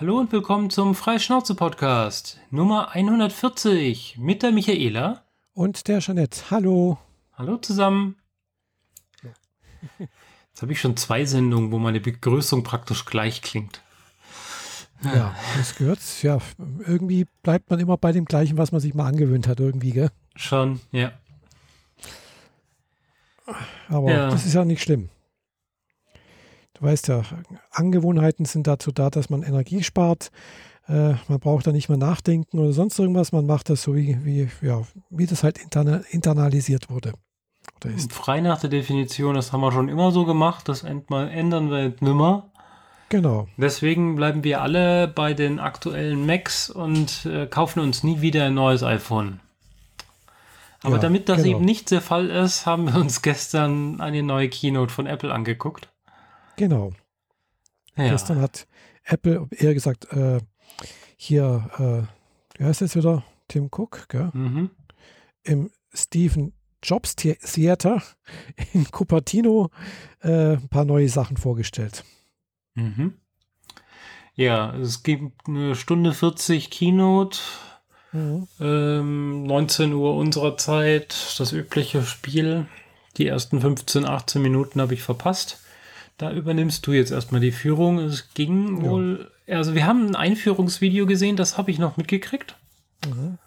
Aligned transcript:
Hallo 0.00 0.18
und 0.18 0.30
willkommen 0.30 0.70
zum 0.70 0.94
Freischnauze-Podcast 0.94 2.38
Nummer 2.50 2.90
140 2.94 4.16
mit 4.18 4.42
der 4.44 4.52
Michaela. 4.52 5.24
Und 5.54 5.88
der 5.88 5.98
Jeanette. 5.98 6.50
Hallo. 6.50 6.98
Hallo 7.34 7.56
zusammen. 7.56 8.16
Jetzt 9.98 10.62
habe 10.62 10.72
ich 10.72 10.80
schon 10.80 10.96
zwei 10.96 11.24
Sendungen, 11.24 11.72
wo 11.72 11.78
meine 11.78 12.00
Begrüßung 12.00 12.62
praktisch 12.62 13.04
gleich 13.06 13.42
klingt. 13.42 13.82
Ja, 15.02 15.34
das 15.56 15.74
gehört. 15.76 16.00
Ja, 16.22 16.38
irgendwie 16.86 17.26
bleibt 17.42 17.68
man 17.70 17.78
immer 17.80 17.96
bei 17.96 18.12
dem 18.12 18.24
gleichen, 18.24 18.56
was 18.56 18.70
man 18.72 18.80
sich 18.80 18.94
mal 18.94 19.06
angewöhnt 19.06 19.46
hat, 19.48 19.58
irgendwie, 19.60 19.90
gell? 19.92 20.10
Schon, 20.36 20.80
ja. 20.92 21.12
Aber 23.88 24.10
Ja. 24.10 24.30
das 24.30 24.44
ist 24.46 24.54
ja 24.54 24.64
nicht 24.64 24.82
schlimm. 24.82 25.08
Du 26.78 26.86
weißt 26.86 27.08
ja, 27.08 27.22
Angewohnheiten 27.72 28.44
sind 28.44 28.66
dazu 28.66 28.92
da, 28.92 29.10
dass 29.10 29.30
man 29.30 29.42
Energie 29.42 29.82
spart. 29.82 30.30
Äh, 30.88 31.14
man 31.28 31.40
braucht 31.40 31.66
da 31.66 31.72
nicht 31.72 31.88
mehr 31.88 31.98
nachdenken 31.98 32.58
oder 32.58 32.72
sonst 32.72 32.98
irgendwas. 32.98 33.32
Man 33.32 33.46
macht 33.46 33.68
das 33.68 33.82
so, 33.82 33.94
wie, 33.94 34.18
wie, 34.24 34.48
ja, 34.62 34.82
wie 35.10 35.26
das 35.26 35.42
halt 35.42 35.58
interna 35.58 36.02
internalisiert 36.10 36.88
wurde. 36.88 37.12
Oder 37.76 37.94
ist. 37.94 38.12
Frei 38.12 38.40
nach 38.40 38.60
der 38.60 38.70
Definition, 38.70 39.34
das 39.34 39.52
haben 39.52 39.60
wir 39.60 39.72
schon 39.72 39.88
immer 39.88 40.12
so 40.12 40.24
gemacht, 40.24 40.68
das 40.68 40.82
ändern 40.84 41.70
wir 41.70 41.84
jetzt 41.84 42.02
nimmer. 42.02 42.50
Genau. 43.10 43.48
Deswegen 43.56 44.16
bleiben 44.16 44.44
wir 44.44 44.60
alle 44.60 45.08
bei 45.08 45.34
den 45.34 45.60
aktuellen 45.60 46.26
Macs 46.26 46.70
und 46.70 47.26
äh, 47.26 47.46
kaufen 47.46 47.80
uns 47.80 48.02
nie 48.02 48.20
wieder 48.20 48.44
ein 48.44 48.54
neues 48.54 48.82
iPhone. 48.82 49.40
Aber 50.82 50.96
Ja, 50.96 51.02
damit 51.02 51.28
das 51.28 51.42
genau. 51.42 51.56
eben 51.56 51.64
nicht 51.64 51.90
der 51.90 52.02
Fall 52.02 52.30
ist, 52.30 52.66
haben 52.66 52.86
wir 52.86 53.00
uns 53.00 53.22
gestern 53.22 54.00
eine 54.00 54.22
neue 54.22 54.48
Keynote 54.48 54.92
von 54.92 55.06
Apple 55.06 55.32
angeguckt. 55.32 55.88
Genau. 56.58 56.92
Ja. 57.96 58.10
Gestern 58.10 58.40
hat 58.40 58.66
Apple, 59.04 59.48
eher 59.50 59.72
gesagt, 59.74 60.12
äh, 60.12 60.40
hier, 61.16 61.70
äh, 61.78 62.58
wie 62.60 62.64
heißt 62.64 62.82
das 62.82 62.94
wieder? 62.94 63.24
Tim 63.48 63.68
Cook, 63.74 64.08
gell? 64.08 64.30
Mhm. 64.34 64.70
im 65.42 65.70
Stephen 65.94 66.52
Jobs 66.82 67.14
The- 67.18 67.36
Theater 67.36 68.02
in 68.74 68.84
Cupertino 68.90 69.70
äh, 70.22 70.52
ein 70.56 70.68
paar 70.68 70.84
neue 70.84 71.08
Sachen 71.08 71.36
vorgestellt. 71.38 72.04
Mhm. 72.74 73.14
Ja, 74.34 74.74
es 74.76 75.02
gibt 75.02 75.48
eine 75.48 75.74
Stunde 75.74 76.12
40 76.12 76.70
Keynote, 76.70 77.38
ähm, 78.12 79.42
19 79.44 79.92
Uhr 79.94 80.14
unserer 80.16 80.56
Zeit, 80.56 81.34
das 81.38 81.52
übliche 81.52 82.02
Spiel. 82.04 82.66
Die 83.16 83.26
ersten 83.26 83.60
15, 83.60 84.04
18 84.04 84.40
Minuten 84.42 84.80
habe 84.80 84.94
ich 84.94 85.02
verpasst. 85.02 85.60
Da 86.18 86.32
übernimmst 86.32 86.86
du 86.86 86.92
jetzt 86.92 87.12
erstmal 87.12 87.40
die 87.40 87.52
Führung. 87.52 87.98
Es 88.00 88.34
ging 88.34 88.82
Ja. 88.84 88.90
wohl, 88.90 89.30
also 89.48 89.74
wir 89.74 89.86
haben 89.86 90.08
ein 90.08 90.16
Einführungsvideo 90.16 91.06
gesehen, 91.06 91.36
das 91.36 91.56
habe 91.56 91.70
ich 91.70 91.78
noch 91.78 91.96
mitgekriegt. 91.96 92.56
Mhm. 93.06 93.38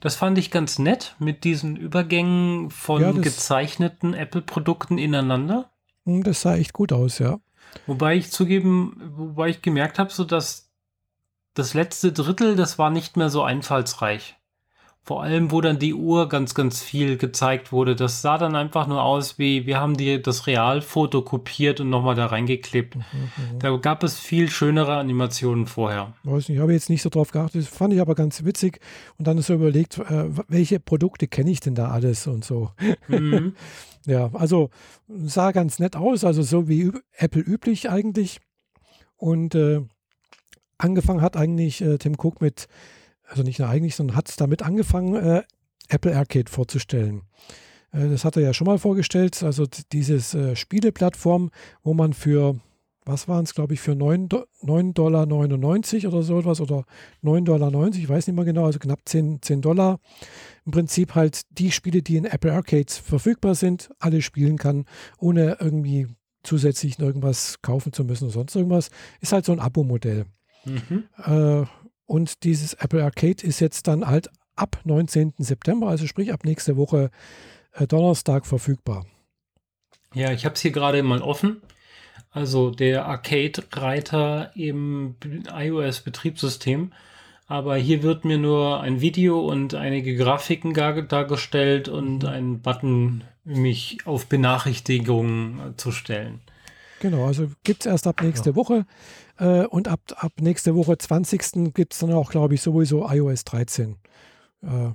Das 0.00 0.16
fand 0.16 0.36
ich 0.36 0.50
ganz 0.50 0.78
nett 0.78 1.14
mit 1.18 1.44
diesen 1.44 1.76
Übergängen 1.76 2.70
von 2.70 3.00
Ja, 3.00 3.12
gezeichneten 3.12 4.12
Apple-Produkten 4.12 4.98
ineinander. 4.98 5.70
Hm, 6.04 6.22
Das 6.22 6.42
sah 6.42 6.56
echt 6.56 6.72
gut 6.72 6.92
aus, 6.92 7.18
ja. 7.18 7.40
Wobei 7.86 8.16
ich 8.16 8.30
zugeben, 8.30 9.00
wobei 9.16 9.48
ich 9.48 9.62
gemerkt 9.62 9.98
habe, 9.98 10.12
so 10.12 10.24
dass 10.24 10.70
das 11.54 11.74
letzte 11.74 12.12
Drittel, 12.12 12.56
das 12.56 12.78
war 12.78 12.90
nicht 12.90 13.16
mehr 13.16 13.30
so 13.30 13.42
einfallsreich. 13.42 14.36
Vor 15.06 15.22
allem, 15.22 15.52
wo 15.52 15.60
dann 15.60 15.78
die 15.78 15.94
Uhr 15.94 16.28
ganz, 16.28 16.52
ganz 16.52 16.82
viel 16.82 17.16
gezeigt 17.16 17.70
wurde. 17.70 17.94
Das 17.94 18.22
sah 18.22 18.38
dann 18.38 18.56
einfach 18.56 18.88
nur 18.88 19.04
aus 19.04 19.38
wie, 19.38 19.64
wir 19.64 19.78
haben 19.78 19.96
dir 19.96 20.20
das 20.20 20.48
Realfoto 20.48 21.22
kopiert 21.22 21.78
und 21.78 21.90
nochmal 21.90 22.16
da 22.16 22.26
reingeklebt. 22.26 22.96
Da 23.60 23.76
gab 23.76 24.02
es 24.02 24.18
viel 24.18 24.50
schönere 24.50 24.96
Animationen 24.96 25.66
vorher. 25.66 26.12
Weiß 26.24 26.48
nicht, 26.48 26.56
ich 26.56 26.58
habe 26.58 26.72
jetzt 26.72 26.90
nicht 26.90 27.02
so 27.02 27.08
drauf 27.08 27.30
geachtet. 27.30 27.62
Das 27.62 27.68
fand 27.68 27.94
ich 27.94 28.00
aber 28.00 28.16
ganz 28.16 28.44
witzig. 28.44 28.80
Und 29.16 29.28
dann 29.28 29.38
ist 29.38 29.46
so 29.46 29.54
überlegt, 29.54 29.96
äh, 29.98 30.24
welche 30.48 30.80
Produkte 30.80 31.28
kenne 31.28 31.52
ich 31.52 31.60
denn 31.60 31.76
da 31.76 31.90
alles 31.90 32.26
und 32.26 32.44
so. 32.44 32.72
Mhm. 33.06 33.54
Ja, 34.08 34.30
also 34.34 34.70
sah 35.08 35.50
ganz 35.50 35.80
nett 35.80 35.96
aus, 35.96 36.22
also 36.22 36.42
so 36.42 36.68
wie 36.68 36.92
Apple 37.16 37.42
üblich 37.42 37.90
eigentlich. 37.90 38.38
Und 39.16 39.56
äh, 39.56 39.80
angefangen 40.78 41.22
hat 41.22 41.36
eigentlich 41.36 41.82
äh, 41.82 41.98
Tim 41.98 42.14
Cook 42.16 42.40
mit, 42.40 42.68
also 43.28 43.42
nicht 43.42 43.58
nur 43.58 43.68
eigentlich, 43.68 43.96
sondern 43.96 44.16
hat 44.16 44.40
damit 44.40 44.62
angefangen, 44.62 45.14
äh, 45.16 45.42
Apple 45.88 46.16
Arcade 46.16 46.50
vorzustellen. 46.50 47.22
Äh, 47.92 48.08
das 48.08 48.24
hat 48.24 48.36
er 48.36 48.42
ja 48.42 48.54
schon 48.54 48.66
mal 48.66 48.78
vorgestellt, 48.78 49.42
also 49.42 49.66
dieses 49.92 50.34
äh, 50.34 50.56
Spieleplattform, 50.56 51.50
wo 51.82 51.94
man 51.94 52.12
für, 52.12 52.58
was 53.04 53.28
waren 53.28 53.44
es, 53.44 53.54
glaube 53.54 53.74
ich, 53.74 53.80
für 53.80 53.94
9 53.94 54.28
Do- 54.28 54.46
9,99 54.62 54.92
Dollar 54.92 56.12
oder 56.12 56.22
so 56.22 56.38
etwas 56.38 56.60
oder 56.60 56.84
9,90 57.22 57.44
Dollar, 57.44 57.88
ich 57.94 58.08
weiß 58.08 58.26
nicht 58.26 58.36
mehr 58.36 58.44
genau, 58.44 58.66
also 58.66 58.78
knapp 58.78 59.00
10, 59.04 59.42
10 59.42 59.60
Dollar 59.62 60.00
im 60.64 60.72
Prinzip 60.72 61.14
halt 61.14 61.42
die 61.50 61.70
Spiele, 61.70 62.02
die 62.02 62.16
in 62.16 62.24
Apple 62.24 62.52
Arcades 62.52 62.98
verfügbar 62.98 63.54
sind, 63.54 63.90
alle 64.00 64.22
spielen 64.22 64.58
kann, 64.58 64.84
ohne 65.18 65.58
irgendwie 65.60 66.08
zusätzlich 66.42 66.98
irgendwas 66.98 67.60
kaufen 67.62 67.92
zu 67.92 68.04
müssen 68.04 68.24
oder 68.24 68.32
sonst 68.34 68.54
irgendwas. 68.56 68.90
Ist 69.20 69.32
halt 69.32 69.44
so 69.44 69.52
ein 69.52 69.60
Abo-Modell. 69.60 70.26
Mhm. 70.64 71.04
Äh, 71.24 71.64
und 72.06 72.44
dieses 72.44 72.74
Apple 72.74 73.02
Arcade 73.02 73.46
ist 73.46 73.60
jetzt 73.60 73.86
dann 73.86 74.06
halt 74.06 74.30
ab 74.54 74.80
19. 74.84 75.34
September, 75.38 75.88
also 75.88 76.06
sprich 76.06 76.32
ab 76.32 76.44
nächste 76.44 76.76
Woche 76.76 77.10
äh, 77.72 77.86
Donnerstag 77.86 78.46
verfügbar. 78.46 79.06
Ja, 80.14 80.32
ich 80.32 80.44
habe 80.44 80.54
es 80.54 80.60
hier 80.62 80.70
gerade 80.70 81.02
mal 81.02 81.20
offen. 81.20 81.60
Also 82.30 82.70
der 82.70 83.06
Arcade-Reiter 83.06 84.52
im 84.54 85.16
iOS-Betriebssystem. 85.52 86.92
Aber 87.46 87.76
hier 87.76 88.02
wird 88.02 88.24
mir 88.24 88.38
nur 88.38 88.80
ein 88.80 89.00
Video 89.00 89.40
und 89.40 89.74
einige 89.74 90.16
Grafiken 90.16 90.74
dargestellt 90.74 91.88
und 91.88 92.24
ein 92.24 92.60
Button, 92.60 93.24
mich 93.44 93.98
auf 94.04 94.26
Benachrichtigungen 94.26 95.74
zu 95.76 95.92
stellen. 95.92 96.40
Genau, 97.00 97.26
also 97.26 97.48
gibt 97.62 97.80
es 97.80 97.86
erst 97.86 98.06
ab 98.06 98.20
nächste 98.22 98.56
Woche 98.56 98.84
äh, 99.38 99.66
und 99.66 99.88
ab, 99.88 100.00
ab 100.16 100.32
nächste 100.40 100.74
Woche 100.74 100.96
20. 100.98 101.72
gibt 101.74 101.92
es 101.92 102.00
dann 102.00 102.12
auch, 102.12 102.30
glaube 102.30 102.54
ich, 102.54 102.62
sowieso 102.62 103.08
iOS 103.08 103.44
13. 103.44 103.96
Äh, 104.62 104.88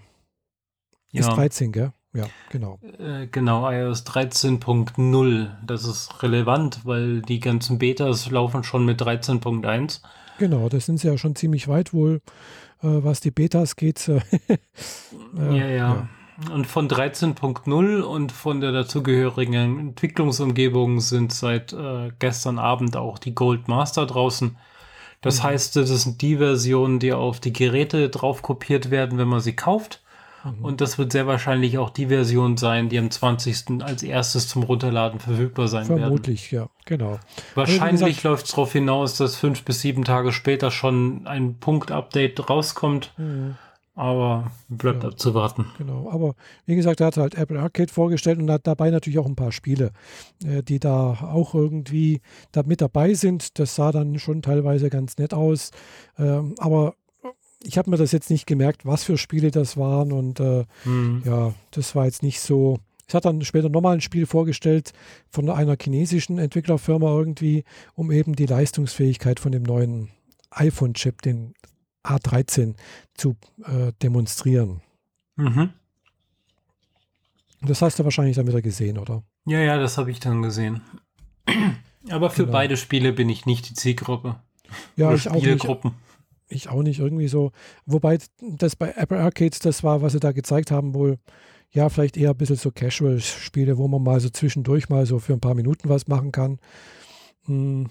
ist 1.13 1.27
Ja. 1.27 1.33
13, 1.35 1.71
gell? 1.71 1.93
Ja, 2.13 2.25
genau. 2.49 2.77
Äh, 2.99 3.27
genau, 3.27 3.69
iOS 3.69 4.05
13.0. 4.05 5.49
Das 5.65 5.85
ist 5.85 6.21
relevant, 6.23 6.81
weil 6.83 7.21
die 7.21 7.39
ganzen 7.39 7.77
Betas 7.77 8.29
laufen 8.29 8.63
schon 8.63 8.85
mit 8.85 9.01
13.1. 9.01 10.01
Genau, 10.37 10.67
das 10.67 10.87
sind 10.87 10.99
sie 10.99 11.07
ja 11.07 11.17
schon 11.17 11.35
ziemlich 11.35 11.67
weit 11.67 11.93
wohl, 11.93 12.21
äh, 12.81 12.87
was 12.87 13.21
die 13.21 13.31
Betas 13.31 13.75
geht. 13.77 14.09
Äh, 14.09 14.19
äh, 15.37 15.57
ja, 15.57 15.67
ja. 15.67 16.09
Und 16.49 16.65
von 16.65 16.87
13.0 16.89 18.01
und 18.01 18.31
von 18.31 18.61
der 18.61 18.71
dazugehörigen 18.71 19.79
Entwicklungsumgebung 19.79 20.99
sind 20.99 21.33
seit 21.33 21.73
äh, 21.73 22.11
gestern 22.19 22.57
Abend 22.59 22.95
auch 22.97 23.19
die 23.19 23.35
Gold 23.35 23.67
Master 23.67 24.05
draußen. 24.05 24.57
Das 25.21 25.39
Mhm. 25.39 25.43
heißt, 25.43 25.75
das 25.75 25.89
sind 25.89 26.21
die 26.21 26.37
Versionen, 26.37 26.99
die 26.99 27.13
auf 27.13 27.39
die 27.39 27.53
Geräte 27.53 28.09
drauf 28.09 28.41
kopiert 28.41 28.89
werden, 28.91 29.17
wenn 29.19 29.27
man 29.27 29.39
sie 29.39 29.55
kauft. 29.55 30.01
Mhm. 30.43 30.65
Und 30.65 30.81
das 30.81 30.97
wird 30.97 31.11
sehr 31.11 31.27
wahrscheinlich 31.27 31.77
auch 31.77 31.91
die 31.91 32.07
Version 32.07 32.57
sein, 32.57 32.89
die 32.89 32.97
am 32.97 33.11
20. 33.11 33.83
als 33.83 34.01
erstes 34.01 34.47
zum 34.47 34.63
Runterladen 34.63 35.19
verfügbar 35.19 35.67
sein 35.67 35.87
werden. 35.89 35.99
Vermutlich, 36.01 36.49
ja, 36.51 36.67
genau. 36.85 37.19
Wahrscheinlich 37.53 38.23
läuft 38.23 38.45
es 38.47 38.51
darauf 38.51 38.71
hinaus, 38.71 39.15
dass 39.17 39.35
fünf 39.35 39.63
bis 39.63 39.81
sieben 39.81 40.03
Tage 40.03 40.31
später 40.31 40.71
schon 40.71 41.27
ein 41.27 41.57
Punkt-Update 41.59 42.49
rauskommt. 42.49 43.11
Mhm, 43.17 43.55
Aber 44.01 44.51
bleibt 44.67 45.03
Ja. 45.03 45.09
abzuwarten. 45.09 45.65
genau. 45.77 46.09
Aber 46.09 46.33
wie 46.65 46.75
gesagt, 46.75 47.01
er 47.01 47.07
hat 47.07 47.17
halt 47.17 47.35
Apple 47.35 47.59
Arcade 47.59 47.93
vorgestellt 47.93 48.39
und 48.39 48.49
hat 48.49 48.65
dabei 48.65 48.89
natürlich 48.89 49.19
auch 49.19 49.27
ein 49.27 49.35
paar 49.35 49.51
Spiele, 49.51 49.91
äh, 50.43 50.63
die 50.63 50.79
da 50.79 51.11
auch 51.31 51.53
irgendwie 51.53 52.19
da 52.51 52.63
mit 52.63 52.81
dabei 52.81 53.13
sind. 53.13 53.59
Das 53.59 53.75
sah 53.75 53.91
dann 53.91 54.17
schon 54.17 54.41
teilweise 54.41 54.89
ganz 54.89 55.17
nett 55.19 55.35
aus. 55.35 55.69
Ähm, 56.17 56.55
aber 56.57 56.95
ich 57.63 57.77
habe 57.77 57.91
mir 57.91 57.97
das 57.97 58.11
jetzt 58.11 58.31
nicht 58.31 58.47
gemerkt, 58.47 58.87
was 58.87 59.03
für 59.03 59.19
Spiele 59.19 59.51
das 59.51 59.77
waren 59.77 60.11
und 60.11 60.39
äh, 60.39 60.65
Hm. 60.83 61.21
ja, 61.23 61.53
das 61.69 61.93
war 61.93 62.05
jetzt 62.05 62.23
nicht 62.23 62.39
so. 62.41 62.79
Es 63.07 63.13
hat 63.13 63.25
dann 63.25 63.43
später 63.43 63.69
nochmal 63.69 63.93
ein 63.93 64.01
Spiel 64.01 64.25
vorgestellt 64.25 64.93
von 65.29 65.47
einer 65.47 65.75
chinesischen 65.79 66.39
Entwicklerfirma 66.39 67.07
irgendwie, 67.15 67.65
um 67.93 68.09
eben 68.11 68.35
die 68.35 68.47
Leistungsfähigkeit 68.47 69.39
von 69.39 69.51
dem 69.51 69.61
neuen 69.61 70.09
iPhone-Chip, 70.49 71.21
den 71.21 71.53
A13, 72.03 72.75
zu 73.13 73.35
äh, 73.65 73.91
demonstrieren. 74.01 74.81
Mhm. 75.35 75.71
Das 77.61 77.81
hast 77.81 77.99
du 77.99 78.03
wahrscheinlich 78.03 78.35
dann 78.35 78.47
wieder 78.47 78.61
gesehen, 78.61 78.97
oder? 78.97 79.23
Ja, 79.45 79.59
ja, 79.59 79.77
das 79.77 79.97
habe 79.97 80.11
ich 80.11 80.19
dann 80.19 80.41
gesehen. 80.41 80.81
Aber 82.09 82.29
für 82.29 82.43
Genau. 82.43 82.53
beide 82.53 82.77
Spiele 82.77 83.13
bin 83.13 83.29
ich 83.29 83.45
nicht 83.45 83.69
die 83.69 83.73
Zielgruppe. 83.75 84.39
Ja, 84.95 85.07
Oder 85.07 85.15
ich 85.15 85.29
auch 85.29 85.41
nicht. 85.43 85.67
Ich 86.49 86.69
auch 86.69 86.81
nicht 86.83 86.99
irgendwie 86.99 87.27
so. 87.27 87.51
Wobei 87.85 88.17
das 88.41 88.75
bei 88.75 88.91
Apple 88.97 89.19
Arcades, 89.19 89.59
das 89.59 89.83
war, 89.83 90.01
was 90.01 90.13
sie 90.13 90.19
da 90.19 90.31
gezeigt 90.31 90.71
haben, 90.71 90.93
wohl 90.93 91.17
ja, 91.73 91.87
vielleicht 91.87 92.17
eher 92.17 92.31
ein 92.31 92.37
bisschen 92.37 92.57
so 92.57 92.69
Casual-Spiele, 92.71 93.77
wo 93.77 93.87
man 93.87 94.03
mal 94.03 94.19
so 94.19 94.29
zwischendurch 94.29 94.89
mal 94.89 95.05
so 95.05 95.19
für 95.19 95.31
ein 95.33 95.39
paar 95.39 95.55
Minuten 95.55 95.87
was 95.87 96.07
machen 96.07 96.31
kann. 96.33 96.59
Hm, 97.45 97.89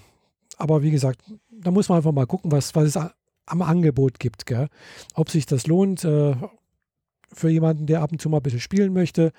Aber 0.58 0.82
wie 0.82 0.90
gesagt, 0.90 1.22
da 1.50 1.70
muss 1.70 1.88
man 1.88 1.96
einfach 1.96 2.12
mal 2.12 2.26
gucken, 2.26 2.52
was, 2.52 2.74
was 2.74 2.84
es 2.84 2.98
am 3.50 3.62
Angebot 3.62 4.19
gibt. 4.19 4.47
Gell? 4.47 4.69
Ob 5.14 5.31
sich 5.31 5.47
das 5.47 5.67
lohnt 5.67 6.05
äh, 6.05 6.35
für 7.32 7.49
jemanden, 7.49 7.87
der 7.87 8.02
ab 8.02 8.12
und 8.12 8.20
zu 8.20 8.29
mal 8.29 8.38
ein 8.38 8.43
bisschen 8.43 8.61
spielen 8.61 8.93
möchte. 8.93 9.32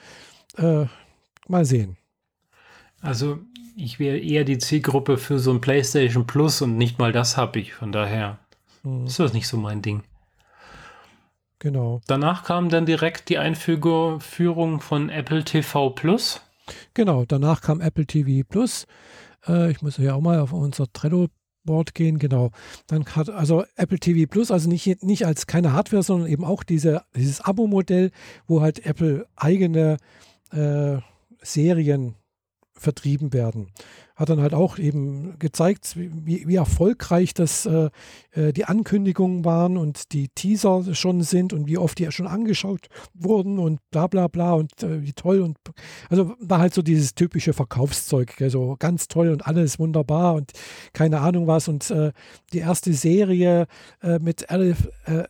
Äh, 0.57 0.85
mal 1.47 1.65
sehen. 1.65 1.97
Also 3.01 3.39
ich 3.75 3.99
wäre 3.99 4.17
eher 4.17 4.43
die 4.43 4.57
Zielgruppe 4.57 5.17
für 5.17 5.39
so 5.39 5.51
ein 5.51 5.61
PlayStation 5.61 6.27
Plus 6.27 6.61
und 6.61 6.77
nicht 6.77 6.99
mal 6.99 7.11
das 7.11 7.37
habe 7.37 7.59
ich. 7.59 7.73
Von 7.73 7.91
daher 7.91 8.39
hm. 8.83 9.05
ist 9.05 9.19
das 9.19 9.33
nicht 9.33 9.47
so 9.47 9.57
mein 9.57 9.81
Ding. 9.81 10.03
Genau. 11.59 12.01
Danach 12.07 12.43
kam 12.43 12.69
dann 12.69 12.87
direkt 12.87 13.29
die 13.29 13.37
Einführung 13.37 14.81
von 14.81 15.09
Apple 15.09 15.43
TV 15.43 15.91
Plus. 15.91 16.41
Genau, 16.93 17.25
danach 17.25 17.61
kam 17.61 17.81
Apple 17.81 18.05
TV 18.05 18.47
Plus. 18.47 18.87
Äh, 19.47 19.71
ich 19.71 19.81
muss 19.81 19.97
ja 19.97 20.15
auch 20.15 20.21
mal 20.21 20.39
auf 20.39 20.53
unser 20.53 20.91
Trello-Board 21.61 21.93
gehen, 21.93 22.19
genau. 22.19 22.51
Dann 22.87 23.05
hat 23.05 23.29
also 23.29 23.63
Apple 23.75 23.99
TV 23.99 24.29
Plus, 24.29 24.51
also 24.51 24.69
nicht, 24.69 25.03
nicht 25.03 25.25
als 25.25 25.47
keine 25.47 25.73
Hardware, 25.73 26.03
sondern 26.03 26.29
eben 26.29 26.43
auch 26.43 26.63
diese, 26.63 27.03
dieses 27.15 27.41
Abo-Modell, 27.41 28.11
wo 28.47 28.61
halt 28.61 28.85
Apple 28.85 29.27
eigene 29.35 29.97
äh, 30.51 30.97
Serien 31.41 32.15
vertrieben 32.73 33.33
werden. 33.33 33.71
Hat 34.15 34.29
dann 34.29 34.41
halt 34.41 34.53
auch 34.53 34.77
eben 34.77 35.37
gezeigt, 35.39 35.95
wie, 35.95 36.47
wie 36.47 36.55
erfolgreich 36.55 37.33
das 37.33 37.65
äh, 37.65 37.89
äh, 38.31 38.53
die 38.53 38.65
Ankündigungen 38.65 39.45
waren 39.45 39.77
und 39.77 40.11
die 40.13 40.29
Teaser 40.29 40.93
schon 40.93 41.21
sind 41.21 41.53
und 41.53 41.67
wie 41.67 41.77
oft 41.77 41.97
die 41.99 42.11
schon 42.11 42.27
angeschaut 42.27 42.87
wurden 43.13 43.59
und 43.59 43.79
bla 43.91 44.07
bla 44.07 44.27
bla 44.27 44.53
und 44.53 44.83
äh, 44.83 45.01
wie 45.01 45.13
toll 45.13 45.41
und 45.41 45.57
also 46.09 46.35
war 46.39 46.59
halt 46.59 46.73
so 46.73 46.81
dieses 46.81 47.15
typische 47.15 47.53
Verkaufszeug, 47.53 48.35
gell, 48.37 48.49
so 48.49 48.75
ganz 48.79 49.07
toll 49.07 49.29
und 49.29 49.45
alles 49.45 49.79
wunderbar 49.79 50.35
und 50.35 50.51
keine 50.93 51.21
Ahnung 51.21 51.47
was 51.47 51.67
und 51.67 51.89
äh, 51.91 52.11
die 52.53 52.59
erste 52.59 52.93
Serie 52.93 53.67
äh, 54.01 54.19
mit 54.19 54.49
Elif, 54.49 54.89
äh, 55.05 55.23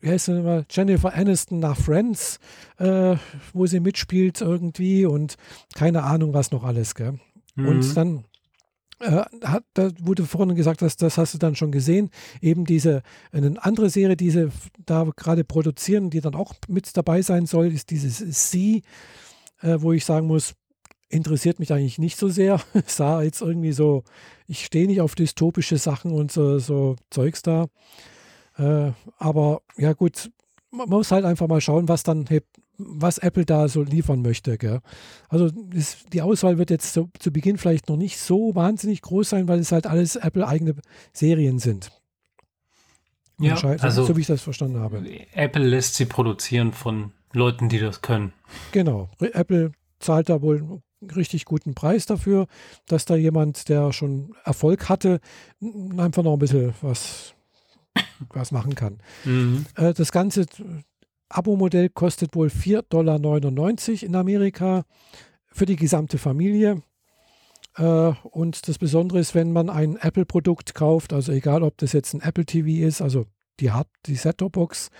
wie 0.00 0.10
heißt 0.10 0.26
sie 0.26 0.38
immer, 0.38 0.64
Jennifer 0.70 1.14
Aniston 1.14 1.58
nach 1.58 1.76
Friends, 1.76 2.38
äh, 2.78 3.16
wo 3.52 3.66
sie 3.66 3.80
mitspielt 3.80 4.40
irgendwie 4.40 5.06
und 5.06 5.36
keine 5.74 6.04
Ahnung 6.04 6.34
was 6.34 6.50
noch 6.50 6.64
alles, 6.64 6.94
gell. 6.94 7.18
Mhm. 7.56 7.68
Und 7.68 7.96
dann 7.96 8.24
äh, 9.00 9.22
hat, 9.44 9.64
da 9.74 9.90
wurde 10.00 10.24
vorhin 10.24 10.54
gesagt, 10.56 10.82
dass, 10.82 10.96
das 10.96 11.18
hast 11.18 11.34
du 11.34 11.38
dann 11.38 11.54
schon 11.54 11.72
gesehen, 11.72 12.10
eben 12.40 12.64
diese, 12.64 13.02
eine 13.32 13.62
andere 13.64 13.90
Serie, 13.90 14.16
die 14.16 14.30
sie 14.30 14.50
da 14.84 15.04
gerade 15.16 15.44
produzieren, 15.44 16.10
die 16.10 16.20
dann 16.20 16.34
auch 16.34 16.54
mit 16.68 16.96
dabei 16.96 17.22
sein 17.22 17.46
soll, 17.46 17.66
ist 17.72 17.90
dieses 17.90 18.50
Sie, 18.50 18.82
äh, 19.60 19.76
wo 19.78 19.92
ich 19.92 20.04
sagen 20.04 20.26
muss, 20.26 20.54
interessiert 21.08 21.58
mich 21.58 21.72
eigentlich 21.72 21.98
nicht 21.98 22.18
so 22.18 22.28
sehr. 22.28 22.60
sah 22.86 23.22
jetzt 23.22 23.40
irgendwie 23.40 23.72
so, 23.72 24.04
ich 24.46 24.64
stehe 24.64 24.86
nicht 24.86 25.00
auf 25.00 25.14
dystopische 25.14 25.78
Sachen 25.78 26.12
und 26.12 26.32
so, 26.32 26.58
so 26.58 26.96
Zeugs 27.10 27.42
da. 27.42 27.66
Äh, 28.58 28.92
aber 29.18 29.62
ja 29.76 29.92
gut, 29.92 30.30
man 30.70 30.88
muss 30.88 31.10
halt 31.10 31.24
einfach 31.24 31.48
mal 31.48 31.60
schauen, 31.60 31.88
was 31.88 32.02
dann 32.02 32.26
was 32.78 33.18
Apple 33.18 33.44
da 33.44 33.68
so 33.68 33.82
liefern 33.82 34.22
möchte. 34.22 34.56
Gell? 34.56 34.80
Also 35.28 35.50
das, 35.50 36.04
die 36.12 36.22
Auswahl 36.22 36.58
wird 36.58 36.70
jetzt 36.70 36.92
so, 36.92 37.08
zu 37.18 37.32
Beginn 37.32 37.58
vielleicht 37.58 37.88
noch 37.88 37.96
nicht 37.96 38.18
so 38.18 38.54
wahnsinnig 38.54 39.02
groß 39.02 39.30
sein, 39.30 39.48
weil 39.48 39.58
es 39.58 39.72
halt 39.72 39.86
alles 39.86 40.16
Apple-eigene 40.16 40.76
Serien 41.12 41.58
sind. 41.58 41.90
Ja, 43.40 43.54
also, 43.54 44.04
so 44.04 44.16
wie 44.16 44.22
ich 44.22 44.26
das 44.26 44.42
verstanden 44.42 44.80
habe. 44.80 45.02
Apple 45.32 45.64
lässt 45.64 45.94
sie 45.94 46.06
produzieren 46.06 46.72
von 46.72 47.12
Leuten, 47.32 47.68
die 47.68 47.78
das 47.78 48.02
können. 48.02 48.32
Genau. 48.72 49.10
Apple 49.20 49.72
zahlt 50.00 50.28
da 50.28 50.42
wohl 50.42 50.58
einen 50.58 51.10
richtig 51.10 51.44
guten 51.44 51.74
Preis 51.74 52.06
dafür, 52.06 52.46
dass 52.86 53.04
da 53.04 53.14
jemand, 53.14 53.68
der 53.68 53.92
schon 53.92 54.34
Erfolg 54.44 54.88
hatte, 54.88 55.20
einfach 55.96 56.24
noch 56.24 56.32
ein 56.32 56.38
bisschen 56.40 56.74
was, 56.82 57.34
was 58.30 58.52
machen 58.52 58.74
kann. 58.74 58.98
Mhm. 59.24 59.66
Äh, 59.76 59.94
das 59.94 60.12
Ganze 60.12 60.46
Abo-Modell 61.28 61.90
kostet 61.90 62.34
wohl 62.34 62.48
4,99 62.48 62.80
Dollar 62.88 64.02
in 64.02 64.14
Amerika 64.14 64.84
für 65.50 65.66
die 65.66 65.76
gesamte 65.76 66.18
Familie. 66.18 66.82
Äh, 67.76 68.12
und 68.22 68.68
das 68.68 68.78
Besondere 68.78 69.18
ist, 69.18 69.34
wenn 69.34 69.52
man 69.52 69.70
ein 69.70 69.96
Apple-Produkt 69.96 70.74
kauft, 70.74 71.12
also 71.12 71.32
egal 71.32 71.62
ob 71.62 71.76
das 71.78 71.92
jetzt 71.92 72.14
ein 72.14 72.20
Apple 72.20 72.46
TV 72.46 72.86
ist, 72.86 73.02
also 73.02 73.26
die, 73.60 73.70
die 74.06 74.14
Set-Top-Box 74.14 74.90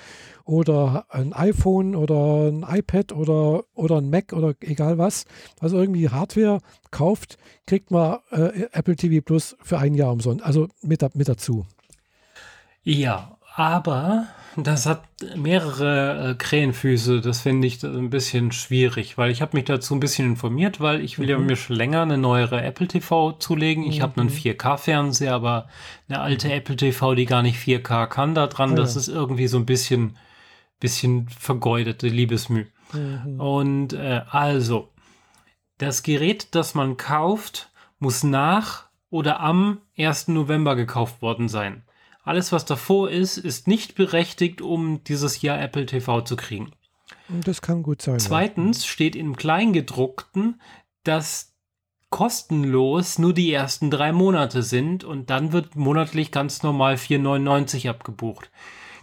oder 0.44 1.06
ein 1.10 1.32
iPhone 1.32 1.94
oder 1.94 2.50
ein 2.50 2.64
iPad 2.68 3.12
oder, 3.12 3.64
oder 3.74 3.98
ein 3.98 4.10
Mac 4.10 4.32
oder 4.32 4.54
egal 4.60 4.98
was, 4.98 5.24
also 5.60 5.78
irgendwie 5.78 6.08
Hardware 6.08 6.60
kauft, 6.90 7.36
kriegt 7.66 7.90
man 7.90 8.18
äh, 8.30 8.66
Apple 8.72 8.96
TV 8.96 9.24
Plus 9.24 9.56
für 9.62 9.78
ein 9.78 9.94
Jahr 9.94 10.12
umsonst, 10.12 10.44
also 10.44 10.68
mit, 10.82 11.02
mit 11.14 11.28
dazu. 11.28 11.66
Ja, 12.90 13.36
aber 13.54 14.28
das 14.56 14.86
hat 14.86 15.02
mehrere 15.36 16.30
äh, 16.30 16.34
Krähenfüße. 16.36 17.20
Das 17.20 17.42
finde 17.42 17.66
ich 17.66 17.82
ein 17.84 18.08
bisschen 18.08 18.50
schwierig, 18.50 19.18
weil 19.18 19.30
ich 19.30 19.42
habe 19.42 19.58
mich 19.58 19.66
dazu 19.66 19.94
ein 19.94 20.00
bisschen 20.00 20.26
informiert, 20.26 20.80
weil 20.80 21.02
ich 21.02 21.18
will 21.18 21.26
mhm. 21.26 21.30
ja 21.30 21.38
mir 21.38 21.56
schon 21.56 21.76
länger 21.76 22.00
eine 22.00 22.16
neuere 22.16 22.62
Apple 22.62 22.88
TV 22.88 23.32
zulegen. 23.32 23.84
Ich 23.84 23.98
mhm. 23.98 24.02
habe 24.04 24.20
einen 24.22 24.30
4K-Fernseher, 24.30 25.34
aber 25.34 25.68
eine 26.08 26.20
alte 26.20 26.50
Apple 26.50 26.76
TV, 26.76 27.14
die 27.14 27.26
gar 27.26 27.42
nicht 27.42 27.58
4K 27.58 28.06
kann, 28.06 28.34
da 28.34 28.46
dran. 28.46 28.74
Das 28.74 28.94
ja. 28.94 29.00
ist 29.00 29.08
irgendwie 29.08 29.48
so 29.48 29.58
ein 29.58 29.66
bisschen, 29.66 30.16
bisschen 30.80 31.28
vergeudete 31.28 32.08
Liebesmüh. 32.08 32.68
Mhm. 32.94 33.38
Und 33.38 33.92
äh, 33.92 34.22
also, 34.30 34.88
das 35.76 36.02
Gerät, 36.02 36.54
das 36.54 36.74
man 36.74 36.96
kauft, 36.96 37.70
muss 37.98 38.24
nach 38.24 38.86
oder 39.10 39.40
am 39.40 39.82
1. 39.98 40.28
November 40.28 40.74
gekauft 40.74 41.20
worden 41.20 41.50
sein. 41.50 41.82
Alles, 42.28 42.52
was 42.52 42.66
davor 42.66 43.08
ist, 43.08 43.38
ist 43.38 43.66
nicht 43.66 43.94
berechtigt, 43.94 44.60
um 44.60 45.02
dieses 45.04 45.40
Jahr 45.40 45.58
Apple 45.62 45.86
TV 45.86 46.20
zu 46.20 46.36
kriegen. 46.36 46.72
Das 47.28 47.62
kann 47.62 47.82
gut 47.82 48.02
sein. 48.02 48.18
Zweitens 48.18 48.84
ja. 48.84 48.90
steht 48.90 49.16
im 49.16 49.34
Kleingedruckten, 49.34 50.60
dass 51.04 51.54
kostenlos 52.10 53.18
nur 53.18 53.32
die 53.32 53.50
ersten 53.50 53.90
drei 53.90 54.12
Monate 54.12 54.62
sind 54.62 55.04
und 55.04 55.30
dann 55.30 55.52
wird 55.52 55.74
monatlich 55.74 56.30
ganz 56.30 56.62
normal 56.62 56.96
4,99 56.96 57.88
abgebucht. 57.88 58.50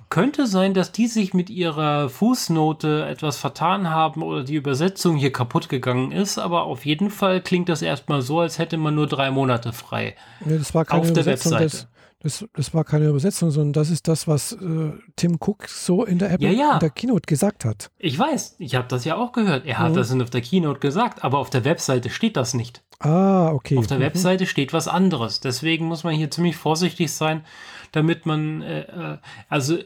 Könnte 0.09 0.45
sein, 0.45 0.75
dass 0.75 0.91
die 0.91 1.07
sich 1.07 1.33
mit 1.33 1.49
ihrer 1.49 2.09
Fußnote 2.09 3.07
etwas 3.07 3.37
vertan 3.37 3.89
haben 3.89 4.21
oder 4.21 4.43
die 4.43 4.53
Übersetzung 4.53 5.15
hier 5.15 5.33
kaputt 5.33 5.67
gegangen 5.67 6.11
ist, 6.11 6.37
aber 6.37 6.65
auf 6.65 6.85
jeden 6.85 7.09
Fall 7.09 7.41
klingt 7.41 7.69
das 7.69 7.81
erstmal 7.81 8.21
so, 8.21 8.39
als 8.39 8.59
hätte 8.59 8.77
man 8.77 8.93
nur 8.93 9.07
drei 9.07 9.31
Monate 9.31 9.73
frei. 9.73 10.15
Nee, 10.41 10.59
das 10.59 10.75
war 10.75 10.85
keine 10.85 11.01
auf 11.01 11.11
der 11.11 11.25
Webseite. 11.25 11.63
Das, 11.63 11.87
das, 12.25 12.43
das 12.53 12.73
war 12.73 12.83
keine 12.83 13.07
Übersetzung, 13.07 13.51
sondern 13.51 13.73
das 13.73 13.91
ist 13.91 14.07
das, 14.07 14.27
was 14.27 14.53
äh, 14.53 14.93
Tim 15.15 15.37
Cook 15.39 15.69
so 15.69 16.03
in 16.03 16.17
der, 16.17 16.31
App, 16.31 16.41
ja, 16.41 16.49
ja. 16.49 16.73
in 16.73 16.79
der 16.79 16.89
Keynote 16.89 17.27
gesagt 17.27 17.65
hat. 17.65 17.91
Ich 17.99 18.17
weiß, 18.17 18.55
ich 18.57 18.73
habe 18.73 18.87
das 18.87 19.05
ja 19.05 19.15
auch 19.15 19.31
gehört. 19.31 19.67
Er 19.67 19.77
hat 19.77 19.91
mhm. 19.91 19.95
das 19.95 20.11
auf 20.11 20.31
der 20.31 20.41
Keynote 20.41 20.79
gesagt, 20.79 21.23
aber 21.23 21.37
auf 21.37 21.51
der 21.51 21.65
Webseite 21.65 22.09
steht 22.09 22.35
das 22.35 22.55
nicht. 22.55 22.83
Ah, 22.99 23.51
okay. 23.51 23.77
Auf 23.77 23.85
der 23.85 23.97
mhm. 23.97 24.03
Webseite 24.03 24.47
steht 24.47 24.73
was 24.73 24.87
anderes. 24.87 25.39
Deswegen 25.39 25.85
muss 25.85 26.03
man 26.03 26.15
hier 26.15 26.31
ziemlich 26.31 26.55
vorsichtig 26.55 27.13
sein, 27.13 27.45
damit 27.91 28.25
man, 28.25 28.63
äh, 28.63 28.81
äh 28.81 29.17
also 29.47 29.77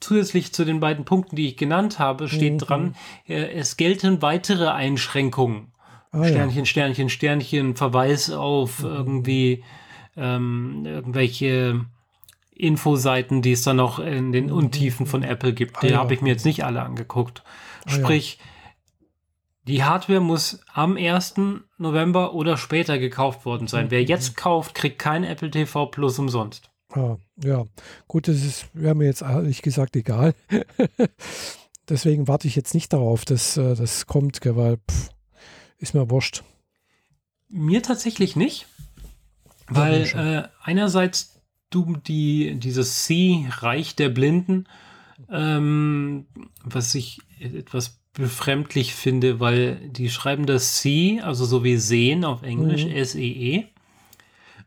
zusätzlich 0.00 0.54
zu 0.54 0.64
den 0.64 0.80
beiden 0.80 1.04
Punkten, 1.04 1.36
die 1.36 1.48
ich 1.48 1.58
genannt 1.58 1.98
habe, 1.98 2.28
steht 2.28 2.54
mhm. 2.54 2.58
dran, 2.58 2.96
äh, 3.28 3.52
es 3.52 3.76
gelten 3.76 4.22
weitere 4.22 4.68
Einschränkungen. 4.68 5.72
Ah, 6.12 6.24
Sternchen, 6.24 6.60
ja. 6.60 6.64
Sternchen, 6.64 7.10
Sternchen, 7.10 7.76
Verweis 7.76 8.30
auf 8.30 8.82
mhm. 8.82 8.88
irgendwie 8.88 9.64
ähm, 10.16 10.84
irgendwelche 10.86 11.84
Infoseiten, 12.54 13.42
die 13.42 13.52
es 13.52 13.62
dann 13.62 13.76
noch 13.76 13.98
in 13.98 14.32
den 14.32 14.50
Untiefen 14.50 15.06
von 15.06 15.22
Apple 15.22 15.52
gibt. 15.52 15.82
Die 15.82 15.88
ah, 15.88 15.90
ja. 15.90 15.98
habe 15.98 16.14
ich 16.14 16.20
mir 16.20 16.30
jetzt 16.30 16.44
nicht 16.44 16.64
alle 16.64 16.82
angeguckt. 16.82 17.42
Sprich, 17.86 18.38
ah, 18.40 18.44
ja. 18.44 19.04
die 19.66 19.84
Hardware 19.84 20.20
muss 20.20 20.60
am 20.72 20.96
1. 20.96 21.34
November 21.78 22.34
oder 22.34 22.56
später 22.56 22.98
gekauft 22.98 23.44
worden 23.44 23.66
sein. 23.66 23.86
Mhm. 23.86 23.90
Wer 23.90 24.04
jetzt 24.04 24.36
kauft, 24.36 24.74
kriegt 24.74 24.98
kein 24.98 25.24
Apple 25.24 25.50
TV 25.50 25.86
Plus 25.86 26.18
umsonst. 26.18 26.70
Ah, 26.90 27.16
ja, 27.42 27.64
gut, 28.06 28.28
das 28.28 28.66
wäre 28.72 28.94
mir 28.94 29.06
jetzt 29.06 29.22
ehrlich 29.22 29.62
gesagt 29.62 29.96
egal. 29.96 30.34
Deswegen 31.88 32.28
warte 32.28 32.46
ich 32.46 32.54
jetzt 32.56 32.72
nicht 32.72 32.92
darauf, 32.92 33.24
dass 33.24 33.56
äh, 33.56 33.74
das 33.74 34.06
kommt, 34.06 34.40
weil 34.44 34.76
pff, 34.76 35.10
ist 35.78 35.94
mir 35.94 36.08
wurscht. 36.08 36.44
Mir 37.48 37.82
tatsächlich 37.82 38.36
nicht. 38.36 38.66
Weil 39.76 40.02
äh, 40.14 40.48
einerseits 40.62 41.40
du 41.70 41.96
die, 41.96 42.56
dieses 42.58 43.04
C, 43.04 43.46
Reich 43.50 43.96
der 43.96 44.08
Blinden, 44.08 44.66
ähm, 45.30 46.26
was 46.62 46.94
ich 46.94 47.20
etwas 47.40 48.00
befremdlich 48.12 48.94
finde, 48.94 49.40
weil 49.40 49.76
die 49.88 50.08
schreiben 50.08 50.46
das 50.46 50.76
C, 50.76 51.20
also 51.20 51.44
so 51.44 51.64
wie 51.64 51.76
sehen 51.76 52.24
auf 52.24 52.42
Englisch, 52.42 52.84
mhm. 52.84 52.92
S-E-E. 52.92 53.58
-E, 53.58 53.64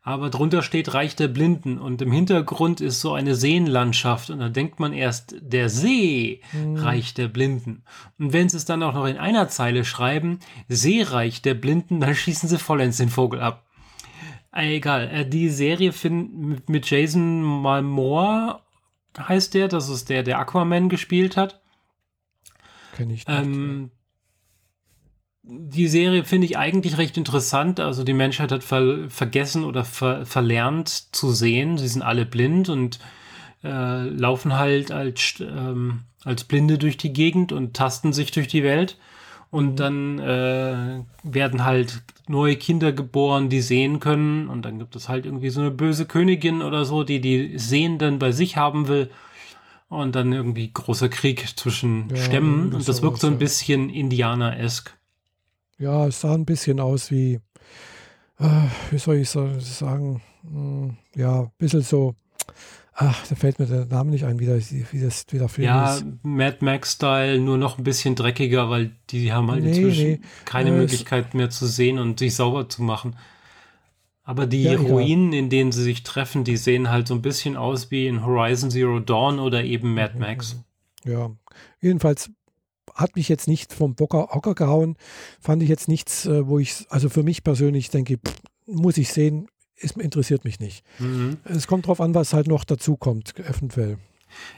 aber 0.08 0.30
drunter 0.30 0.64
steht 0.64 0.94
Reich 0.94 1.18
der 1.18 1.28
Blinden 1.28 1.78
und 1.78 2.02
im 2.02 2.14
Hintergrund 2.14 2.80
ist 2.80 3.02
so 3.02 3.14
eine 3.14 3.36
Seenlandschaft 3.36 4.30
und 4.30 4.40
dann 4.40 4.54
denkt 4.54 4.80
man 4.80 4.94
erst 4.94 5.36
der 5.42 5.68
See, 5.68 6.40
mhm. 6.54 6.78
Reich 6.78 7.14
der 7.14 7.28
Blinden. 7.28 7.84
Und 8.18 8.32
wenn 8.32 8.48
sie 8.48 8.56
es 8.56 8.64
dann 8.64 8.84
auch 8.84 8.94
noch 8.94 9.06
in 9.06 9.18
einer 9.18 9.50
Zeile 9.50 9.84
schreiben, 9.84 10.40
Seereich 10.70 11.42
der 11.42 11.56
Blinden, 11.56 12.00
dann 12.00 12.16
schießen 12.16 12.48
sie 12.48 12.58
vollends 12.58 12.96
den 12.96 13.10
Vogel 13.10 13.42
ab. 13.42 13.67
Egal. 14.64 15.10
Äh, 15.12 15.26
die 15.28 15.50
Serie 15.50 15.92
find, 15.92 16.70
mit 16.70 16.90
Jason 16.90 17.44
Momoa 17.44 18.62
heißt 19.18 19.54
der, 19.54 19.68
das 19.68 19.90
ist 19.90 20.10
der, 20.10 20.24
der 20.24 20.40
Aquaman 20.40 20.90
gespielt 20.90 21.38
hat. 21.38 21.62
Kenn 22.96 23.10
ich 23.10 23.28
nicht. 23.28 23.30
Ähm, 23.30 23.92
die 25.44 25.88
Serie 25.88 26.26
finde 26.26 26.46
ich 26.46 26.58
eigentlich 26.58 26.98
recht 26.98 27.18
interessant. 27.18 27.80
Also 27.80 28.04
die 28.04 28.14
Menschheit 28.14 28.52
hat 28.52 28.64
ver 28.64 29.10
vergessen 29.10 29.64
oder 29.64 29.86
ver 29.86 30.26
verlernt 30.26 31.16
zu 31.16 31.32
sehen. 31.32 31.78
Sie 31.78 31.88
sind 31.88 32.02
alle 32.02 32.26
blind 32.26 32.70
und 32.70 33.00
äh, 33.64 34.04
laufen 34.10 34.54
halt 34.54 34.92
als, 34.92 35.36
ähm, 35.40 36.02
als 36.24 36.44
Blinde 36.44 36.78
durch 36.78 36.98
die 36.98 37.14
Gegend 37.14 37.52
und 37.52 37.76
tasten 37.76 38.14
sich 38.14 38.32
durch 38.32 38.48
die 38.48 38.64
Welt. 38.64 38.98
Und 39.50 39.72
mhm. 39.72 39.76
dann 39.76 40.20
äh, 40.20 41.04
werden 41.24 41.64
halt 41.64 42.02
neue 42.28 42.58
Kinder 42.58 42.92
geboren, 42.92 43.50
die 43.50 43.62
sehen 43.62 44.00
können. 44.00 44.50
Und 44.50 44.64
dann 44.64 44.80
gibt 44.80 44.96
es 44.96 45.08
halt 45.10 45.26
irgendwie 45.26 45.50
so 45.50 45.62
eine 45.62 45.72
böse 45.72 46.06
Königin 46.06 46.62
oder 46.62 46.86
so, 46.86 47.04
die 47.04 47.22
die 47.22 47.58
Sehenden 47.58 48.20
bei 48.20 48.32
sich 48.32 48.58
haben 48.58 48.88
will. 48.88 49.10
Und 49.90 50.16
dann 50.16 50.34
irgendwie 50.34 50.70
großer 50.72 51.08
Krieg 51.08 51.58
zwischen 51.58 52.10
ja, 52.10 52.18
Stämmen. 52.18 52.74
Und 52.74 52.88
das 52.88 53.02
wirkt 53.02 53.20
so 53.20 53.28
ein 53.28 53.38
bisschen 53.38 53.90
Indianer-esk. 53.90 54.94
Ja, 55.80 56.08
es 56.08 56.22
sah 56.22 56.34
ein 56.34 56.46
bisschen 56.46 56.80
aus 56.80 57.10
wie, 57.12 57.40
äh, 58.40 58.50
wie 58.92 58.98
soll 58.98 59.18
ich 59.18 59.30
sagen, 59.30 60.22
hm, 60.42 60.98
ja, 61.16 61.44
ein 61.44 61.52
bisschen 61.58 61.82
so, 61.82 62.16
ach, 62.98 63.28
da 63.28 63.36
fällt 63.36 63.60
mir 63.60 63.68
der 63.68 63.86
Name 63.86 64.10
nicht 64.10 64.26
ein, 64.26 64.40
wie, 64.40 64.48
das, 64.48 64.74
wie, 64.74 65.00
das, 65.00 65.26
wie 65.30 65.38
der 65.38 65.48
Film 65.48 65.68
ja, 65.68 65.94
ist. 65.94 66.02
Ja, 66.02 66.08
Mad 66.24 66.58
Max-Style, 66.62 67.40
nur 67.40 67.58
noch 67.58 67.78
ein 67.78 67.84
bisschen 67.84 68.16
dreckiger, 68.16 68.70
weil 68.70 68.92
die 69.12 69.32
haben 69.32 69.50
halt 69.52 69.64
nee, 69.64 69.70
inzwischen 69.70 70.08
nee. 70.08 70.20
keine 70.46 70.72
äh, 70.72 70.78
Möglichkeit 70.78 71.34
mehr 71.34 71.50
zu 71.50 71.68
sehen 71.68 72.00
und 72.00 72.20
sich 72.20 72.36
sauber 72.36 72.68
zu 72.68 72.82
machen. 72.82 73.16
Aber 74.24 74.48
die 74.48 74.64
ja, 74.64 74.78
Ruinen, 74.78 75.32
in 75.32 75.50
denen 75.50 75.72
sie 75.72 75.84
sich 75.84 76.04
treffen, 76.04 76.44
die 76.44 76.58
sehen 76.58 76.90
halt 76.90 77.08
so 77.08 77.14
ein 77.14 77.22
bisschen 77.22 77.56
aus 77.56 77.92
wie 77.92 78.08
in 78.08 78.26
Horizon 78.26 78.72
Zero 78.72 79.00
Dawn 79.00 79.40
oder 79.40 79.64
eben 79.64 79.94
Mad 79.94 80.18
Max. 80.18 80.58
Ja, 81.06 81.32
jedenfalls 81.80 82.32
hat 82.94 83.16
mich 83.16 83.30
jetzt 83.30 83.48
nicht 83.48 83.74
vom 83.74 83.96
Bocker 83.96 84.30
Hocker 84.32 84.56
gehauen. 84.56 84.98
Fand 85.40 85.62
ich 85.62 85.70
jetzt 85.70 85.88
nichts, 85.88 86.26
äh, 86.26 86.48
wo 86.48 86.58
ich, 86.58 86.88
also 86.90 87.10
für 87.10 87.24
mich 87.24 87.44
persönlich 87.44 87.90
denke, 87.90 88.18
pff, 88.18 88.36
muss 88.66 88.98
ich 88.98 89.14
sehen, 89.14 89.48
ist, 89.78 89.98
interessiert 89.98 90.44
mich 90.44 90.60
nicht. 90.60 90.84
Mhm. 91.00 91.38
Es 91.46 91.68
kommt 91.68 91.86
darauf 91.86 92.02
an, 92.02 92.16
was 92.16 92.34
halt 92.34 92.48
noch 92.48 92.64
dazu 92.64 92.98
kommt, 92.98 93.38
eventuell. 93.40 93.98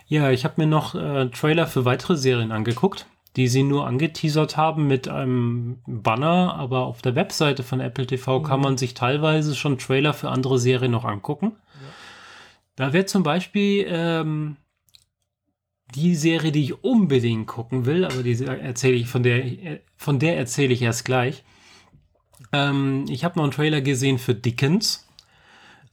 Ja, 0.07 0.31
ich 0.31 0.45
habe 0.45 0.55
mir 0.57 0.67
noch 0.67 0.95
äh, 0.95 1.29
Trailer 1.29 1.67
für 1.67 1.85
weitere 1.85 2.17
Serien 2.17 2.51
angeguckt, 2.51 3.05
die 3.35 3.47
sie 3.47 3.63
nur 3.63 3.85
angeteasert 3.85 4.57
haben 4.57 4.87
mit 4.87 5.07
einem 5.07 5.79
Banner, 5.85 6.55
aber 6.55 6.85
auf 6.85 7.01
der 7.01 7.15
Webseite 7.15 7.63
von 7.63 7.79
Apple 7.79 8.07
TV 8.07 8.39
mhm. 8.39 8.43
kann 8.43 8.61
man 8.61 8.77
sich 8.77 8.93
teilweise 8.93 9.55
schon 9.55 9.77
Trailer 9.77 10.13
für 10.13 10.29
andere 10.29 10.57
Serien 10.57 10.91
noch 10.91 11.05
angucken. 11.05 11.53
Ja. 11.55 11.87
Da 12.75 12.93
wäre 12.93 13.05
zum 13.05 13.23
Beispiel 13.23 13.85
ähm, 13.87 14.57
die 15.95 16.15
Serie, 16.15 16.51
die 16.51 16.63
ich 16.63 16.83
unbedingt 16.83 17.47
gucken 17.47 17.85
will, 17.85 18.05
aber 18.05 18.23
die 18.23 18.43
erzähle 18.43 18.95
ich 18.95 19.07
von 19.07 19.23
der, 19.23 19.79
von 19.97 20.19
der 20.19 20.37
erzähle 20.37 20.73
ich 20.73 20.81
erst 20.81 21.05
gleich. 21.05 21.43
Ähm, 22.51 23.05
ich 23.09 23.23
habe 23.23 23.37
noch 23.37 23.43
einen 23.43 23.51
Trailer 23.51 23.81
gesehen 23.81 24.17
für 24.17 24.35
Dickens. 24.35 25.08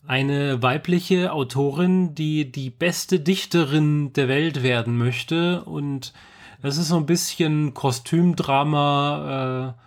Eine 0.06 0.62
weibliche 0.62 1.32
Autorin, 1.32 2.14
die 2.14 2.50
die 2.50 2.70
beste 2.70 3.20
Dichterin 3.20 4.12
der 4.12 4.28
Welt 4.28 4.62
werden 4.62 4.96
möchte. 4.96 5.64
Und 5.64 6.12
das 6.62 6.78
ist 6.78 6.88
so 6.88 6.96
ein 6.96 7.06
bisschen 7.06 7.74
Kostümdrama, 7.74 9.76
äh, 9.76 9.86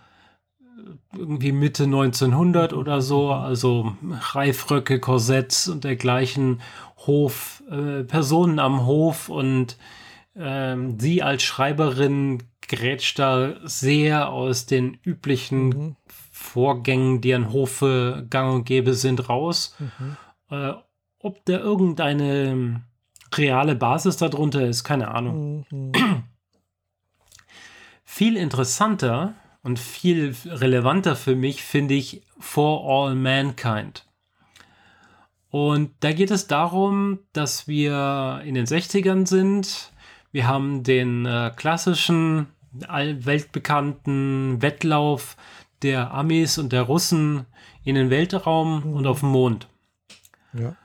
irgendwie 1.16 1.52
Mitte 1.52 1.84
1900 1.84 2.72
oder 2.72 3.00
so. 3.00 3.32
Also 3.32 3.96
Reifröcke, 4.32 5.00
Korsetts 5.00 5.68
und 5.68 5.84
dergleichen. 5.84 6.60
Hof, 7.06 7.62
äh, 7.70 8.04
Personen 8.04 8.58
am 8.58 8.84
Hof 8.84 9.28
und 9.28 9.78
ähm, 10.36 11.00
sie 11.00 11.22
als 11.22 11.42
Schreiberin 11.42 12.42
grätscht 12.68 13.18
da 13.18 13.54
sehr 13.64 14.30
aus 14.30 14.66
den 14.66 14.98
üblichen 15.02 15.68
mhm. 15.68 15.96
Vorgängen, 16.52 17.20
die 17.20 17.32
an 17.32 17.52
Hofe 17.52 18.26
gang 18.28 18.52
und 18.54 18.64
gäbe 18.64 18.94
sind, 18.94 19.28
raus. 19.28 19.76
Mhm. 19.78 20.16
Äh, 20.50 20.72
ob 21.20 21.44
da 21.44 21.58
irgendeine 21.58 22.82
reale 23.34 23.76
Basis 23.76 24.16
darunter 24.16 24.66
ist, 24.66 24.82
keine 24.82 25.08
Ahnung. 25.14 25.64
Mhm. 25.70 26.24
viel 28.04 28.36
interessanter 28.36 29.34
und 29.62 29.78
viel 29.78 30.34
relevanter 30.44 31.14
für 31.14 31.36
mich 31.36 31.62
finde 31.62 31.94
ich 31.94 32.22
For 32.40 32.82
All 32.84 33.14
Mankind. 33.14 34.06
Und 35.50 35.92
da 36.00 36.12
geht 36.12 36.32
es 36.32 36.48
darum, 36.48 37.20
dass 37.32 37.68
wir 37.68 38.42
in 38.44 38.54
den 38.54 38.66
60ern 38.66 39.26
sind, 39.26 39.92
wir 40.32 40.46
haben 40.46 40.82
den 40.82 41.26
äh, 41.26 41.52
klassischen, 41.54 42.46
weltbekannten 42.72 44.62
Wettlauf 44.62 45.36
der 45.82 46.12
Amis 46.12 46.58
und 46.58 46.72
der 46.72 46.82
Russen 46.82 47.46
in 47.84 47.94
den 47.94 48.10
Weltraum 48.10 48.84
mhm. 48.84 48.94
und 48.94 49.06
auf 49.06 49.20
dem 49.20 49.30
Mond. 49.30 49.68
Ja. 50.52 50.76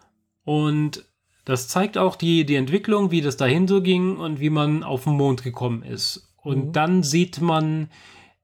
Und 0.44 1.06
das 1.44 1.68
zeigt 1.68 1.98
auch 1.98 2.16
die, 2.16 2.46
die 2.46 2.56
Entwicklung, 2.56 3.12
wie 3.12 3.22
das 3.22 3.38
dahin 3.38 3.68
so 3.68 3.82
ging 3.82 4.18
und 4.18 4.40
wie 4.40 4.50
man 4.50 4.84
auf 4.84 5.04
den 5.04 5.14
Mond 5.14 5.44
gekommen 5.44 5.84
ist. 5.84 6.34
Und 6.38 6.68
mhm. 6.68 6.72
dann 6.74 7.04
sieht 7.04 7.42
man 7.42 7.90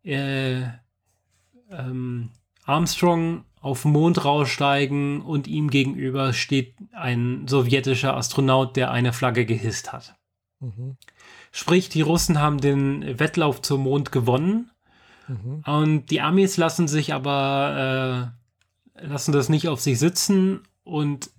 äh, 0.03 0.62
ähm, 1.70 2.29
Armstrong 2.63 3.46
auf 3.60 3.84
den 3.84 3.91
Mond 3.91 4.25
raussteigen 4.25 5.22
und 5.22 5.48
ihm 5.48 5.70
gegenüber 5.70 6.34
steht 6.34 6.75
ein 6.93 7.48
sowjetischer 7.48 8.17
Astronaut, 8.17 8.75
der 8.75 8.91
eine 8.91 9.13
Flagge 9.13 9.46
gehisst 9.46 9.93
hat. 9.93 10.15
Mhm. 10.60 10.98
Sprich, 11.51 11.89
die 11.89 12.01
Russen 12.01 12.39
haben 12.39 12.60
den 12.60 13.20
Wettlauf 13.20 13.62
zum 13.62 13.81
Mond 13.81 14.12
gewonnen. 14.12 14.70
Mhm. 15.31 15.63
Und 15.65 16.05
die 16.11 16.21
Amis 16.21 16.57
lassen 16.57 16.88
sich 16.88 17.13
aber, 17.13 18.33
äh, 18.95 19.07
lassen 19.07 19.31
das 19.31 19.50
nicht 19.50 19.67
auf 19.67 19.79
sich 19.79 20.00
sitzen 20.00 20.61
und 20.83 21.29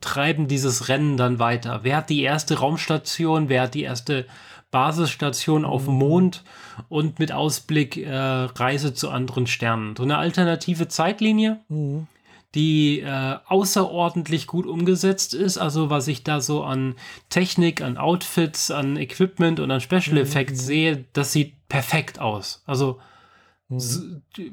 treiben 0.00 0.48
dieses 0.48 0.88
Rennen 0.88 1.16
dann 1.16 1.38
weiter. 1.38 1.80
Wer 1.82 1.98
hat 1.98 2.10
die 2.10 2.22
erste 2.22 2.58
Raumstation? 2.58 3.48
Wer 3.48 3.62
hat 3.62 3.74
die 3.74 3.82
erste 3.82 4.26
Basisstation 4.70 5.64
auf 5.64 5.84
dem 5.84 5.94
mhm. 5.94 5.98
Mond? 5.98 6.44
Und 6.88 7.18
mit 7.18 7.32
Ausblick 7.32 7.98
äh, 7.98 8.14
Reise 8.14 8.94
zu 8.94 9.10
anderen 9.10 9.46
Sternen. 9.46 9.94
So 9.94 10.04
eine 10.04 10.16
alternative 10.16 10.88
Zeitlinie. 10.88 11.60
Mhm 11.68 12.06
die 12.54 13.00
äh, 13.00 13.36
außerordentlich 13.46 14.46
gut 14.46 14.66
umgesetzt 14.66 15.32
ist. 15.34 15.56
Also 15.56 15.90
was 15.90 16.08
ich 16.08 16.22
da 16.22 16.40
so 16.40 16.64
an 16.64 16.96
Technik, 17.30 17.80
an 17.80 17.96
Outfits, 17.96 18.70
an 18.70 18.96
Equipment 18.96 19.58
und 19.58 19.70
an 19.70 19.80
Special 19.80 20.18
Effects 20.18 20.62
mhm. 20.62 20.66
sehe, 20.66 21.04
das 21.14 21.32
sieht 21.32 21.54
perfekt 21.68 22.18
aus. 22.18 22.62
Also 22.66 22.94
mhm. 22.94 23.11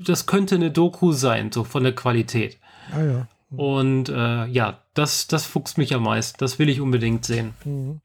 Das 0.05 0.25
könnte 0.25 0.55
eine 0.55 0.71
Doku 0.71 1.11
sein, 1.11 1.51
so 1.51 1.63
von 1.63 1.83
der 1.83 1.95
Qualität. 1.95 2.57
Ah, 2.91 3.01
ja. 3.01 3.27
Mhm. 3.49 3.59
Und 3.59 4.09
äh, 4.09 4.45
ja, 4.45 4.79
das, 4.93 5.27
das 5.27 5.45
fuchst 5.45 5.77
mich 5.77 5.93
am 5.93 6.03
meisten. 6.03 6.37
Das 6.39 6.59
will 6.59 6.69
ich 6.69 6.81
unbedingt 6.81 7.25
sehen. 7.25 7.53
Mhm. 7.65 8.01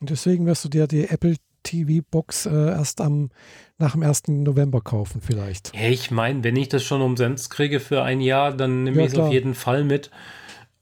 Und 0.00 0.10
deswegen 0.10 0.46
wirst 0.46 0.64
du 0.64 0.68
dir 0.68 0.86
die 0.86 1.08
Apple 1.08 1.36
TV-Box 1.62 2.46
äh, 2.46 2.50
erst 2.50 3.00
am 3.00 3.30
nach 3.78 3.92
dem 3.92 4.02
1. 4.02 4.28
November 4.28 4.80
kaufen 4.80 5.20
vielleicht. 5.20 5.74
Ja, 5.74 5.88
ich 5.88 6.10
meine, 6.10 6.44
wenn 6.44 6.56
ich 6.56 6.68
das 6.68 6.84
schon 6.84 7.02
umsonst 7.02 7.50
kriege 7.50 7.80
für 7.80 8.02
ein 8.02 8.20
Jahr, 8.20 8.52
dann 8.52 8.84
nehme 8.84 8.98
ja, 8.98 9.06
ich 9.06 9.12
es 9.12 9.18
auf 9.18 9.32
jeden 9.32 9.54
Fall 9.54 9.82
mit. 9.82 10.10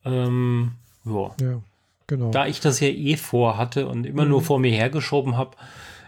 Ähm, 0.05 0.73
ja. 1.05 1.35
ja, 1.41 1.63
genau. 2.07 2.31
Da 2.31 2.47
ich 2.47 2.61
das 2.61 2.81
ja 2.81 2.89
eh 2.89 3.17
vorhatte 3.17 3.89
und 3.89 4.05
immer 4.05 4.25
mhm. 4.25 4.31
nur 4.31 4.43
vor 4.43 4.59
mir 4.59 4.73
hergeschoben 4.73 5.37
habe, 5.37 5.57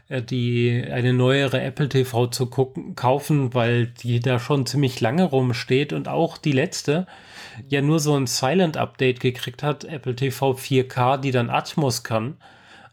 die 0.08 0.84
eine 0.90 1.12
neuere 1.12 1.60
Apple 1.62 1.88
TV 1.88 2.26
zu 2.26 2.46
gucken, 2.46 2.94
kaufen, 2.94 3.54
weil 3.54 3.86
die 3.86 4.20
da 4.20 4.38
schon 4.38 4.66
ziemlich 4.66 5.00
lange 5.00 5.24
rumsteht 5.24 5.92
und 5.92 6.08
auch 6.08 6.36
die 6.36 6.52
letzte 6.52 7.06
ja 7.68 7.80
nur 7.80 8.00
so 8.00 8.14
ein 8.16 8.26
Silent 8.26 8.76
Update 8.76 9.20
gekriegt 9.20 9.62
hat, 9.62 9.84
Apple 9.84 10.16
TV 10.16 10.52
4K, 10.52 11.18
die 11.18 11.30
dann 11.30 11.50
Atmos 11.50 12.02
kann. 12.02 12.36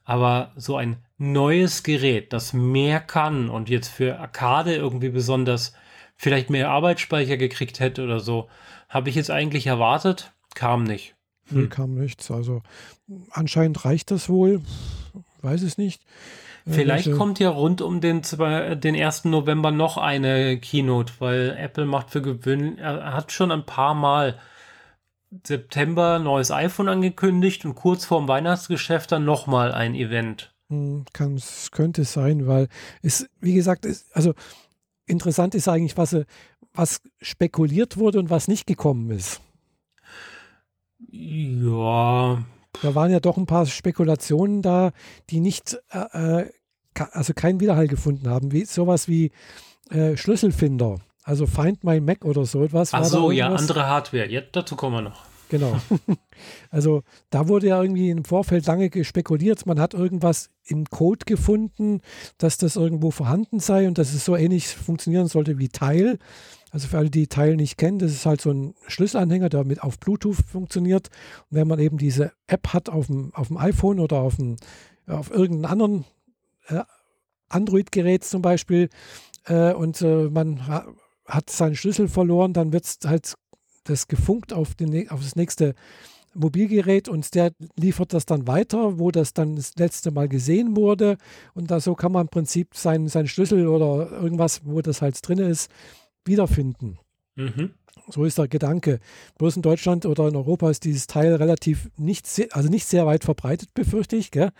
Aber 0.03 0.51
so 0.55 0.77
ein 0.77 0.97
neues 1.17 1.83
Gerät, 1.83 2.33
das 2.33 2.53
mehr 2.53 2.99
kann 2.99 3.49
und 3.49 3.69
jetzt 3.69 3.89
für 3.89 4.19
Arcade 4.19 4.75
irgendwie 4.75 5.09
besonders 5.09 5.73
vielleicht 6.15 6.49
mehr 6.49 6.69
Arbeitsspeicher 6.69 7.37
gekriegt 7.37 7.79
hätte 7.79 8.03
oder 8.03 8.19
so, 8.19 8.49
habe 8.89 9.09
ich 9.09 9.15
jetzt 9.15 9.31
eigentlich 9.31 9.67
erwartet, 9.67 10.31
kam 10.53 10.83
nicht. 10.83 11.15
Hm. 11.49 11.69
Kam 11.69 11.95
nichts. 11.95 12.31
Also 12.31 12.61
anscheinend 13.31 13.83
reicht 13.85 14.11
das 14.11 14.29
wohl. 14.29 14.61
Weiß 15.41 15.61
es 15.61 15.77
nicht. 15.77 16.01
Vielleicht 16.67 17.07
Welche? 17.07 17.17
kommt 17.17 17.39
ja 17.39 17.49
rund 17.49 17.81
um 17.81 18.01
den, 18.01 18.21
den 18.21 18.95
1. 18.95 19.25
November 19.25 19.71
noch 19.71 19.97
eine 19.97 20.59
Keynote, 20.59 21.13
weil 21.19 21.55
Apple 21.57 21.85
macht 21.85 22.11
für 22.11 22.21
gewöhnlich, 22.21 22.79
er 22.79 23.13
hat 23.13 23.31
schon 23.31 23.51
ein 23.51 23.65
paar 23.65 23.95
Mal 23.95 24.37
September 25.45 26.19
neues 26.19 26.51
iPhone 26.51 26.89
angekündigt 26.89 27.65
und 27.65 27.75
kurz 27.75 28.05
vorm 28.05 28.27
Weihnachtsgeschäft 28.27 29.11
dann 29.11 29.25
nochmal 29.25 29.71
ein 29.71 29.95
Event. 29.95 30.53
Hm, 30.69 31.05
kann, 31.13 31.41
könnte 31.71 32.03
sein, 32.03 32.47
weil 32.47 32.67
es, 33.01 33.27
wie 33.39 33.53
gesagt, 33.53 33.85
ist, 33.85 34.15
also 34.15 34.33
interessant 35.05 35.55
ist 35.55 35.67
eigentlich, 35.67 35.97
was, 35.97 36.15
was 36.73 37.01
spekuliert 37.21 37.97
wurde 37.97 38.19
und 38.19 38.29
was 38.29 38.47
nicht 38.47 38.67
gekommen 38.67 39.09
ist. 39.09 39.41
Ja. 41.09 42.43
Da 42.81 42.95
waren 42.95 43.11
ja 43.11 43.19
doch 43.19 43.37
ein 43.37 43.45
paar 43.45 43.65
Spekulationen 43.65 44.61
da, 44.61 44.91
die 45.29 45.39
nicht, 45.39 45.77
äh, 45.91 46.41
äh 46.41 46.49
also 47.11 47.33
keinen 47.33 47.61
Widerhall 47.61 47.87
gefunden 47.87 48.29
haben. 48.29 48.51
Wie, 48.51 48.65
sowas 48.65 49.07
wie 49.07 49.31
äh, 49.91 50.17
Schlüsselfinder, 50.17 50.97
also 51.23 51.47
Find 51.47 51.83
My 51.83 52.01
Mac 52.01 52.25
oder 52.25 52.45
so 52.45 52.63
etwas. 52.63 52.93
Ach 52.93 53.05
so, 53.05 53.31
ja, 53.31 53.47
andere 53.47 53.87
Hardware. 53.87 54.27
Jetzt 54.27 54.55
dazu 54.55 54.75
kommen 54.75 54.95
wir 54.97 55.01
noch. 55.01 55.30
Genau. 55.51 55.77
also 56.69 57.03
da 57.29 57.49
wurde 57.49 57.67
ja 57.67 57.81
irgendwie 57.81 58.09
im 58.09 58.23
Vorfeld 58.23 58.65
lange 58.67 58.89
spekuliert, 59.03 59.65
man 59.65 59.81
hat 59.81 59.93
irgendwas 59.93 60.49
im 60.65 60.85
Code 60.85 61.25
gefunden, 61.25 61.99
dass 62.37 62.57
das 62.57 62.77
irgendwo 62.77 63.11
vorhanden 63.11 63.59
sei 63.59 63.85
und 63.85 63.97
dass 63.97 64.13
es 64.13 64.23
so 64.23 64.37
ähnlich 64.37 64.69
funktionieren 64.69 65.27
sollte 65.27 65.59
wie 65.59 65.67
Teil. 65.67 66.19
Also 66.71 66.87
für 66.87 66.99
alle, 66.99 67.09
die 67.09 67.27
Teil 67.27 67.57
nicht 67.57 67.77
kennen, 67.77 67.99
das 67.99 68.11
ist 68.11 68.25
halt 68.25 68.39
so 68.39 68.51
ein 68.51 68.75
Schlüsselanhänger, 68.87 69.49
der 69.49 69.65
mit 69.65 69.83
auf 69.83 69.99
Bluetooth 69.99 70.37
funktioniert. 70.37 71.09
Und 71.49 71.57
wenn 71.57 71.67
man 71.67 71.79
eben 71.79 71.97
diese 71.97 72.31
App 72.47 72.69
hat 72.69 72.87
auf 72.87 73.07
dem, 73.07 73.33
auf 73.35 73.49
dem 73.49 73.57
iPhone 73.57 73.99
oder 73.99 74.21
auf, 74.21 74.37
dem, 74.37 74.55
auf 75.05 75.31
irgendeinem 75.31 75.69
anderen 75.69 76.05
äh, 76.67 76.83
Android-Gerät 77.49 78.23
zum 78.23 78.41
Beispiel 78.41 78.87
äh, 79.47 79.73
und 79.73 80.01
äh, 80.01 80.29
man 80.29 80.65
ha 80.65 80.85
hat 81.25 81.49
seinen 81.49 81.75
Schlüssel 81.75 82.09
verloren, 82.09 82.51
dann 82.51 82.73
wird 82.73 82.83
es 82.83 82.97
halt 83.05 83.35
das 83.83 84.07
gefunkt 84.07 84.53
auf, 84.53 84.75
den, 84.75 85.09
auf 85.09 85.21
das 85.21 85.35
nächste 85.35 85.75
Mobilgerät 86.33 87.09
und 87.09 87.33
der 87.35 87.51
liefert 87.77 88.13
das 88.13 88.25
dann 88.25 88.47
weiter, 88.47 88.99
wo 88.99 89.11
das 89.11 89.33
dann 89.33 89.55
das 89.55 89.75
letzte 89.75 90.11
Mal 90.11 90.29
gesehen 90.29 90.75
wurde. 90.75 91.17
Und 91.53 91.71
da 91.71 91.79
so 91.79 91.95
kann 91.95 92.11
man 92.11 92.23
im 92.23 92.29
Prinzip 92.29 92.75
seinen, 92.75 93.09
seinen 93.09 93.27
Schlüssel 93.27 93.67
oder 93.67 94.11
irgendwas, 94.11 94.61
wo 94.63 94.81
das 94.81 95.01
halt 95.01 95.17
drin 95.27 95.39
ist, 95.39 95.69
wiederfinden. 96.25 96.99
Mhm. 97.35 97.71
So 98.09 98.23
ist 98.23 98.37
der 98.37 98.47
Gedanke. 98.47 98.99
Bloß 99.37 99.57
in 99.57 99.61
Deutschland 99.61 100.05
oder 100.05 100.27
in 100.27 100.35
Europa 100.35 100.69
ist 100.69 100.85
dieses 100.85 101.07
Teil 101.07 101.35
relativ 101.35 101.89
nicht 101.97 102.27
sehr, 102.27 102.47
also 102.51 102.69
nicht 102.69 102.85
sehr 102.85 103.05
weit 103.05 103.23
verbreitet, 103.23 103.73
befürchte 103.73 104.15
ich. 104.15 104.31
Gell? 104.31 104.51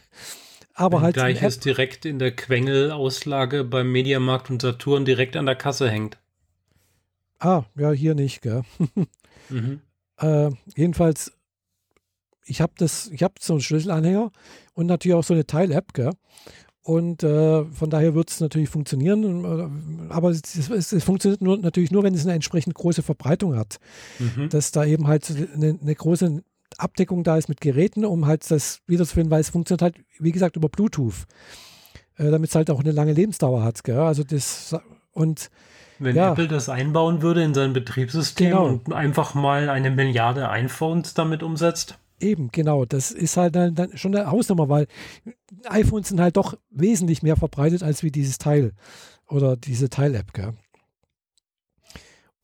Aber 0.74 1.00
halt. 1.00 1.14
Gleich 1.14 1.42
ist 1.42 1.64
direkt 1.64 2.04
in 2.04 2.18
der 2.18 2.34
Quengel-Auslage 2.34 3.64
beim 3.64 3.90
Mediamarkt 3.92 4.50
und 4.50 4.60
Saturn 4.62 5.04
direkt 5.04 5.36
an 5.36 5.46
der 5.46 5.56
Kasse 5.56 5.90
hängt. 5.90 6.18
Ah, 7.38 7.64
ja, 7.76 7.92
hier 7.92 8.14
nicht, 8.14 8.42
gell? 8.42 8.62
mhm. 9.50 9.80
äh, 10.18 10.50
jedenfalls, 10.74 11.32
ich 12.44 12.60
habe 12.60 12.72
das, 12.78 13.08
ich 13.08 13.22
habe 13.22 13.34
so 13.40 13.54
einen 13.54 13.60
Schlüsselanhänger 13.60 14.30
und 14.74 14.86
natürlich 14.86 15.14
auch 15.14 15.24
so 15.24 15.34
eine 15.34 15.46
Teil-App, 15.46 15.92
gell? 15.92 16.12
Und 16.86 17.24
äh, 17.24 17.64
von 17.64 17.90
daher 17.90 18.14
wird 18.14 18.30
es 18.30 18.38
natürlich 18.38 18.68
funktionieren. 18.68 19.44
Äh, 20.08 20.12
aber 20.12 20.30
es, 20.30 20.42
es, 20.54 20.92
es, 20.92 21.02
funktioniert 21.02 21.42
nur, 21.42 21.58
natürlich 21.58 21.90
nur, 21.90 22.04
wenn 22.04 22.14
es 22.14 22.24
eine 22.24 22.34
entsprechend 22.34 22.74
große 22.74 23.02
Verbreitung 23.02 23.56
hat. 23.56 23.78
Mhm. 24.20 24.50
Dass 24.50 24.70
da 24.70 24.84
eben 24.84 25.08
halt 25.08 25.28
eine, 25.52 25.76
eine, 25.82 25.94
große 25.96 26.44
Abdeckung 26.78 27.24
da 27.24 27.38
ist 27.38 27.48
mit 27.48 27.60
Geräten, 27.60 28.04
um 28.04 28.26
halt 28.26 28.48
das 28.48 28.82
wiederzufinden, 28.86 29.32
weil 29.32 29.40
es 29.40 29.50
funktioniert 29.50 29.82
halt, 29.82 29.96
wie 30.20 30.30
gesagt, 30.30 30.54
über 30.54 30.68
Bluetooth. 30.68 31.26
Äh, 32.18 32.30
Damit 32.30 32.50
es 32.50 32.54
halt 32.54 32.70
auch 32.70 32.78
eine 32.78 32.92
lange 32.92 33.14
Lebensdauer 33.14 33.64
hat. 33.64 33.82
Gell? 33.82 33.98
Also 33.98 34.22
das 34.22 34.76
und 35.10 35.50
wenn 35.98 36.16
ja. 36.16 36.32
Apple 36.32 36.48
das 36.48 36.68
einbauen 36.68 37.22
würde 37.22 37.42
in 37.42 37.54
sein 37.54 37.72
Betriebssystem 37.72 38.50
genau. 38.50 38.66
und 38.66 38.92
einfach 38.92 39.34
mal 39.34 39.68
eine 39.68 39.90
Milliarde 39.90 40.48
iPhones 40.48 41.14
damit 41.14 41.42
umsetzt. 41.42 41.98
Eben, 42.18 42.48
genau. 42.50 42.84
Das 42.84 43.10
ist 43.10 43.36
halt 43.36 43.56
dann, 43.56 43.74
dann 43.74 43.96
schon 43.96 44.14
eine 44.14 44.30
Hausnummer, 44.30 44.68
weil 44.68 44.86
iPhones 45.68 46.08
sind 46.08 46.20
halt 46.20 46.36
doch 46.36 46.56
wesentlich 46.70 47.22
mehr 47.22 47.36
verbreitet 47.36 47.82
als 47.82 48.02
wie 48.02 48.10
dieses 48.10 48.38
Teil 48.38 48.72
oder 49.28 49.56
diese 49.56 49.90
Teil-App. 49.90 50.32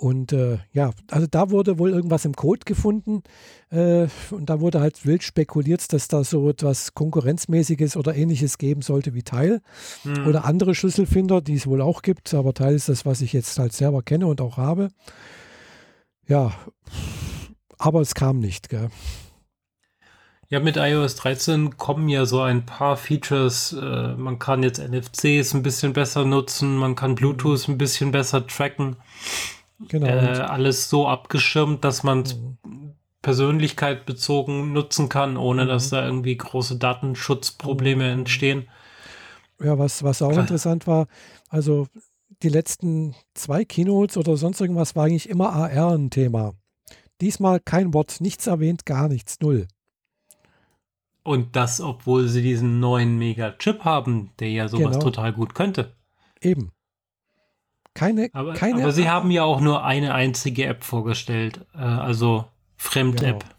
Und 0.02 0.32
äh, 0.32 0.58
ja, 0.72 0.90
also 1.12 1.28
da 1.30 1.50
wurde 1.50 1.78
wohl 1.78 1.90
irgendwas 1.90 2.24
im 2.24 2.34
Code 2.34 2.62
gefunden 2.64 3.22
äh, 3.70 4.08
und 4.32 4.50
da 4.50 4.58
wurde 4.58 4.80
halt 4.80 5.06
wild 5.06 5.22
spekuliert, 5.22 5.92
dass 5.92 6.08
da 6.08 6.24
so 6.24 6.50
etwas 6.50 6.94
Konkurrenzmäßiges 6.94 7.96
oder 7.96 8.16
ähnliches 8.16 8.58
geben 8.58 8.82
sollte 8.82 9.14
wie 9.14 9.22
Teil 9.22 9.60
hm. 10.02 10.26
oder 10.26 10.44
andere 10.44 10.74
Schlüsselfinder, 10.74 11.40
die 11.40 11.54
es 11.54 11.68
wohl 11.68 11.80
auch 11.80 12.02
gibt, 12.02 12.34
aber 12.34 12.52
Teil 12.52 12.74
ist 12.74 12.88
das, 12.88 13.06
was 13.06 13.20
ich 13.20 13.32
jetzt 13.32 13.56
halt 13.60 13.74
selber 13.74 14.02
kenne 14.02 14.26
und 14.26 14.40
auch 14.40 14.56
habe. 14.56 14.88
Ja, 16.26 16.52
aber 17.78 18.00
es 18.00 18.16
kam 18.16 18.40
nicht. 18.40 18.70
Gell? 18.70 18.88
Ja, 20.48 20.58
mit 20.58 20.78
iOS 20.78 21.14
13 21.14 21.76
kommen 21.76 22.08
ja 22.08 22.26
so 22.26 22.40
ein 22.40 22.66
paar 22.66 22.96
Features. 22.96 23.72
Äh, 23.80 24.14
man 24.16 24.40
kann 24.40 24.64
jetzt 24.64 24.80
NFCs 24.80 25.54
ein 25.54 25.62
bisschen 25.62 25.92
besser 25.92 26.24
nutzen, 26.24 26.76
man 26.76 26.96
kann 26.96 27.14
Bluetooth 27.14 27.68
ein 27.68 27.78
bisschen 27.78 28.10
besser 28.10 28.44
tracken. 28.48 28.96
Genau. 29.88 30.06
Äh, 30.06 30.38
alles 30.38 30.88
so 30.88 31.08
abgeschirmt, 31.08 31.84
dass 31.84 32.02
man 32.02 32.22
es 32.22 32.36
mhm. 32.36 32.94
Persönlichkeit 33.22 34.04
bezogen 34.06 34.72
nutzen 34.72 35.08
kann, 35.08 35.36
ohne 35.36 35.64
mhm. 35.64 35.68
dass 35.68 35.90
da 35.90 36.04
irgendwie 36.04 36.36
große 36.36 36.76
Datenschutzprobleme 36.76 38.04
mhm. 38.04 38.20
entstehen. 38.20 38.68
Ja, 39.62 39.78
was, 39.78 40.02
was 40.02 40.22
auch 40.22 40.36
interessant 40.36 40.86
war, 40.86 41.06
also 41.48 41.86
die 42.42 42.48
letzten 42.48 43.14
zwei 43.34 43.64
Keynotes 43.64 44.16
oder 44.16 44.36
sonst 44.36 44.60
irgendwas 44.60 44.96
war 44.96 45.04
eigentlich 45.04 45.28
immer 45.28 45.52
AR 45.52 45.92
ein 45.92 46.10
Thema. 46.10 46.54
Diesmal 47.20 47.60
kein 47.60 47.94
Wort, 47.94 48.20
nichts 48.20 48.48
erwähnt, 48.48 48.84
gar 48.84 49.08
nichts, 49.08 49.38
null. 49.40 49.68
Und 51.22 51.54
das, 51.54 51.80
obwohl 51.80 52.26
sie 52.26 52.42
diesen 52.42 52.80
neuen 52.80 53.16
Mega-Chip 53.16 53.84
haben, 53.84 54.32
der 54.40 54.50
ja 54.50 54.66
sowas 54.66 54.94
genau. 54.94 55.04
total 55.04 55.32
gut 55.32 55.54
könnte. 55.54 55.94
Eben. 56.40 56.72
Keine, 57.94 58.30
aber, 58.32 58.54
keine. 58.54 58.82
Aber 58.82 58.92
sie 58.92 59.08
haben 59.08 59.30
ja 59.30 59.44
auch 59.44 59.60
nur 59.60 59.84
eine 59.84 60.14
einzige 60.14 60.66
App 60.66 60.82
vorgestellt, 60.82 61.60
äh, 61.74 61.78
also 61.78 62.46
Fremd-App, 62.76 63.40
genau. 63.40 63.54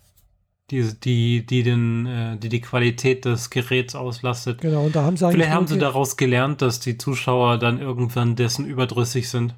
die, 0.71 0.99
die, 0.99 1.45
die, 1.45 1.63
den, 1.63 2.05
äh, 2.05 2.37
die 2.37 2.49
die 2.49 2.61
Qualität 2.61 3.25
des 3.25 3.49
Geräts 3.51 3.95
auslastet. 3.95 4.61
Genau, 4.61 4.85
und 4.85 4.95
da 4.95 5.03
haben 5.03 5.17
sie 5.17 5.29
Vielleicht 5.31 5.51
haben 5.51 5.67
sie 5.67 5.77
daraus 5.77 6.17
gelernt, 6.17 6.61
dass 6.61 6.79
die 6.79 6.97
Zuschauer 6.97 7.59
dann 7.59 7.79
irgendwann 7.79 8.35
dessen 8.35 8.65
überdrüssig 8.65 9.29
sind. 9.29 9.55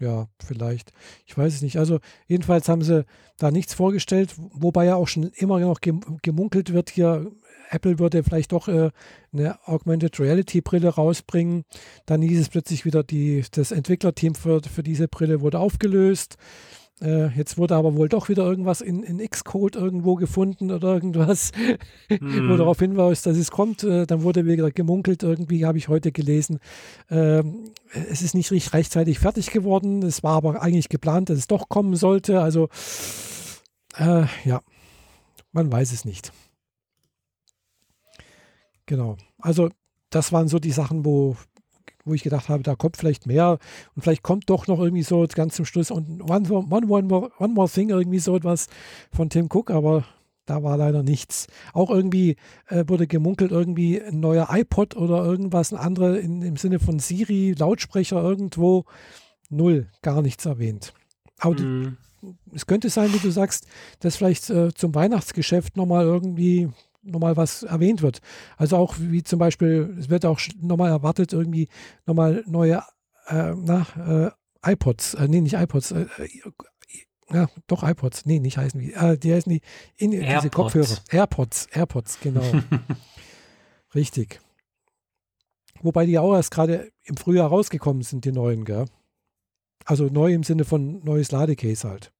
Ja, 0.00 0.28
vielleicht. 0.44 0.92
Ich 1.26 1.36
weiß 1.36 1.54
es 1.54 1.62
nicht. 1.62 1.78
Also 1.78 2.00
jedenfalls 2.26 2.68
haben 2.68 2.82
sie 2.82 3.04
da 3.38 3.50
nichts 3.50 3.74
vorgestellt, 3.74 4.34
wobei 4.36 4.86
ja 4.86 4.96
auch 4.96 5.08
schon 5.08 5.24
immer 5.34 5.58
noch 5.58 5.80
gemunkelt 5.80 6.72
wird, 6.72 6.90
hier 6.90 7.30
Apple 7.70 7.98
würde 7.98 8.22
vielleicht 8.22 8.52
doch 8.52 8.68
äh, 8.68 8.90
eine 9.32 9.58
Augmented 9.66 10.18
Reality 10.20 10.60
Brille 10.60 10.88
rausbringen. 10.88 11.64
Dann 12.06 12.22
hieß 12.22 12.40
es 12.40 12.48
plötzlich 12.48 12.84
wieder, 12.84 13.02
die, 13.02 13.44
das 13.50 13.72
Entwicklerteam 13.72 14.34
für, 14.34 14.62
für 14.62 14.82
diese 14.82 15.08
Brille 15.08 15.40
wurde 15.40 15.58
aufgelöst. 15.58 16.36
Äh, 17.02 17.26
jetzt 17.36 17.58
wurde 17.58 17.76
aber 17.76 17.94
wohl 17.94 18.08
doch 18.08 18.30
wieder 18.30 18.44
irgendwas 18.44 18.80
in, 18.80 19.02
in 19.02 19.18
Xcode 19.18 19.76
irgendwo 19.76 20.14
gefunden 20.14 20.70
oder 20.70 20.94
irgendwas, 20.94 21.52
mm. 22.08 22.48
wo 22.50 22.56
darauf 22.56 22.78
hinweist, 22.78 23.26
dass 23.26 23.36
es 23.36 23.50
kommt. 23.50 23.84
Äh, 23.84 24.06
dann 24.06 24.22
wurde 24.22 24.46
wieder 24.46 24.70
gemunkelt, 24.70 25.22
irgendwie 25.22 25.66
habe 25.66 25.76
ich 25.76 25.88
heute 25.88 26.10
gelesen. 26.10 26.58
Ähm, 27.10 27.64
es 28.10 28.22
ist 28.22 28.34
nicht 28.34 28.50
richtig 28.50 28.72
rechtzeitig 28.72 29.18
fertig 29.18 29.50
geworden. 29.50 30.02
Es 30.02 30.22
war 30.22 30.36
aber 30.36 30.62
eigentlich 30.62 30.88
geplant, 30.88 31.28
dass 31.28 31.38
es 31.38 31.48
doch 31.48 31.68
kommen 31.68 31.96
sollte. 31.96 32.40
Also, 32.40 32.68
äh, 33.98 34.24
ja, 34.44 34.60
man 35.52 35.70
weiß 35.70 35.92
es 35.92 36.06
nicht. 36.06 36.32
Genau. 38.86 39.16
Also 39.38 39.68
das 40.10 40.32
waren 40.32 40.48
so 40.48 40.58
die 40.58 40.70
Sachen, 40.70 41.04
wo, 41.04 41.36
wo 42.04 42.14
ich 42.14 42.22
gedacht 42.22 42.48
habe, 42.48 42.62
da 42.62 42.74
kommt 42.74 42.96
vielleicht 42.96 43.26
mehr 43.26 43.58
und 43.94 44.02
vielleicht 44.02 44.22
kommt 44.22 44.48
doch 44.48 44.66
noch 44.66 44.78
irgendwie 44.78 45.02
so 45.02 45.26
ganz 45.34 45.56
zum 45.56 45.64
Schluss 45.64 45.90
und 45.90 46.22
one, 46.22 46.48
one, 46.50 46.86
one, 46.88 47.06
more, 47.06 47.30
one 47.38 47.52
more 47.52 47.68
thing, 47.68 47.90
irgendwie 47.90 48.20
so 48.20 48.36
etwas 48.36 48.68
von 49.12 49.28
Tim 49.28 49.48
Cook, 49.52 49.70
aber 49.70 50.04
da 50.46 50.62
war 50.62 50.76
leider 50.76 51.02
nichts. 51.02 51.48
Auch 51.72 51.90
irgendwie 51.90 52.36
äh, 52.68 52.84
wurde 52.86 53.08
gemunkelt, 53.08 53.50
irgendwie 53.50 54.00
ein 54.00 54.20
neuer 54.20 54.48
iPod 54.50 54.96
oder 54.96 55.24
irgendwas, 55.24 55.72
ein 55.72 55.78
anderer 55.78 56.18
in, 56.18 56.40
im 56.42 56.56
Sinne 56.56 56.78
von 56.78 57.00
Siri, 57.00 57.52
Lautsprecher 57.58 58.22
irgendwo. 58.22 58.84
Null, 59.50 59.88
gar 60.02 60.22
nichts 60.22 60.46
erwähnt. 60.46 60.94
Aber 61.38 61.60
mm. 61.60 61.96
es 62.52 62.66
könnte 62.66 62.90
sein, 62.90 63.12
wie 63.12 63.18
du 63.18 63.30
sagst, 63.30 63.66
dass 64.00 64.16
vielleicht 64.16 64.48
äh, 64.50 64.72
zum 64.72 64.94
Weihnachtsgeschäft 64.94 65.76
nochmal 65.76 66.04
irgendwie 66.04 66.70
nochmal 67.06 67.36
was 67.36 67.62
erwähnt 67.62 68.02
wird. 68.02 68.20
Also 68.56 68.76
auch 68.76 68.96
wie 68.98 69.22
zum 69.22 69.38
Beispiel, 69.38 69.96
es 69.98 70.10
wird 70.10 70.26
auch 70.26 70.40
nochmal 70.60 70.90
erwartet, 70.90 71.32
irgendwie 71.32 71.68
nochmal 72.04 72.44
neue 72.46 72.82
äh, 73.28 73.54
na, 73.54 73.86
äh, 74.64 74.72
iPods, 74.72 75.14
äh, 75.14 75.28
nee, 75.28 75.40
nicht 75.40 75.54
iPods, 75.54 75.92
äh, 75.92 76.06
äh, 76.18 76.28
ja, 77.32 77.48
doch 77.66 77.82
iPods, 77.82 78.24
nee, 78.26 78.38
nicht 78.38 78.56
heißen 78.56 78.78
die, 78.78 78.92
äh, 78.92 79.18
die 79.18 79.32
heißen 79.32 79.50
die, 79.50 79.60
in, 79.96 80.12
diese 80.12 80.50
Kopfhörer, 80.50 80.96
AirPods, 81.10 81.66
AirPods, 81.72 82.20
genau. 82.20 82.42
Richtig. 83.94 84.40
Wobei 85.82 86.06
die 86.06 86.18
auch 86.18 86.34
erst 86.34 86.52
gerade 86.52 86.90
im 87.04 87.16
Frühjahr 87.16 87.48
rausgekommen 87.48 88.02
sind, 88.02 88.24
die 88.24 88.32
neuen, 88.32 88.64
gell? 88.64 88.86
Also 89.84 90.06
neu 90.06 90.32
im 90.32 90.42
Sinne 90.42 90.64
von 90.64 91.04
neues 91.04 91.30
Ladecase 91.30 91.88
halt. 91.88 92.12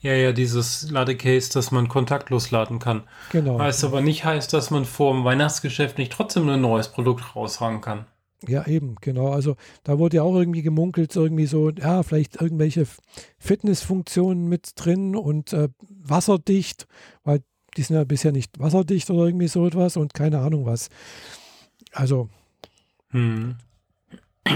Ja, 0.00 0.12
ja, 0.12 0.32
dieses 0.32 0.90
Ladecase, 0.90 1.50
das 1.52 1.72
man 1.72 1.88
kontaktlos 1.88 2.52
laden 2.52 2.78
kann. 2.78 3.02
Genau. 3.32 3.58
Heißt 3.58 3.82
aber 3.82 4.00
nicht 4.00 4.24
heißt, 4.24 4.52
dass 4.52 4.70
man 4.70 4.84
vor 4.84 5.12
dem 5.12 5.24
Weihnachtsgeschäft 5.24 5.98
nicht 5.98 6.12
trotzdem 6.12 6.48
ein 6.48 6.60
neues 6.60 6.88
Produkt 6.88 7.34
raushauen 7.34 7.80
kann. 7.80 8.06
Ja, 8.46 8.64
eben, 8.68 8.94
genau. 9.00 9.32
Also 9.32 9.56
da 9.82 9.98
wurde 9.98 10.18
ja 10.18 10.22
auch 10.22 10.36
irgendwie 10.36 10.62
gemunkelt, 10.62 11.16
irgendwie 11.16 11.46
so, 11.46 11.70
ja, 11.70 12.04
vielleicht 12.04 12.40
irgendwelche 12.40 12.86
Fitnessfunktionen 13.38 14.48
mit 14.48 14.72
drin 14.76 15.16
und 15.16 15.52
äh, 15.52 15.68
wasserdicht, 15.88 16.86
weil 17.24 17.42
die 17.76 17.82
sind 17.82 17.96
ja 17.96 18.04
bisher 18.04 18.30
nicht 18.30 18.58
wasserdicht 18.60 19.10
oder 19.10 19.26
irgendwie 19.26 19.48
so 19.48 19.66
etwas 19.66 19.96
und 19.96 20.14
keine 20.14 20.38
Ahnung 20.38 20.66
was. 20.66 20.88
Also, 21.92 22.28
hm. 23.10 23.56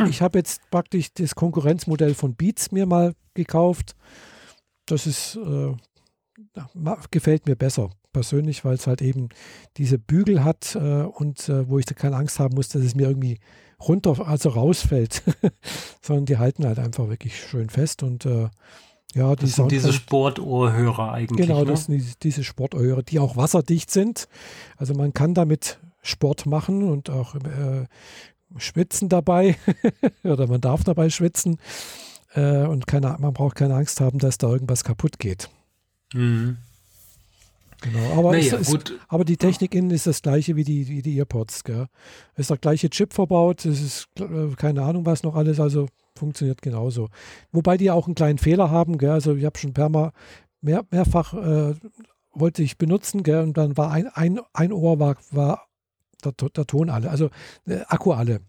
ich 0.08 0.22
habe 0.22 0.38
jetzt 0.38 0.60
praktisch 0.70 1.12
das 1.14 1.34
Konkurrenzmodell 1.34 2.14
von 2.14 2.36
Beats 2.36 2.70
mir 2.70 2.86
mal 2.86 3.14
gekauft. 3.34 3.96
Das 4.92 5.06
ist, 5.06 5.36
äh, 5.36 5.74
gefällt 7.10 7.46
mir 7.46 7.56
besser 7.56 7.88
persönlich, 8.12 8.62
weil 8.62 8.74
es 8.74 8.86
halt 8.86 9.00
eben 9.00 9.30
diese 9.78 9.98
Bügel 9.98 10.44
hat 10.44 10.74
äh, 10.74 11.04
und 11.04 11.48
äh, 11.48 11.66
wo 11.66 11.78
ich 11.78 11.86
da 11.86 11.94
keine 11.94 12.16
Angst 12.16 12.38
haben 12.38 12.54
muss, 12.54 12.68
dass 12.68 12.82
es 12.82 12.94
mir 12.94 13.08
irgendwie 13.08 13.38
runter, 13.80 14.28
also 14.28 14.50
rausfällt, 14.50 15.22
sondern 16.02 16.26
die 16.26 16.36
halten 16.36 16.66
halt 16.66 16.78
einfach 16.78 17.08
wirklich 17.08 17.40
schön 17.40 17.70
fest 17.70 18.02
und 18.02 18.26
äh, 18.26 18.50
ja, 19.14 19.34
die 19.34 19.46
das 19.46 19.54
sind 19.54 19.72
diese 19.72 19.94
Sportohrhörer 19.94 21.10
eigentlich. 21.12 21.46
Genau, 21.46 21.60
ne? 21.60 21.70
das 21.70 21.86
sind 21.86 22.22
diese 22.22 22.44
Sportohrhörer, 22.44 23.02
die 23.02 23.18
auch 23.18 23.34
wasserdicht 23.34 23.90
sind. 23.90 24.28
Also 24.76 24.92
man 24.92 25.14
kann 25.14 25.32
damit 25.32 25.80
Sport 26.02 26.44
machen 26.44 26.82
und 26.82 27.08
auch 27.08 27.34
äh, 27.36 27.86
schwitzen 28.58 29.08
dabei 29.08 29.56
oder 30.22 30.46
man 30.48 30.60
darf 30.60 30.84
dabei 30.84 31.08
schwitzen 31.08 31.58
äh, 32.34 32.66
und 32.66 32.86
keine, 32.86 33.16
man 33.18 33.32
braucht 33.32 33.56
keine 33.56 33.74
Angst 33.74 34.00
haben, 34.00 34.18
dass 34.18 34.38
da 34.38 34.48
irgendwas 34.48 34.84
kaputt 34.84 35.18
geht. 35.18 35.50
Mhm. 36.12 36.58
Genau, 37.82 38.18
aber, 38.18 38.32
naja, 38.32 38.56
ist, 38.56 38.94
aber 39.08 39.24
die 39.24 39.36
Technik 39.36 39.74
innen 39.74 39.90
ist 39.90 40.06
das 40.06 40.22
gleiche 40.22 40.54
wie 40.54 40.62
die, 40.62 40.86
wie 40.86 41.02
die 41.02 41.18
Earpods. 41.18 41.64
Gell? 41.64 41.86
Ist 42.36 42.50
der 42.50 42.56
gleiche 42.56 42.88
Chip 42.90 43.12
verbaut, 43.12 43.64
es 43.64 43.82
ist 43.82 44.08
äh, 44.20 44.54
keine 44.56 44.82
Ahnung 44.82 45.04
was 45.04 45.24
noch 45.24 45.34
alles, 45.34 45.58
also 45.58 45.88
funktioniert 46.16 46.62
genauso. 46.62 47.08
Wobei 47.50 47.76
die 47.76 47.90
auch 47.90 48.06
einen 48.06 48.14
kleinen 48.14 48.38
Fehler 48.38 48.70
haben, 48.70 48.98
gell? 48.98 49.10
also 49.10 49.34
ich 49.34 49.44
habe 49.44 49.58
schon 49.58 49.72
per 49.72 49.88
mal 49.88 50.12
mehr, 50.60 50.84
mehrfach 50.90 51.34
äh, 51.34 51.74
wollte 52.32 52.62
ich 52.62 52.78
benutzen 52.78 53.24
gell? 53.24 53.42
und 53.42 53.56
dann 53.58 53.76
war 53.76 53.90
ein, 53.90 54.06
ein, 54.06 54.38
ein 54.52 54.72
Ohr 54.72 55.00
war, 55.00 55.16
war 55.32 55.66
der, 56.24 56.32
der 56.32 56.66
Ton 56.66 56.88
alle, 56.88 57.10
also 57.10 57.30
äh, 57.66 57.80
Akku 57.88 58.12
alle. 58.12 58.40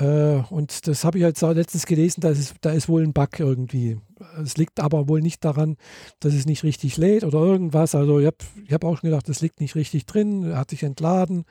Äh, 0.00 0.42
und 0.50 0.86
das 0.86 1.04
habe 1.04 1.18
ich 1.18 1.22
jetzt 1.22 1.42
letztens 1.42 1.86
gelesen, 1.86 2.20
da 2.20 2.30
ist, 2.30 2.54
da 2.62 2.70
ist 2.70 2.88
wohl 2.88 3.02
ein 3.02 3.12
Bug 3.12 3.38
irgendwie. 3.38 3.98
Es 4.42 4.56
liegt 4.56 4.80
aber 4.80 5.08
wohl 5.08 5.20
nicht 5.20 5.44
daran, 5.44 5.76
dass 6.20 6.34
es 6.34 6.46
nicht 6.46 6.64
richtig 6.64 6.96
lädt 6.96 7.24
oder 7.24 7.38
irgendwas. 7.38 7.94
Also 7.94 8.18
ich 8.18 8.26
habe 8.26 8.36
ich 8.64 8.72
hab 8.72 8.84
auch 8.84 8.98
schon 8.98 9.10
gedacht, 9.10 9.28
es 9.28 9.40
liegt 9.40 9.60
nicht 9.60 9.74
richtig 9.74 10.06
drin, 10.06 10.56
hat 10.56 10.70
sich 10.70 10.82
entladen. 10.82 11.44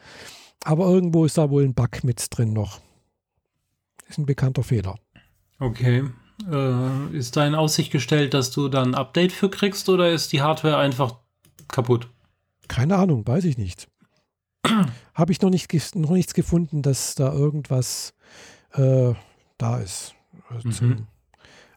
Aber 0.64 0.88
irgendwo 0.88 1.26
ist 1.26 1.38
da 1.38 1.50
wohl 1.50 1.64
ein 1.64 1.74
Bug 1.74 2.04
mit 2.04 2.26
drin 2.32 2.54
noch. 2.54 2.80
Ist 4.08 4.18
ein 4.18 4.26
bekannter 4.26 4.64
Fehler. 4.64 4.96
Okay. 5.60 6.04
Äh, 6.50 7.18
ist 7.18 7.38
da 7.38 7.46
in 7.46 7.56
Aussicht 7.56 7.92
gestellt, 7.92 8.34
dass 8.34 8.52
du 8.52 8.70
dann 8.70 8.90
ein 8.90 8.96
Update 8.96 9.32
für 9.32 9.50
kriegst 9.50 9.90
oder 9.90 10.12
ist 10.12 10.32
die 10.32 10.42
Hardware 10.42 10.78
einfach 10.78 11.16
kaputt? 11.68 12.10
Keine 12.68 12.96
Ahnung, 12.98 13.28
weiß 13.28 13.46
ich 13.46 13.58
nicht. 13.58 13.88
Habe 15.14 15.32
ich 15.32 15.42
noch, 15.42 15.50
nicht, 15.50 15.96
noch 15.96 16.12
nichts 16.12 16.34
gefunden, 16.34 16.82
dass 16.82 17.16
da 17.16 17.32
irgendwas 17.32 18.14
äh, 18.74 19.14
da 19.58 19.80
ist. 19.80 20.14
Äh, 20.50 20.68
mhm. 20.68 20.72
Zum, 20.72 21.08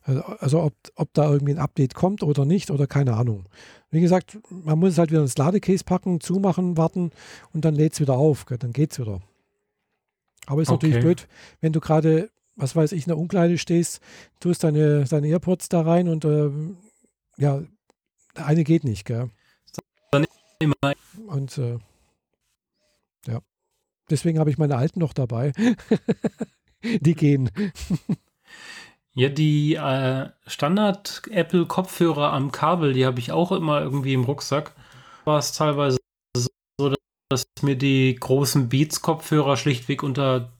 äh, 0.07 0.21
also 0.39 0.63
ob, 0.63 0.75
ob 0.97 1.13
da 1.15 1.31
irgendwie 1.31 1.55
ein 1.55 1.59
Update 1.59 1.95
kommt 1.95 2.23
oder 2.23 2.45
nicht 2.45 2.71
oder 2.71 2.87
keine 2.87 3.15
Ahnung. 3.15 3.47
Wie 3.91 4.01
gesagt, 4.01 4.39
man 4.49 4.79
muss 4.79 4.93
es 4.93 4.99
halt 4.99 5.11
wieder 5.11 5.21
ins 5.21 5.37
Ladecase 5.37 5.85
packen, 5.85 6.21
zumachen, 6.21 6.77
warten 6.77 7.11
und 7.53 7.65
dann 7.65 7.75
lädt 7.75 7.95
es 7.95 8.01
wieder 8.01 8.15
auf. 8.15 8.45
Dann 8.45 8.73
geht 8.73 8.93
es 8.93 8.99
wieder. 8.99 9.21
Aber 10.47 10.63
ist 10.63 10.69
okay. 10.69 10.87
natürlich 10.87 11.05
blöd, 11.05 11.29
wenn 11.61 11.73
du 11.73 11.81
gerade, 11.81 12.31
was 12.57 12.75
weiß 12.75 12.93
ich, 12.93 13.05
in 13.05 13.11
der 13.11 13.19
Umkleide 13.19 13.59
stehst, 13.59 14.01
tust 14.41 14.65
deine, 14.65 15.05
deine 15.05 15.29
AirPods 15.29 15.69
da 15.69 15.83
rein 15.83 16.09
und 16.09 16.25
äh, 16.25 16.51
ja, 17.37 17.63
eine 18.35 18.65
geht 18.65 18.85
nicht, 18.85 19.05
gell? 19.05 19.31
Und 21.27 21.59
äh, 21.59 21.79
ja, 23.27 23.41
deswegen 24.11 24.39
habe 24.39 24.51
ich 24.51 24.59
meine 24.59 24.77
alten 24.77 25.01
noch 25.01 25.13
dabei. 25.13 25.53
die 26.83 27.15
gehen. 27.15 27.51
Ja, 29.15 29.29
die 29.29 29.75
äh, 29.75 30.31
Standard-Apple-Kopfhörer 30.47 32.33
am 32.33 32.51
Kabel, 32.51 32.95
die 32.95 33.05
habe 33.05 33.19
ich 33.19 33.31
auch 33.31 33.53
immer 33.53 33.83
irgendwie 33.83 34.15
im 34.15 34.25
Rucksack. 34.25 34.75
War 35.25 35.39
es 35.39 35.53
teilweise 35.53 35.99
so, 36.35 36.95
dass 37.29 37.45
mir 37.61 37.77
die 37.77 38.15
großen 38.15 38.69
Beats-Kopfhörer 38.69 39.57
schlichtweg 39.57 40.03
unter 40.03 40.53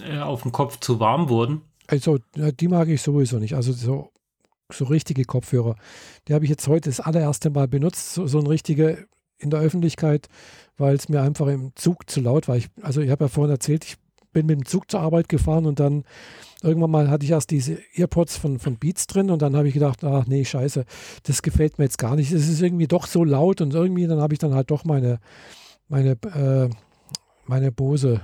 äh, 0.00 0.18
auf 0.18 0.42
dem 0.42 0.52
Kopf 0.52 0.80
zu 0.80 1.00
warm 1.00 1.28
wurden. 1.28 1.62
Also, 1.86 2.18
die 2.34 2.68
mag 2.68 2.88
ich 2.88 3.02
sowieso 3.02 3.38
nicht. 3.38 3.54
Also 3.54 3.72
so, 3.72 4.10
so 4.72 4.84
richtige 4.86 5.24
Kopfhörer. 5.24 5.76
Die 6.26 6.34
habe 6.34 6.44
ich 6.44 6.50
jetzt 6.50 6.66
heute 6.66 6.90
das 6.90 7.00
allererste 7.00 7.50
Mal 7.50 7.68
benutzt, 7.68 8.14
so, 8.14 8.26
so 8.26 8.38
ein 8.38 8.46
richtige 8.46 9.06
in 9.42 9.50
der 9.50 9.60
Öffentlichkeit, 9.60 10.28
weil 10.78 10.94
es 10.94 11.08
mir 11.08 11.22
einfach 11.22 11.46
im 11.48 11.72
Zug 11.74 12.08
zu 12.08 12.20
laut 12.20 12.48
war. 12.48 12.56
Ich, 12.56 12.68
also 12.80 13.00
ich 13.00 13.10
habe 13.10 13.24
ja 13.24 13.28
vorhin 13.28 13.50
erzählt, 13.50 13.84
ich 13.84 13.96
bin 14.32 14.46
mit 14.46 14.58
dem 14.58 14.64
Zug 14.64 14.90
zur 14.90 15.00
Arbeit 15.00 15.28
gefahren 15.28 15.66
und 15.66 15.78
dann 15.78 16.04
irgendwann 16.62 16.90
mal 16.90 17.10
hatte 17.10 17.24
ich 17.24 17.32
erst 17.32 17.50
diese 17.50 17.78
Earpods 17.94 18.36
von, 18.36 18.58
von 18.58 18.76
Beats 18.76 19.06
drin 19.06 19.30
und 19.30 19.42
dann 19.42 19.56
habe 19.56 19.68
ich 19.68 19.74
gedacht, 19.74 20.04
ach 20.04 20.26
nee, 20.26 20.44
scheiße, 20.44 20.84
das 21.24 21.42
gefällt 21.42 21.78
mir 21.78 21.84
jetzt 21.84 21.98
gar 21.98 22.16
nicht. 22.16 22.32
Es 22.32 22.48
ist 22.48 22.62
irgendwie 22.62 22.86
doch 22.86 23.06
so 23.06 23.24
laut 23.24 23.60
und 23.60 23.74
irgendwie, 23.74 24.06
dann 24.06 24.20
habe 24.20 24.32
ich 24.32 24.38
dann 24.38 24.54
halt 24.54 24.70
doch 24.70 24.84
meine, 24.84 25.18
meine, 25.88 26.12
äh, 26.12 26.70
meine 27.46 27.72
Bose 27.72 28.22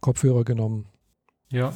Kopfhörer 0.00 0.44
genommen. 0.44 0.86
Ja. 1.50 1.72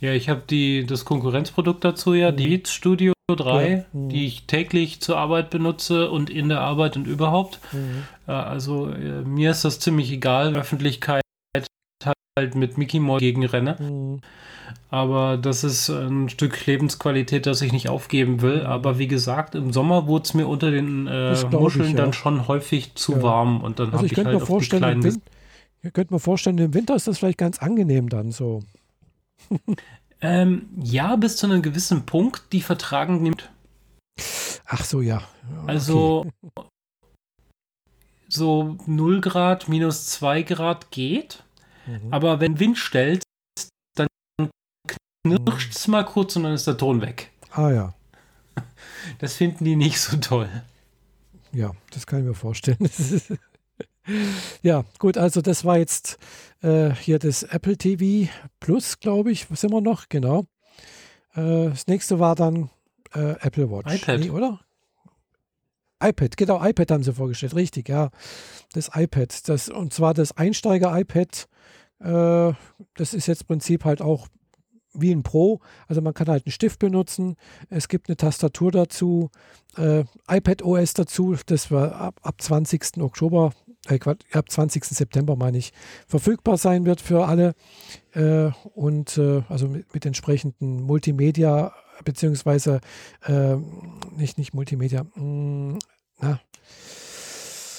Ja, 0.00 0.12
ich 0.12 0.28
habe 0.28 0.42
die 0.48 0.86
das 0.86 1.04
Konkurrenzprodukt 1.04 1.84
dazu 1.84 2.14
ja, 2.14 2.32
die 2.32 2.46
Beats 2.46 2.72
Studio 2.72 3.12
3, 3.28 3.68
ja. 3.68 3.84
mhm. 3.92 4.08
die 4.08 4.26
ich 4.26 4.46
täglich 4.46 5.00
zur 5.00 5.18
Arbeit 5.18 5.50
benutze 5.50 6.10
und 6.10 6.30
in 6.30 6.48
der 6.48 6.60
Arbeit 6.60 6.96
und 6.96 7.06
überhaupt. 7.06 7.60
Mhm. 7.72 8.04
Äh, 8.26 8.32
also 8.32 8.90
äh, 8.90 9.22
mir 9.22 9.50
ist 9.50 9.64
das 9.64 9.78
ziemlich 9.78 10.10
egal, 10.10 10.54
Öffentlichkeit 10.56 11.22
halt 12.36 12.56
mit 12.56 12.76
Mickey 12.78 12.98
Mouse 12.98 13.20
gegenrenne. 13.20 13.76
Mhm. 13.78 14.20
Aber 14.90 15.36
das 15.36 15.62
ist 15.62 15.88
ein 15.88 16.28
Stück 16.28 16.66
Lebensqualität, 16.66 17.46
das 17.46 17.62
ich 17.62 17.72
nicht 17.72 17.88
aufgeben 17.88 18.42
will. 18.42 18.60
Mhm. 18.60 18.66
Aber 18.66 18.98
wie 18.98 19.06
gesagt, 19.06 19.54
im 19.54 19.72
Sommer 19.72 20.06
wurde 20.06 20.24
es 20.24 20.34
mir 20.34 20.46
unter 20.46 20.70
den 20.70 21.06
äh, 21.06 21.36
Muscheln 21.50 21.86
ich, 21.86 21.92
ja. 21.92 21.96
dann 21.96 22.12
schon 22.12 22.48
häufig 22.48 22.94
zu 22.94 23.12
ja. 23.12 23.22
warm 23.22 23.62
und 23.62 23.78
dann 23.78 23.86
also 23.86 23.98
habe 23.98 24.06
ich, 24.06 24.12
ich 24.12 24.24
halt 24.24 24.42
auf 24.42 24.58
die 24.58 24.68
kleinen... 24.68 25.22
Ich 25.82 25.92
könnte 25.92 26.14
mir 26.14 26.20
vorstellen, 26.20 26.56
im 26.58 26.72
Winter 26.72 26.96
ist 26.96 27.06
das 27.06 27.18
vielleicht 27.18 27.38
ganz 27.38 27.58
angenehm 27.58 28.08
dann 28.08 28.30
so. 28.30 28.62
Ähm, 30.20 30.68
ja, 30.82 31.16
bis 31.16 31.36
zu 31.36 31.46
einem 31.46 31.62
gewissen 31.62 32.06
Punkt, 32.06 32.52
die 32.52 32.62
vertragen 32.62 33.22
nimmt. 33.22 33.50
Ach 34.66 34.84
so, 34.84 35.00
ja. 35.00 35.22
Okay. 35.58 35.66
Also 35.66 36.26
so 38.28 38.76
0 38.86 39.20
Grad, 39.20 39.68
minus 39.68 40.06
2 40.06 40.42
Grad 40.42 40.90
geht. 40.90 41.42
Mhm. 41.86 42.12
Aber 42.12 42.40
wenn 42.40 42.58
Wind 42.58 42.78
stellt, 42.78 43.22
dann 43.94 44.08
knirscht 45.26 45.74
es 45.74 45.88
mal 45.88 46.04
kurz 46.04 46.36
und 46.36 46.44
dann 46.44 46.54
ist 46.54 46.66
der 46.66 46.76
Ton 46.76 47.00
weg. 47.00 47.30
Ah 47.50 47.70
ja. 47.70 47.94
Das 49.18 49.36
finden 49.36 49.64
die 49.64 49.76
nicht 49.76 50.00
so 50.00 50.16
toll. 50.16 50.48
Ja, 51.52 51.72
das 51.90 52.06
kann 52.06 52.20
ich 52.20 52.24
mir 52.24 52.34
vorstellen. 52.34 52.78
ja, 54.62 54.84
gut, 54.98 55.16
also 55.16 55.40
das 55.40 55.64
war 55.64 55.78
jetzt 55.78 56.18
äh, 56.62 56.90
hier 56.90 57.18
das 57.18 57.42
Apple 57.42 57.76
TV 57.76 58.30
Plus, 58.60 59.00
glaube 59.00 59.30
ich. 59.30 59.50
Was 59.50 59.60
sind 59.60 59.72
wir 59.72 59.80
noch? 59.80 60.08
Genau. 60.08 60.44
Äh, 61.34 61.70
das 61.70 61.86
nächste 61.86 62.18
war 62.18 62.34
dann 62.34 62.70
äh, 63.14 63.34
Apple 63.40 63.70
Watch. 63.70 63.94
iPad. 63.94 64.20
Nee, 64.20 64.30
oder? 64.30 64.60
iPad, 66.02 66.36
genau, 66.36 66.62
iPad 66.62 66.90
haben 66.90 67.02
sie 67.02 67.14
vorgestellt, 67.14 67.54
richtig, 67.54 67.88
ja. 67.88 68.10
Das 68.74 68.90
iPad, 68.94 69.48
das, 69.48 69.70
und 69.70 69.94
zwar 69.94 70.12
das 70.12 70.36
Einsteiger-iPad 70.36 71.48
äh, 72.00 72.52
das 72.94 73.14
ist 73.14 73.26
jetzt 73.26 73.42
im 73.42 73.46
Prinzip 73.46 73.84
halt 73.84 74.02
auch 74.02 74.28
wie 74.92 75.12
ein 75.12 75.22
Pro. 75.22 75.60
Also 75.88 76.00
man 76.00 76.14
kann 76.14 76.28
halt 76.28 76.46
einen 76.46 76.52
Stift 76.52 76.78
benutzen. 76.78 77.36
Es 77.68 77.88
gibt 77.88 78.08
eine 78.08 78.16
Tastatur 78.16 78.70
dazu, 78.70 79.30
äh, 79.76 80.04
iPad 80.28 80.62
OS 80.62 80.94
dazu. 80.94 81.34
Das 81.46 81.70
war 81.70 81.94
ab, 81.96 82.20
ab 82.22 82.40
20. 82.40 82.98
Oktober, 82.98 83.52
äh, 83.90 83.98
ab 84.32 84.50
20. 84.50 84.84
September 84.84 85.36
meine 85.36 85.58
ich, 85.58 85.72
verfügbar 86.06 86.56
sein 86.56 86.86
wird 86.86 87.00
für 87.00 87.26
alle. 87.26 87.54
Äh, 88.12 88.50
und 88.74 89.18
äh, 89.18 89.42
also 89.48 89.68
mit, 89.68 89.92
mit, 89.92 90.06
entsprechenden 90.06 90.82
Multimedia, 90.82 91.72
beziehungsweise 92.04 92.80
äh, 93.26 93.56
nicht, 94.16 94.38
nicht 94.38 94.54
Multimedia, 94.54 95.04
mh, 95.14 95.22
mm, 95.22 95.78
na, 96.20 96.40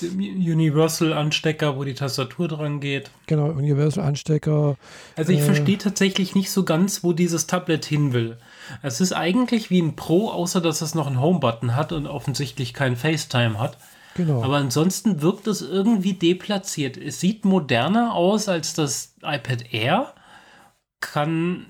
Universal-Anstecker, 0.01 1.77
wo 1.77 1.83
die 1.83 1.93
Tastatur 1.93 2.47
dran 2.47 2.79
geht. 2.79 3.11
Genau, 3.27 3.49
Universal-Anstecker. 3.49 4.77
Also 5.15 5.31
ich 5.31 5.39
äh, 5.39 5.43
verstehe 5.43 5.77
tatsächlich 5.77 6.35
nicht 6.35 6.51
so 6.51 6.63
ganz, 6.63 7.03
wo 7.03 7.13
dieses 7.13 7.47
Tablet 7.47 7.85
hin 7.85 8.13
will. 8.13 8.37
Es 8.81 9.01
ist 9.01 9.13
eigentlich 9.13 9.69
wie 9.69 9.81
ein 9.81 9.95
Pro, 9.95 10.29
außer 10.29 10.61
dass 10.61 10.81
es 10.81 10.95
noch 10.95 11.07
einen 11.07 11.21
Home-Button 11.21 11.75
hat 11.75 11.91
und 11.91 12.07
offensichtlich 12.07 12.73
kein 12.73 12.95
FaceTime 12.95 13.59
hat. 13.59 13.77
Genau. 14.15 14.41
Aber 14.43 14.55
ansonsten 14.57 15.21
wirkt 15.21 15.45
es 15.45 15.61
irgendwie 15.61 16.13
deplatziert. 16.13 16.97
Es 16.97 17.19
sieht 17.19 17.43
moderner 17.43 18.15
aus 18.15 18.47
als 18.47 18.73
das 18.73 19.15
iPad 19.21 19.73
Air, 19.73 20.13
kann 21.01 21.67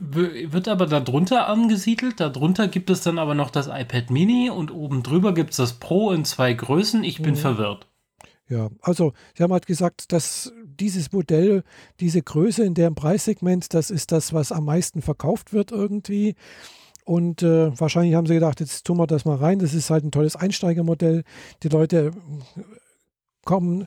wird 0.00 0.68
aber 0.68 0.86
darunter 0.86 1.48
angesiedelt. 1.48 2.20
Darunter 2.20 2.68
gibt 2.68 2.88
es 2.90 3.00
dann 3.00 3.18
aber 3.18 3.34
noch 3.34 3.50
das 3.50 3.66
iPad 3.66 4.10
Mini 4.10 4.48
und 4.48 4.70
oben 4.70 5.02
drüber 5.02 5.34
gibt 5.34 5.50
es 5.50 5.56
das 5.56 5.72
Pro 5.74 6.12
in 6.12 6.24
zwei 6.24 6.52
Größen. 6.52 7.02
Ich 7.02 7.20
bin 7.20 7.34
mhm. 7.34 7.38
verwirrt. 7.38 7.88
Ja, 8.48 8.68
also 8.80 9.12
Sie 9.34 9.42
haben 9.42 9.52
halt 9.52 9.66
gesagt, 9.66 10.12
dass 10.12 10.52
dieses 10.64 11.10
Modell, 11.10 11.64
diese 12.00 12.22
Größe 12.22 12.64
in 12.64 12.74
dem 12.74 12.94
Preissegment, 12.94 13.74
das 13.74 13.90
ist 13.90 14.12
das, 14.12 14.32
was 14.32 14.52
am 14.52 14.66
meisten 14.66 15.02
verkauft 15.02 15.52
wird 15.52 15.72
irgendwie. 15.72 16.36
Und 17.08 17.42
äh, 17.42 17.72
wahrscheinlich 17.80 18.14
haben 18.14 18.26
sie 18.26 18.34
gedacht, 18.34 18.60
jetzt 18.60 18.84
tun 18.84 18.98
wir 18.98 19.06
das 19.06 19.24
mal 19.24 19.36
rein. 19.36 19.60
Das 19.60 19.72
ist 19.72 19.88
halt 19.88 20.04
ein 20.04 20.10
tolles 20.10 20.36
Einsteigermodell. 20.36 21.24
Die 21.62 21.70
Leute 21.70 22.10
kommen 23.46 23.86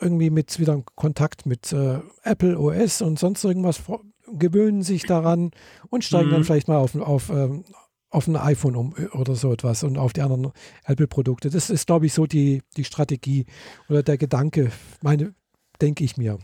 irgendwie 0.00 0.30
mit 0.30 0.58
wieder 0.58 0.74
in 0.74 0.84
Kontakt 0.96 1.46
mit 1.46 1.72
äh, 1.72 2.00
Apple 2.24 2.58
OS 2.58 3.00
und 3.00 3.16
sonst 3.16 3.44
irgendwas, 3.44 3.80
gewöhnen 4.26 4.82
sich 4.82 5.04
daran 5.04 5.52
und 5.88 6.02
steigen 6.02 6.30
mhm. 6.30 6.32
dann 6.32 6.44
vielleicht 6.44 6.66
mal 6.66 6.78
auf, 6.78 6.96
auf, 6.96 7.30
ähm, 7.30 7.64
auf 8.10 8.26
ein 8.26 8.34
iPhone 8.34 8.74
um 8.74 8.96
äh, 8.96 9.06
oder 9.16 9.36
so 9.36 9.52
etwas 9.52 9.84
und 9.84 9.96
auf 9.96 10.12
die 10.12 10.22
anderen 10.22 10.50
Apple-Produkte. 10.82 11.48
Das 11.48 11.70
ist, 11.70 11.86
glaube 11.86 12.06
ich, 12.06 12.12
so 12.12 12.26
die, 12.26 12.62
die 12.76 12.82
Strategie 12.82 13.46
oder 13.88 14.02
der 14.02 14.18
Gedanke, 14.18 14.72
meine, 15.00 15.32
denke 15.80 16.02
ich 16.02 16.16
mir. 16.16 16.40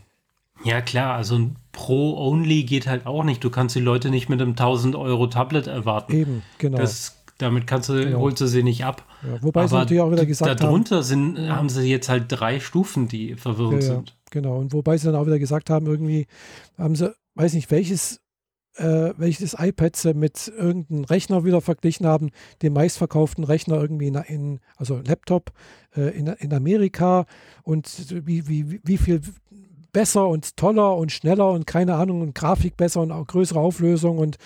Ja, 0.63 0.81
klar, 0.81 1.15
also 1.15 1.35
ein 1.35 1.55
Pro-Only 1.71 2.63
geht 2.63 2.87
halt 2.87 3.05
auch 3.05 3.23
nicht. 3.23 3.43
Du 3.43 3.49
kannst 3.49 3.75
die 3.75 3.79
Leute 3.79 4.09
nicht 4.09 4.29
mit 4.29 4.41
einem 4.41 4.51
1000 4.51 4.95
Euro 4.95 5.27
Tablet 5.27 5.67
erwarten. 5.67 6.13
Eben, 6.13 6.41
genau. 6.57 6.77
Das, 6.77 7.23
damit 7.37 7.67
kannst 7.67 7.89
du, 7.89 7.93
genau. 7.93 8.19
holst 8.19 8.41
du 8.41 8.47
sie 8.47 8.63
nicht 8.63 8.83
ab. 8.83 9.05
Ja, 9.23 9.41
wobei 9.41 9.61
Aber 9.61 9.69
sie 9.69 9.75
natürlich 9.75 10.01
auch 10.01 10.11
wieder 10.11 10.25
gesagt 10.25 10.61
darunter 10.61 10.97
haben. 10.97 11.03
sind, 11.03 11.39
haben 11.49 11.69
sie 11.69 11.89
jetzt 11.89 12.09
halt 12.09 12.25
drei 12.27 12.59
Stufen, 12.59 13.07
die 13.07 13.35
verwirrend 13.35 13.83
ja, 13.83 13.89
sind. 13.95 14.17
Genau. 14.31 14.57
Und 14.57 14.73
wobei 14.73 14.97
sie 14.97 15.05
dann 15.05 15.15
auch 15.15 15.25
wieder 15.25 15.39
gesagt 15.39 15.69
haben, 15.69 15.85
irgendwie 15.85 16.27
haben 16.77 16.95
sie, 16.95 17.13
weiß 17.35 17.53
nicht, 17.53 17.71
welches 17.71 18.19
äh, 18.79 19.13
welches 19.17 19.55
iPad 19.59 19.95
sie 19.95 20.13
mit 20.13 20.47
irgendeinem 20.47 21.03
Rechner 21.03 21.43
wieder 21.43 21.61
verglichen 21.61 22.05
haben, 22.05 22.29
den 22.61 22.73
meistverkauften 22.73 23.43
Rechner 23.43 23.79
irgendwie 23.79 24.07
in, 24.07 24.15
in 24.15 24.59
also 24.77 25.01
Laptop 25.05 25.51
äh, 25.95 26.17
in, 26.17 26.27
in 26.27 26.53
Amerika 26.53 27.25
und 27.63 28.15
wie, 28.25 28.47
wie, 28.47 28.79
wie 28.83 28.97
viel 28.97 29.21
besser 29.91 30.27
und 30.27 30.57
toller 30.57 30.95
und 30.95 31.11
schneller 31.11 31.49
und 31.49 31.65
keine 31.65 31.95
Ahnung 31.95 32.21
und 32.21 32.35
Grafik 32.35 32.77
besser 32.77 33.01
und 33.01 33.11
auch 33.11 33.25
größere 33.27 33.59
Auflösung 33.59 34.17
und 34.17 34.37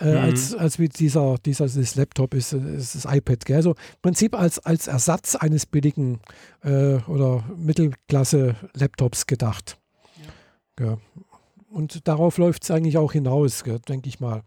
äh, 0.00 0.12
mhm. 0.12 0.18
als, 0.18 0.54
als 0.54 0.78
wie 0.78 0.88
dieser, 0.88 1.36
dieser 1.44 1.66
dieses 1.66 1.94
Laptop 1.94 2.34
ist, 2.34 2.52
ist 2.52 2.94
das 2.94 3.04
iPad. 3.04 3.44
Gell? 3.44 3.56
Also 3.56 3.70
im 3.70 4.02
Prinzip 4.02 4.34
als, 4.34 4.58
als 4.58 4.86
Ersatz 4.86 5.36
eines 5.36 5.66
billigen 5.66 6.20
äh, 6.62 6.96
oder 7.06 7.44
Mittelklasse-Laptops 7.56 9.26
gedacht. 9.26 9.78
Ja. 10.78 10.86
ja. 10.86 10.98
Und 11.70 12.06
darauf 12.06 12.38
läuft 12.38 12.64
es 12.64 12.70
eigentlich 12.70 12.98
auch 12.98 13.12
hinaus, 13.12 13.64
denke 13.88 14.08
ich 14.08 14.20
mal. 14.20 14.42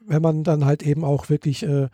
Wenn 0.00 0.20
man 0.20 0.44
dann 0.44 0.64
halt 0.64 0.82
eben 0.82 1.04
auch 1.04 1.30
wirklich 1.30 1.62
äh, 1.62 1.88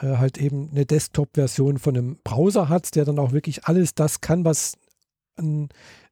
äh, 0.00 0.16
halt 0.16 0.38
eben 0.38 0.70
eine 0.70 0.84
Desktop-Version 0.84 1.78
von 1.78 1.96
einem 1.96 2.18
Browser 2.24 2.68
hat, 2.68 2.94
der 2.94 3.04
dann 3.04 3.18
auch 3.18 3.32
wirklich 3.32 3.64
alles 3.64 3.94
das 3.94 4.20
kann, 4.20 4.44
was 4.44 4.74
ein, 5.36 5.68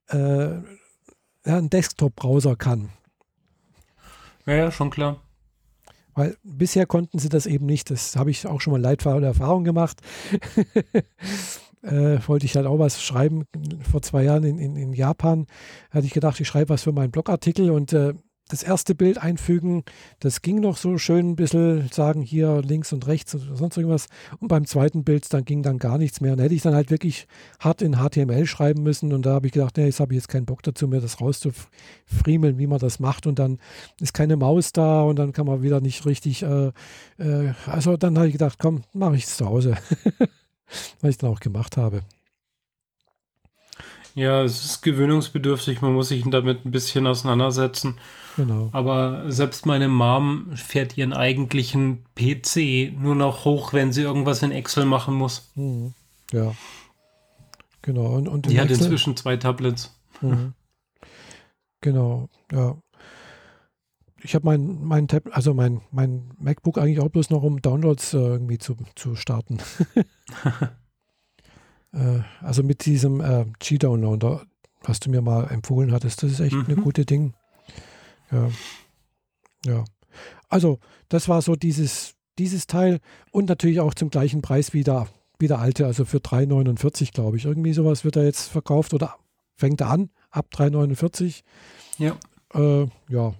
äh, 0.08 0.58
ein 1.44 1.70
Desktop-Browser 1.70 2.56
kann. 2.56 2.90
Ja, 4.46 4.54
ja, 4.54 4.70
schon 4.70 4.90
klar. 4.90 5.22
Weil 6.14 6.36
bisher 6.42 6.86
konnten 6.86 7.18
sie 7.18 7.28
das 7.28 7.46
eben 7.46 7.66
nicht. 7.66 7.90
Das 7.90 8.16
habe 8.16 8.30
ich 8.30 8.46
auch 8.46 8.60
schon 8.60 8.72
mal 8.72 8.80
leidvolle 8.80 9.26
Erfahrung 9.26 9.64
gemacht. 9.64 10.00
äh, 11.82 12.18
wollte 12.26 12.46
ich 12.46 12.56
halt 12.56 12.66
auch 12.66 12.78
was 12.78 13.02
schreiben. 13.02 13.44
Vor 13.90 14.02
zwei 14.02 14.24
Jahren 14.24 14.44
in, 14.44 14.58
in, 14.58 14.76
in 14.76 14.92
Japan 14.92 15.46
hatte 15.90 16.06
ich 16.06 16.12
gedacht, 16.12 16.40
ich 16.40 16.48
schreibe 16.48 16.70
was 16.70 16.82
für 16.82 16.92
meinen 16.92 17.10
Blogartikel 17.10 17.70
und 17.70 17.92
äh, 17.92 18.14
das 18.50 18.62
erste 18.62 18.94
Bild 18.94 19.18
einfügen, 19.18 19.84
das 20.18 20.42
ging 20.42 20.60
noch 20.60 20.76
so 20.76 20.98
schön 20.98 21.30
ein 21.30 21.36
bisschen, 21.36 21.88
sagen 21.92 22.22
hier 22.22 22.62
links 22.62 22.92
und 22.92 23.06
rechts 23.06 23.34
und 23.34 23.56
sonst 23.56 23.76
irgendwas. 23.76 24.08
Und 24.38 24.48
beim 24.48 24.66
zweiten 24.66 25.04
Bild, 25.04 25.32
dann 25.32 25.44
ging 25.44 25.62
dann 25.62 25.78
gar 25.78 25.98
nichts 25.98 26.20
mehr. 26.20 26.32
Und 26.32 26.40
hätte 26.40 26.54
ich 26.54 26.62
dann 26.62 26.74
halt 26.74 26.90
wirklich 26.90 27.28
hart 27.58 27.82
in 27.82 27.96
HTML 27.96 28.46
schreiben 28.46 28.82
müssen. 28.82 29.12
Und 29.12 29.26
da 29.26 29.34
habe 29.34 29.46
ich 29.46 29.52
gedacht, 29.52 29.76
nee, 29.76 29.86
jetzt 29.86 30.00
habe 30.00 30.12
ich 30.12 30.18
jetzt 30.18 30.28
keinen 30.28 30.46
Bock 30.46 30.62
dazu, 30.62 30.88
mir 30.88 31.00
das 31.00 31.20
rauszufriemeln, 31.20 32.58
wie 32.58 32.66
man 32.66 32.78
das 32.78 32.98
macht. 32.98 33.26
Und 33.26 33.38
dann 33.38 33.58
ist 34.00 34.14
keine 34.14 34.36
Maus 34.36 34.72
da 34.72 35.02
und 35.02 35.16
dann 35.16 35.32
kann 35.32 35.46
man 35.46 35.62
wieder 35.62 35.80
nicht 35.80 36.04
richtig. 36.06 36.42
Äh, 36.42 36.72
äh, 37.18 37.52
also 37.66 37.96
dann 37.96 38.16
habe 38.16 38.26
ich 38.26 38.32
gedacht, 38.32 38.58
komm, 38.58 38.82
mache 38.92 39.16
ich 39.16 39.24
es 39.24 39.36
zu 39.36 39.46
Hause. 39.46 39.76
Was 41.00 41.10
ich 41.10 41.18
dann 41.18 41.30
auch 41.30 41.40
gemacht 41.40 41.76
habe. 41.76 42.02
Ja, 44.14 44.42
es 44.42 44.64
ist 44.64 44.82
gewöhnungsbedürftig, 44.82 45.82
man 45.82 45.94
muss 45.94 46.08
sich 46.08 46.24
damit 46.26 46.64
ein 46.64 46.70
bisschen 46.70 47.06
auseinandersetzen. 47.06 47.98
Genau. 48.36 48.70
Aber 48.72 49.30
selbst 49.30 49.66
meine 49.66 49.88
Mom 49.88 50.50
fährt 50.54 50.96
ihren 50.96 51.12
eigentlichen 51.12 52.04
PC 52.14 52.92
nur 52.98 53.14
noch 53.14 53.44
hoch, 53.44 53.72
wenn 53.72 53.92
sie 53.92 54.02
irgendwas 54.02 54.42
in 54.42 54.50
Excel 54.50 54.84
machen 54.84 55.14
muss. 55.14 55.50
Mhm. 55.54 55.94
Ja. 56.32 56.54
Genau. 57.82 58.06
Und, 58.14 58.28
und 58.28 58.46
Die 58.46 58.60
hat 58.60 58.70
inzwischen 58.70 59.16
zwei 59.16 59.36
Tablets. 59.36 59.96
Mhm. 60.20 60.54
Genau, 61.80 62.28
ja. 62.52 62.76
Ich 64.22 64.34
habe 64.34 64.44
mein, 64.44 64.82
mein 64.82 65.08
Tab, 65.08 65.28
also 65.32 65.54
mein, 65.54 65.80
mein 65.90 66.30
MacBook 66.38 66.76
eigentlich 66.76 67.00
auch 67.00 67.08
bloß 67.08 67.30
noch, 67.30 67.42
um 67.42 67.62
Downloads 67.62 68.12
äh, 68.12 68.18
irgendwie 68.18 68.58
zu, 68.58 68.76
zu 68.94 69.16
starten. 69.16 69.58
äh, 71.92 72.20
also 72.40 72.62
mit 72.62 72.86
diesem 72.86 73.20
äh, 73.20 73.46
G-Downloader, 73.58 74.42
was 74.82 75.00
du 75.00 75.10
mir 75.10 75.22
mal 75.22 75.44
empfohlen 75.48 75.92
hattest, 75.92 76.22
das 76.22 76.32
ist 76.32 76.40
echt 76.40 76.54
mhm. 76.54 76.64
eine 76.66 76.76
gute 76.76 77.04
Ding. 77.04 77.34
Ja. 78.30 78.48
Ja. 79.64 79.84
Also, 80.48 80.78
das 81.08 81.28
war 81.28 81.42
so 81.42 81.56
dieses, 81.56 82.14
dieses 82.38 82.66
Teil 82.66 83.00
und 83.30 83.48
natürlich 83.48 83.80
auch 83.80 83.94
zum 83.94 84.10
gleichen 84.10 84.42
Preis 84.42 84.72
wie 84.72 84.84
der, 84.84 85.08
wie 85.38 85.48
der 85.48 85.58
alte, 85.58 85.86
also 85.86 86.04
für 86.04 86.18
3,49 86.18 87.12
glaube 87.12 87.36
ich. 87.36 87.44
Irgendwie 87.44 87.72
sowas 87.72 88.04
wird 88.04 88.16
er 88.16 88.24
jetzt 88.24 88.48
verkauft 88.48 88.94
oder 88.94 89.16
fängt 89.56 89.80
er 89.80 89.90
an, 89.90 90.10
ab 90.30 90.46
3,49. 90.52 91.42
Ja. 91.98 92.16
Äh, 92.54 92.88
ja, 93.08 93.34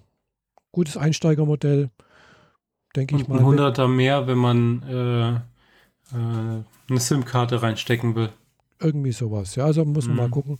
gutes 0.71 0.97
Einsteigermodell, 0.97 1.89
denke 2.95 3.15
ich 3.15 3.27
mal. 3.27 3.39
Ein 3.39 3.45
Hunderter 3.45 3.87
mehr, 3.87 4.27
wenn 4.27 4.37
man 4.37 4.83
äh, 4.83 5.29
äh, 6.15 6.63
eine 6.89 6.99
SIM-Karte 6.99 7.61
reinstecken 7.61 8.15
will. 8.15 8.29
Irgendwie 8.81 9.11
sowas, 9.11 9.55
ja. 9.55 9.65
Also 9.65 9.85
muss 9.85 10.07
man 10.07 10.15
mhm. 10.15 10.21
mal 10.21 10.29
gucken. 10.29 10.59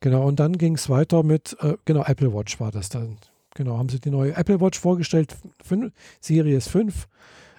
Genau, 0.00 0.26
und 0.26 0.40
dann 0.40 0.58
ging 0.58 0.74
es 0.74 0.88
weiter 0.88 1.22
mit, 1.22 1.56
äh, 1.60 1.76
genau, 1.84 2.04
Apple 2.04 2.34
Watch 2.34 2.58
war 2.60 2.72
das 2.72 2.88
dann. 2.88 3.18
Genau, 3.54 3.78
haben 3.78 3.88
sie 3.88 4.00
die 4.00 4.10
neue 4.10 4.34
Apple 4.34 4.60
Watch 4.60 4.78
vorgestellt, 4.78 5.36
5, 5.62 5.92
Series 6.20 6.68
5. 6.68 7.06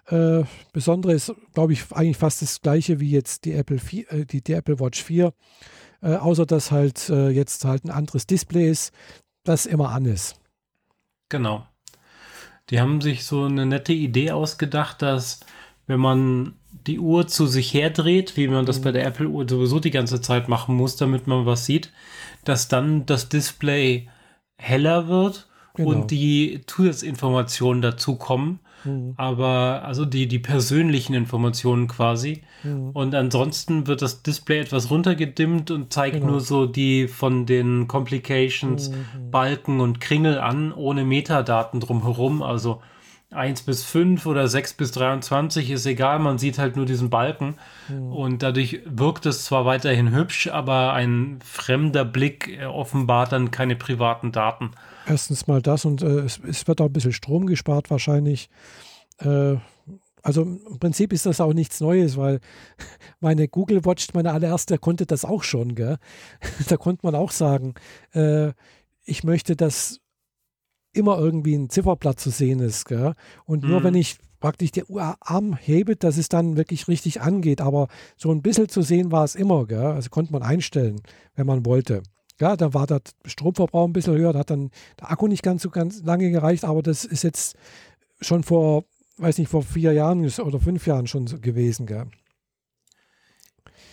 Äh, 0.07 0.43
Besondere 0.73 1.13
ist, 1.13 1.33
glaube 1.53 1.73
ich, 1.73 1.91
eigentlich 1.91 2.17
fast 2.17 2.41
das 2.41 2.61
gleiche 2.61 2.99
wie 2.99 3.11
jetzt 3.11 3.45
die 3.45 3.53
Apple, 3.53 3.79
4, 3.79 4.11
äh, 4.11 4.25
die, 4.25 4.41
die 4.41 4.53
Apple 4.53 4.79
Watch 4.79 5.01
4. 5.01 5.33
Äh, 6.01 6.15
außer 6.15 6.45
dass 6.45 6.71
halt 6.71 7.09
äh, 7.09 7.29
jetzt 7.29 7.63
halt 7.63 7.85
ein 7.85 7.91
anderes 7.91 8.27
Display 8.27 8.69
ist, 8.69 8.93
das 9.45 9.65
immer 9.65 9.89
an 9.91 10.05
ist. 10.05 10.35
Genau. 11.29 11.65
Die 12.69 12.81
haben 12.81 12.99
sich 12.99 13.25
so 13.25 13.45
eine 13.45 13.65
nette 13.65 13.93
Idee 13.93 14.31
ausgedacht, 14.31 15.01
dass 15.01 15.39
wenn 15.87 15.99
man 15.99 16.55
die 16.87 16.99
Uhr 16.99 17.27
zu 17.27 17.47
sich 17.47 17.73
herdreht, 17.73 18.37
wie 18.37 18.47
man 18.47 18.65
das 18.65 18.79
mhm. 18.79 18.83
bei 18.83 18.91
der 18.91 19.05
Apple-Uhr 19.05 19.47
sowieso 19.47 19.79
die 19.79 19.91
ganze 19.91 20.21
Zeit 20.21 20.49
machen 20.49 20.75
muss, 20.75 20.95
damit 20.95 21.27
man 21.27 21.45
was 21.45 21.65
sieht, 21.65 21.91
dass 22.43 22.67
dann 22.67 23.05
das 23.05 23.29
Display 23.29 24.09
heller 24.57 25.07
wird 25.07 25.47
genau. 25.75 25.89
und 25.89 26.11
die 26.11 26.61
Zusatzinformationen 26.67 27.81
dazu 27.81 28.15
kommen. 28.15 28.59
Mhm. 28.85 29.13
Aber 29.17 29.83
also 29.85 30.05
die, 30.05 30.27
die 30.27 30.39
persönlichen 30.39 31.13
Informationen 31.13 31.87
quasi. 31.87 32.41
Mhm. 32.63 32.89
Und 32.89 33.15
ansonsten 33.15 33.87
wird 33.87 34.01
das 34.01 34.23
Display 34.23 34.59
etwas 34.59 34.89
runtergedimmt 34.89 35.71
und 35.71 35.93
zeigt 35.93 36.17
genau. 36.17 36.31
nur 36.31 36.41
so 36.41 36.65
die 36.65 37.07
von 37.07 37.45
den 37.45 37.87
Complications, 37.87 38.89
mhm. 38.89 39.31
Balken 39.31 39.79
und 39.79 40.01
Kringel 40.01 40.37
an, 40.37 40.73
ohne 40.73 41.05
Metadaten 41.05 41.79
drumherum. 41.79 42.41
Also 42.41 42.81
1 43.33 43.63
bis 43.63 43.83
5 43.83 44.25
oder 44.25 44.47
6 44.47 44.73
bis 44.73 44.91
23 44.91 45.71
ist 45.71 45.85
egal, 45.85 46.19
man 46.19 46.37
sieht 46.37 46.57
halt 46.57 46.75
nur 46.75 46.85
diesen 46.85 47.09
Balken 47.09 47.55
mhm. 47.89 48.13
und 48.13 48.43
dadurch 48.43 48.81
wirkt 48.85 49.25
es 49.25 49.45
zwar 49.45 49.65
weiterhin 49.65 50.13
hübsch, 50.13 50.47
aber 50.47 50.93
ein 50.93 51.39
fremder 51.43 52.05
Blick 52.05 52.59
offenbart 52.67 53.31
dann 53.31 53.51
keine 53.51 53.75
privaten 53.75 54.31
Daten. 54.31 54.71
Erstens 55.05 55.47
mal 55.47 55.61
das 55.61 55.85
und 55.85 56.01
äh, 56.01 56.19
es, 56.19 56.39
es, 56.47 56.67
wird 56.67 56.79
auch 56.81 56.85
ein 56.85 56.93
bisschen 56.93 57.13
Strom 57.13 57.45
gespart 57.45 57.89
wahrscheinlich. 57.89 58.49
Äh, 59.19 59.55
also 60.21 60.43
im 60.43 60.79
Prinzip 60.79 61.11
ist 61.11 61.25
das 61.25 61.41
auch 61.41 61.53
nichts 61.53 61.81
Neues, 61.81 62.15
weil 62.15 62.39
meine 63.19 63.47
Google 63.47 63.83
Watch, 63.85 64.07
meine 64.13 64.31
allererste, 64.31 64.77
konnte 64.77 65.05
das 65.05 65.25
auch 65.25 65.43
schon. 65.43 65.75
Gell? 65.75 65.97
da 66.69 66.77
konnte 66.77 67.05
man 67.05 67.15
auch 67.15 67.31
sagen, 67.31 67.73
äh, 68.13 68.53
ich 69.03 69.23
möchte, 69.25 69.57
dass 69.57 69.99
immer 70.93 71.17
irgendwie 71.17 71.55
ein 71.55 71.69
Zifferblatt 71.69 72.19
zu 72.19 72.29
sehen 72.29 72.59
ist. 72.59 72.85
Gell? 72.85 73.13
Und 73.45 73.63
nur 73.63 73.79
mhm. 73.79 73.83
wenn 73.83 73.95
ich 73.95 74.17
praktisch 74.39 74.71
den 74.71 74.85
Arm 74.97 75.55
hebe, 75.55 75.95
dass 75.95 76.17
es 76.17 76.29
dann 76.29 76.57
wirklich 76.57 76.87
richtig 76.87 77.21
angeht. 77.21 77.61
Aber 77.61 77.87
so 78.17 78.31
ein 78.31 78.41
bisschen 78.41 78.69
zu 78.69 78.81
sehen 78.81 79.11
war 79.11 79.23
es 79.23 79.35
immer. 79.35 79.65
Gell? 79.65 79.79
Also 79.79 80.09
konnte 80.09 80.33
man 80.33 80.43
einstellen, 80.43 81.01
wenn 81.35 81.47
man 81.47 81.65
wollte. 81.65 82.03
Ja, 82.39 82.57
da 82.57 82.73
war 82.73 82.87
der 82.87 83.01
Stromverbrauch 83.25 83.87
ein 83.87 83.93
bisschen 83.93 84.17
höher, 84.17 84.33
da 84.33 84.39
hat 84.39 84.49
dann 84.49 84.71
der 84.99 85.11
Akku 85.11 85.27
nicht 85.27 85.43
ganz 85.43 85.61
so 85.61 85.69
ganz 85.69 86.01
lange 86.03 86.31
gereicht, 86.31 86.65
aber 86.65 86.81
das 86.81 87.05
ist 87.05 87.23
jetzt 87.23 87.55
schon 88.21 88.43
vor, 88.43 88.85
weiß 89.17 89.37
nicht, 89.37 89.49
vor 89.49 89.61
vier 89.61 89.93
Jahren 89.93 90.25
oder 90.25 90.59
fünf 90.59 90.87
Jahren 90.87 91.07
schon 91.07 91.27
so 91.27 91.39
gewesen, 91.39 91.85
gell? 91.85 92.07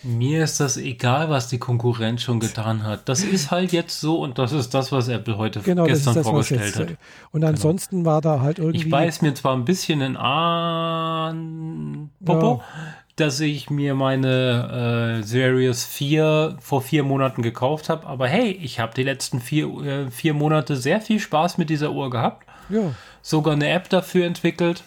Mir 0.03 0.43
ist 0.43 0.59
das 0.59 0.77
egal, 0.77 1.29
was 1.29 1.47
die 1.47 1.59
Konkurrenz 1.59 2.23
schon 2.23 2.39
getan 2.39 2.81
hat. 2.83 3.07
Das 3.07 3.23
ist 3.23 3.51
halt 3.51 3.71
jetzt 3.71 3.99
so 3.99 4.19
und 4.19 4.39
das 4.39 4.51
ist 4.51 4.73
das, 4.73 4.91
was 4.91 5.07
Apple 5.07 5.37
heute 5.37 5.59
genau, 5.59 5.85
gestern 5.85 6.15
das 6.15 6.23
das, 6.23 6.27
vorgestellt 6.27 6.65
jetzt, 6.65 6.79
hat. 6.79 6.97
Und 7.31 7.43
ansonsten 7.43 7.97
genau. 7.97 8.09
war 8.09 8.21
da 8.21 8.41
halt 8.41 8.57
irgendwie. 8.57 8.77
Ich 8.79 8.89
beiß 8.89 9.21
mir 9.21 9.35
zwar 9.35 9.55
ein 9.55 9.63
bisschen 9.63 10.01
in 10.01 10.17
an 10.17 12.09
Popo, 12.25 12.61
ja. 12.61 12.93
dass 13.15 13.39
ich 13.39 13.69
mir 13.69 13.93
meine 13.93 15.19
äh, 15.19 15.23
Series 15.23 15.85
4 15.85 16.57
vor 16.59 16.81
vier 16.81 17.03
Monaten 17.03 17.43
gekauft 17.43 17.89
habe, 17.89 18.07
aber 18.07 18.27
hey, 18.27 18.49
ich 18.51 18.79
habe 18.79 18.95
die 18.95 19.03
letzten 19.03 19.39
vier, 19.39 19.67
äh, 19.83 20.09
vier 20.09 20.33
Monate 20.33 20.77
sehr 20.77 20.99
viel 20.99 21.19
Spaß 21.19 21.59
mit 21.59 21.69
dieser 21.69 21.91
Uhr 21.91 22.09
gehabt. 22.09 22.47
Ja. 22.69 22.95
Sogar 23.21 23.53
eine 23.53 23.69
App 23.69 23.89
dafür 23.89 24.25
entwickelt. 24.25 24.83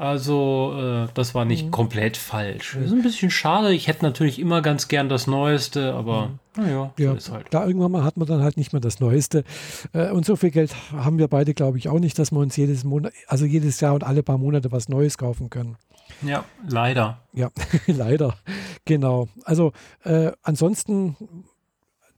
Also, 0.00 0.72
äh, 0.78 1.08
das 1.12 1.34
war 1.34 1.44
nicht 1.44 1.66
mhm. 1.66 1.70
komplett 1.72 2.16
falsch. 2.16 2.74
Das 2.74 2.86
ist 2.86 2.92
ein 2.92 3.02
bisschen 3.02 3.30
schade. 3.30 3.74
Ich 3.74 3.86
hätte 3.86 4.02
natürlich 4.02 4.38
immer 4.38 4.62
ganz 4.62 4.88
gern 4.88 5.10
das 5.10 5.26
Neueste, 5.26 5.92
aber 5.92 6.28
mhm. 6.56 6.62
naja, 6.62 6.92
ja, 6.98 7.20
so 7.20 7.34
halt. 7.34 7.48
Da 7.50 7.66
irgendwann 7.66 7.92
mal 7.92 8.02
hat 8.02 8.16
man 8.16 8.26
dann 8.26 8.40
halt 8.40 8.56
nicht 8.56 8.72
mehr 8.72 8.80
das 8.80 8.98
Neueste. 9.00 9.44
Äh, 9.92 10.10
und 10.10 10.24
so 10.24 10.36
viel 10.36 10.52
Geld 10.52 10.74
haben 10.90 11.18
wir 11.18 11.28
beide, 11.28 11.52
glaube 11.52 11.76
ich, 11.76 11.90
auch 11.90 11.98
nicht, 11.98 12.18
dass 12.18 12.32
wir 12.32 12.38
uns 12.38 12.56
jedes 12.56 12.82
Monat, 12.82 13.12
also 13.26 13.44
jedes 13.44 13.78
Jahr 13.80 13.92
und 13.92 14.02
alle 14.02 14.22
paar 14.22 14.38
Monate 14.38 14.72
was 14.72 14.88
Neues 14.88 15.18
kaufen 15.18 15.50
können. 15.50 15.76
Ja, 16.22 16.46
leider. 16.66 17.18
Ja, 17.34 17.50
leider. 17.86 18.38
Genau. 18.86 19.28
Also, 19.44 19.72
äh, 20.04 20.32
ansonsten 20.40 21.14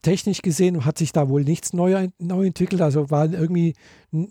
technisch 0.03 0.41
gesehen 0.41 0.85
hat 0.85 0.97
sich 0.97 1.11
da 1.11 1.27
wohl 1.27 1.43
nichts 1.43 1.73
neu, 1.73 2.07
neu 2.17 2.45
entwickelt. 2.45 2.81
Also 2.81 3.11
war 3.11 3.29
irgendwie, 3.29 3.75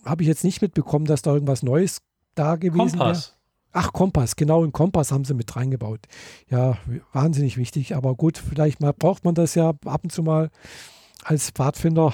habe 0.07 0.23
ich 0.23 0.29
jetzt 0.29 0.43
nicht 0.43 0.63
mitbekommen, 0.63 1.05
dass 1.05 1.21
da 1.21 1.35
irgendwas 1.35 1.63
Neues 1.63 2.01
da 2.35 2.57
gewesen 2.57 2.99
Kompass. 2.99 3.37
Ach, 3.73 3.93
Kompass, 3.93 4.37
genau, 4.37 4.63
einen 4.63 4.73
Kompass 4.73 5.13
haben 5.13 5.25
sie 5.25 5.35
mit 5.35 5.57
reingebaut. 5.57 6.01
Ja, 6.51 6.77
wahnsinnig 7.13 7.57
wichtig, 7.57 7.97
aber 7.97 8.15
gut, 8.15 8.37
vielleicht 8.37 8.81
mal 8.81 8.93
braucht 8.93 9.25
man 9.25 9.35
das 9.35 9.55
ja 9.55 9.71
ab 9.85 10.01
und 10.03 10.13
zu 10.13 10.23
mal 10.23 10.51
als 11.25 11.51
Pfadfinder. 11.51 12.13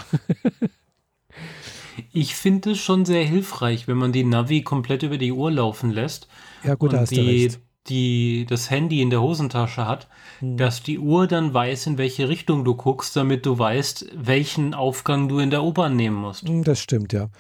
ich 2.13 2.37
finde 2.37 2.73
es 2.73 2.79
schon 2.79 3.05
sehr 3.05 3.25
hilfreich, 3.25 3.89
wenn 3.89 3.97
man 3.97 4.13
die 4.13 4.25
Navi 4.25 4.63
komplett 4.63 5.03
über 5.03 5.19
die 5.19 5.33
Uhr 5.33 5.51
laufen 5.51 5.91
lässt. 5.91 6.29
Ja, 6.63 6.77
gut, 6.77 6.93
da 6.93 7.01
hast 7.01 7.11
die, 7.11 7.45
recht. 7.45 7.61
Die, 7.89 8.47
das 8.49 8.71
Handy 8.71 9.01
in 9.01 9.11
der 9.11 9.23
Hosentasche 9.23 9.87
hat, 9.87 10.09
hm. 10.41 10.59
dass 10.59 10.83
die 10.83 10.99
Uhr 10.99 11.27
dann 11.27 11.55
weiß, 11.55 11.87
in 11.89 11.99
welche 11.99 12.29
Richtung 12.29 12.65
du 12.65 12.75
guckst, 12.75 13.17
damit 13.17 13.47
du 13.47 13.59
weißt, 13.59 14.11
welchen 14.15 14.75
Aufgang 14.75 15.29
du 15.29 15.39
in 15.39 15.51
der 15.51 15.65
U-Bahn 15.65 15.97
nehmen 15.97 16.17
musst. 16.17 16.47
Hm, 16.47 16.65
das 16.65 16.81
stimmt, 16.81 17.13
ja. 17.13 17.31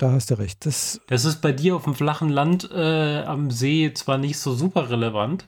Da 0.00 0.12
hast 0.12 0.30
du 0.30 0.38
recht. 0.38 0.64
Das, 0.64 0.98
das 1.08 1.26
ist 1.26 1.42
bei 1.42 1.52
dir 1.52 1.76
auf 1.76 1.84
dem 1.84 1.94
flachen 1.94 2.30
Land 2.30 2.70
äh, 2.72 3.22
am 3.22 3.50
See 3.50 3.92
zwar 3.92 4.16
nicht 4.16 4.38
so 4.38 4.54
super 4.54 4.88
relevant, 4.88 5.44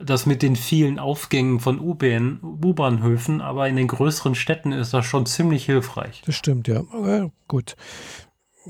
das 0.00 0.24
mit 0.24 0.40
den 0.40 0.56
vielen 0.56 0.98
Aufgängen 0.98 1.60
von 1.60 1.78
U-Bahnhöfen, 1.80 3.42
aber 3.42 3.68
in 3.68 3.76
den 3.76 3.86
größeren 3.86 4.34
Städten 4.36 4.72
ist 4.72 4.94
das 4.94 5.04
schon 5.04 5.26
ziemlich 5.26 5.66
hilfreich. 5.66 6.22
Das 6.24 6.34
stimmt, 6.34 6.66
ja. 6.66 6.80
Äh, 6.80 7.28
gut. 7.46 7.76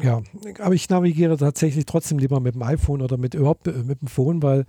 Ja, 0.02 0.20
aber 0.58 0.74
ich 0.74 0.90
navigiere 0.90 1.36
tatsächlich 1.36 1.86
trotzdem 1.86 2.18
lieber 2.18 2.40
mit 2.40 2.56
dem 2.56 2.62
iPhone 2.64 3.00
oder 3.00 3.16
mit 3.16 3.34
überhaupt 3.34 3.68
äh, 3.68 3.84
mit 3.84 4.00
dem 4.00 4.08
Phone, 4.08 4.42
weil 4.42 4.66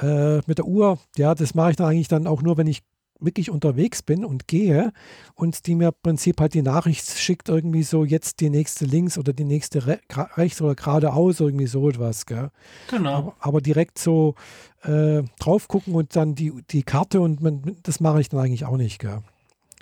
äh, 0.00 0.38
mit 0.48 0.58
der 0.58 0.66
Uhr, 0.66 0.98
ja, 1.16 1.36
das 1.36 1.54
mache 1.54 1.70
ich 1.70 1.76
dann 1.76 1.86
eigentlich 1.86 2.08
dann 2.08 2.26
auch 2.26 2.42
nur, 2.42 2.56
wenn 2.56 2.66
ich 2.66 2.82
wirklich 3.20 3.50
unterwegs 3.50 4.02
bin 4.02 4.24
und 4.24 4.48
gehe 4.48 4.92
und 5.34 5.66
die 5.66 5.74
mir 5.74 5.88
im 5.88 5.94
Prinzip 6.02 6.40
halt 6.40 6.54
die 6.54 6.62
Nachricht 6.62 7.08
schickt, 7.18 7.48
irgendwie 7.48 7.82
so 7.82 8.04
jetzt 8.04 8.40
die 8.40 8.50
nächste 8.50 8.84
links 8.84 9.18
oder 9.18 9.32
die 9.32 9.44
nächste 9.44 9.86
re 9.86 9.98
rechts 10.36 10.62
oder 10.62 10.74
geradeaus, 10.74 11.40
irgendwie 11.40 11.66
so 11.66 11.88
etwas. 11.88 12.26
Gell? 12.26 12.50
Genau. 12.90 13.14
Aber, 13.14 13.36
aber 13.40 13.60
direkt 13.60 13.98
so 13.98 14.34
äh, 14.82 15.22
drauf 15.38 15.68
gucken 15.68 15.94
und 15.94 16.14
dann 16.16 16.34
die, 16.34 16.52
die 16.70 16.82
Karte 16.82 17.20
und 17.20 17.40
man, 17.40 17.76
das 17.82 18.00
mache 18.00 18.20
ich 18.20 18.28
dann 18.28 18.40
eigentlich 18.40 18.64
auch 18.64 18.76
nicht. 18.76 19.00
Gell? 19.00 19.22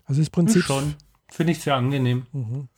Also 0.07 0.21
das 0.21 0.31
Prinzip. 0.31 0.63
Schon. 0.63 0.95
Finde 1.29 1.53
ich 1.53 1.61
sehr 1.61 1.75
angenehm. 1.75 2.27
Mhm. 2.33 2.69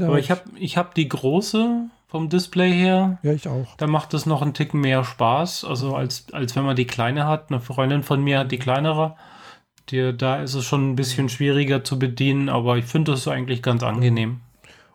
Aber 0.00 0.18
ich 0.18 0.30
habe 0.30 0.42
ich 0.56 0.76
hab 0.76 0.94
die 0.94 1.08
große 1.08 1.88
vom 2.08 2.28
Display 2.28 2.72
her. 2.72 3.18
Ja, 3.22 3.32
ich 3.32 3.48
auch. 3.48 3.76
Da 3.76 3.86
macht 3.86 4.14
es 4.14 4.26
noch 4.26 4.42
einen 4.42 4.54
Ticken 4.54 4.80
mehr 4.80 5.04
Spaß, 5.04 5.64
also 5.64 5.94
als, 5.94 6.26
als 6.32 6.56
wenn 6.56 6.64
man 6.64 6.74
die 6.74 6.86
kleine 6.86 7.26
hat. 7.26 7.50
Eine 7.50 7.60
Freundin 7.60 8.02
von 8.02 8.22
mir 8.22 8.40
hat 8.40 8.52
die 8.52 8.58
kleinere. 8.58 9.16
Die, 9.90 10.16
da 10.16 10.42
ist 10.42 10.54
es 10.54 10.64
schon 10.64 10.90
ein 10.90 10.96
bisschen 10.96 11.28
schwieriger 11.28 11.84
zu 11.84 11.98
bedienen, 11.98 12.48
aber 12.48 12.76
ich 12.76 12.84
finde 12.84 13.12
das 13.12 13.26
eigentlich 13.28 13.62
ganz 13.62 13.82
angenehm. 13.82 14.40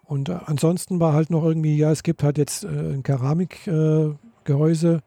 Und 0.03 0.29
äh, 0.29 0.37
ansonsten 0.45 0.99
war 0.99 1.13
halt 1.13 1.29
noch 1.29 1.43
irgendwie, 1.43 1.77
ja, 1.77 1.91
es 1.91 2.03
gibt 2.03 2.23
halt 2.23 2.37
jetzt 2.37 2.63
äh, 2.63 2.67
ein 2.67 3.03
Keramikgehäuse 3.03 5.01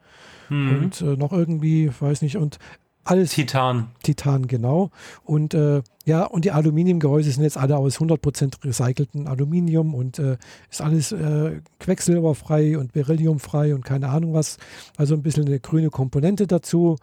äh, 0.51 0.53
mhm. 0.53 0.85
und 0.85 1.01
äh, 1.01 1.17
noch 1.17 1.33
irgendwie, 1.33 1.91
weiß 2.01 2.23
nicht, 2.23 2.37
und 2.37 2.59
alles. 3.07 3.31
Titan. 3.31 3.89
Titan, 4.03 4.49
genau. 4.49 4.91
Und 5.23 5.55
äh, 5.55 5.83
ja, 6.05 6.25
und 6.25 6.45
die 6.45 6.51
Aluminiumgehäuse 6.51 7.31
sind 7.31 7.45
jetzt 7.45 7.57
alle 7.57 7.77
aus 7.77 7.99
100% 7.99 8.65
recycelten 8.65 9.29
Aluminium 9.29 9.95
und 9.95 10.19
äh, 10.19 10.39
ist 10.71 10.83
alles 10.83 11.13
äh, 11.13 11.61
quecksilberfrei 11.79 12.77
und 12.77 12.93
berylliumfrei 12.93 13.75
und 13.75 13.85
keine 13.85 14.09
Ahnung 14.09 14.35
was. 14.35 14.59
Also 14.97 15.15
ein 15.15 15.23
bisschen 15.23 15.47
eine 15.47 15.61
grüne 15.61 15.91
Komponente 15.91 16.49
dazu. 16.49 16.97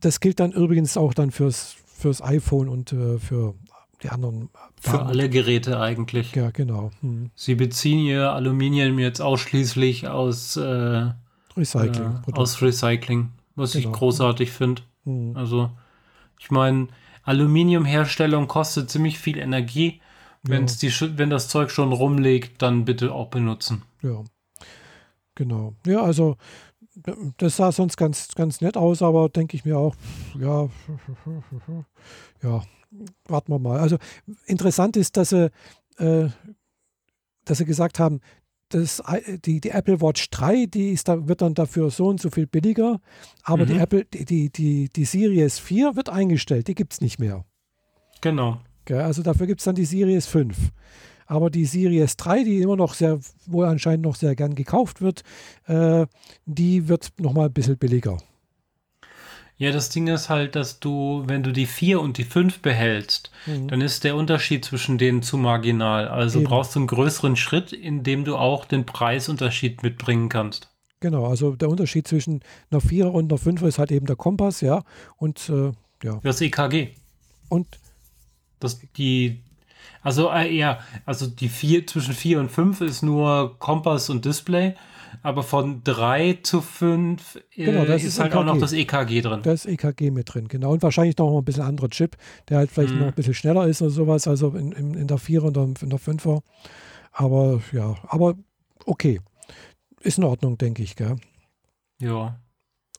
Das 0.00 0.18
gilt 0.20 0.40
dann 0.40 0.52
übrigens 0.52 0.96
auch 0.96 1.14
dann 1.14 1.30
fürs 1.30 1.76
fürs 1.96 2.22
iPhone 2.22 2.68
und 2.68 2.92
äh, 2.92 3.18
für 3.18 3.54
die 4.02 4.10
anderen. 4.10 4.50
Für 4.80 5.02
alle 5.02 5.30
Geräte 5.30 5.80
eigentlich. 5.80 6.34
Ja, 6.34 6.50
genau. 6.50 6.90
Hm. 7.00 7.30
Sie 7.34 7.54
beziehen 7.54 7.98
ihr 7.98 8.32
Aluminium 8.32 8.98
jetzt 8.98 9.20
ausschließlich 9.20 10.06
aus 10.08 10.56
äh, 10.56 11.10
Recycling. 11.56 12.20
Äh, 12.26 12.32
aus 12.32 12.60
Recycling, 12.60 13.30
was 13.54 13.72
genau. 13.72 13.88
ich 13.88 13.94
großartig 13.94 14.50
finde. 14.50 14.82
Hm. 15.04 15.36
Also, 15.36 15.70
ich 16.38 16.50
meine, 16.50 16.88
Aluminiumherstellung 17.22 18.46
kostet 18.48 18.90
ziemlich 18.90 19.18
viel 19.18 19.38
Energie. 19.38 20.00
Wenn's 20.42 20.80
ja. 20.80 20.90
die, 20.90 21.18
wenn 21.18 21.30
das 21.30 21.48
Zeug 21.48 21.70
schon 21.70 21.92
rumliegt, 21.92 22.62
dann 22.62 22.84
bitte 22.84 23.12
auch 23.12 23.28
benutzen. 23.28 23.82
Ja, 24.02 24.22
genau. 25.34 25.74
Ja, 25.84 26.02
also 26.02 26.36
das 27.36 27.56
sah 27.56 27.72
sonst 27.72 27.96
ganz, 27.96 28.28
ganz 28.34 28.60
nett 28.60 28.76
aus, 28.76 29.02
aber 29.02 29.28
denke 29.28 29.56
ich 29.56 29.64
mir 29.64 29.78
auch, 29.78 29.94
ja, 30.38 30.68
ja, 32.42 32.62
warten 33.26 33.52
wir 33.52 33.58
mal. 33.58 33.78
Also 33.78 33.98
interessant 34.46 34.96
ist, 34.96 35.16
dass 35.16 35.30
sie, 35.30 35.50
äh, 35.98 36.28
dass 37.44 37.58
sie 37.58 37.64
gesagt 37.64 37.98
haben, 37.98 38.20
das, 38.70 39.00
die, 39.44 39.60
die 39.60 39.70
Apple 39.70 40.00
Watch 40.00 40.28
3, 40.30 40.66
die 40.66 40.90
ist 40.90 41.08
da, 41.08 41.28
wird 41.28 41.40
dann 41.40 41.54
dafür 41.54 41.90
so 41.90 42.08
und 42.08 42.20
so 42.20 42.30
viel 42.30 42.46
billiger, 42.46 43.00
aber 43.44 43.64
mhm. 43.64 43.68
die 43.68 43.78
Apple, 43.78 44.04
die, 44.06 44.50
die, 44.50 44.88
die 44.88 45.04
Series 45.04 45.58
4 45.60 45.94
wird 45.94 46.08
eingestellt, 46.08 46.66
die 46.66 46.74
gibt 46.74 46.94
es 46.94 47.00
nicht 47.00 47.18
mehr. 47.18 47.44
Genau. 48.20 48.58
Also 48.88 49.22
dafür 49.22 49.46
gibt 49.46 49.60
es 49.60 49.64
dann 49.64 49.74
die 49.74 49.84
Series 49.84 50.26
5. 50.26 50.72
Aber 51.26 51.50
die 51.50 51.64
Series 51.64 52.16
3, 52.16 52.44
die 52.44 52.62
immer 52.62 52.76
noch 52.76 52.94
sehr, 52.94 53.18
wohl 53.46 53.66
anscheinend 53.66 54.04
noch 54.04 54.16
sehr 54.16 54.34
gern 54.34 54.54
gekauft 54.54 55.00
wird, 55.00 55.22
äh, 55.66 56.06
die 56.46 56.88
wird 56.88 57.12
nochmal 57.18 57.46
ein 57.46 57.52
bisschen 57.52 57.76
billiger. 57.76 58.18
Ja, 59.58 59.72
das 59.72 59.88
Ding 59.88 60.06
ist 60.08 60.28
halt, 60.28 60.54
dass 60.54 60.80
du, 60.80 61.24
wenn 61.26 61.42
du 61.42 61.50
die 61.50 61.64
4 61.64 62.00
und 62.00 62.18
die 62.18 62.24
5 62.24 62.60
behältst, 62.60 63.30
mhm. 63.46 63.68
dann 63.68 63.80
ist 63.80 64.04
der 64.04 64.14
Unterschied 64.14 64.64
zwischen 64.66 64.98
denen 64.98 65.22
zu 65.22 65.38
marginal. 65.38 66.08
Also 66.08 66.40
Eben. 66.40 66.48
brauchst 66.48 66.74
du 66.74 66.80
einen 66.80 66.88
größeren 66.88 67.36
Schritt, 67.36 67.72
in 67.72 68.02
dem 68.02 68.24
du 68.24 68.36
auch 68.36 68.66
den 68.66 68.84
Preisunterschied 68.84 69.82
mitbringen 69.82 70.28
kannst. 70.28 70.68
Genau, 71.00 71.26
also 71.26 71.56
der 71.56 71.70
Unterschied 71.70 72.06
zwischen 72.06 72.40
einer 72.70 72.82
4 72.82 73.10
und 73.10 73.32
einer 73.32 73.38
5 73.38 73.62
ist 73.62 73.78
halt 73.78 73.92
eben 73.92 74.06
der 74.06 74.16
Kompass, 74.16 74.60
ja. 74.60 74.82
Und 75.16 75.48
äh, 75.48 75.72
ja. 76.02 76.20
Das 76.22 76.40
EKG. 76.42 76.88
Und 77.48 77.66
das, 78.60 78.80
die, 78.96 79.40
also 80.02 80.30
äh, 80.30 80.52
ja, 80.54 80.78
also 81.04 81.26
die 81.26 81.48
vier 81.48 81.86
zwischen 81.86 82.14
4 82.14 82.40
und 82.40 82.50
5 82.50 82.80
ist 82.80 83.02
nur 83.02 83.58
Kompass 83.58 84.08
und 84.10 84.24
Display, 84.24 84.74
aber 85.22 85.42
von 85.42 85.82
3 85.84 86.40
zu 86.42 86.60
5 86.60 87.36
äh, 87.56 87.64
genau, 87.64 87.82
ist, 87.84 88.04
ist 88.04 88.20
halt 88.20 88.32
EKG. 88.32 88.38
auch 88.38 88.44
noch 88.44 88.58
das 88.58 88.72
EKG 88.72 89.20
drin. 89.22 89.40
Da 89.42 89.52
ist 89.52 89.66
EKG 89.66 90.10
mit 90.10 90.32
drin, 90.32 90.48
genau. 90.48 90.72
Und 90.72 90.82
wahrscheinlich 90.82 91.16
noch 91.18 91.36
ein 91.36 91.44
bisschen 91.44 91.64
anderer 91.64 91.90
Chip, 91.90 92.16
der 92.48 92.58
halt 92.58 92.70
vielleicht 92.70 92.94
mhm. 92.94 93.00
noch 93.00 93.06
ein 93.08 93.14
bisschen 93.14 93.34
schneller 93.34 93.66
ist 93.66 93.82
oder 93.82 93.90
sowas, 93.90 94.28
also 94.28 94.50
in, 94.50 94.72
in, 94.72 94.94
in 94.94 95.06
der 95.06 95.18
4 95.18 95.44
und 95.44 95.82
in 95.82 95.90
der 95.90 95.98
5er. 96.00 96.42
Aber 97.12 97.60
ja, 97.72 97.96
aber 98.08 98.34
okay. 98.84 99.20
Ist 100.00 100.18
in 100.18 100.24
Ordnung, 100.24 100.56
denke 100.58 100.82
ich, 100.82 100.94
gell? 100.94 101.16
Ja. 102.00 102.38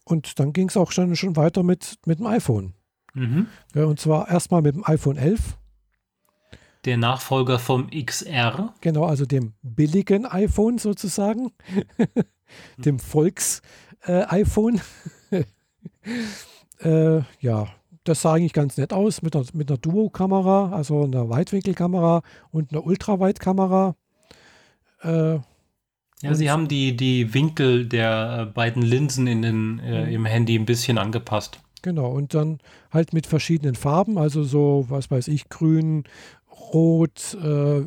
Und 0.03 0.39
dann 0.39 0.51
ging 0.51 0.67
es 0.67 0.75
auch 0.75 0.91
schon, 0.91 1.15
schon 1.15 1.35
weiter 1.35 1.63
mit, 1.63 1.95
mit 2.05 2.19
dem 2.19 2.25
iPhone. 2.25 2.73
Mhm. 3.13 3.47
Ja, 3.73 3.85
und 3.85 3.99
zwar 3.99 4.29
erstmal 4.29 4.61
mit 4.61 4.75
dem 4.75 4.85
iPhone 4.85 5.17
11 5.17 5.57
der 6.87 6.97
Nachfolger 6.97 7.59
vom 7.59 7.89
XR. 7.89 8.73
Genau, 8.81 9.03
also 9.03 9.25
dem 9.25 9.53
billigen 9.61 10.25
iPhone 10.25 10.77
sozusagen, 10.77 11.51
dem 12.77 12.97
Volks-iPhone. 12.97 14.81
Äh, 15.29 15.43
äh, 17.17 17.21
ja, 17.41 17.67
das 18.05 18.21
sah 18.21 18.33
eigentlich 18.33 18.53
ganz 18.53 18.77
nett 18.77 18.93
aus 18.93 19.21
mit 19.21 19.35
einer, 19.35 19.45
mit 19.53 19.69
einer 19.69 19.77
Duo-Kamera, 19.77 20.71
also 20.71 21.03
einer 21.03 21.29
Weitwinkelkamera 21.29 22.21
und 22.51 22.71
einer 22.71 22.85
Ultraweitkamera. 22.85 23.95
Äh, 25.01 25.39
ja, 26.21 26.33
sie 26.33 26.49
haben 26.49 26.69
die, 26.69 26.95
die 26.95 27.33
Winkel 27.33 27.85
der 27.85 28.47
äh, 28.47 28.51
beiden 28.51 28.81
Linsen 28.81 29.27
in 29.27 29.41
den, 29.41 29.79
äh, 29.79 30.05
mhm. 30.05 30.11
im 30.13 30.25
Handy 30.25 30.57
ein 30.57 30.65
bisschen 30.65 30.97
angepasst. 30.97 31.59
Genau, 31.81 32.09
und 32.11 32.33
dann 32.33 32.59
halt 32.91 33.13
mit 33.13 33.27
verschiedenen 33.27 33.75
Farben, 33.75 34.17
also 34.17 34.43
so, 34.43 34.85
was 34.89 35.11
weiß 35.11 35.27
ich, 35.27 35.49
grün, 35.49 36.05
rot, 36.73 37.37
äh, 37.41 37.85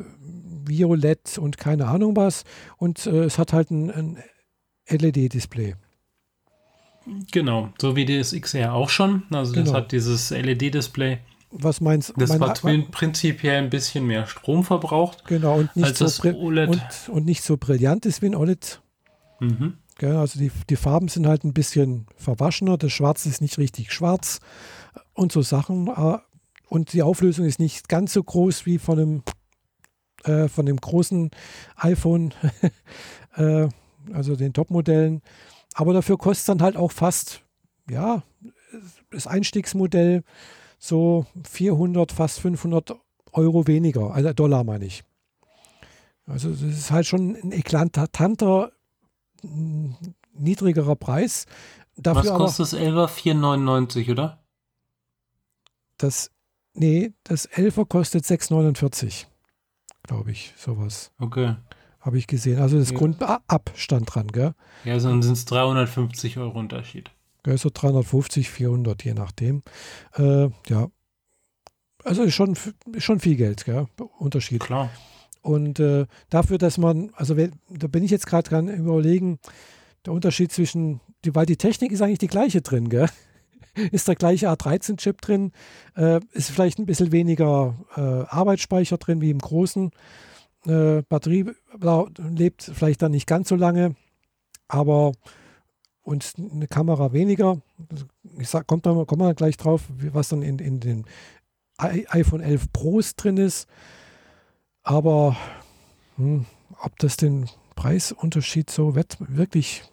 violett 0.65 1.37
und 1.37 1.57
keine 1.57 1.87
Ahnung 1.87 2.15
was. 2.15 2.43
Und 2.77 3.05
äh, 3.05 3.23
es 3.23 3.37
hat 3.37 3.53
halt 3.53 3.71
ein, 3.71 3.91
ein 3.91 4.23
LED-Display. 4.89 5.75
Genau, 7.31 7.69
so 7.79 7.95
wie 7.95 8.05
das 8.05 8.31
XR 8.31 8.73
auch 8.73 8.89
schon. 8.89 9.23
Also 9.31 9.53
genau. 9.53 9.65
das 9.65 9.73
hat 9.73 9.91
dieses 9.91 10.29
LED-Display. 10.29 11.19
Was 11.51 11.81
meinst 11.81 12.09
du? 12.09 12.13
Das 12.17 12.63
mein, 12.63 12.89
prinzipiell 12.91 13.57
ein 13.57 13.69
bisschen 13.69 14.05
mehr 14.05 14.25
Strom 14.25 14.63
verbraucht. 14.63 15.25
Genau, 15.25 15.59
und 15.59 15.75
nicht, 15.75 15.97
so, 15.97 16.05
OLED. 16.29 16.69
Und, 16.69 17.09
und, 17.09 17.25
nicht 17.25 17.43
so 17.43 17.57
brillant 17.57 18.05
ist 18.05 18.21
wie 18.21 18.27
ein 18.27 18.35
OLED. 18.35 18.81
Mhm. 19.39 19.73
Ja, 19.99 20.21
also 20.21 20.39
die, 20.39 20.51
die 20.69 20.75
Farben 20.77 21.09
sind 21.09 21.27
halt 21.27 21.43
ein 21.43 21.53
bisschen 21.53 22.05
verwaschener. 22.15 22.77
Das 22.77 22.93
Schwarz 22.93 23.25
ist 23.25 23.41
nicht 23.41 23.57
richtig 23.57 23.91
schwarz 23.91 24.39
und 25.13 25.31
so 25.33 25.41
Sachen. 25.41 25.89
Ah, 25.89 26.23
und 26.71 26.93
die 26.93 27.03
Auflösung 27.03 27.45
ist 27.45 27.59
nicht 27.59 27.89
ganz 27.89 28.13
so 28.13 28.23
groß 28.23 28.65
wie 28.65 28.77
von 28.77 28.97
einem, 28.97 29.23
äh, 30.23 30.47
von 30.47 30.65
dem 30.65 30.77
großen 30.77 31.29
iPhone, 31.75 32.33
äh, 33.35 33.67
also 34.13 34.37
den 34.37 34.53
Top-Modellen. 34.53 35.21
Aber 35.73 35.91
dafür 35.91 36.17
kostet 36.17 36.47
dann 36.47 36.61
halt 36.61 36.77
auch 36.77 36.93
fast, 36.93 37.41
ja, 37.89 38.23
das 39.09 39.27
Einstiegsmodell 39.27 40.23
so 40.79 41.25
400, 41.43 42.13
fast 42.13 42.39
500 42.39 42.95
Euro 43.33 43.67
weniger, 43.67 44.13
also 44.13 44.31
Dollar 44.31 44.63
meine 44.63 44.85
ich. 44.85 45.03
Also 46.25 46.51
das 46.51 46.61
ist 46.61 46.91
halt 46.91 47.05
schon 47.05 47.35
ein 47.35 47.51
eklatanter, 47.51 48.71
niedrigerer 50.33 50.95
Preis. 50.95 51.47
Dafür 51.97 52.31
Was 52.31 52.37
kostet 52.37 52.59
das 52.61 52.73
11er? 52.79 53.09
4,99, 53.09 54.09
oder? 54.09 54.41
Das, 55.97 56.31
nee, 56.73 57.13
das 57.23 57.49
11er 57.49 57.85
kostet 57.85 58.25
6,49, 58.25 59.25
glaube 60.03 60.31
ich, 60.31 60.53
sowas. 60.57 61.11
Okay 61.19 61.55
habe 62.01 62.17
ich 62.17 62.27
gesehen. 62.27 62.59
Also 62.59 62.77
das 62.77 62.91
ja. 62.91 62.97
Grundabstand 62.97 64.13
dran, 64.13 64.27
gell? 64.27 64.53
Ja, 64.83 64.97
dann 64.97 65.21
sind 65.21 65.33
es 65.33 65.45
350 65.45 66.37
Euro 66.39 66.59
Unterschied. 66.59 67.11
Ja, 67.45 67.57
so 67.57 67.69
350, 67.73 68.49
400, 68.49 69.03
je 69.03 69.13
nachdem. 69.13 69.63
Äh, 70.15 70.49
ja. 70.67 70.87
Also 72.03 72.23
ist 72.23 72.33
schon, 72.33 72.57
ist 72.93 73.03
schon 73.03 73.19
viel 73.19 73.35
Geld, 73.35 73.65
gell? 73.65 73.87
Unterschied. 74.17 74.61
Klar. 74.61 74.89
Und 75.41 75.79
äh, 75.79 76.05
dafür, 76.29 76.57
dass 76.57 76.77
man, 76.77 77.11
also 77.15 77.35
da 77.35 77.87
bin 77.87 78.03
ich 78.03 78.11
jetzt 78.11 78.27
gerade 78.27 78.49
dran 78.49 78.67
überlegen, 78.67 79.39
der 80.05 80.13
Unterschied 80.13 80.51
zwischen, 80.51 80.99
weil 81.25 81.45
die 81.45 81.57
Technik 81.57 81.91
ist 81.91 82.01
eigentlich 82.01 82.19
die 82.19 82.27
gleiche 82.27 82.61
drin, 82.61 82.89
gell? 82.89 83.09
Ist 83.91 84.07
der 84.07 84.15
gleiche 84.15 84.49
A13-Chip 84.49 85.21
drin, 85.21 85.51
äh, 85.95 86.19
ist 86.33 86.51
vielleicht 86.51 86.79
ein 86.79 86.85
bisschen 86.85 87.11
weniger 87.11 87.75
äh, 87.95 88.01
Arbeitsspeicher 88.01 88.97
drin 88.97 89.21
wie 89.21 89.29
im 89.29 89.39
großen. 89.39 89.91
Äh, 90.65 91.03
Batterie 91.03 91.51
lebt 92.17 92.63
vielleicht 92.63 93.01
dann 93.01 93.11
nicht 93.11 93.27
ganz 93.27 93.49
so 93.49 93.55
lange, 93.55 93.95
aber 94.67 95.13
und 96.03 96.33
eine 96.37 96.67
Kamera 96.67 97.13
weniger. 97.13 97.61
Ich 98.37 98.49
sag, 98.49 98.67
kommt 98.67 98.85
da 98.85 98.93
kommt 99.05 99.17
man 99.17 99.35
gleich 99.35 99.57
drauf, 99.57 99.83
was 100.11 100.29
dann 100.29 100.41
in, 100.41 100.59
in 100.59 100.79
den 100.79 101.05
iPhone 101.77 102.41
11 102.41 102.71
Pros 102.73 103.15
drin 103.15 103.37
ist. 103.37 103.67
Aber 104.83 105.37
hm, 106.17 106.45
ob 106.81 106.97
das 106.99 107.17
den 107.17 107.49
Preisunterschied 107.75 108.69
so 108.69 108.95
wirklich, 108.95 109.83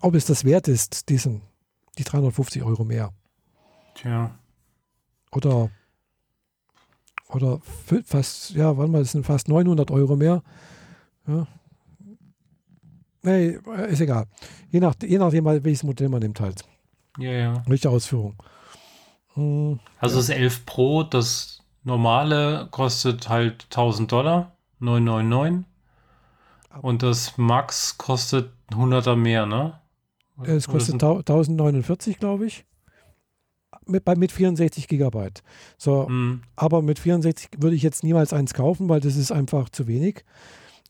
ob 0.00 0.14
es 0.14 0.26
das 0.26 0.44
wert 0.44 0.68
ist, 0.68 1.08
diesen, 1.08 1.42
die 1.98 2.04
350 2.04 2.62
Euro 2.62 2.84
mehr. 2.84 3.12
Tja. 3.94 4.38
Oder 5.32 5.70
oder 7.28 7.60
fast, 8.04 8.50
ja, 8.50 8.76
wann 8.76 8.90
mal, 8.90 9.00
das 9.00 9.12
sind 9.12 9.26
fast 9.26 9.48
900 9.48 9.90
Euro 9.90 10.16
mehr. 10.16 10.42
Ja. 11.26 11.46
Nee, 13.22 13.58
ist 13.88 14.00
egal. 14.00 14.26
Je, 14.70 14.78
nach, 14.78 14.94
je 15.02 15.18
nachdem, 15.18 15.44
welches 15.44 15.82
Modell 15.82 16.08
man 16.08 16.20
nimmt 16.20 16.40
halt. 16.40 16.64
Ja, 17.18 17.32
ja. 17.32 17.62
Welche 17.66 17.90
Ausführung. 17.90 18.36
Hm, 19.34 19.80
also 19.98 20.16
ja. 20.16 20.20
das 20.20 20.28
11 20.28 20.66
Pro, 20.66 21.02
das 21.02 21.62
normale 21.82 22.68
kostet 22.70 23.28
halt 23.28 23.64
1000 23.64 24.12
Dollar, 24.12 24.56
999. 24.78 25.66
Und 26.82 27.02
das 27.02 27.36
Max 27.38 27.98
kostet 27.98 28.52
100er 28.70 29.16
mehr, 29.16 29.46
ne? 29.46 29.80
Es 30.44 30.68
kostet 30.68 31.02
1049, 31.02 32.18
glaube 32.18 32.46
ich 32.46 32.64
mit, 33.86 34.04
bei, 34.04 34.16
mit 34.16 34.32
64 34.32 34.88
Gigabyte. 34.88 35.42
So, 35.78 36.08
mhm. 36.08 36.42
aber 36.56 36.82
mit 36.82 36.98
64 36.98 37.50
würde 37.58 37.76
ich 37.76 37.82
jetzt 37.82 38.04
niemals 38.04 38.32
eins 38.32 38.54
kaufen, 38.54 38.88
weil 38.88 39.00
das 39.00 39.16
ist 39.16 39.32
einfach 39.32 39.68
zu 39.68 39.86
wenig. 39.86 40.24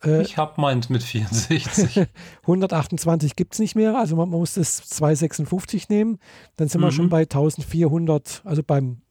Äh, 0.04 0.22
ich 0.22 0.36
habe 0.36 0.60
meins 0.60 0.88
mit 0.88 1.02
64. 1.02 2.06
128 2.42 3.36
gibt 3.36 3.54
es 3.54 3.58
nicht 3.58 3.74
mehr, 3.74 3.96
also 3.96 4.16
man, 4.16 4.28
man, 4.28 4.40
muss 4.40 4.54
das 4.54 4.88
256 4.88 5.88
nehmen. 5.88 6.18
Dann 6.56 6.68
sind 6.68 6.80
mhm. 6.80 6.84
wir 6.84 6.92
schon 6.92 7.04
mhm. 7.06 7.10
bei 7.10 7.22
1400, 7.22 8.42
also 8.44 8.62
beim 8.62 9.02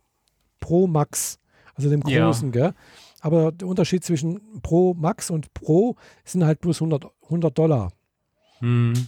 Pro 0.59 0.87
Max, 0.87 1.39
also 1.75 1.89
dem 1.89 2.01
großen, 2.01 2.51
ja. 2.53 2.67
gell? 2.67 2.73
Aber 3.21 3.51
der 3.51 3.67
Unterschied 3.67 4.03
zwischen 4.03 4.61
Pro 4.61 4.93
Max 4.93 5.31
und 5.31 5.53
Pro 5.55 5.95
sind 6.23 6.45
halt 6.45 6.61
plus 6.61 6.77
100, 6.77 7.07
100 7.23 7.57
Dollar. 7.57 7.91
Mhm. 8.61 9.07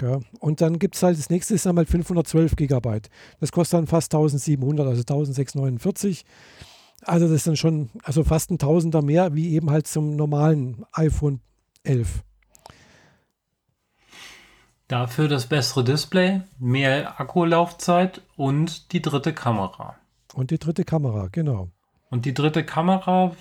Ja. 0.00 0.20
Und 0.38 0.60
dann 0.60 0.78
gibt 0.78 0.94
es 0.94 1.02
halt, 1.02 1.18
das 1.18 1.30
nächste 1.30 1.54
ist 1.54 1.66
dann 1.66 1.74
mal 1.74 1.86
512 1.86 2.56
Gigabyte. 2.56 3.10
Das 3.40 3.52
kostet 3.52 3.78
dann 3.78 3.86
fast 3.86 4.14
1700, 4.14 4.86
also 4.86 5.00
1649. 5.00 6.24
Also 7.02 7.26
das 7.26 7.36
ist 7.36 7.46
dann 7.46 7.56
schon, 7.56 7.90
also 8.02 8.24
fast 8.24 8.50
ein 8.50 8.58
Tausender 8.58 9.02
mehr, 9.02 9.34
wie 9.34 9.54
eben 9.54 9.70
halt 9.70 9.86
zum 9.86 10.16
normalen 10.16 10.84
iPhone 10.92 11.40
11. 11.82 12.22
Dafür 14.88 15.28
das 15.28 15.46
bessere 15.46 15.84
Display, 15.84 16.42
mehr 16.58 17.20
Akkulaufzeit 17.20 18.22
und 18.36 18.92
die 18.92 19.00
dritte 19.00 19.32
Kamera. 19.32 19.96
Und 20.34 20.50
die 20.50 20.58
dritte 20.58 20.84
Kamera, 20.84 21.28
genau. 21.30 21.68
Und 22.10 22.24
die 22.24 22.34
dritte 22.34 22.64
Kamera, 22.64 23.32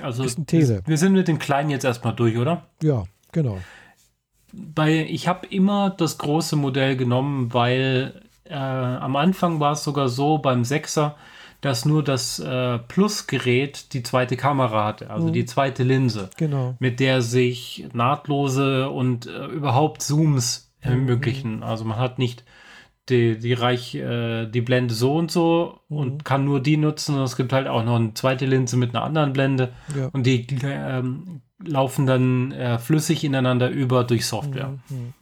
also 0.00 0.22
ist 0.22 0.38
ein 0.38 0.46
Tele. 0.46 0.82
wir 0.86 0.98
sind 0.98 1.12
mit 1.12 1.28
dem 1.28 1.38
kleinen 1.38 1.70
jetzt 1.70 1.84
erstmal 1.84 2.14
durch, 2.14 2.36
oder? 2.36 2.68
Ja, 2.82 3.04
genau 3.32 3.58
bei, 4.52 5.06
ich 5.08 5.28
habe 5.28 5.46
immer 5.48 5.90
das 5.90 6.18
große 6.18 6.56
Modell 6.56 6.96
genommen, 6.96 7.52
weil 7.52 8.22
äh, 8.44 8.54
am 8.54 9.16
Anfang 9.16 9.60
war 9.60 9.72
es 9.72 9.84
sogar 9.84 10.08
so 10.08 10.38
beim 10.38 10.64
Sechser, 10.64 11.16
dass 11.60 11.84
nur 11.84 12.02
das 12.02 12.38
äh, 12.38 12.78
Plus-Gerät 12.78 13.92
die 13.92 14.02
zweite 14.02 14.36
Kamera 14.36 14.84
hatte, 14.84 15.10
also 15.10 15.28
mhm. 15.28 15.32
die 15.32 15.46
zweite 15.46 15.82
Linse, 15.82 16.30
genau. 16.36 16.76
mit 16.78 17.00
der 17.00 17.22
sich 17.22 17.86
nahtlose 17.92 18.90
und 18.90 19.26
äh, 19.26 19.46
überhaupt 19.46 20.02
Zooms 20.02 20.70
mhm. 20.84 20.90
ermöglichen. 20.90 21.62
Also 21.62 21.84
man 21.84 21.98
hat 21.98 22.18
nicht 22.18 22.44
die, 23.08 23.38
die 23.38 23.52
Reich, 23.52 23.94
äh, 23.94 24.46
die 24.46 24.60
Blende 24.60 24.94
so 24.94 25.16
und 25.16 25.30
so 25.30 25.80
mhm. 25.88 25.96
und 25.96 26.24
kann 26.24 26.44
nur 26.44 26.60
die 26.60 26.76
nutzen. 26.76 27.16
Und 27.16 27.22
es 27.22 27.36
gibt 27.36 27.52
halt 27.52 27.68
auch 27.68 27.84
noch 27.84 27.96
eine 27.96 28.14
zweite 28.14 28.46
Linse 28.46 28.76
mit 28.76 28.94
einer 28.94 29.04
anderen 29.04 29.32
Blende. 29.32 29.72
Ja. 29.96 30.08
Und 30.12 30.26
die 30.26 30.46
ähm, 30.62 31.40
laufen 31.64 32.06
dann 32.06 32.52
äh, 32.52 32.78
flüssig 32.78 33.24
ineinander 33.24 33.70
über 33.70 34.04
durch 34.04 34.26
Software. 34.26 34.78
Mhm. 34.88 35.14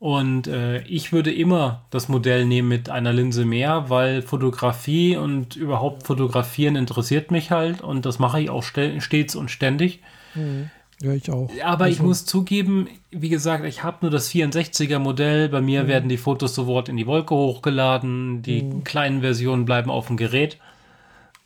Und 0.00 0.46
äh, 0.46 0.82
ich 0.82 1.12
würde 1.12 1.32
immer 1.32 1.84
das 1.90 2.08
Modell 2.08 2.46
nehmen 2.46 2.68
mit 2.68 2.88
einer 2.88 3.12
Linse 3.12 3.44
mehr, 3.44 3.90
weil 3.90 4.22
Fotografie 4.22 5.16
und 5.16 5.56
überhaupt 5.56 6.06
Fotografieren 6.06 6.76
interessiert 6.76 7.32
mich 7.32 7.50
halt 7.50 7.80
und 7.80 8.06
das 8.06 8.20
mache 8.20 8.40
ich 8.40 8.48
auch 8.48 8.62
stets 8.62 9.34
und 9.34 9.50
ständig. 9.50 10.00
Mhm. 10.36 10.70
Ja, 11.00 11.12
ich 11.12 11.30
auch. 11.30 11.50
Aber 11.62 11.84
also, 11.84 11.96
ich 11.96 12.02
muss 12.02 12.24
zugeben, 12.24 12.88
wie 13.10 13.28
gesagt, 13.28 13.64
ich 13.64 13.84
habe 13.84 13.98
nur 14.02 14.10
das 14.10 14.30
64er 14.30 14.98
Modell. 14.98 15.48
Bei 15.48 15.60
mir 15.60 15.84
mhm. 15.84 15.88
werden 15.88 16.08
die 16.08 16.16
Fotos 16.16 16.54
sofort 16.54 16.88
in 16.88 16.96
die 16.96 17.06
Wolke 17.06 17.34
hochgeladen. 17.34 18.42
Die 18.42 18.62
mhm. 18.62 18.84
kleinen 18.84 19.20
Versionen 19.20 19.64
bleiben 19.64 19.90
auf 19.90 20.08
dem 20.08 20.16
Gerät. 20.16 20.58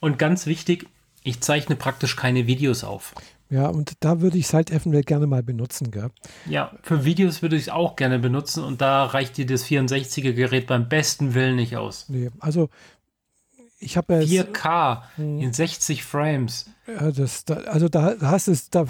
Und 0.01 0.19
ganz 0.19 0.47
wichtig, 0.47 0.87
ich 1.23 1.41
zeichne 1.41 1.77
praktisch 1.77 2.17
keine 2.17 2.47
Videos 2.47 2.83
auf. 2.83 3.15
Ja, 3.53 3.69
und 3.69 3.93
da 4.01 4.23
würde 4.23 4.39
ich 4.39 4.47
es 4.47 4.55
halt 4.55 4.71
eventuell 4.71 5.03
gerne 5.03 5.27
mal 5.27 5.43
benutzen, 5.43 5.91
gell? 5.91 6.09
Ja, 6.49 6.73
für 6.83 7.05
Videos 7.05 7.43
würde 7.43 7.57
ich 7.57 7.63
es 7.63 7.69
auch 7.69 7.97
gerne 7.97 8.19
benutzen 8.19 8.65
und 8.65 8.81
da 8.81 9.05
reicht 9.05 9.37
dir 9.37 9.45
das 9.45 9.67
64er 9.67 10.33
Gerät 10.33 10.67
beim 10.67 10.89
besten 10.89 11.35
Willen 11.35 11.57
nicht 11.57 11.77
aus. 11.77 12.07
Nee, 12.09 12.31
also 12.41 12.71
ich 13.83 13.97
habe 13.97 14.15
ja 14.15 14.45
4K 14.45 15.03
hm. 15.17 15.39
in 15.41 15.53
60 15.53 16.05
Frames. 16.05 16.67
Ja, 16.87 17.11
das, 17.11 17.45
da, 17.45 17.55
also 17.55 17.89
da 17.89 18.17
hast 18.21 18.49
es, 18.49 18.71
da, 18.71 18.87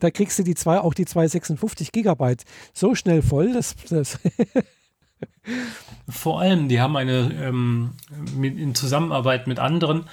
da 0.00 0.10
kriegst 0.10 0.38
du 0.38 0.42
die 0.42 0.54
zwei, 0.54 0.78
auch 0.78 0.94
die 0.94 1.06
256 1.06 1.92
Gigabyte 1.92 2.44
so 2.72 2.94
schnell 2.94 3.22
voll, 3.22 3.52
dass 3.52 3.74
das 3.88 4.18
Vor 6.08 6.40
allem, 6.40 6.68
die 6.68 6.80
haben 6.80 6.96
eine 6.96 7.32
ähm, 7.40 7.92
mit, 8.36 8.58
in 8.58 8.74
Zusammenarbeit 8.74 9.46
mit 9.46 9.58
anderen 9.58 10.04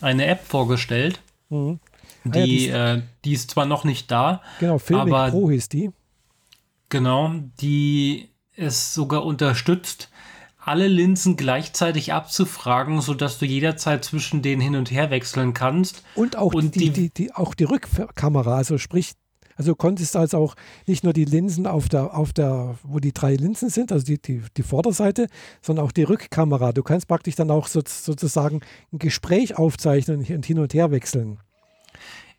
eine 0.00 0.26
App 0.26 0.44
vorgestellt. 0.44 1.20
Mhm. 1.50 1.80
Die, 2.24 2.30
ah, 2.30 2.38
ja, 2.38 2.44
die, 2.44 2.68
äh, 2.68 3.02
die, 3.24 3.32
ist 3.32 3.50
zwar 3.50 3.66
noch 3.66 3.84
nicht 3.84 4.10
da. 4.10 4.42
Genau, 4.60 4.78
Filmic 4.78 5.12
aber, 5.12 5.30
Pro 5.30 5.50
hieß 5.50 5.68
die. 5.68 5.90
Genau, 6.88 7.32
die 7.60 8.28
es 8.56 8.94
sogar 8.94 9.24
unterstützt, 9.24 10.10
alle 10.64 10.86
Linsen 10.86 11.36
gleichzeitig 11.36 12.12
abzufragen, 12.12 13.00
sodass 13.00 13.38
du 13.38 13.46
jederzeit 13.46 14.04
zwischen 14.04 14.42
denen 14.42 14.60
hin 14.60 14.76
und 14.76 14.90
her 14.90 15.10
wechseln 15.10 15.54
kannst. 15.54 16.04
Und 16.14 16.36
auch 16.36 16.54
und 16.54 16.76
die, 16.76 16.90
die, 16.90 17.10
die, 17.10 17.34
auch 17.34 17.54
die 17.54 17.64
Rückkamera, 17.64 18.56
also 18.56 18.78
sprich, 18.78 19.12
also 19.56 19.72
du 19.72 19.76
konntest 19.76 20.16
also 20.16 20.38
auch 20.38 20.54
nicht 20.86 21.02
nur 21.04 21.12
die 21.12 21.24
Linsen 21.24 21.66
auf 21.66 21.88
der, 21.88 22.16
auf 22.16 22.32
der, 22.32 22.76
wo 22.84 23.00
die 23.00 23.12
drei 23.12 23.34
Linsen 23.34 23.70
sind, 23.70 23.90
also 23.90 24.04
die, 24.04 24.22
die, 24.22 24.42
die 24.56 24.62
Vorderseite, 24.62 25.26
sondern 25.60 25.84
auch 25.84 25.92
die 25.92 26.04
Rückkamera. 26.04 26.72
Du 26.72 26.82
kannst 26.82 27.08
praktisch 27.08 27.34
dann 27.34 27.50
auch 27.50 27.66
so, 27.66 27.82
sozusagen 27.84 28.60
ein 28.92 28.98
Gespräch 28.98 29.58
aufzeichnen 29.58 30.18
und 30.18 30.46
hin 30.46 30.58
und 30.58 30.74
her 30.74 30.90
wechseln. 30.90 31.40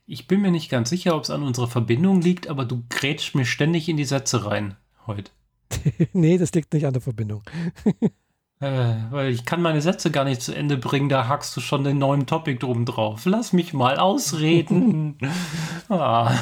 Ich 0.05 0.27
bin 0.27 0.41
mir 0.41 0.51
nicht 0.51 0.69
ganz 0.69 0.89
sicher, 0.89 1.15
ob 1.15 1.23
es 1.23 1.29
an 1.29 1.43
unserer 1.43 1.67
Verbindung 1.67 2.21
liegt, 2.21 2.47
aber 2.47 2.65
du 2.65 2.83
grätschst 2.89 3.35
mir 3.35 3.45
ständig 3.45 3.87
in 3.87 3.97
die 3.97 4.05
Sätze 4.05 4.45
rein 4.45 4.75
heute. 5.07 5.31
nee, 6.13 6.37
das 6.37 6.53
liegt 6.53 6.73
nicht 6.73 6.85
an 6.85 6.93
der 6.93 7.01
Verbindung. 7.01 7.43
äh, 8.59 8.95
weil 9.11 9.29
ich 9.31 9.45
kann 9.45 9.61
meine 9.61 9.81
Sätze 9.81 10.11
gar 10.11 10.23
nicht 10.23 10.41
zu 10.41 10.55
Ende 10.55 10.77
bringen, 10.77 11.09
da 11.09 11.27
hackst 11.27 11.55
du 11.55 11.61
schon 11.61 11.83
den 11.83 11.97
neuen 11.97 12.25
Topic 12.25 12.59
drum 12.59 12.85
drauf. 12.85 13.25
Lass 13.25 13.53
mich 13.53 13.73
mal 13.73 13.97
ausreden. 13.97 15.17
ah. 15.89 16.33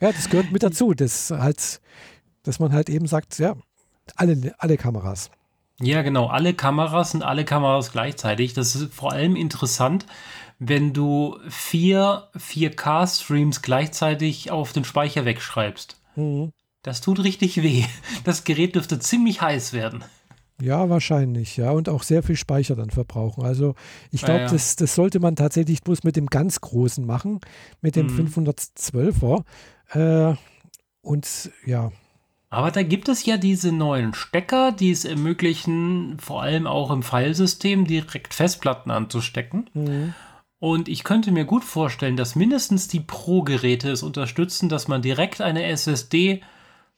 Ja, 0.00 0.12
das 0.12 0.28
gehört 0.28 0.52
mit 0.52 0.62
dazu, 0.62 0.94
dass, 0.94 1.30
halt, 1.30 1.80
dass 2.42 2.58
man 2.58 2.72
halt 2.72 2.88
eben 2.88 3.06
sagt, 3.06 3.38
ja, 3.38 3.56
alle, 4.16 4.54
alle 4.58 4.76
Kameras. 4.76 5.30
Ja, 5.80 6.02
genau, 6.02 6.26
alle 6.26 6.54
Kameras 6.54 7.14
und 7.14 7.22
alle 7.22 7.44
Kameras 7.44 7.90
gleichzeitig. 7.90 8.54
Das 8.54 8.76
ist 8.76 8.94
vor 8.94 9.12
allem 9.12 9.34
interessant, 9.34 10.06
wenn 10.58 10.92
du 10.92 11.38
vier 11.48 12.28
4K-Streams 12.36 13.60
gleichzeitig 13.62 14.50
auf 14.50 14.72
den 14.72 14.84
Speicher 14.84 15.24
wegschreibst. 15.24 15.96
Mhm. 16.16 16.52
Das 16.84 17.00
tut 17.00 17.24
richtig 17.24 17.62
weh. 17.62 17.84
Das 18.24 18.44
Gerät 18.44 18.76
dürfte 18.76 19.00
ziemlich 19.00 19.40
heiß 19.40 19.72
werden. 19.72 20.04
Ja, 20.60 20.88
wahrscheinlich, 20.88 21.56
ja. 21.56 21.72
Und 21.72 21.88
auch 21.88 22.04
sehr 22.04 22.22
viel 22.22 22.36
Speicher 22.36 22.76
dann 22.76 22.90
verbrauchen. 22.90 23.44
Also 23.44 23.74
ich 24.12 24.20
glaube, 24.20 24.40
ja, 24.40 24.46
ja. 24.46 24.52
das, 24.52 24.76
das 24.76 24.94
sollte 24.94 25.18
man 25.18 25.34
tatsächlich 25.34 25.82
bloß 25.82 26.04
mit 26.04 26.14
dem 26.14 26.26
ganz 26.26 26.60
großen 26.60 27.04
machen, 27.04 27.40
mit 27.80 27.96
dem 27.96 28.06
mhm. 28.06 28.28
512er. 28.28 29.44
Äh, 29.92 30.36
und 31.00 31.50
ja. 31.66 31.90
Aber 32.50 32.70
da 32.70 32.82
gibt 32.82 33.08
es 33.08 33.24
ja 33.24 33.38
diese 33.38 33.72
neuen 33.72 34.14
Stecker, 34.14 34.70
die 34.70 34.90
es 34.90 35.04
ermöglichen, 35.04 36.18
vor 36.20 36.42
allem 36.42 36.66
auch 36.66 36.90
im 36.90 37.02
Filesystem 37.02 37.86
direkt 37.86 38.34
Festplatten 38.34 38.90
anzustecken. 38.90 39.70
Mhm. 39.72 40.14
Und 40.60 40.88
ich 40.88 41.02
könnte 41.02 41.32
mir 41.32 41.46
gut 41.46 41.64
vorstellen, 41.64 42.16
dass 42.16 42.36
mindestens 42.36 42.88
die 42.88 43.00
Pro-Geräte 43.00 43.90
es 43.90 44.02
unterstützen, 44.02 44.68
dass 44.68 44.86
man 44.86 45.02
direkt 45.02 45.40
eine 45.40 45.64
SSD, 45.64 46.42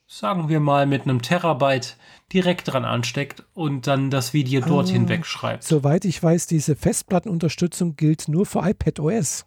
sagen 0.07 0.47
wir 0.49 0.59
mal 0.59 0.85
mit 0.85 1.03
einem 1.03 1.21
Terabyte, 1.21 1.97
direkt 2.33 2.71
dran 2.71 2.85
ansteckt 2.85 3.43
und 3.53 3.87
dann 3.87 4.09
das 4.09 4.33
Video 4.33 4.61
dort 4.61 4.87
ah, 4.87 4.91
hinwegschreibt. 4.91 5.63
Soweit 5.63 6.05
ich 6.05 6.21
weiß, 6.21 6.47
diese 6.47 6.75
Festplattenunterstützung 6.75 7.95
gilt 7.95 8.27
nur 8.27 8.45
für 8.45 8.67
iPadOS. 8.67 9.45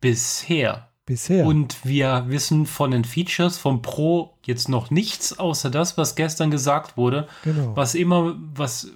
Bisher. 0.00 0.88
Bisher. 1.06 1.44
Und 1.44 1.84
wir 1.84 2.24
wissen 2.28 2.64
von 2.66 2.90
den 2.90 3.04
Features 3.04 3.58
vom 3.58 3.82
Pro 3.82 4.38
jetzt 4.44 4.68
noch 4.68 4.90
nichts, 4.90 5.38
außer 5.38 5.70
das, 5.70 5.98
was 5.98 6.14
gestern 6.14 6.50
gesagt 6.50 6.96
wurde. 6.96 7.28
Genau. 7.42 7.76
Was 7.76 7.94
immer, 7.94 8.36
was 8.54 8.90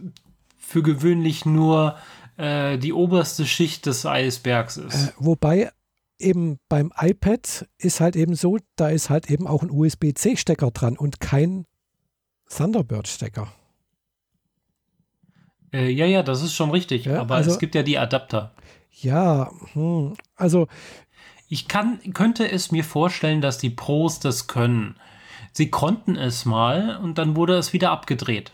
für 0.57 0.83
gewöhnlich 0.83 1.45
nur 1.45 1.97
äh, 2.39 2.79
die 2.79 2.95
oberste 2.95 3.47
Schicht 3.47 3.85
des 3.85 4.07
Eisbergs 4.07 4.79
ist. 4.79 5.09
Äh, 5.09 5.13
wobei 5.19 5.71
eben 6.19 6.59
beim 6.69 6.93
iPad 6.97 7.67
ist 7.79 8.01
halt 8.01 8.17
eben 8.17 8.35
so, 8.35 8.59
da 8.77 8.89
ist 8.89 9.11
halt 9.11 9.31
eben 9.31 9.47
auch 9.47 9.63
ein 9.63 9.71
USB-C-Stecker 9.71 10.71
dran 10.71 10.97
und 10.97 11.21
kein 11.21 11.67
Thunderbird-Stecker. 12.49 13.49
Äh, 15.73 15.91
ja, 15.91 16.07
ja, 16.07 16.23
das 16.23 16.43
ist 16.43 16.55
schon 16.55 16.71
richtig. 16.71 17.05
Ja, 17.05 17.21
aber 17.21 17.37
also, 17.37 17.51
es 17.51 17.59
gibt 17.59 17.75
ja 17.75 17.83
die 17.83 17.99
Adapter. 17.99 18.55
Ja, 18.91 19.51
hm, 19.73 20.15
also. 20.35 20.67
Ich 21.49 21.69
kann, 21.69 22.01
könnte 22.13 22.51
es 22.51 22.73
mir 22.73 22.85
vorstellen, 22.85 23.41
dass 23.41 23.59
die 23.59 23.71
Pros 23.71 24.21
das 24.21 24.47
können. 24.47 24.97
Sie 25.53 25.71
konnten 25.71 26.17
es 26.17 26.45
mal 26.45 26.97
und 26.99 27.19
dann 27.19 27.37
wurde 27.37 27.57
es 27.57 27.73
wieder 27.73 27.91
abgedreht. 27.91 28.53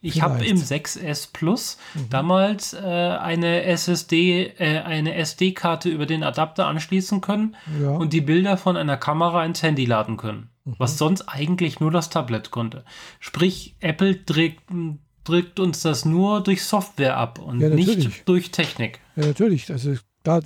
Ich 0.00 0.22
habe 0.22 0.44
im 0.44 0.56
6S 0.56 1.30
Plus 1.32 1.78
mhm. 1.94 2.10
damals 2.10 2.74
äh, 2.74 2.78
eine 2.78 3.62
SSD, 3.64 4.52
äh, 4.58 4.80
eine 4.80 5.14
SD-Karte 5.14 5.88
über 5.88 6.06
den 6.06 6.22
Adapter 6.22 6.66
anschließen 6.66 7.20
können 7.20 7.56
ja. 7.80 7.90
und 7.90 8.12
die 8.12 8.20
Bilder 8.20 8.56
von 8.56 8.76
einer 8.76 8.96
Kamera 8.96 9.44
ins 9.44 9.62
Handy 9.62 9.84
laden 9.84 10.16
können. 10.16 10.50
Mhm. 10.64 10.74
Was 10.78 10.98
sonst 10.98 11.22
eigentlich 11.22 11.80
nur 11.80 11.90
das 11.90 12.10
Tablet 12.10 12.50
konnte. 12.50 12.84
Sprich, 13.20 13.76
Apple 13.80 14.16
drückt, 14.16 14.62
drückt 15.24 15.60
uns 15.60 15.82
das 15.82 16.04
nur 16.04 16.42
durch 16.42 16.62
Software 16.62 17.16
ab 17.16 17.38
und 17.38 17.60
ja, 17.60 17.68
nicht 17.68 18.28
durch 18.28 18.50
Technik. 18.50 19.00
Ja, 19.16 19.26
natürlich. 19.26 19.70
Also 19.70 19.94
da, 20.22 20.40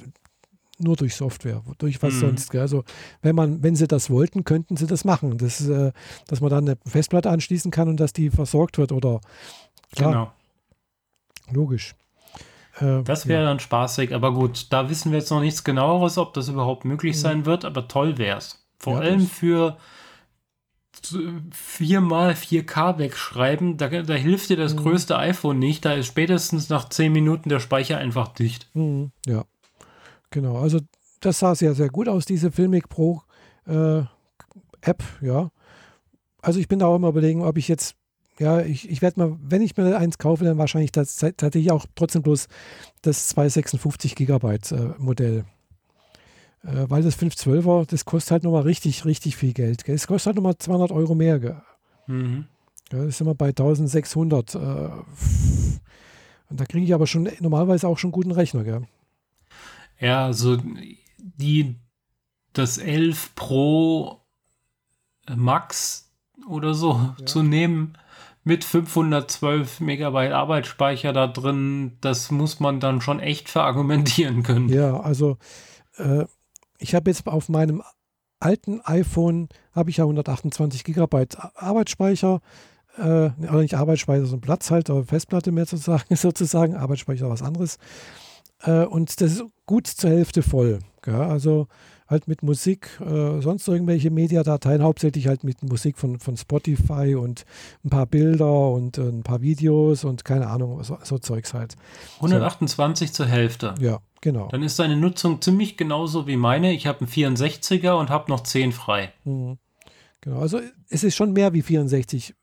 nur 0.81 0.97
durch 0.97 1.15
Software, 1.15 1.63
durch 1.79 2.03
was 2.03 2.15
mhm. 2.15 2.21
sonst. 2.21 2.55
Also 2.55 2.85
wenn 3.23 3.37
man, 3.37 3.63
wenn 3.63 3.77
sie 3.77 3.87
das 3.87 4.11
wollten, 4.11 4.45
könnten 4.45 4.77
sie 4.77 4.87
das 4.87 5.05
machen. 5.05 5.39
Das, 5.39 5.67
äh, 5.67 5.93
dass 6.27 6.41
man 6.41 6.51
dann 6.51 6.69
eine 6.69 6.79
Festplatte 6.87 7.31
anschließen 7.31 7.71
kann 7.71 7.89
und 7.89 7.99
dass 7.99 8.13
die 8.13 8.31
versorgt 8.31 8.79
wird 8.79 8.93
oder 8.93 9.21
klar. 9.95 10.13
Genau. 10.13 10.33
Logisch. 11.53 11.95
Äh, 12.81 13.03
das 13.03 13.27
wäre 13.27 13.43
ja. 13.43 13.49
dann 13.49 13.61
spaßig, 13.61 14.15
aber 14.15 14.33
gut, 14.33 14.67
da 14.71 14.89
wissen 14.89 15.13
wir 15.13 15.19
jetzt 15.19 15.31
noch 15.31 15.41
nichts 15.41 15.65
genaueres, 15.65 16.19
ob 16.19 16.35
das 16.35 16.49
überhaupt 16.49 16.85
möglich 16.85 17.17
mhm. 17.17 17.21
sein 17.21 17.47
wird, 17.47 17.65
aber 17.65 17.89
toll 17.89 18.19
wäre 18.19 18.39
es. 18.39 18.65
Vor 18.79 18.95
ja, 18.95 19.11
allem 19.11 19.27
für 19.27 19.77
viermal 21.53 22.33
4K 22.33 22.99
wegschreiben, 22.99 23.77
da, 23.77 23.89
da 23.89 24.15
hilft 24.15 24.51
dir 24.51 24.57
das 24.57 24.75
mhm. 24.75 24.79
größte 24.79 25.19
iPhone 25.19 25.59
nicht. 25.59 25.85
Da 25.85 25.95
ist 25.95 26.07
spätestens 26.07 26.69
nach 26.69 26.89
10 26.89 27.13
Minuten 27.13 27.49
der 27.49 27.61
Speicher 27.61 27.99
einfach 27.99 28.29
dicht. 28.29 28.69
Mhm. 28.75 29.13
Ja. 29.27 29.45
Genau, 30.31 30.59
also 30.59 30.81
das 31.21 31.39
sah 31.39 31.55
sehr, 31.55 31.75
sehr 31.75 31.89
gut 31.89 32.09
aus, 32.09 32.25
diese 32.25 32.51
Filmic 32.51 32.89
Pro 32.89 33.23
äh, 33.67 34.03
App, 34.81 35.03
ja. 35.21 35.51
Also 36.41 36.59
ich 36.59 36.69
bin 36.69 36.79
da 36.79 36.87
auch 36.87 36.97
immer 36.97 37.09
überlegen, 37.09 37.43
ob 37.43 37.59
ich 37.59 37.69
jetzt, 37.69 37.97
ja, 38.39 38.61
ich, 38.61 38.89
ich 38.89 39.03
werde 39.03 39.21
mal, 39.21 39.37
wenn 39.43 39.61
ich 39.61 39.77
mir 39.77 39.99
eins 39.99 40.19
kaufe, 40.19 40.45
dann 40.45 40.57
wahrscheinlich 40.57 40.93
das, 40.93 41.17
tatsächlich 41.17 41.71
auch 41.71 41.85
trotzdem 41.95 42.23
bloß 42.23 42.49
das 43.03 43.29
256 43.29 44.15
Gigabyte 44.15 44.73
äh, 44.73 44.95
Modell. 44.99 45.45
Äh, 46.63 46.87
weil 46.89 47.03
das 47.03 47.19
512er, 47.19 47.87
das 47.87 48.05
kostet 48.05 48.33
halt 48.33 48.43
nochmal 48.45 48.63
richtig, 48.63 49.05
richtig 49.05 49.37
viel 49.37 49.53
Geld. 49.53 49.85
Gell? 49.85 49.95
Es 49.95 50.07
kostet 50.07 50.27
halt 50.27 50.37
nochmal 50.37 50.57
200 50.57 50.93
Euro 50.93 51.15
mehr. 51.15 51.39
Gell? 51.39 51.61
Mhm. 52.07 52.47
Ja, 52.93 52.99
das 52.99 53.09
ist 53.09 53.21
immer 53.21 53.35
bei 53.35 53.49
1600. 53.49 54.55
Äh, 54.55 54.59
und 54.59 56.61
da 56.61 56.65
kriege 56.65 56.85
ich 56.85 56.95
aber 56.95 57.07
schon 57.07 57.29
normalerweise 57.41 57.89
auch 57.89 57.99
schon 57.99 58.13
guten 58.13 58.33
Rechner. 58.33 58.65
Gell? 58.65 58.87
Ja, 60.01 60.27
also 60.27 60.59
die, 61.19 61.77
das 62.53 62.79
11 62.79 63.35
Pro 63.35 64.21
Max 65.37 66.11
oder 66.49 66.75
so 66.75 67.15
ja. 67.19 67.27
zu 67.27 67.43
nehmen 67.43 67.97
mit 68.43 68.65
512 68.65 69.81
Megabyte 69.81 70.33
Arbeitsspeicher 70.33 71.13
da 71.13 71.27
drin, 71.27 71.99
das 72.01 72.31
muss 72.31 72.59
man 72.59 72.81
dann 72.81 73.01
schon 73.01 73.21
echt 73.21 73.49
verargumentieren 73.49 74.43
können. 74.43 74.69
Ja, 74.69 74.99
also 75.01 75.37
äh, 75.99 76.25
ich 76.79 76.95
habe 76.95 77.11
jetzt 77.11 77.27
auf 77.27 77.49
meinem 77.49 77.83
alten 78.41 78.81
iPhone 78.85 79.49
habe 79.73 79.91
ich 79.91 79.99
ja 79.99 80.05
128 80.05 80.85
Gigabyte 80.85 81.37
Arbeitsspeicher, 81.57 82.41
äh, 82.97 83.31
aber 83.47 83.61
nicht 83.61 83.75
Arbeitsspeicher, 83.75 84.25
sondern 84.25 84.41
Platzhalter, 84.41 85.05
Festplatte 85.05 85.53
mehr 85.53 85.67
sozusagen, 85.67 86.17
sozusagen 86.17 86.75
Arbeitsspeicher 86.75 87.29
was 87.29 87.43
anderes. 87.43 87.79
Äh, 88.63 88.85
und 88.85 89.21
das 89.21 89.33
ist 89.33 89.45
gut 89.67 89.87
zur 89.87 90.11
Hälfte 90.11 90.43
voll. 90.43 90.81
Gell? 91.03 91.15
Also 91.15 91.69
halt 92.11 92.27
mit 92.27 92.43
Musik, 92.43 93.01
äh, 93.01 93.41
sonst 93.41 93.69
irgendwelche 93.69 94.11
Mediadateien, 94.11 94.83
hauptsächlich 94.83 95.29
halt 95.29 95.45
mit 95.45 95.63
Musik 95.63 95.97
von, 95.97 96.19
von 96.19 96.37
Spotify 96.37 97.15
und 97.15 97.45
ein 97.85 97.91
paar 97.91 98.07
Bilder 98.07 98.71
und 98.73 98.99
äh, 98.99 99.03
ein 99.03 99.23
paar 99.23 99.41
Videos 99.41 100.05
und 100.05 100.25
keine 100.25 100.49
Ahnung, 100.49 100.83
so, 100.83 100.99
so 101.03 101.19
Zeugs 101.19 101.55
halt. 101.55 101.77
128 102.17 103.09
so. 103.09 103.15
zur 103.15 103.27
Hälfte. 103.27 103.75
Ja, 103.81 104.01
genau. 104.21 104.49
Dann 104.49 104.65
ist 104.65 104.79
deine 104.79 104.97
Nutzung 104.97 105.41
ziemlich 105.41 105.77
genauso 105.77 106.27
wie 106.27 106.37
meine. 106.37 106.73
Ich 106.73 106.87
habe 106.87 107.01
einen 107.01 107.09
64er 107.09 107.93
und 107.93 108.11
habe 108.11 108.31
noch 108.31 108.41
10 108.41 108.73
frei. 108.73 109.13
Mhm. 109.25 109.59
Genau, 110.21 110.41
also 110.41 110.61
es 110.91 111.05
ist 111.05 111.17
schon 111.17 111.33
mehr 111.33 111.55
wie 111.55 111.63
64. 111.63 112.35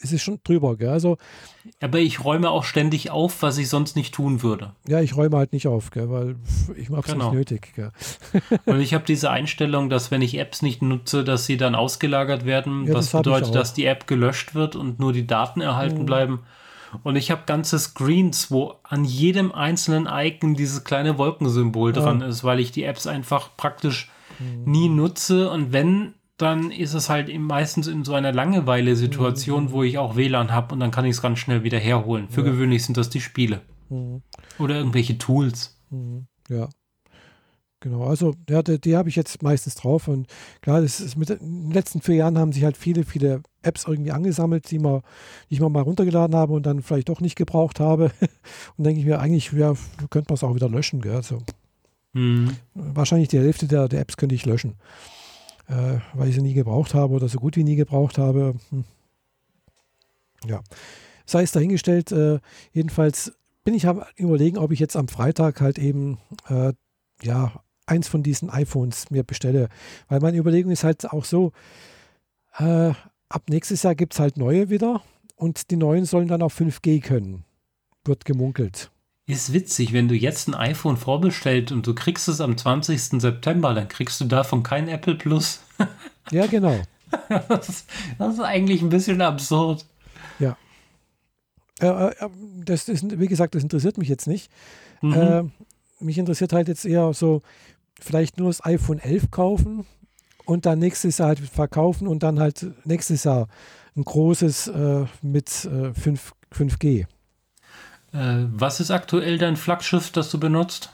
es 0.00 0.12
ist 0.12 0.22
schon 0.22 0.38
drüber. 0.44 0.76
Gell? 0.76 0.88
Also, 0.90 1.16
Aber 1.80 1.98
ich 1.98 2.24
räume 2.24 2.50
auch 2.50 2.64
ständig 2.64 3.10
auf, 3.10 3.42
was 3.42 3.58
ich 3.58 3.68
sonst 3.68 3.96
nicht 3.96 4.14
tun 4.14 4.42
würde. 4.42 4.72
ja, 4.88 5.00
ich 5.00 5.16
räume 5.16 5.36
halt 5.36 5.52
nicht 5.52 5.66
auf, 5.66 5.90
gell? 5.90 6.10
weil 6.10 6.36
ich 6.76 6.88
mache 6.90 7.02
es 7.06 7.12
Genau. 7.12 7.26
nicht 7.30 7.34
nötig. 7.38 7.72
Gell? 7.74 7.92
Und 8.66 8.80
ich 8.80 8.94
habe 8.94 9.04
diese 9.06 9.30
Einstellung, 9.30 9.88
dass 9.90 10.10
wenn 10.10 10.22
ich 10.22 10.38
Apps 10.38 10.62
nicht 10.62 10.82
nutze, 10.82 11.24
dass 11.24 11.46
sie 11.46 11.56
dann 11.56 11.74
ausgelagert 11.74 12.44
werden, 12.46 12.86
Ja, 12.86 12.94
was 12.94 13.10
das 13.10 13.20
bedeutet, 13.22 13.54
dass 13.54 13.74
die 13.74 13.86
App 13.86 14.06
gelöscht 14.06 14.54
wird 14.54 14.76
und 14.76 14.98
nur 15.00 15.12
die 15.12 15.26
Daten 15.26 15.60
erhalten 15.60 16.02
Mhm. 16.02 16.06
bleiben. 16.06 16.40
Und 17.02 17.16
ich 17.16 17.30
habe 17.30 17.42
ganze 17.46 17.78
Screens, 17.78 18.50
wo 18.50 18.74
an 18.84 19.04
jedem 19.04 19.52
einzelnen 19.52 20.08
Icon 20.10 20.54
dieses 20.54 20.84
kleine 20.84 21.18
Wolkensymbol 21.18 21.94
Ja. 21.94 22.00
dran 22.02 22.22
ist, 22.22 22.44
weil 22.44 22.60
ich 22.60 22.70
die 22.70 22.84
Apps 22.84 23.06
einfach 23.06 23.50
praktisch 23.56 24.10
Mhm. 24.38 24.70
nie 24.70 24.88
nutze. 24.88 25.50
Und 25.50 25.72
wenn, 25.72 26.14
dann 26.38 26.70
ist 26.70 26.92
es 26.94 27.08
halt 27.08 27.34
meistens 27.38 27.86
in 27.86 28.04
so 28.04 28.14
einer 28.14 28.32
Langeweile-Situation, 28.32 29.64
Mhm. 29.64 29.70
wo 29.72 29.82
ich 29.82 29.98
auch 29.98 30.16
WLAN 30.16 30.52
habe 30.52 30.74
und 30.74 30.80
dann 30.80 30.90
kann 30.90 31.04
ich 31.06 31.12
es 31.12 31.22
ganz 31.22 31.38
schnell 31.38 31.62
wieder 31.64 31.78
herholen. 31.78 32.28
Für 32.28 32.42
Ja. 32.42 32.50
gewöhnlich 32.50 32.84
sind 32.84 32.96
das 32.96 33.08
die 33.10 33.20
Spiele 33.20 33.62
Mhm. 33.88 34.22
oder 34.58 34.76
irgendwelche 34.76 35.16
Tools. 35.18 35.78
Mhm. 35.90 36.26
Ja. 36.50 36.68
Genau, 37.80 38.04
also 38.04 38.34
ja, 38.48 38.62
die, 38.62 38.80
die 38.80 38.96
habe 38.96 39.10
ich 39.10 39.16
jetzt 39.16 39.42
meistens 39.42 39.74
drauf 39.74 40.08
und 40.08 40.26
klar, 40.62 40.80
das 40.80 40.98
ist 40.98 41.16
mit, 41.16 41.28
in 41.30 41.64
den 41.64 41.70
letzten 41.72 42.00
vier 42.00 42.14
Jahren 42.16 42.38
haben 42.38 42.52
sich 42.52 42.64
halt 42.64 42.76
viele, 42.76 43.04
viele 43.04 43.42
Apps 43.62 43.84
irgendwie 43.86 44.12
angesammelt, 44.12 44.70
die, 44.70 44.78
man, 44.78 45.02
die 45.50 45.54
ich 45.54 45.60
mir 45.60 45.68
mal 45.68 45.82
runtergeladen 45.82 46.34
habe 46.34 46.54
und 46.54 46.64
dann 46.64 46.82
vielleicht 46.82 47.10
doch 47.10 47.20
nicht 47.20 47.36
gebraucht 47.36 47.78
habe. 47.78 48.10
Und 48.76 48.84
denke 48.84 49.00
ich 49.00 49.06
mir 49.06 49.20
eigentlich, 49.20 49.52
ja, 49.52 49.74
könnte 50.10 50.30
man 50.30 50.34
es 50.36 50.42
auch 50.44 50.54
wieder 50.54 50.68
löschen. 50.70 51.00
Gell? 51.02 51.16
Also, 51.16 51.42
Mhm. 52.14 52.56
wahrscheinlich 52.74 53.28
die 53.28 53.38
Hälfte 53.38 53.66
der, 53.68 53.88
der 53.88 54.00
Apps 54.00 54.16
könnte 54.16 54.34
ich 54.34 54.46
löschen, 54.46 54.74
äh, 55.68 55.98
weil 56.14 56.28
ich 56.28 56.34
sie 56.34 56.42
nie 56.42 56.54
gebraucht 56.54 56.94
habe 56.94 57.14
oder 57.14 57.28
so 57.28 57.38
gut 57.38 57.56
wie 57.56 57.64
nie 57.64 57.76
gebraucht 57.76 58.18
habe. 58.18 58.54
Hm. 58.70 58.84
Ja, 60.46 60.62
sei 61.24 61.42
es 61.42 61.52
dahingestellt. 61.52 62.12
Äh, 62.12 62.40
jedenfalls 62.72 63.32
bin 63.64 63.74
ich 63.74 63.86
am 63.86 64.02
überlegen, 64.16 64.58
ob 64.58 64.70
ich 64.72 64.78
jetzt 64.78 64.96
am 64.96 65.08
Freitag 65.08 65.60
halt 65.60 65.78
eben 65.78 66.18
äh, 66.48 66.72
ja 67.22 67.52
eins 67.86 68.08
von 68.08 68.22
diesen 68.22 68.50
iPhones 68.50 69.10
mir 69.10 69.24
bestelle, 69.24 69.68
weil 70.08 70.20
meine 70.20 70.36
Überlegung 70.36 70.72
ist 70.72 70.84
halt 70.84 71.10
auch 71.10 71.24
so: 71.24 71.52
äh, 72.58 72.92
Ab 73.28 73.42
nächstes 73.48 73.82
Jahr 73.82 73.94
gibt 73.94 74.12
es 74.14 74.20
halt 74.20 74.36
neue 74.36 74.70
wieder 74.70 75.02
und 75.34 75.70
die 75.70 75.76
neuen 75.76 76.04
sollen 76.04 76.28
dann 76.28 76.42
auch 76.42 76.52
5G 76.52 77.02
können. 77.02 77.44
Wird 78.04 78.24
gemunkelt. 78.24 78.92
Ist 79.26 79.52
witzig, 79.52 79.92
wenn 79.92 80.08
du 80.08 80.14
jetzt 80.14 80.48
ein 80.48 80.54
iPhone 80.54 80.96
vorbestellt 80.96 81.72
und 81.72 81.86
du 81.86 81.94
kriegst 81.94 82.28
es 82.28 82.40
am 82.40 82.56
20. 82.56 83.20
September, 83.20 83.74
dann 83.74 83.88
kriegst 83.88 84.20
du 84.20 84.24
davon 84.24 84.62
kein 84.62 84.88
Apple 84.88 85.14
Plus. 85.14 85.60
Ja, 86.32 86.46
genau. 86.46 86.76
Das 87.48 87.68
ist, 87.68 87.88
das 88.18 88.34
ist 88.34 88.40
eigentlich 88.40 88.82
ein 88.82 88.88
bisschen 88.88 89.22
absurd. 89.22 89.86
Äh, 91.80 91.86
äh, 91.86 92.28
das 92.64 92.88
ist, 92.88 93.18
wie 93.18 93.26
gesagt, 93.26 93.54
das 93.54 93.62
interessiert 93.62 93.98
mich 93.98 94.08
jetzt 94.08 94.26
nicht. 94.26 94.50
Mhm. 95.02 95.12
Äh, 95.12 95.42
mich 96.00 96.18
interessiert 96.18 96.52
halt 96.52 96.68
jetzt 96.68 96.84
eher 96.84 97.12
so, 97.12 97.42
vielleicht 98.00 98.38
nur 98.38 98.48
das 98.48 98.64
iPhone 98.64 98.98
11 98.98 99.30
kaufen 99.30 99.86
und 100.44 100.66
dann 100.66 100.78
nächstes 100.78 101.18
Jahr 101.18 101.28
halt 101.28 101.40
verkaufen 101.40 102.06
und 102.06 102.22
dann 102.22 102.40
halt 102.40 102.66
nächstes 102.84 103.24
Jahr 103.24 103.48
ein 103.96 104.04
großes 104.04 104.68
äh, 104.68 105.04
mit 105.22 105.64
äh, 105.64 105.92
5, 105.94 106.32
5G. 106.52 107.06
Äh, 108.12 108.44
was 108.52 108.80
ist 108.80 108.90
aktuell 108.90 109.38
dein 109.38 109.56
Flaggschiff, 109.56 110.10
das 110.12 110.30
du 110.30 110.38
benutzt? 110.40 110.92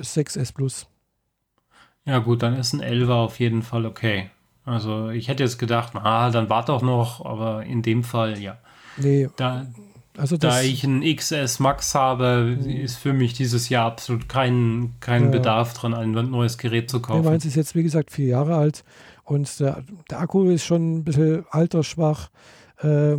6S 0.00 0.52
Plus. 0.54 0.86
Ja 2.04 2.18
gut, 2.18 2.42
dann 2.42 2.56
ist 2.56 2.72
ein 2.72 2.82
11er 2.82 3.12
auf 3.12 3.38
jeden 3.38 3.62
Fall 3.62 3.84
okay. 3.86 4.30
Also 4.64 5.08
ich 5.10 5.28
hätte 5.28 5.42
jetzt 5.42 5.58
gedacht, 5.58 5.92
na, 5.94 6.30
dann 6.30 6.48
wart 6.50 6.68
doch 6.68 6.82
noch, 6.82 7.24
aber 7.24 7.64
in 7.64 7.82
dem 7.82 8.04
Fall, 8.04 8.38
ja. 8.38 8.58
Nee, 8.96 9.28
Da, 9.36 9.66
also 10.16 10.36
da 10.36 10.60
ich 10.62 10.84
ein 10.84 11.02
XS 11.16 11.58
Max 11.60 11.94
habe, 11.94 12.58
ist 12.66 12.96
für 12.96 13.12
mich 13.12 13.34
dieses 13.34 13.68
Jahr 13.68 13.86
absolut 13.86 14.28
kein, 14.28 14.94
kein 15.00 15.24
Ja. 15.24 15.30
Bedarf 15.30 15.74
dran, 15.74 15.94
ein 15.94 16.10
neues 16.10 16.58
Gerät 16.58 16.90
zu 16.90 16.96
nee, 16.98 17.02
kaufen. 17.02 17.24
meins 17.24 17.44
ist 17.44 17.54
jetzt 17.54 17.74
wie 17.74 17.82
gesagt 17.82 18.10
vier 18.10 18.26
Jahre 18.26 18.56
alt 18.56 18.84
und 19.24 19.60
der, 19.60 19.84
der 20.10 20.20
Akku 20.20 20.44
ist 20.50 20.64
schon 20.64 20.96
ein 20.98 21.04
bisschen 21.04 21.44
altersschwach. 21.50 22.30
Äh, 22.80 23.16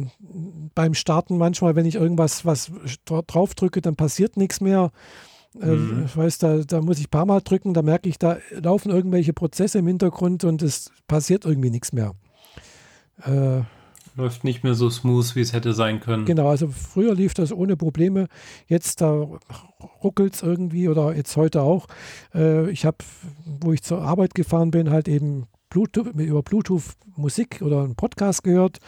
beim 0.75 0.93
Starten 0.93 1.37
manchmal, 1.37 1.75
wenn 1.75 1.85
ich 1.85 1.95
irgendwas 1.95 2.45
was 2.45 2.71
dra- 3.07 3.23
drauf 3.25 3.55
drücke, 3.55 3.81
dann 3.81 3.95
passiert 3.95 4.37
nichts 4.37 4.61
mehr. 4.61 4.91
Äh, 5.59 5.65
Mhm. 5.65 6.03
Ich 6.05 6.15
weiß, 6.15 6.37
da, 6.37 6.57
da 6.59 6.79
muss 6.81 6.99
ich 6.99 7.07
ein 7.07 7.11
paar 7.11 7.25
Mal 7.25 7.41
drücken, 7.41 7.73
da 7.73 7.81
merke 7.81 8.07
ich, 8.07 8.19
da 8.19 8.37
laufen 8.51 8.91
irgendwelche 8.91 9.33
Prozesse 9.33 9.79
im 9.79 9.87
Hintergrund 9.87 10.43
und 10.43 10.61
es 10.61 10.91
passiert 11.07 11.43
irgendwie 11.45 11.71
nichts 11.71 11.91
mehr. 11.91 12.13
Äh, 13.25 13.61
Läuft 14.15 14.43
nicht 14.43 14.63
mehr 14.63 14.73
so 14.75 14.89
smooth, 14.89 15.35
wie 15.35 15.41
es 15.41 15.53
hätte 15.53 15.73
sein 15.73 15.99
können. 16.01 16.25
genau, 16.25 16.49
also 16.49 16.67
früher 16.67 17.13
lief 17.15 17.33
das 17.33 17.51
ohne 17.53 17.77
Probleme. 17.77 18.27
Jetzt 18.67 19.01
da 19.01 19.27
ruckelt 20.03 20.35
es 20.35 20.41
irgendwie 20.41 20.87
oder 20.89 21.15
jetzt 21.15 21.35
heute 21.37 21.61
auch. 21.61 21.87
Äh, 22.33 22.69
ich 22.69 22.85
habe, 22.85 22.97
wo 23.61 23.71
ich 23.71 23.81
zur 23.81 24.01
Arbeit 24.01 24.35
gefahren 24.35 24.71
bin, 24.71 24.89
halt 24.89 25.07
eben 25.07 25.47
Bluetooth, 25.69 26.07
über 26.07 26.41
Bluetooth 26.41 26.83
Musik 27.15 27.61
oder 27.61 27.83
einen 27.83 27.95
Podcast 27.95 28.43
gehört. 28.43 28.79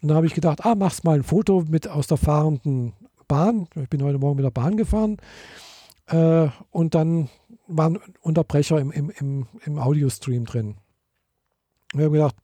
Und 0.00 0.08
da 0.08 0.14
habe 0.14 0.26
ich 0.26 0.34
gedacht, 0.34 0.64
ah, 0.64 0.74
machst 0.74 1.04
mal 1.04 1.16
ein 1.16 1.22
Foto 1.22 1.64
mit 1.68 1.88
aus 1.88 2.06
der 2.06 2.16
fahrenden 2.16 2.94
Bahn. 3.28 3.68
Ich 3.74 3.88
bin 3.88 4.02
heute 4.02 4.18
Morgen 4.18 4.36
mit 4.36 4.44
der 4.44 4.50
Bahn 4.50 4.76
gefahren. 4.76 5.18
Äh, 6.06 6.48
und 6.70 6.94
dann 6.94 7.28
waren 7.66 7.98
Unterbrecher 8.20 8.78
im, 8.80 8.90
im, 8.90 9.10
im, 9.10 9.46
im 9.64 9.78
Audiostream 9.78 10.44
drin. 10.44 10.76
Und 11.92 12.00
ich 12.00 12.04
habe 12.04 12.16
gedacht, 12.16 12.36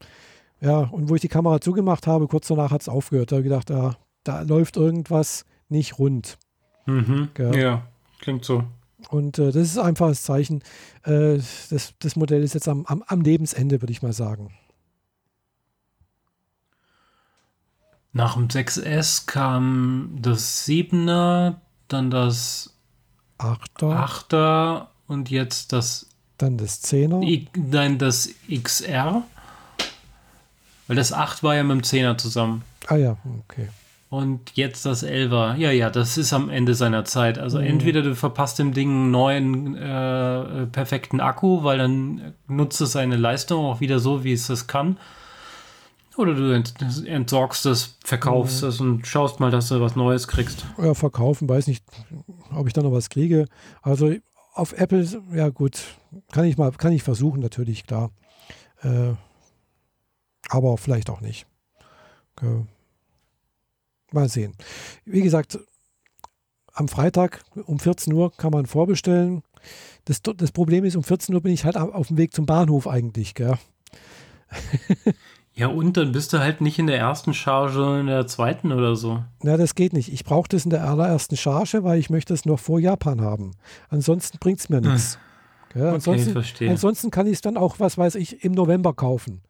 ja, 0.61 0.81
und 0.81 1.09
wo 1.09 1.15
ich 1.15 1.21
die 1.21 1.29
Kamera 1.29 1.61
zugemacht 1.61 2.07
habe, 2.07 2.27
kurz 2.27 2.49
danach 2.49 2.71
hat 2.71 2.83
es 2.83 2.89
aufgehört. 2.89 3.33
Da 3.33 3.37
habe 3.37 3.43
ich 3.43 3.51
gedacht, 3.51 3.71
ja, 3.71 3.97
da 4.25 4.43
läuft 4.43 4.77
irgendwas 4.77 5.45
nicht 5.69 5.99
rund. 5.99 6.39
Mhm. 6.87 7.29
Ja. 7.39 7.53
Ja, 7.55 7.87
klingt 8.21 8.45
so. 8.45 8.65
Und 9.11 9.39
äh, 9.39 9.47
das 9.53 9.57
ist 9.69 9.79
einfach 9.79 10.09
das 10.09 10.23
Zeichen. 10.23 10.63
Äh, 11.05 11.39
das, 11.71 11.95
das 11.99 12.17
Modell 12.17 12.43
ist 12.43 12.55
jetzt 12.55 12.69
am, 12.69 12.85
am, 12.87 13.03
am 13.07 13.21
Lebensende, 13.21 13.81
würde 13.81 13.93
ich 13.93 14.03
mal 14.03 14.13
sagen. 14.13 14.53
Nach 18.13 18.35
dem 18.35 18.49
6S 18.49 19.27
kam 19.27 20.17
das 20.21 20.67
7er, 20.67 21.57
dann 21.89 22.11
das 22.11 22.75
Achter, 23.37 23.87
8er 24.05 24.87
und 25.07 25.31
jetzt 25.31 25.73
das, 25.73 26.09
dann 26.39 26.59
das 26.59 26.81
Zehner. 26.81 27.23
I- 27.23 27.47
nein, 27.57 27.99
das 27.99 28.31
XR. 28.51 29.23
Weil 30.89 30.97
das 30.97 31.13
8 31.13 31.43
war 31.43 31.55
ja 31.55 31.63
mit 31.63 31.77
dem 31.77 31.83
10er 31.83 32.17
zusammen. 32.19 32.63
Ah 32.87 32.97
ja, 32.97 33.17
okay. 33.41 33.69
Und 34.11 34.53
jetzt 34.57 34.87
das 34.87 35.05
11er. 35.05 35.57
Ja, 35.57 35.71
ja, 35.71 35.91
das 35.91 36.17
ist 36.17 36.33
am 36.33 36.49
Ende 36.49 36.75
seiner 36.75 37.05
Zeit. 37.05 37.39
Also 37.39 37.59
Mhm. 37.59 37.65
entweder 37.65 38.01
du 38.03 38.15
verpasst 38.15 38.59
dem 38.59 38.73
Ding 38.73 38.89
einen 38.89 39.11
neuen 39.11 39.75
äh, 39.77 40.67
perfekten 40.67 41.21
Akku, 41.21 41.63
weil 41.63 41.77
dann 41.79 42.33
nutzt 42.47 42.81
es 42.81 42.93
seine 42.93 43.17
Leistung 43.17 43.67
auch 43.67 43.81
wieder 43.81 43.99
so, 43.99 44.25
wie 44.25 44.33
es 44.33 44.47
das 44.47 44.67
kann. 44.67 44.99
Oder 46.17 46.35
du 46.35 46.53
ent 46.55 46.75
entsorgst 47.07 47.67
es, 47.67 47.99
verkaufst 48.03 48.63
Mhm. 48.63 48.69
es 48.71 48.81
und 48.81 49.07
schaust 49.07 49.41
mal, 49.41 49.51
dass 49.51 49.69
du 49.69 49.81
was 49.81 49.95
Neues 49.95 50.27
kriegst. 50.27 50.65
Ja, 50.79 50.95
verkaufen, 50.95 51.49
weiß 51.49 51.67
nicht, 51.67 51.85
ob 52.51 52.67
ich 52.67 52.73
da 52.73 52.83
noch 52.83 52.93
was 52.93 53.11
kriege. 53.11 53.45
Also 53.83 54.13
auf 54.55 54.73
Apple, 54.73 55.07
ja 55.35 55.51
gut, 55.51 55.79
kann 56.33 56.45
ich 56.47 56.57
mal, 56.57 56.73
kann 56.73 56.93
ich 56.93 57.03
versuchen, 57.03 57.41
natürlich, 57.41 57.87
klar. 57.87 58.11
Äh, 58.83 59.13
aber 60.49 60.79
vielleicht 60.79 61.11
auch 61.11 61.21
nicht. 61.21 61.47
Äh, 62.41 62.65
mal 64.13 64.29
sehen. 64.29 64.55
Wie 65.05 65.23
gesagt, 65.23 65.59
am 66.73 66.89
Freitag 66.89 67.43
um 67.67 67.79
14 67.79 68.13
Uhr 68.13 68.33
kann 68.37 68.53
man 68.53 68.67
vorbestellen. 68.67 69.43
Das, 70.05 70.23
das 70.23 70.53
Problem 70.53 70.85
ist, 70.85 70.97
um 70.97 71.03
14 71.03 71.35
Uhr 71.35 71.43
bin 71.43 71.53
ich 71.53 71.65
halt 71.65 71.77
auf 71.77 72.09
dem 72.09 72.17
Weg 72.17 72.35
zum 72.35 72.47
Bahnhof 72.47 72.87
eigentlich. 72.87 73.35
Gell? 73.35 73.59
Ja, 75.59 75.67
und 75.67 75.97
dann 75.97 76.13
bist 76.13 76.33
du 76.33 76.39
halt 76.39 76.61
nicht 76.61 76.79
in 76.79 76.87
der 76.87 76.99
ersten 76.99 77.35
Charge, 77.35 77.99
in 77.99 78.07
der 78.07 78.29
zweiten 78.29 78.71
oder 78.71 78.95
so. 78.95 79.25
Na, 79.43 79.57
das 79.57 79.75
geht 79.75 79.93
nicht. 79.93 80.13
Ich 80.13 80.25
brauche 80.25 80.49
das 80.49 80.65
in 80.65 80.71
der 80.71 80.89
allerersten 80.89 81.37
Charge, 81.37 81.83
weil 81.83 81.99
ich 81.99 82.11
möchte 82.11 82.33
es 82.33 82.45
noch 82.45 82.61
vor 82.61 82.79
Japan 82.79 83.21
haben. 83.21 83.57
Ansonsten 83.89 84.39
bringt 84.39 84.61
es 84.61 84.69
mir 84.69 84.81
nichts. 84.81 85.19
Gell? 85.73 85.83
Okay, 85.83 85.95
Ansonsten, 85.97 86.33
verstehe. 86.33 86.71
ansonsten 86.71 87.11
kann 87.11 87.27
ich 87.27 87.33
es 87.35 87.41
dann 87.41 87.57
auch, 87.57 87.81
was 87.81 87.99
weiß 87.99 88.15
ich, 88.15 88.45
im 88.45 88.53
November 88.53 88.95
kaufen. 88.95 89.43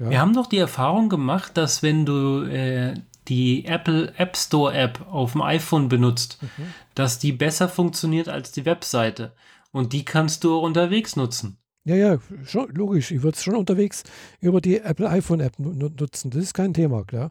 Ja. 0.00 0.10
Wir 0.10 0.20
haben 0.20 0.34
doch 0.34 0.48
die 0.48 0.58
Erfahrung 0.58 1.08
gemacht, 1.08 1.56
dass 1.56 1.80
wenn 1.80 2.04
du 2.04 2.42
äh, 2.42 2.94
die 3.28 3.64
Apple 3.66 4.12
App 4.16 4.36
Store 4.36 4.72
App 4.74 5.06
auf 5.10 5.32
dem 5.32 5.42
iPhone 5.42 5.88
benutzt, 5.88 6.38
Mhm. 6.42 6.72
dass 6.94 7.18
die 7.18 7.32
besser 7.32 7.68
funktioniert 7.68 8.28
als 8.28 8.52
die 8.52 8.64
Webseite. 8.64 9.32
Und 9.72 9.92
die 9.92 10.04
kannst 10.04 10.44
du 10.44 10.58
auch 10.58 10.62
unterwegs 10.62 11.16
nutzen. 11.16 11.58
Ja, 11.84 11.94
ja, 11.94 12.18
schon, 12.46 12.68
logisch. 12.74 13.10
Ich 13.12 13.22
würde 13.22 13.36
es 13.36 13.44
schon 13.44 13.54
unterwegs 13.56 14.02
über 14.40 14.60
die 14.60 14.78
Apple 14.78 15.08
iPhone 15.08 15.40
App 15.40 15.58
nu 15.58 15.72
nu- 15.72 15.90
nutzen. 16.00 16.30
Das 16.30 16.42
ist 16.42 16.54
kein 16.54 16.74
Thema, 16.74 17.04
klar. 17.04 17.30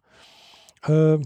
Ähm, 0.87 1.23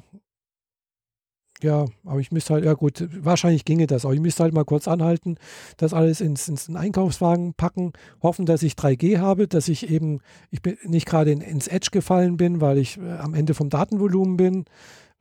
Ja, 1.62 1.86
aber 2.06 2.20
ich 2.20 2.32
müsste 2.32 2.54
halt, 2.54 2.64
ja 2.64 2.74
gut, 2.74 3.08
wahrscheinlich 3.20 3.66
ginge 3.66 3.86
das 3.86 4.06
auch. 4.06 4.14
Ich 4.14 4.22
müsste 4.22 4.44
halt 4.44 4.54
mal 4.54 4.64
kurz 4.64 4.88
anhalten, 4.88 5.36
das 5.76 5.94
alles 5.94 6.22
ins, 6.22 6.48
ins 6.48 6.74
Einkaufswagen 6.74 7.54
packen, 7.54 7.92
hoffen, 8.24 8.46
dass 8.46 8.64
ich 8.64 8.74
3G 8.74 9.20
habe, 9.20 9.48
dass 9.48 9.68
ich 9.68 9.90
eben, 9.90 10.22
ich 10.52 10.62
bin 10.62 10.78
nicht 10.86 11.06
gerade 11.06 11.32
in, 11.32 11.42
ins 11.42 11.68
Edge 11.68 11.90
gefallen 11.92 12.38
bin, 12.38 12.62
weil 12.62 12.78
ich 12.78 12.98
äh, 12.98 13.18
am 13.18 13.34
Ende 13.34 13.54
vom 13.54 13.70
Datenvolumen 13.70 14.38
bin. 14.38 14.66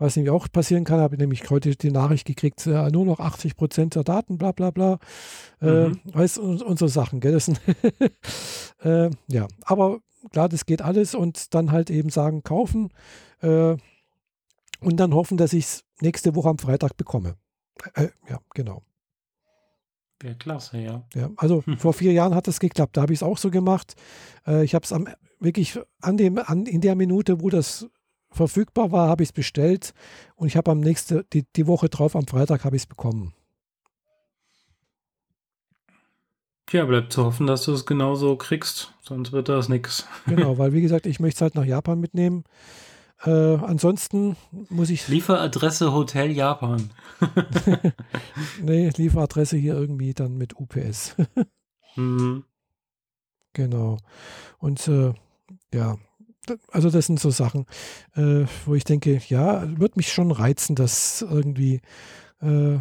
Was 0.00 0.14
nämlich 0.14 0.30
auch 0.30 0.46
passieren 0.52 0.84
kann, 0.84 1.00
habe 1.00 1.16
ich 1.16 1.18
nämlich 1.18 1.50
heute 1.50 1.74
die 1.74 1.90
Nachricht 1.90 2.24
gekriegt, 2.24 2.64
äh, 2.68 2.88
nur 2.90 3.04
noch 3.04 3.18
80 3.18 3.56
Prozent 3.56 3.96
der 3.96 4.04
Daten, 4.04 4.38
bla 4.38 4.52
bla 4.52 4.70
bla. 4.70 5.00
Äh, 5.60 5.88
mhm. 5.88 6.00
Weißt 6.04 6.38
und, 6.38 6.62
und 6.62 6.78
so 6.78 6.86
Sachen, 6.86 7.18
gell? 7.18 7.32
Das 7.32 7.46
sind 7.46 7.60
äh, 8.84 9.10
ja, 9.26 9.48
aber 9.64 9.98
klar, 10.30 10.48
das 10.48 10.66
geht 10.66 10.82
alles 10.82 11.16
und 11.16 11.52
dann 11.52 11.72
halt 11.72 11.90
eben 11.90 12.10
sagen, 12.10 12.44
kaufen 12.44 12.90
äh, 13.42 13.76
und 14.80 14.98
dann 14.98 15.14
hoffen, 15.14 15.36
dass 15.36 15.52
ich 15.52 15.64
es 15.64 15.84
nächste 16.00 16.34
Woche 16.34 16.48
am 16.48 16.58
Freitag 16.58 16.96
bekomme. 16.96 17.36
Äh, 17.94 18.08
ja, 18.28 18.38
genau. 18.54 18.82
Wäre 20.20 20.34
klasse, 20.34 20.78
ja. 20.78 21.06
ja 21.14 21.30
also 21.36 21.64
hm. 21.64 21.78
vor 21.78 21.92
vier 21.92 22.12
Jahren 22.12 22.34
hat 22.34 22.48
das 22.48 22.58
geklappt. 22.58 22.96
Da 22.96 23.02
habe 23.02 23.12
ich 23.12 23.20
es 23.20 23.22
auch 23.22 23.38
so 23.38 23.50
gemacht. 23.50 23.94
Äh, 24.46 24.64
ich 24.64 24.74
habe 24.74 24.84
es 24.84 24.94
wirklich 25.38 25.78
an 26.00 26.16
dem, 26.16 26.38
an, 26.38 26.66
in 26.66 26.80
der 26.80 26.96
Minute, 26.96 27.40
wo 27.40 27.50
das 27.50 27.88
verfügbar 28.30 28.92
war, 28.92 29.08
habe 29.08 29.22
ich 29.22 29.30
es 29.30 29.32
bestellt 29.32 29.94
und 30.36 30.48
ich 30.48 30.56
habe 30.56 30.70
am 30.70 30.80
nächsten, 30.80 31.24
die, 31.32 31.44
die 31.56 31.66
Woche 31.66 31.88
drauf, 31.88 32.14
am 32.14 32.26
Freitag, 32.26 32.64
habe 32.64 32.76
ich 32.76 32.82
es 32.82 32.86
bekommen. 32.86 33.32
Ja, 36.70 36.84
bleibt 36.84 37.14
zu 37.14 37.24
hoffen, 37.24 37.46
dass 37.46 37.64
du 37.64 37.72
es 37.72 37.86
genauso 37.86 38.36
kriegst, 38.36 38.92
sonst 39.00 39.32
wird 39.32 39.48
das 39.48 39.70
nichts. 39.70 40.06
Genau, 40.26 40.58
weil 40.58 40.74
wie 40.74 40.82
gesagt, 40.82 41.06
ich 41.06 41.18
möchte 41.18 41.38
es 41.38 41.40
halt 41.42 41.54
nach 41.54 41.64
Japan 41.64 41.98
mitnehmen. 41.98 42.44
Äh, 43.24 43.56
ansonsten 43.56 44.36
muss 44.68 44.90
ich. 44.90 45.08
Lieferadresse 45.08 45.92
Hotel 45.92 46.30
Japan. 46.30 46.90
nee, 48.62 48.90
Lieferadresse 48.96 49.56
hier 49.56 49.74
irgendwie 49.74 50.14
dann 50.14 50.36
mit 50.36 50.54
UPS. 50.56 51.16
mhm. 51.96 52.44
Genau. 53.54 53.96
Und 54.58 54.86
äh, 54.86 55.14
ja, 55.74 55.96
also 56.70 56.90
das 56.90 57.06
sind 57.06 57.18
so 57.18 57.30
Sachen, 57.30 57.66
äh, 58.14 58.44
wo 58.64 58.74
ich 58.74 58.84
denke, 58.84 59.20
ja, 59.28 59.68
würde 59.78 59.94
mich 59.96 60.12
schon 60.12 60.30
reizen, 60.30 60.76
dass 60.76 61.22
irgendwie, 61.22 61.80
äh, 62.40 62.76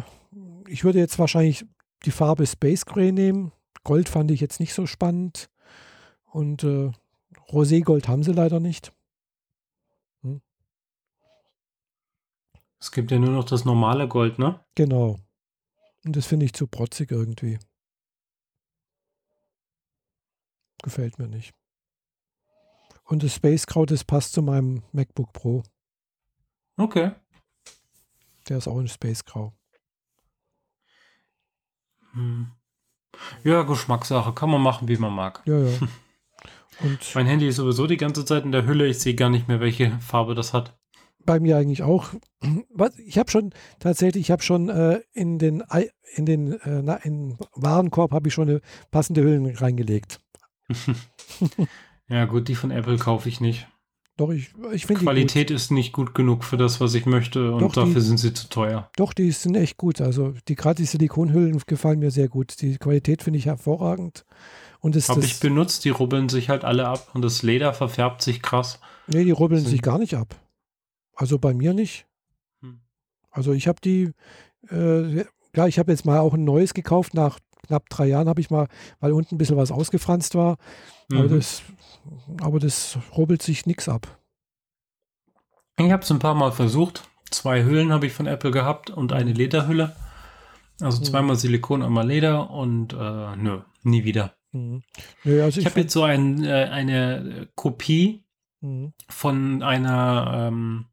ich 0.68 0.84
würde 0.84 1.00
jetzt 1.00 1.18
wahrscheinlich 1.18 1.66
die 2.04 2.12
Farbe 2.12 2.46
Space 2.46 2.86
Gray 2.86 3.10
nehmen. 3.10 3.52
Gold 3.82 4.08
fand 4.08 4.30
ich 4.30 4.40
jetzt 4.40 4.60
nicht 4.60 4.74
so 4.74 4.86
spannend. 4.86 5.50
Und 6.26 6.62
äh, 6.62 6.90
Roségold 7.50 8.06
haben 8.06 8.22
sie 8.22 8.32
leider 8.32 8.60
nicht. 8.60 8.92
Es 12.80 12.92
gibt 12.92 13.10
ja 13.10 13.18
nur 13.18 13.30
noch 13.30 13.44
das 13.44 13.64
normale 13.64 14.06
Gold, 14.08 14.38
ne? 14.38 14.60
Genau. 14.74 15.18
Und 16.04 16.16
das 16.16 16.26
finde 16.26 16.46
ich 16.46 16.52
zu 16.52 16.66
protzig 16.66 17.10
irgendwie. 17.10 17.58
Gefällt 20.82 21.18
mir 21.18 21.28
nicht. 21.28 21.52
Und 23.04 23.22
das 23.22 23.34
Space 23.34 23.66
Grau, 23.66 23.84
das 23.84 24.04
passt 24.04 24.32
zu 24.32 24.42
meinem 24.42 24.82
MacBook 24.92 25.32
Pro. 25.32 25.62
Okay. 26.76 27.12
Der 28.48 28.58
ist 28.58 28.68
auch 28.68 28.78
in 28.78 28.86
Space 28.86 29.24
Grau. 29.24 29.52
Hm. 32.12 32.52
Ja, 33.42 33.62
Geschmackssache. 33.62 34.32
Kann 34.34 34.50
man 34.50 34.62
machen, 34.62 34.86
wie 34.86 34.96
man 34.96 35.12
mag. 35.12 35.42
Ja, 35.46 35.58
ja. 35.58 35.78
Und 36.80 37.14
mein 37.14 37.26
Handy 37.26 37.48
ist 37.48 37.56
sowieso 37.56 37.88
die 37.88 37.96
ganze 37.96 38.24
Zeit 38.24 38.44
in 38.44 38.52
der 38.52 38.64
Hülle. 38.64 38.86
Ich 38.86 39.00
sehe 39.00 39.16
gar 39.16 39.30
nicht 39.30 39.48
mehr, 39.48 39.58
welche 39.58 39.98
Farbe 39.98 40.36
das 40.36 40.54
hat 40.54 40.77
bei 41.28 41.40
mir 41.40 41.58
eigentlich 41.58 41.82
auch. 41.82 42.08
Was, 42.70 42.98
ich 42.98 43.18
habe 43.18 43.30
schon 43.30 43.50
tatsächlich, 43.80 44.22
ich 44.22 44.30
habe 44.30 44.42
schon 44.42 44.70
äh, 44.70 45.00
in 45.12 45.38
den 45.38 45.62
in 46.14 46.24
den 46.24 46.52
äh, 46.52 46.80
na, 46.82 46.96
in 46.96 47.36
Warenkorb 47.54 48.12
habe 48.12 48.28
ich 48.28 48.34
schon 48.34 48.48
eine 48.48 48.60
passende 48.90 49.22
Hüllen 49.22 49.54
reingelegt. 49.54 50.20
ja 52.08 52.24
gut, 52.24 52.48
die 52.48 52.54
von 52.54 52.70
Apple 52.70 52.96
kaufe 52.96 53.28
ich 53.28 53.42
nicht. 53.42 53.68
Doch, 54.16 54.30
ich, 54.30 54.52
ich 54.72 54.86
finde 54.86 55.02
Qualität 55.02 55.50
ist 55.50 55.70
nicht 55.70 55.92
gut 55.92 56.14
genug 56.14 56.44
für 56.44 56.56
das, 56.56 56.80
was 56.80 56.94
ich 56.94 57.04
möchte 57.04 57.52
und 57.52 57.60
doch, 57.60 57.72
dafür 57.74 57.94
die, 57.94 58.00
sind 58.00 58.16
sie 58.16 58.32
zu 58.32 58.48
teuer. 58.48 58.90
Doch, 58.96 59.12
die 59.12 59.30
sind 59.30 59.54
echt 59.54 59.76
gut. 59.76 60.00
Also 60.00 60.32
die 60.48 60.54
gerade 60.56 60.76
die 60.76 60.86
Silikonhüllen 60.86 61.60
gefallen 61.66 61.98
mir 61.98 62.10
sehr 62.10 62.28
gut. 62.28 62.60
Die 62.62 62.78
Qualität 62.78 63.22
finde 63.22 63.38
ich 63.38 63.46
hervorragend. 63.46 64.24
Und 64.80 64.96
Habe 65.08 65.24
ich 65.24 65.40
benutzt, 65.40 65.84
die 65.84 65.90
rubbeln 65.90 66.30
sich 66.30 66.48
halt 66.48 66.64
alle 66.64 66.88
ab 66.88 67.10
und 67.12 67.22
das 67.22 67.42
Leder 67.42 67.74
verfärbt 67.74 68.22
sich 68.22 68.40
krass. 68.40 68.80
Nee, 69.08 69.24
die 69.24 69.30
rubbeln 69.30 69.64
sich 69.64 69.82
gar 69.82 69.98
nicht 69.98 70.14
ab. 70.14 70.34
Also 71.18 71.38
bei 71.40 71.52
mir 71.52 71.74
nicht. 71.74 72.06
Hm. 72.62 72.80
Also 73.30 73.52
ich 73.52 73.66
habe 73.66 73.80
die, 73.80 74.12
äh, 74.70 75.24
ja, 75.54 75.66
ich 75.66 75.80
habe 75.80 75.90
jetzt 75.90 76.06
mal 76.06 76.20
auch 76.20 76.32
ein 76.32 76.44
neues 76.44 76.74
gekauft. 76.74 77.12
Nach 77.12 77.40
knapp 77.66 77.88
drei 77.90 78.06
Jahren 78.06 78.28
habe 78.28 78.40
ich 78.40 78.50
mal, 78.50 78.68
weil 79.00 79.12
unten 79.12 79.34
ein 79.34 79.38
bisschen 79.38 79.56
was 79.56 79.72
ausgefranst 79.72 80.36
war. 80.36 80.58
Mhm. 81.08 81.18
Aber, 81.18 81.28
das, 81.28 81.62
aber 82.40 82.60
das 82.60 82.98
rubbelt 83.16 83.42
sich 83.42 83.66
nichts 83.66 83.88
ab. 83.88 84.20
Ich 85.76 85.90
habe 85.90 86.04
es 86.04 86.10
ein 86.12 86.20
paar 86.20 86.36
Mal 86.36 86.52
versucht. 86.52 87.08
Zwei 87.30 87.64
Hüllen 87.64 87.92
habe 87.92 88.06
ich 88.06 88.12
von 88.12 88.26
Apple 88.26 88.52
gehabt 88.52 88.90
und 88.90 89.12
eine 89.12 89.32
Lederhülle. 89.32 89.96
Also 90.80 91.00
mhm. 91.00 91.04
zweimal 91.04 91.36
Silikon, 91.36 91.82
einmal 91.82 92.06
Leder 92.06 92.50
und 92.50 92.92
äh, 92.92 93.36
nö, 93.36 93.62
nie 93.82 94.04
wieder. 94.04 94.36
Mhm. 94.52 94.84
Nö, 95.24 95.42
also 95.42 95.58
ich, 95.58 95.66
ich 95.66 95.70
habe 95.70 95.80
jetzt 95.80 95.92
so 95.92 96.04
ein, 96.04 96.44
äh, 96.44 96.68
eine 96.70 97.48
Kopie 97.56 98.24
mhm. 98.60 98.92
von 99.08 99.62
einer 99.62 100.48
ähm, 100.48 100.86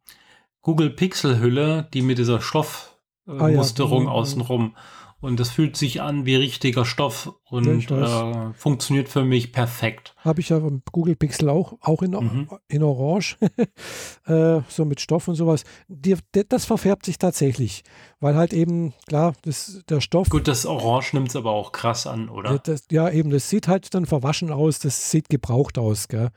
Google 0.62 0.90
Pixel 0.90 1.40
Hülle, 1.40 1.88
die 1.94 2.02
mit 2.02 2.18
dieser 2.18 2.42
Stoffmusterung 2.42 2.98
äh, 3.28 3.44
ah, 3.44 3.50
ja. 3.50 4.00
Mhm, 4.00 4.08
außenrum. 4.08 4.76
Und 5.20 5.40
das 5.40 5.50
fühlt 5.50 5.78
sich 5.78 6.02
an 6.02 6.26
wie 6.26 6.36
richtiger 6.36 6.86
Stoff 6.86 7.34
und 7.46 7.90
ja, 7.90 8.50
äh, 8.50 8.54
funktioniert 8.54 9.10
für 9.10 9.24
mich 9.24 9.52
perfekt. 9.52 10.15
Habe 10.26 10.42
ich 10.42 10.50
ja 10.50 10.60
vom 10.60 10.82
Google 10.92 11.16
Pixel 11.16 11.50
auch, 11.50 11.76
auch 11.82 12.02
in, 12.02 12.12
mhm. 12.12 12.50
in 12.68 12.84
Orange, 12.84 13.38
äh, 14.26 14.62
so 14.68 14.84
mit 14.84 15.00
Stoff 15.00 15.28
und 15.28 15.36
sowas. 15.36 15.64
Die, 15.88 16.16
das 16.50 16.66
verfärbt 16.66 17.06
sich 17.06 17.20
tatsächlich, 17.20 17.84
weil 18.20 18.36
halt 18.36 18.52
eben, 18.52 18.94
klar, 19.08 19.34
das, 19.44 19.84
der 19.88 20.02
Stoff. 20.02 20.30
Gut, 20.30 20.48
das 20.48 20.66
Orange 20.66 21.14
nimmt 21.14 21.30
es 21.30 21.36
aber 21.36 21.52
auch 21.52 21.72
krass 21.72 22.08
an, 22.08 22.30
oder? 22.30 22.54
Ja, 22.54 22.58
das, 22.58 22.86
ja, 22.92 23.10
eben, 23.10 23.30
das 23.30 23.50
sieht 23.50 23.68
halt 23.68 23.94
dann 23.94 24.08
verwaschen 24.08 24.52
aus, 24.52 24.80
das 24.80 25.12
sieht 25.12 25.30
gebraucht 25.30 25.78
aus, 25.78 26.08
gell? 26.08 26.24
Ja. 26.24 26.30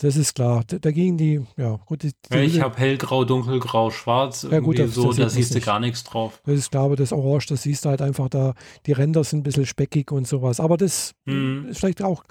Das 0.00 0.16
ist 0.16 0.34
klar. 0.34 0.62
Da, 0.66 0.78
dagegen 0.78 1.18
die, 1.18 1.44
ja, 1.56 1.80
gut. 1.84 2.04
Die, 2.04 2.12
die 2.32 2.38
ich 2.38 2.60
habe 2.60 2.76
hellgrau, 2.78 3.24
dunkelgrau, 3.24 3.90
schwarz, 3.90 4.44
irgendwie 4.44 4.54
ja, 4.54 4.60
gut, 4.60 4.78
das, 4.78 4.94
so, 4.94 5.08
das 5.08 5.16
da 5.16 5.28
siehst 5.28 5.54
du 5.54 5.60
gar 5.60 5.80
nichts 5.80 6.04
drauf. 6.04 6.40
Das 6.46 6.54
ist 6.54 6.70
klar, 6.70 6.84
aber 6.84 6.96
das 6.96 7.12
Orange, 7.12 7.46
das 7.48 7.62
siehst 7.62 7.84
du 7.84 7.88
halt 7.88 8.02
einfach 8.02 8.28
da, 8.28 8.54
die 8.86 8.92
Ränder 8.92 9.24
sind 9.24 9.40
ein 9.40 9.42
bisschen 9.42 9.66
speckig 9.66 10.12
und 10.12 10.28
sowas. 10.28 10.60
Aber 10.60 10.76
das 10.76 11.14
mhm. 11.24 11.66
ist 11.68 11.80
vielleicht 11.80 12.02
auch 12.02 12.22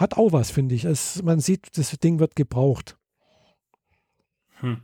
hat 0.00 0.16
auch 0.16 0.32
was, 0.32 0.50
finde 0.50 0.74
ich. 0.74 0.84
Es, 0.84 1.22
man 1.22 1.40
sieht, 1.40 1.76
das 1.76 1.90
Ding 1.98 2.18
wird 2.18 2.34
gebraucht. 2.34 2.96
Hm. 4.60 4.82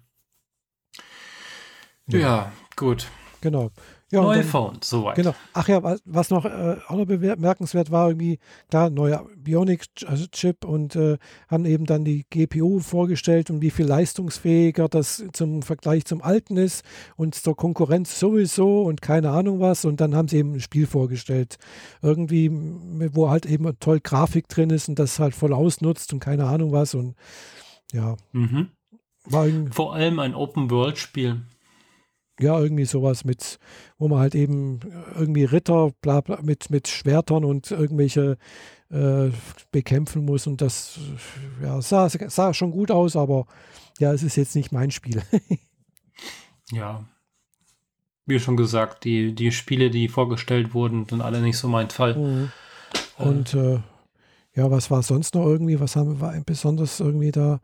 Ja. 2.09 2.19
ja, 2.19 2.53
gut. 2.77 3.09
Genau. 3.41 3.71
Ja, 4.13 4.23
Neue 4.23 4.39
dann, 4.39 4.47
Phones, 4.47 4.89
soweit. 4.89 5.17
Genau. 5.17 5.35
Ach 5.53 5.67
ja, 5.67 5.83
was 6.05 6.31
noch 6.31 6.45
äh, 6.45 6.77
auch 6.87 6.97
noch 6.97 7.07
bemerkenswert 7.07 7.91
war, 7.91 8.09
irgendwie, 8.09 8.39
klar, 8.71 8.89
neuer 8.89 9.27
Bionic-Chip 9.37 10.65
und 10.65 10.95
äh, 10.95 11.19
haben 11.49 11.65
eben 11.65 11.87
dann 11.87 12.05
die 12.05 12.25
GPU 12.31 12.79
vorgestellt 12.79 13.51
und 13.51 13.63
wie 13.63 13.71
viel 13.71 13.87
leistungsfähiger 13.87 14.89
das 14.89 15.25
zum 15.33 15.63
Vergleich 15.63 16.05
zum 16.05 16.23
alten 16.23 16.57
ist 16.57 16.85
und 17.17 17.35
zur 17.35 17.57
Konkurrenz 17.57 18.21
sowieso 18.21 18.83
und 18.83 19.03
keine 19.03 19.31
Ahnung 19.31 19.59
was. 19.59 19.85
Und 19.85 20.01
dann 20.01 20.15
haben 20.15 20.29
sie 20.29 20.37
eben 20.37 20.53
ein 20.53 20.61
Spiel 20.61 20.87
vorgestellt. 20.87 21.57
Irgendwie, 22.01 22.49
wo 23.13 23.29
halt 23.29 23.45
eben 23.45 23.77
toll 23.81 23.99
Grafik 23.99 24.47
drin 24.47 24.71
ist 24.71 24.89
und 24.89 25.01
das 25.01 25.19
halt 25.19 25.35
voll 25.35 25.53
ausnutzt 25.53 26.13
und 26.13 26.21
keine 26.21 26.47
Ahnung 26.47 26.71
was. 26.71 26.95
Und 26.95 27.17
ja. 27.93 28.17
Mhm. 28.31 28.69
Vor 29.73 29.95
allem 29.95 30.21
ein 30.21 30.37
Open-World-Spiel 30.37 31.43
ja, 32.41 32.59
irgendwie 32.61 32.85
sowas 32.85 33.25
mit, 33.25 33.59
wo 33.99 34.09
man 34.09 34.19
halt 34.19 34.35
eben 34.35 34.81
irgendwie 35.15 35.45
Ritter 35.45 35.93
bla, 36.01 36.21
bla, 36.21 36.41
mit, 36.43 36.71
mit 36.71 36.89
Schwertern 36.89 37.45
und 37.45 37.71
irgendwelche 37.71 38.37
äh, 38.91 39.31
bekämpfen 39.73 40.25
muss. 40.25 40.47
Und 40.47 40.61
das 40.61 40.99
ja, 41.63 41.81
sah, 41.81 42.09
sah 42.09 42.55
schon 42.55 42.71
gut 42.71 42.91
aus, 42.91 43.17
aber 43.17 43.47
ja, 43.99 44.13
es 44.13 44.23
ist 44.23 44.37
jetzt 44.37 44.55
nicht 44.55 44.73
mein 44.73 44.91
Spiel. 44.91 45.23
ja. 46.73 47.05
Wie 48.27 48.41
schon 48.41 48.57
gesagt, 48.57 49.05
die, 49.05 49.35
die 49.35 49.53
Spiele, 49.53 49.91
die 49.91 50.09
vorgestellt 50.09 50.75
wurden, 50.75 51.07
sind 51.09 51.23
alle 51.23 51.41
nicht 51.41 51.59
so 51.59 51.69
mein 51.69 51.91
Fall. 51.91 52.17
Mhm. 52.17 52.53
Und 53.19 53.55
äh, 53.55 53.81
ja, 54.55 54.71
was 54.71 54.91
war 54.91 55.03
sonst 55.03 55.35
noch 55.35 55.47
irgendwie? 55.47 55.79
Was 55.81 55.97
haben 55.97 56.21
wir 56.21 56.43
besonders 56.45 57.01
irgendwie 57.01 57.31
da? 57.31 57.61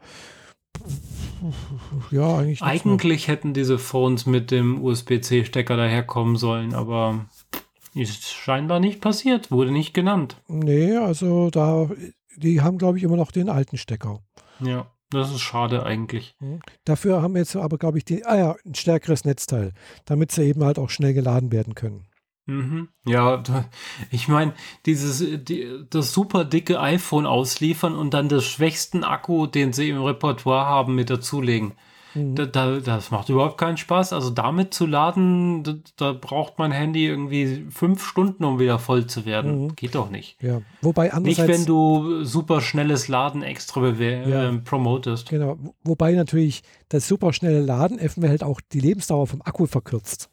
Ja, 2.10 2.38
eigentlich. 2.38 2.62
Eigentlich 2.62 3.28
hätten 3.28 3.52
diese 3.52 3.78
Phones 3.78 4.26
mit 4.26 4.50
dem 4.50 4.82
USB-C-Stecker 4.82 5.76
daherkommen 5.76 6.36
sollen, 6.36 6.74
aber 6.74 7.26
ist 7.94 8.32
scheinbar 8.32 8.80
nicht 8.80 9.00
passiert, 9.00 9.50
wurde 9.50 9.72
nicht 9.72 9.92
genannt. 9.92 10.36
Nee, 10.48 10.96
also 10.96 11.50
da, 11.50 11.90
die 12.36 12.60
haben, 12.60 12.78
glaube 12.78 12.98
ich, 12.98 13.04
immer 13.04 13.16
noch 13.16 13.32
den 13.32 13.48
alten 13.48 13.76
Stecker. 13.76 14.20
Ja. 14.60 14.86
Das 15.12 15.30
ist 15.30 15.40
schade 15.40 15.84
eigentlich. 15.84 16.34
Mhm. 16.40 16.60
Dafür 16.84 17.20
haben 17.20 17.34
wir 17.34 17.40
jetzt 17.40 17.54
aber, 17.54 17.76
glaube 17.76 17.98
ich, 17.98 18.04
die, 18.04 18.24
ah 18.24 18.36
ja, 18.36 18.56
ein 18.64 18.74
stärkeres 18.74 19.26
Netzteil, 19.26 19.72
damit 20.06 20.32
sie 20.32 20.44
eben 20.44 20.64
halt 20.64 20.78
auch 20.78 20.88
schnell 20.88 21.12
geladen 21.12 21.52
werden 21.52 21.74
können. 21.74 22.06
Mhm. 22.46 22.88
Ja, 23.06 23.36
da, 23.36 23.66
ich 24.10 24.28
meine, 24.28 24.54
dieses 24.84 25.24
die, 25.44 25.84
das 25.90 26.12
super 26.12 26.44
dicke 26.44 26.80
iPhone 26.80 27.26
ausliefern 27.26 27.94
und 27.94 28.14
dann 28.14 28.28
das 28.28 28.44
schwächsten 28.44 29.04
Akku, 29.04 29.46
den 29.46 29.72
sie 29.72 29.90
im 29.90 30.02
Repertoire 30.02 30.66
haben, 30.66 30.94
mit 30.94 31.10
dazulegen. 31.10 31.74
Mhm. 32.14 32.34
Da, 32.34 32.46
da, 32.46 32.78
das 32.78 33.10
macht 33.10 33.28
überhaupt 33.28 33.58
keinen 33.58 33.76
Spaß. 33.76 34.12
Also 34.12 34.30
damit 34.30 34.74
zu 34.74 34.86
laden, 34.86 35.62
da, 35.62 35.74
da, 35.96 36.12
braucht 36.12 36.58
mein 36.58 36.72
Handy 36.72 37.06
irgendwie 37.06 37.66
fünf 37.70 38.04
Stunden, 38.04 38.44
um 38.44 38.58
wieder 38.58 38.78
voll 38.78 39.06
zu 39.06 39.24
werden. 39.24 39.64
Mhm. 39.64 39.76
Geht 39.76 39.94
doch 39.94 40.10
nicht. 40.10 40.36
Ja, 40.42 40.60
wobei 40.80 41.12
andererseits... 41.12 41.48
Nicht, 41.48 41.58
wenn 41.58 41.66
du 41.66 42.24
super 42.24 42.60
schnelles 42.60 43.08
Laden 43.08 43.42
extra 43.42 43.88
ja. 43.88 44.50
äh, 44.50 44.58
promotest. 44.58 45.30
Genau, 45.30 45.58
wobei 45.84 46.12
natürlich 46.12 46.62
das 46.88 47.08
super 47.08 47.32
schnelle 47.32 47.60
Laden 47.60 47.98
eventuell 47.98 48.30
halt 48.30 48.44
auch 48.44 48.60
die 48.72 48.80
Lebensdauer 48.80 49.26
vom 49.26 49.42
Akku 49.42 49.66
verkürzt. 49.66 50.31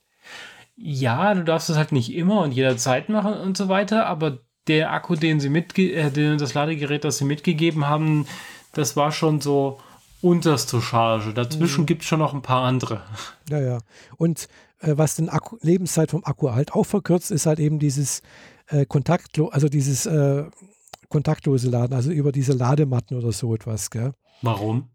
Ja, 0.82 1.34
du 1.34 1.44
darfst 1.44 1.70
es 1.70 1.78
halt 1.78 1.92
nicht 1.92 2.14
immer 2.14 2.42
und 2.42 2.52
jederzeit 2.52 3.10
machen 3.10 3.34
und 3.34 3.58
so 3.58 3.68
weiter, 3.68 4.06
aber 4.06 4.40
der 4.68 4.94
Akku, 4.94 5.16
den 5.16 5.40
sie 5.40 5.50
mitge 5.50 5.92
äh, 5.94 6.38
das 6.38 6.54
Ladegerät, 6.54 7.04
das 7.04 7.18
sie 7.18 7.26
mitgegeben 7.26 7.88
haben, 7.88 8.26
das 8.74 8.96
war 8.96 9.12
schon 9.12 9.42
so 9.42 9.80
unterste 10.22 10.82
Charge. 10.82 11.34
Dazwischen 11.34 11.82
mhm. 11.82 11.86
gibt 11.86 12.04
es 12.04 12.08
schon 12.08 12.20
noch 12.20 12.34
ein 12.34 12.42
paar 12.42 12.64
andere. 12.64 13.02
Ja, 13.50 13.60
ja. 13.60 13.78
Und 14.18 14.48
äh, 14.80 14.94
was 14.96 15.16
den 15.16 15.30
Akku, 15.30 15.58
Lebenszeit 15.62 16.12
vom 16.12 16.24
Akku 16.24 16.52
halt 16.52 16.74
auch 16.74 16.86
verkürzt, 16.86 17.32
ist 17.32 17.46
halt 17.46 17.60
eben 17.60 17.80
dieses 17.80 18.22
äh, 18.68 18.86
kontaktlo 18.86 19.48
also 19.48 19.68
dieses 19.68 20.06
äh, 20.06 20.46
kontaktlose 21.10 21.70
Laden, 21.70 21.94
also 21.94 22.12
über 22.12 22.32
diese 22.32 22.54
Ladematten 22.54 23.18
oder 23.18 23.32
so 23.32 23.54
etwas, 23.56 23.90
gell? 23.90 24.14
Warum? 24.42 24.90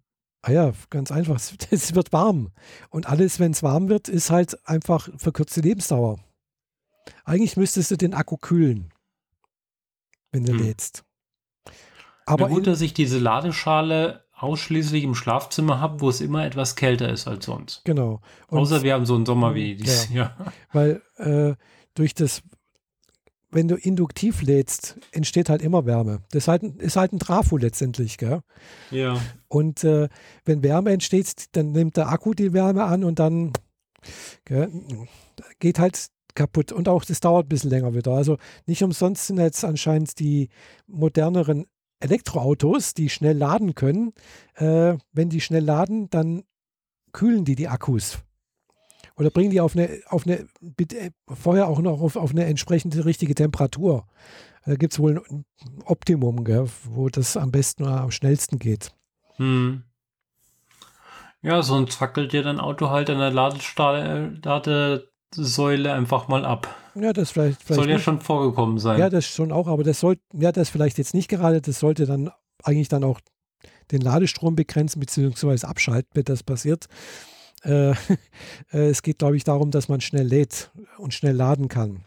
Ah 0.47 0.53
ja, 0.53 0.73
ganz 0.91 1.11
einfach. 1.11 1.37
Es 1.71 1.95
wird 1.95 2.13
warm. 2.13 2.51
Und 2.91 3.07
alles, 3.07 3.41
wenn 3.41 3.53
es 3.53 3.63
warm 3.63 3.89
wird, 3.89 4.11
ist 4.11 4.31
halt 4.31 4.59
einfach 4.69 5.09
verkürzte 5.17 5.63
Lebensdauer. 5.63 6.19
Eigentlich 7.25 7.57
müsstest 7.57 7.91
du 7.91 7.97
den 7.97 8.13
Akku 8.13 8.37
kühlen, 8.37 8.93
wenn 10.33 10.45
du 10.45 10.53
hm. 10.53 10.59
lädst. 10.59 11.03
Aber 12.27 12.49
gut, 12.49 12.67
dass 12.67 12.83
ich 12.83 12.93
diese 12.93 13.19
Ladeschale 13.19 14.25
ausschließlich 14.35 15.03
im 15.05 15.15
Schlafzimmer 15.15 15.81
habe, 15.81 16.03
wo 16.03 16.11
es 16.11 16.21
immer 16.21 16.45
etwas 16.45 16.77
kälter 16.77 17.09
ist 17.09 17.27
als 17.27 17.47
sonst. 17.47 17.83
Genau. 17.87 18.21
Und 18.49 18.59
Außer 18.59 18.83
wir 18.83 18.93
haben 18.93 19.07
so 19.07 19.15
einen 19.15 19.25
Sommer 19.25 19.55
wie 19.55 19.77
dieses 19.77 20.11
ja, 20.11 20.15
Jahr. 20.15 20.53
Weil 20.73 21.03
äh, 21.17 21.55
durch 21.95 22.13
das, 22.13 22.43
wenn 23.55 23.69
du 23.69 23.77
induktiv 23.77 24.43
lädst, 24.43 24.99
entsteht 25.13 25.49
halt 25.49 25.63
immer 25.63 25.87
Wärme. 25.87 26.23
Das 26.31 26.45
ist 26.45 26.49
halt, 26.49 26.63
ist 26.63 26.97
halt 26.97 27.13
ein 27.13 27.21
Trafo 27.21 27.57
letztendlich, 27.57 28.19
gell? 28.19 28.41
Ja. 28.91 29.21
Und 29.49 29.85
äh, 29.85 30.09
wenn 30.45 30.63
Wärme 30.63 30.91
entsteht, 30.91 31.47
dann 31.53 31.73
nimmt 31.73 31.97
der 31.97 32.09
Akku 32.09 32.35
die 32.35 32.53
Wärme 32.53 32.85
an 32.85 33.05
und 33.05 33.19
dann 33.21 33.53
gell, 34.45 34.71
geht 35.61 35.79
halt 35.79 36.09
kaputt. 36.35 36.73
Und 36.73 36.89
auch 36.89 37.05
das 37.05 37.21
dauert 37.21 37.47
ein 37.47 37.49
bisschen 37.49 37.71
länger 37.71 37.95
wieder. 37.95 38.13
Also 38.13 38.39
nicht 38.67 38.83
umsonst 38.83 39.29
sind 39.29 39.39
jetzt 39.39 39.65
anscheinend 39.65 40.19
die 40.19 40.49
moderneren 40.89 41.67
Elektroautos, 42.01 42.93
die 42.95 43.09
schnell 43.09 43.37
laden 43.37 43.75
können, 43.75 44.13
äh, 44.57 44.97
wenn 45.13 45.31
die 45.31 45.41
schnell 45.41 45.65
laden, 45.65 46.11
dann 46.11 46.43
kühlen 47.13 47.45
die 47.45 47.55
die 47.55 47.69
Akkus. 47.69 48.19
Oder 49.17 49.31
bringen 49.31 49.51
die 49.51 49.61
auf 49.61 49.77
eine, 49.77 50.01
auf 50.09 50.27
eine 50.27 50.47
äh, 50.79 51.11
vorher 51.29 51.69
auch 51.69 51.81
noch 51.81 52.01
auf, 52.01 52.17
auf 52.17 52.31
eine 52.31 52.45
entsprechende 52.47 53.05
richtige 53.05 53.35
Temperatur. 53.35 54.07
Da 54.67 54.77
gibt 54.77 54.93
es 54.93 54.99
wohl 54.99 55.23
ein 55.31 55.45
Optimum, 55.85 56.45
gell, 56.45 56.67
wo 56.85 57.09
das 57.09 57.37
am 57.37 57.53
besten 57.53 57.85
oder 57.85 58.01
am 58.01 58.11
schnellsten 58.11 58.59
geht. 58.59 58.93
Hm. 59.37 59.85
Ja, 61.43 61.63
sonst 61.63 61.95
fackelt 61.95 62.33
dir 62.33 62.43
dein 62.43 62.59
Auto 62.59 62.89
halt 62.89 63.11
an 63.11 63.19
der 63.19 63.31
Ladestahl, 63.31 64.41
Lade, 64.43 65.11
Säule 65.35 65.93
einfach 65.93 66.29
mal 66.29 66.45
ab. 66.45 66.75
Ja, 66.95 67.13
das 67.13 67.33
vielleicht, 67.33 67.63
vielleicht 67.63 67.81
soll 67.81 67.89
ja 67.89 67.97
nicht. 67.97 68.05
schon 68.05 68.21
vorgekommen 68.21 68.79
sein. 68.79 68.99
Ja, 68.99 69.11
das 69.11 69.27
schon 69.27 69.53
auch, 69.53 69.67
aber 69.67 69.85
das 69.85 70.01
sollte, 70.01 70.23
ja, 70.33 70.53
das 70.53 70.71
vielleicht 70.71 70.97
jetzt 70.97 71.13
nicht 71.13 71.29
gerade, 71.29 71.61
das 71.61 71.81
sollte 71.81 72.07
dann 72.07 72.31
eigentlich 72.63 72.89
dann 72.89 73.05
auch 73.05 73.21
den 73.91 74.01
Ladestrom 74.01 74.57
begrenzen 74.57 75.01
bzw. 75.01 75.67
abschalten, 75.67 76.11
wenn 76.15 76.25
das 76.25 76.43
passiert. 76.43 76.87
Äh, 77.65 77.91
äh, 78.73 78.89
es 78.89 79.03
geht, 79.03 79.19
glaube 79.19 79.37
ich, 79.37 79.45
darum, 79.45 79.71
dass 79.71 79.89
man 79.89 80.01
schnell 80.01 80.27
lädt 80.27 80.71
und 80.99 81.15
schnell 81.15 81.35
laden 81.35 81.69
kann. 81.69 82.05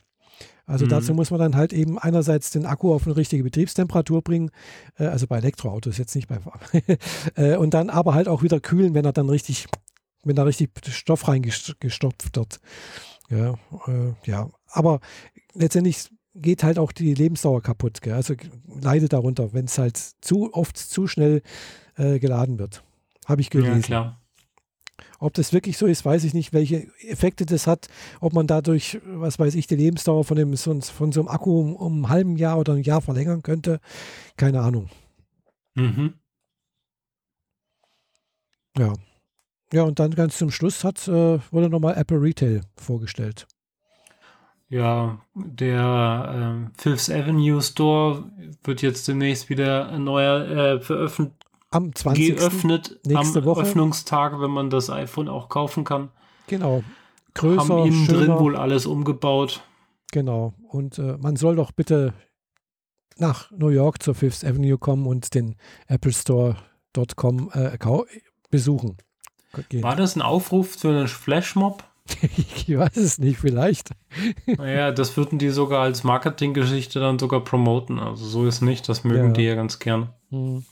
Also 0.65 0.85
mhm. 0.85 0.89
dazu 0.89 1.13
muss 1.13 1.31
man 1.31 1.39
dann 1.39 1.55
halt 1.55 1.71
eben 1.71 1.97
einerseits 1.97 2.51
den 2.51 2.65
Akku 2.65 2.93
auf 2.93 3.07
eine 3.07 3.15
richtige 3.15 3.43
Betriebstemperatur 3.43 4.21
bringen, 4.21 4.51
äh, 4.97 5.05
also 5.05 5.25
bei 5.25 5.37
Elektroautos 5.37 5.97
jetzt 5.97 6.13
nicht 6.15 6.27
bei 6.27 6.39
äh, 7.35 7.55
und 7.55 7.73
dann 7.73 7.89
aber 7.89 8.13
halt 8.13 8.27
auch 8.27 8.43
wieder 8.43 8.59
kühlen, 8.59 8.93
wenn 8.93 9.05
er 9.05 9.13
dann 9.13 9.29
richtig, 9.29 9.67
wenn 10.23 10.35
da 10.35 10.43
richtig 10.43 10.71
Stoff 10.89 11.27
reingestopft 11.27 12.35
wird. 12.35 12.59
Ja, 13.29 13.53
äh, 13.87 14.13
ja, 14.25 14.49
aber 14.67 14.99
letztendlich 15.53 16.09
geht 16.35 16.63
halt 16.63 16.79
auch 16.79 16.91
die 16.91 17.13
Lebensdauer 17.13 17.61
kaputt. 17.61 18.01
Gell? 18.01 18.13
Also 18.13 18.35
leidet 18.81 19.13
darunter, 19.13 19.53
wenn 19.53 19.65
es 19.65 19.77
halt 19.77 19.97
zu 19.97 20.53
oft 20.53 20.77
zu 20.77 21.07
schnell 21.07 21.41
äh, 21.95 22.19
geladen 22.19 22.59
wird. 22.59 22.83
Habe 23.25 23.41
ich 23.41 23.49
gelesen. 23.49 23.75
Ja, 23.75 23.81
klar. 23.81 24.21
Ob 25.19 25.33
das 25.33 25.53
wirklich 25.53 25.77
so 25.77 25.85
ist, 25.85 26.05
weiß 26.05 26.23
ich 26.23 26.33
nicht, 26.33 26.53
welche 26.53 26.87
Effekte 26.99 27.45
das 27.45 27.67
hat. 27.67 27.87
Ob 28.19 28.33
man 28.33 28.47
dadurch, 28.47 28.99
was 29.05 29.39
weiß 29.39 29.55
ich, 29.55 29.67
die 29.67 29.75
Lebensdauer 29.75 30.23
von, 30.23 30.37
dem, 30.37 30.55
von 30.55 30.81
so 30.81 31.19
einem 31.19 31.27
Akku 31.29 31.59
um, 31.59 31.75
um 31.75 32.01
ein 32.01 32.09
halben 32.09 32.37
Jahr 32.37 32.57
oder 32.59 32.73
ein 32.73 32.83
Jahr 32.83 33.01
verlängern 33.01 33.43
könnte. 33.43 33.79
Keine 34.35 34.61
Ahnung. 34.61 34.89
Mhm. 35.75 36.13
Ja. 38.77 38.93
Ja, 39.73 39.83
und 39.83 39.99
dann 39.99 40.11
ganz 40.11 40.37
zum 40.37 40.49
Schluss 40.49 40.83
hat, 40.83 41.07
äh, 41.07 41.39
wurde 41.51 41.69
nochmal 41.69 41.95
Apple 41.97 42.21
Retail 42.21 42.61
vorgestellt. 42.77 43.47
Ja, 44.69 45.21
der 45.33 46.67
äh, 46.67 46.81
Fifth 46.81 47.09
Avenue 47.09 47.61
Store 47.61 48.29
wird 48.63 48.81
jetzt 48.81 49.07
demnächst 49.07 49.49
wieder 49.49 49.97
neuer 49.97 50.45
äh, 50.45 50.79
veröffentlicht. 50.81 51.36
Am 51.69 51.93
20. 51.93 52.37
Geöffnet 52.37 52.99
nächste 53.05 53.39
am 53.39 53.45
Woche. 53.45 53.61
Öffnungstag, 53.61 54.39
wenn 54.39 54.51
man 54.51 54.69
das 54.69 54.89
iPhone 54.89 55.27
auch 55.27 55.49
kaufen 55.49 55.83
kann. 55.83 56.09
Genau. 56.47 56.83
Größer, 57.33 57.67
Haben 57.67 57.87
innen 57.87 58.05
schöner. 58.05 58.19
drin 58.19 58.39
wohl 58.39 58.55
alles 58.55 58.85
umgebaut. 58.85 59.61
Genau. 60.11 60.53
Und 60.69 60.97
äh, 60.97 61.17
man 61.17 61.35
soll 61.35 61.57
doch 61.57 61.71
bitte 61.71 62.13
nach 63.17 63.51
New 63.51 63.69
York 63.69 64.01
zur 64.01 64.15
Fifth 64.15 64.45
Avenue 64.45 64.77
kommen 64.77 65.05
und 65.05 65.33
den 65.33 65.55
Apple 65.87 66.13
Store.com 66.13 67.51
äh, 67.53 67.77
besuchen. 68.49 68.97
Gehen. 69.69 69.81
War 69.81 69.95
das 69.95 70.15
ein 70.15 70.21
Aufruf 70.21 70.75
für 70.75 70.89
einen 70.89 71.07
Flashmob? 71.07 71.83
ich 72.37 72.77
weiß 72.77 72.95
es 72.95 73.17
nicht, 73.17 73.39
vielleicht. 73.39 73.89
Naja, 74.45 74.91
das 74.91 75.17
würden 75.17 75.39
die 75.39 75.49
sogar 75.49 75.81
als 75.81 76.03
Marketinggeschichte 76.03 76.99
dann 76.99 77.19
sogar 77.19 77.43
promoten. 77.43 77.99
Also 77.99 78.25
so 78.25 78.45
ist 78.45 78.61
nicht, 78.61 78.87
das 78.87 79.03
mögen 79.03 79.29
ja. 79.29 79.33
die 79.33 79.43
ja 79.43 79.55
ganz 79.55 79.79
gern. 79.79 80.09
Hm. 80.29 80.63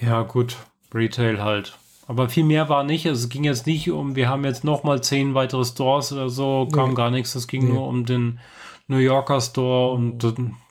Ja, 0.00 0.22
gut, 0.22 0.56
Retail 0.94 1.42
halt. 1.42 1.78
Aber 2.06 2.28
viel 2.28 2.44
mehr 2.44 2.68
war 2.68 2.84
nicht. 2.84 3.06
Also 3.06 3.24
es 3.24 3.28
ging 3.28 3.44
jetzt 3.44 3.66
nicht 3.66 3.90
um, 3.90 4.16
wir 4.16 4.28
haben 4.28 4.44
jetzt 4.44 4.64
nochmal 4.64 5.02
zehn 5.02 5.34
weitere 5.34 5.64
Stores 5.64 6.12
oder 6.12 6.30
so, 6.30 6.66
kam 6.72 6.90
nee. 6.90 6.94
gar 6.94 7.10
nichts. 7.10 7.34
Es 7.34 7.46
ging 7.46 7.66
nee. 7.66 7.72
nur 7.72 7.86
um 7.86 8.06
den 8.06 8.38
New 8.86 8.96
Yorker 8.96 9.42
Store 9.42 9.92
und 9.92 10.22
ja, 10.22 10.30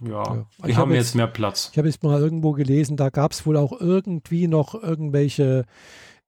ja. 0.09 0.45
wir 0.63 0.77
haben 0.77 0.91
jetzt, 0.91 1.09
jetzt 1.09 1.15
mehr 1.15 1.27
Platz. 1.27 1.69
Ich 1.71 1.77
habe 1.77 1.87
jetzt 1.87 2.01
mal 2.01 2.19
irgendwo 2.19 2.53
gelesen, 2.53 2.97
da 2.97 3.09
gab 3.09 3.31
es 3.31 3.45
wohl 3.45 3.57
auch 3.57 3.79
irgendwie 3.79 4.47
noch 4.47 4.73
irgendwelche 4.73 5.65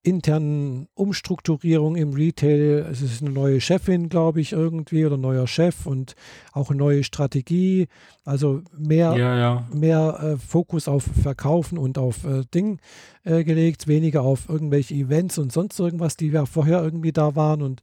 internen 0.02 0.88
Umstrukturierung 0.94 1.96
im 1.96 2.14
Retail. 2.14 2.88
Es 2.90 3.02
ist 3.02 3.22
eine 3.22 3.32
neue 3.32 3.60
Chefin, 3.60 4.08
glaube 4.08 4.40
ich, 4.40 4.54
irgendwie 4.54 5.06
oder 5.06 5.18
neuer 5.18 5.46
Chef 5.46 5.86
und 5.86 6.16
auch 6.54 6.70
eine 6.70 6.80
neue 6.80 7.04
Strategie. 7.04 7.88
Also 8.24 8.62
mehr, 8.78 9.16
ja, 9.18 9.38
ja. 9.38 9.68
mehr 9.74 10.20
äh, 10.22 10.38
Fokus 10.38 10.88
auf 10.88 11.04
Verkaufen 11.04 11.78
und 11.78 11.98
auf 11.98 12.24
äh, 12.24 12.44
Ding 12.54 12.80
äh, 13.24 13.44
gelegt, 13.44 13.88
weniger 13.88 14.22
auf 14.22 14.48
irgendwelche 14.48 14.94
Events 14.94 15.38
und 15.38 15.52
sonst 15.52 15.80
irgendwas, 15.80 16.16
die 16.16 16.28
ja 16.28 16.46
vorher 16.46 16.82
irgendwie 16.82 17.12
da 17.12 17.36
waren 17.36 17.62
und 17.62 17.82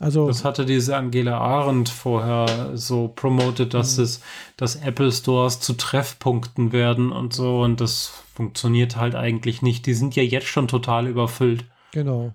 also, 0.00 0.26
das 0.26 0.46
hatte 0.46 0.64
diese 0.64 0.96
Angela 0.96 1.38
Arendt 1.38 1.90
vorher 1.90 2.74
so 2.74 3.08
promotet, 3.08 3.74
dass 3.74 3.98
mhm. 3.98 4.04
es, 4.04 4.22
dass 4.56 4.76
Apple 4.76 5.12
Stores 5.12 5.60
zu 5.60 5.74
Treffpunkten 5.74 6.72
werden 6.72 7.12
und 7.12 7.34
so 7.34 7.60
und 7.60 7.82
das 7.82 8.10
funktioniert 8.32 8.96
halt 8.96 9.14
eigentlich 9.14 9.60
nicht. 9.60 9.84
Die 9.84 9.92
sind 9.92 10.16
ja 10.16 10.22
jetzt 10.22 10.46
schon 10.46 10.68
total 10.68 11.06
überfüllt. 11.06 11.66
Genau. 11.92 12.32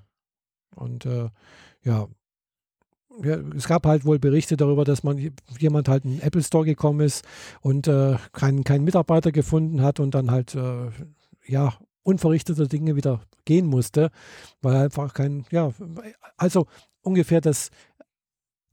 Und 0.76 1.08
äh, 1.08 1.30
ja. 1.84 2.08
ja. 3.24 3.38
es 3.56 3.68
gab 3.68 3.88
halt 3.88 4.06
wohl 4.06 4.20
Berichte 4.20 4.58
darüber, 4.58 4.86
dass 4.86 5.02
man 5.02 5.32
jemand 5.58 5.88
halt 5.88 6.06
in 6.06 6.12
den 6.12 6.22
Apple 6.22 6.44
Store 6.44 6.66
gekommen 6.66 7.00
ist 7.00 7.26
und 7.62 7.88
äh, 7.88 8.18
keinen 8.32 8.64
kein 8.64 8.84
Mitarbeiter 8.84 9.32
gefunden 9.32 9.82
hat 9.82 10.00
und 10.00 10.14
dann 10.14 10.30
halt 10.30 10.54
äh, 10.54 10.92
ja 11.48 11.74
unverrichtete 12.04 12.68
Dinge 12.68 12.96
wieder 12.96 13.22
gehen 13.46 13.66
musste, 13.66 14.12
weil 14.62 14.76
einfach 14.76 15.16
kein, 15.16 15.46
ja, 15.50 15.72
also 16.38 16.68
ungefähr 17.06 17.42
das 17.42 17.70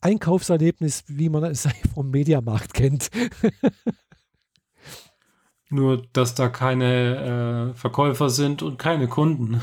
Einkaufserlebnis, 0.00 1.04
wie 1.06 1.28
man 1.28 1.44
es 1.44 1.68
vom 1.94 2.10
Mediamarkt 2.10 2.74
kennt. 2.74 3.10
Nur, 5.70 6.02
dass 6.12 6.34
da 6.34 6.48
keine 6.48 7.70
äh, 7.72 7.74
Verkäufer 7.74 8.28
sind 8.28 8.62
und 8.62 8.78
keine 8.78 9.08
Kunden. 9.08 9.62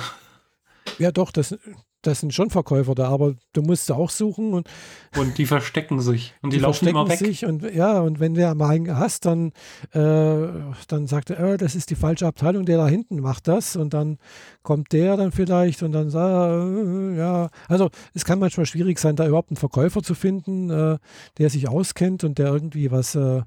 Ja, 0.98 1.12
doch, 1.12 1.32
das, 1.32 1.58
das 2.02 2.22
sind 2.22 2.34
schon 2.34 2.50
Verkäufer 2.50 2.96
da, 2.96 3.10
aber 3.10 3.36
du 3.54 3.62
musst 3.62 3.92
auch 3.92 4.10
suchen 4.10 4.54
und. 4.54 4.70
Und 5.18 5.38
die 5.38 5.46
verstecken 5.46 6.00
sich. 6.00 6.34
Und 6.42 6.54
die, 6.54 6.58
die 6.58 6.64
laufen 6.64 6.88
immer 6.88 7.10
weg. 7.10 7.20
Sich 7.20 7.46
und 7.46 7.64
ja, 7.74 8.00
und 8.00 8.20
wenn 8.20 8.36
der 8.36 8.56
mal 8.56 8.70
einen 8.70 8.98
hast, 8.98 9.26
dann, 9.26 9.52
äh, 9.92 10.48
dann 10.88 11.08
sagt 11.08 11.30
er, 11.30 11.40
äh, 11.40 11.58
das 11.58 11.76
ist 11.76 11.90
die 11.90 11.96
falsche 11.96 12.26
Abteilung, 12.26 12.66
der 12.66 12.78
da 12.78 12.88
hinten 12.88 13.20
macht 13.20 13.48
das. 13.48 13.76
Und 13.76 13.94
dann 13.94 14.18
kommt 14.64 14.94
der 14.94 15.18
dann 15.18 15.32
vielleicht 15.32 15.84
und 15.84 15.92
dann 15.92 16.10
sagt 16.10 16.30
er, 16.30 17.14
äh, 17.14 17.18
ja. 17.18 17.50
Also 17.68 17.90
es 18.14 18.24
kann 18.24 18.40
manchmal 18.40 18.66
schwierig 18.66 18.98
sein, 19.00 19.16
da 19.18 19.28
überhaupt 19.28 19.50
einen 19.50 19.58
Verkäufer 19.58 20.02
zu 20.02 20.16
finden, 20.16 20.70
äh, 20.70 20.98
der 21.38 21.50
sich 21.50 21.68
auskennt 21.68 22.24
und 22.24 22.38
der 22.38 22.48
irgendwie 22.48 22.92
was, 22.92 23.16
äh, 23.16 23.42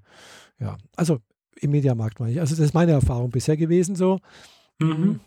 ja, 0.61 0.77
also 0.97 1.19
im 1.57 1.71
Mediamarkt 1.71 2.21
meine 2.21 2.33
ich. 2.33 2.41
Also 2.41 2.55
das 2.55 2.67
ist 2.67 2.75
meine 2.75 2.93
Erfahrung 2.93 3.31
bisher 3.31 3.57
gewesen 3.57 3.97
so. 3.97 4.19
Mhm. 4.79 5.21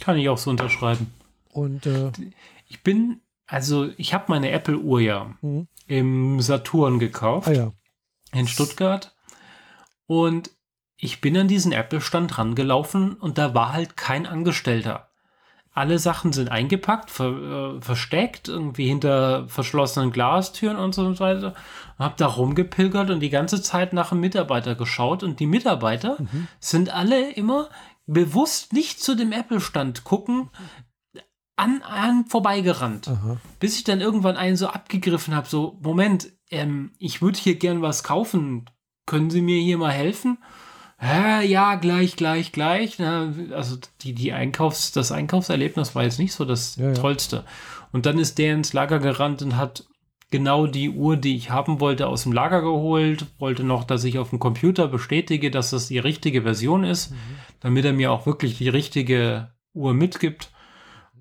Kann 0.00 0.16
ich 0.16 0.28
auch 0.28 0.38
so 0.38 0.50
unterschreiben. 0.50 1.06
Und 1.54 1.86
äh, 1.86 2.10
ich 2.66 2.82
bin, 2.82 3.20
also 3.46 3.88
ich 3.96 4.12
habe 4.12 4.24
meine 4.28 4.50
Apple-Uhr 4.50 5.00
ja 5.00 5.34
mhm. 5.40 5.68
im 5.86 6.40
Saturn 6.40 6.98
gekauft. 6.98 7.48
Ah, 7.48 7.52
ja. 7.52 7.72
In 8.32 8.48
Stuttgart. 8.48 9.14
Und 10.06 10.50
ich 10.96 11.20
bin 11.20 11.36
an 11.36 11.46
diesen 11.46 11.70
Apple-Stand 11.70 12.38
rangelaufen 12.38 13.14
und 13.14 13.38
da 13.38 13.54
war 13.54 13.72
halt 13.72 13.96
kein 13.96 14.26
Angestellter. 14.26 15.10
Alle 15.72 15.98
Sachen 15.98 16.32
sind 16.32 16.50
eingepackt, 16.50 17.10
ver, 17.10 17.76
äh, 17.76 17.80
versteckt, 17.80 18.48
irgendwie 18.48 18.88
hinter 18.88 19.48
verschlossenen 19.48 20.10
Glastüren 20.10 20.76
und 20.76 20.94
so 20.94 21.18
weiter. 21.20 21.54
Hab 21.98 22.16
da 22.16 22.26
rumgepilgert 22.26 23.10
und 23.10 23.20
die 23.20 23.30
ganze 23.30 23.62
Zeit 23.62 23.92
nach 23.92 24.10
einem 24.10 24.20
Mitarbeiter 24.20 24.74
geschaut 24.74 25.22
und 25.22 25.38
die 25.38 25.46
Mitarbeiter 25.46 26.16
mhm. 26.20 26.48
sind 26.58 26.90
alle 26.90 27.32
immer 27.32 27.68
bewusst 28.06 28.72
nicht 28.72 29.00
zu 29.00 29.14
dem 29.14 29.30
Apple-Stand 29.30 30.02
gucken, 30.02 30.50
an, 31.56 31.82
an 31.82 32.26
vorbeigerannt. 32.26 33.08
Aha. 33.08 33.36
Bis 33.60 33.76
ich 33.76 33.84
dann 33.84 34.00
irgendwann 34.00 34.36
einen 34.36 34.56
so 34.56 34.68
abgegriffen 34.68 35.34
habe, 35.34 35.48
so, 35.48 35.78
Moment, 35.82 36.32
ähm, 36.50 36.92
ich 36.98 37.22
würde 37.22 37.38
hier 37.38 37.56
gern 37.56 37.82
was 37.82 38.02
kaufen. 38.02 38.70
Können 39.06 39.30
Sie 39.30 39.42
mir 39.42 39.60
hier 39.60 39.78
mal 39.78 39.92
helfen? 39.92 40.38
Hä, 40.98 41.44
ja, 41.46 41.74
gleich, 41.74 42.16
gleich, 42.16 42.52
gleich. 42.52 42.98
Na, 42.98 43.32
also 43.52 43.76
die, 44.00 44.14
die 44.14 44.32
Einkaufs-, 44.32 44.92
das 44.92 45.12
Einkaufserlebnis 45.12 45.94
war 45.94 46.04
jetzt 46.04 46.18
nicht 46.18 46.32
so 46.32 46.44
das 46.44 46.76
ja, 46.76 46.88
ja. 46.88 46.94
Tollste. 46.94 47.44
Und 47.92 48.06
dann 48.06 48.18
ist 48.18 48.38
der 48.38 48.54
ins 48.54 48.72
Lager 48.72 48.98
gerannt 48.98 49.42
und 49.42 49.56
hat 49.56 49.84
genau 50.30 50.66
die 50.66 50.90
Uhr, 50.90 51.16
die 51.16 51.36
ich 51.36 51.50
haben 51.50 51.78
wollte, 51.80 52.06
aus 52.06 52.22
dem 52.22 52.32
Lager 52.32 52.62
geholt, 52.62 53.26
wollte 53.38 53.62
noch, 53.62 53.84
dass 53.84 54.02
ich 54.04 54.18
auf 54.18 54.30
dem 54.30 54.38
Computer 54.38 54.88
bestätige, 54.88 55.50
dass 55.50 55.70
das 55.70 55.88
die 55.88 55.98
richtige 55.98 56.42
Version 56.42 56.84
ist, 56.84 57.12
mhm. 57.12 57.16
damit 57.60 57.84
er 57.84 57.92
mir 57.92 58.10
auch 58.10 58.26
wirklich 58.26 58.58
die 58.58 58.68
richtige 58.68 59.52
Uhr 59.74 59.94
mitgibt. 59.94 60.50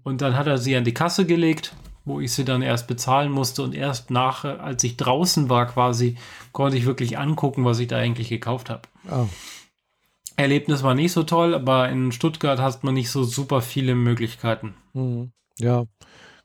Und 0.03 0.21
dann 0.21 0.35
hat 0.35 0.47
er 0.47 0.57
sie 0.57 0.75
an 0.75 0.83
die 0.83 0.93
Kasse 0.93 1.25
gelegt, 1.25 1.73
wo 2.05 2.19
ich 2.19 2.33
sie 2.33 2.43
dann 2.43 2.61
erst 2.61 2.87
bezahlen 2.87 3.31
musste 3.31 3.63
und 3.63 3.73
erst 3.73 4.11
nach, 4.11 4.43
als 4.43 4.83
ich 4.83 4.97
draußen 4.97 5.49
war 5.49 5.67
quasi, 5.67 6.17
konnte 6.51 6.77
ich 6.77 6.85
wirklich 6.85 7.17
angucken, 7.17 7.63
was 7.65 7.79
ich 7.79 7.87
da 7.87 7.97
eigentlich 7.97 8.29
gekauft 8.29 8.69
habe. 8.69 8.81
Oh. 9.09 9.27
Erlebnis 10.35 10.83
war 10.83 10.95
nicht 10.95 11.11
so 11.11 11.23
toll, 11.23 11.53
aber 11.53 11.89
in 11.89 12.11
Stuttgart 12.11 12.59
hat 12.59 12.83
man 12.83 12.95
nicht 12.95 13.11
so 13.11 13.23
super 13.23 13.61
viele 13.61 13.95
Möglichkeiten. 13.95 14.73
Mhm. 14.93 15.31
Ja, 15.59 15.85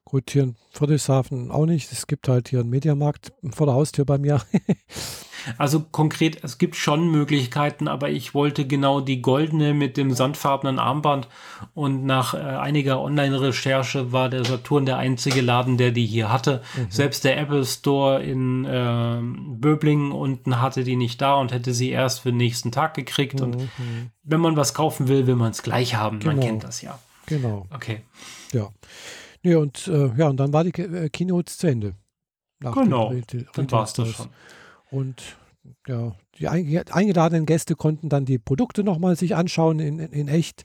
gut, 0.04 0.30
hier 0.30 0.42
in 0.44 0.56
Friedrichshafen 0.72 1.50
auch 1.50 1.66
nicht. 1.66 1.90
Es 1.90 2.06
gibt 2.06 2.28
halt 2.28 2.48
hier 2.50 2.60
einen 2.60 2.70
Mediamarkt 2.70 3.32
vor 3.50 3.66
der 3.66 3.74
Haustür 3.74 4.04
bei 4.04 4.18
mir. 4.18 4.42
Also 5.56 5.80
konkret, 5.80 6.42
es 6.44 6.58
gibt 6.58 6.76
schon 6.76 7.10
Möglichkeiten, 7.10 7.88
aber 7.88 8.10
ich 8.10 8.34
wollte 8.34 8.66
genau 8.66 9.00
die 9.00 9.22
goldene 9.22 9.74
mit 9.74 9.96
dem 9.96 10.12
sandfarbenen 10.12 10.78
Armband 10.78 11.28
und 11.74 12.04
nach 12.04 12.34
äh, 12.34 12.38
einiger 12.38 13.00
Online-Recherche 13.00 14.12
war 14.12 14.28
der 14.28 14.44
Saturn 14.44 14.86
der 14.86 14.98
einzige 14.98 15.40
Laden, 15.40 15.78
der 15.78 15.92
die 15.92 16.06
hier 16.06 16.30
hatte. 16.30 16.62
Mhm. 16.76 16.90
Selbst 16.90 17.24
der 17.24 17.38
Apple 17.38 17.64
Store 17.64 18.22
in 18.22 18.64
äh, 18.64 19.20
Böblingen 19.22 20.12
unten 20.12 20.60
hatte 20.60 20.84
die 20.84 20.96
nicht 20.96 21.20
da 21.20 21.36
und 21.36 21.52
hätte 21.52 21.72
sie 21.72 21.90
erst 21.90 22.20
für 22.20 22.30
den 22.30 22.38
nächsten 22.38 22.72
Tag 22.72 22.94
gekriegt. 22.94 23.40
Mhm. 23.40 23.46
Und 23.46 23.68
wenn 24.22 24.40
man 24.40 24.56
was 24.56 24.74
kaufen 24.74 25.08
will, 25.08 25.26
will 25.26 25.36
man 25.36 25.52
es 25.52 25.62
gleich 25.62 25.94
haben. 25.94 26.20
Genau. 26.20 26.32
Man 26.34 26.44
kennt 26.44 26.64
das 26.64 26.82
ja. 26.82 26.98
Genau. 27.26 27.66
Okay. 27.74 28.02
Ja. 28.52 28.68
Ja, 29.42 29.58
und, 29.58 29.86
äh, 29.88 30.10
ja, 30.16 30.28
und 30.28 30.36
dann 30.38 30.52
war 30.52 30.64
die 30.64 30.70
äh, 30.80 31.08
Keynote 31.08 31.52
zu 31.52 31.66
Ende. 31.66 31.94
genau. 32.60 33.12
Dann 33.54 33.70
war 33.70 33.84
es 33.84 33.92
das 33.92 34.08
schon. 34.10 34.28
Und 34.90 35.36
ja, 35.86 36.16
die 36.38 36.48
eingeladenen 36.48 37.46
Gäste 37.46 37.74
konnten 37.74 38.08
dann 38.08 38.24
die 38.24 38.38
Produkte 38.38 38.84
nochmal 38.84 39.16
sich 39.16 39.34
anschauen 39.36 39.80
in, 39.80 39.98
in, 39.98 40.12
in 40.12 40.28
echt. 40.28 40.64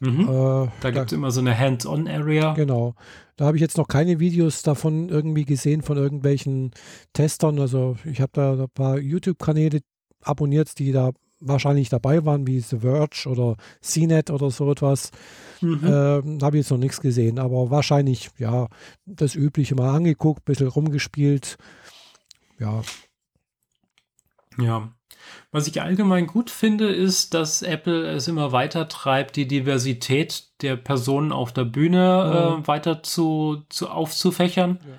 Mhm. 0.00 0.28
Äh, 0.28 0.68
da 0.80 0.90
gibt 0.90 1.06
es 1.06 1.12
immer 1.12 1.30
so 1.30 1.40
eine 1.40 1.56
Hands-on-Area. 1.56 2.54
Genau. 2.54 2.94
Da 3.36 3.46
habe 3.46 3.56
ich 3.56 3.60
jetzt 3.60 3.78
noch 3.78 3.88
keine 3.88 4.18
Videos 4.18 4.62
davon 4.62 5.08
irgendwie 5.08 5.44
gesehen 5.44 5.82
von 5.82 5.96
irgendwelchen 5.96 6.72
Testern. 7.12 7.58
Also 7.60 7.96
ich 8.04 8.20
habe 8.20 8.32
da 8.34 8.52
ein 8.54 8.68
paar 8.74 8.98
YouTube-Kanäle 8.98 9.80
abonniert, 10.22 10.78
die 10.78 10.92
da 10.92 11.12
wahrscheinlich 11.40 11.88
dabei 11.88 12.24
waren, 12.24 12.46
wie 12.46 12.60
The 12.60 12.78
Verge 12.78 13.28
oder 13.28 13.56
CNET 13.80 14.30
oder 14.30 14.50
so 14.50 14.70
etwas. 14.70 15.10
Mhm. 15.60 15.80
Ähm, 15.84 16.38
habe 16.42 16.56
ich 16.56 16.62
jetzt 16.62 16.70
noch 16.70 16.78
nichts 16.78 17.00
gesehen, 17.00 17.38
aber 17.38 17.70
wahrscheinlich, 17.70 18.30
ja, 18.38 18.68
das 19.06 19.34
Übliche 19.34 19.74
mal 19.74 19.94
angeguckt, 19.94 20.42
ein 20.42 20.44
bisschen 20.46 20.68
rumgespielt. 20.68 21.56
Ja, 22.58 22.82
ja. 24.58 24.92
Was 25.50 25.66
ich 25.66 25.82
allgemein 25.82 26.26
gut 26.26 26.50
finde, 26.50 26.88
ist, 26.88 27.34
dass 27.34 27.62
Apple 27.62 28.10
es 28.10 28.26
immer 28.26 28.52
weiter 28.52 28.88
treibt, 28.88 29.36
die 29.36 29.46
Diversität 29.46 30.44
der 30.62 30.76
Personen 30.76 31.30
auf 31.30 31.52
der 31.52 31.64
Bühne 31.64 31.98
ja. 31.98 32.58
äh, 32.58 32.66
weiter 32.66 33.02
zu, 33.02 33.62
zu 33.68 33.90
aufzufächern. 33.90 34.80
Ja. 34.80 34.94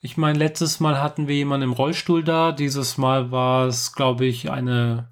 Ich 0.00 0.16
meine, 0.16 0.38
letztes 0.38 0.80
Mal 0.80 1.00
hatten 1.00 1.28
wir 1.28 1.36
jemanden 1.36 1.68
im 1.68 1.72
Rollstuhl 1.74 2.24
da, 2.24 2.50
dieses 2.52 2.98
Mal 2.98 3.30
war 3.30 3.68
es, 3.68 3.92
glaube 3.92 4.24
ich, 4.24 4.50
eine, 4.50 5.10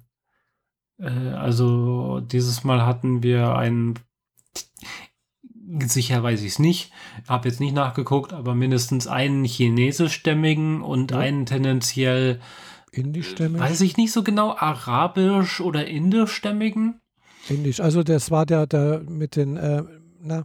äh, 0.99 1.29
also 1.29 2.19
dieses 2.19 2.63
Mal 2.63 2.85
hatten 2.85 3.23
wir 3.23 3.55
einen, 3.55 3.99
sicher 5.85 6.23
weiß 6.23 6.41
ich 6.41 6.53
es 6.53 6.59
nicht, 6.59 6.91
habe 7.29 7.47
jetzt 7.47 7.61
nicht 7.61 7.73
nachgeguckt, 7.73 8.33
aber 8.33 8.53
mindestens 8.53 9.07
einen 9.07 9.45
chinesischstämmigen 9.45 10.81
und 10.81 11.11
ja. 11.11 11.19
einen 11.19 11.45
tendenziell 11.45 12.41
Indischstämmig? 12.91 13.61
Weiß 13.61 13.81
ich 13.81 13.97
nicht 13.97 14.11
so 14.11 14.23
genau, 14.23 14.55
arabisch 14.55 15.61
oder 15.61 15.87
indischstämmigen? 15.87 16.99
Indisch, 17.49 17.79
also 17.79 18.03
das 18.03 18.31
war 18.31 18.45
der, 18.45 18.67
der 18.67 19.01
mit 19.07 19.35
den, 19.35 19.57
äh, 19.57 19.83
na, 20.21 20.43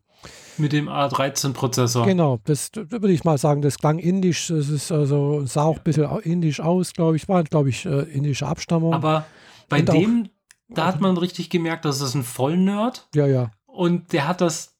mit 0.56 0.72
dem 0.72 0.88
A13-Prozessor. 0.88 2.06
Genau, 2.06 2.38
das, 2.44 2.70
das, 2.70 2.90
würde 2.90 3.12
ich 3.12 3.24
mal 3.24 3.36
sagen, 3.36 3.62
das 3.62 3.78
klang 3.78 3.98
indisch, 3.98 4.48
es 4.50 4.68
ist 4.68 4.90
also, 4.90 5.44
sah 5.44 5.64
auch 5.64 5.76
ein 5.76 5.82
bisschen 5.82 6.08
indisch 6.20 6.60
aus, 6.60 6.92
glaube 6.92 7.16
ich, 7.16 7.28
war, 7.28 7.44
glaube 7.44 7.68
ich, 7.68 7.84
äh, 7.84 8.02
indische 8.02 8.46
Abstammung. 8.46 8.94
Aber 8.94 9.26
bei 9.68 9.80
Und 9.80 9.92
dem, 9.92 10.24
auch, 10.24 10.74
da 10.74 10.86
hat 10.86 11.00
man 11.00 11.16
richtig 11.18 11.50
gemerkt, 11.50 11.84
dass 11.84 12.00
es 12.00 12.14
ein 12.14 12.22
Vollnerd. 12.24 13.08
Ja, 13.14 13.26
ja. 13.26 13.50
Und 13.66 14.12
der 14.12 14.26
hat 14.26 14.40
das 14.40 14.75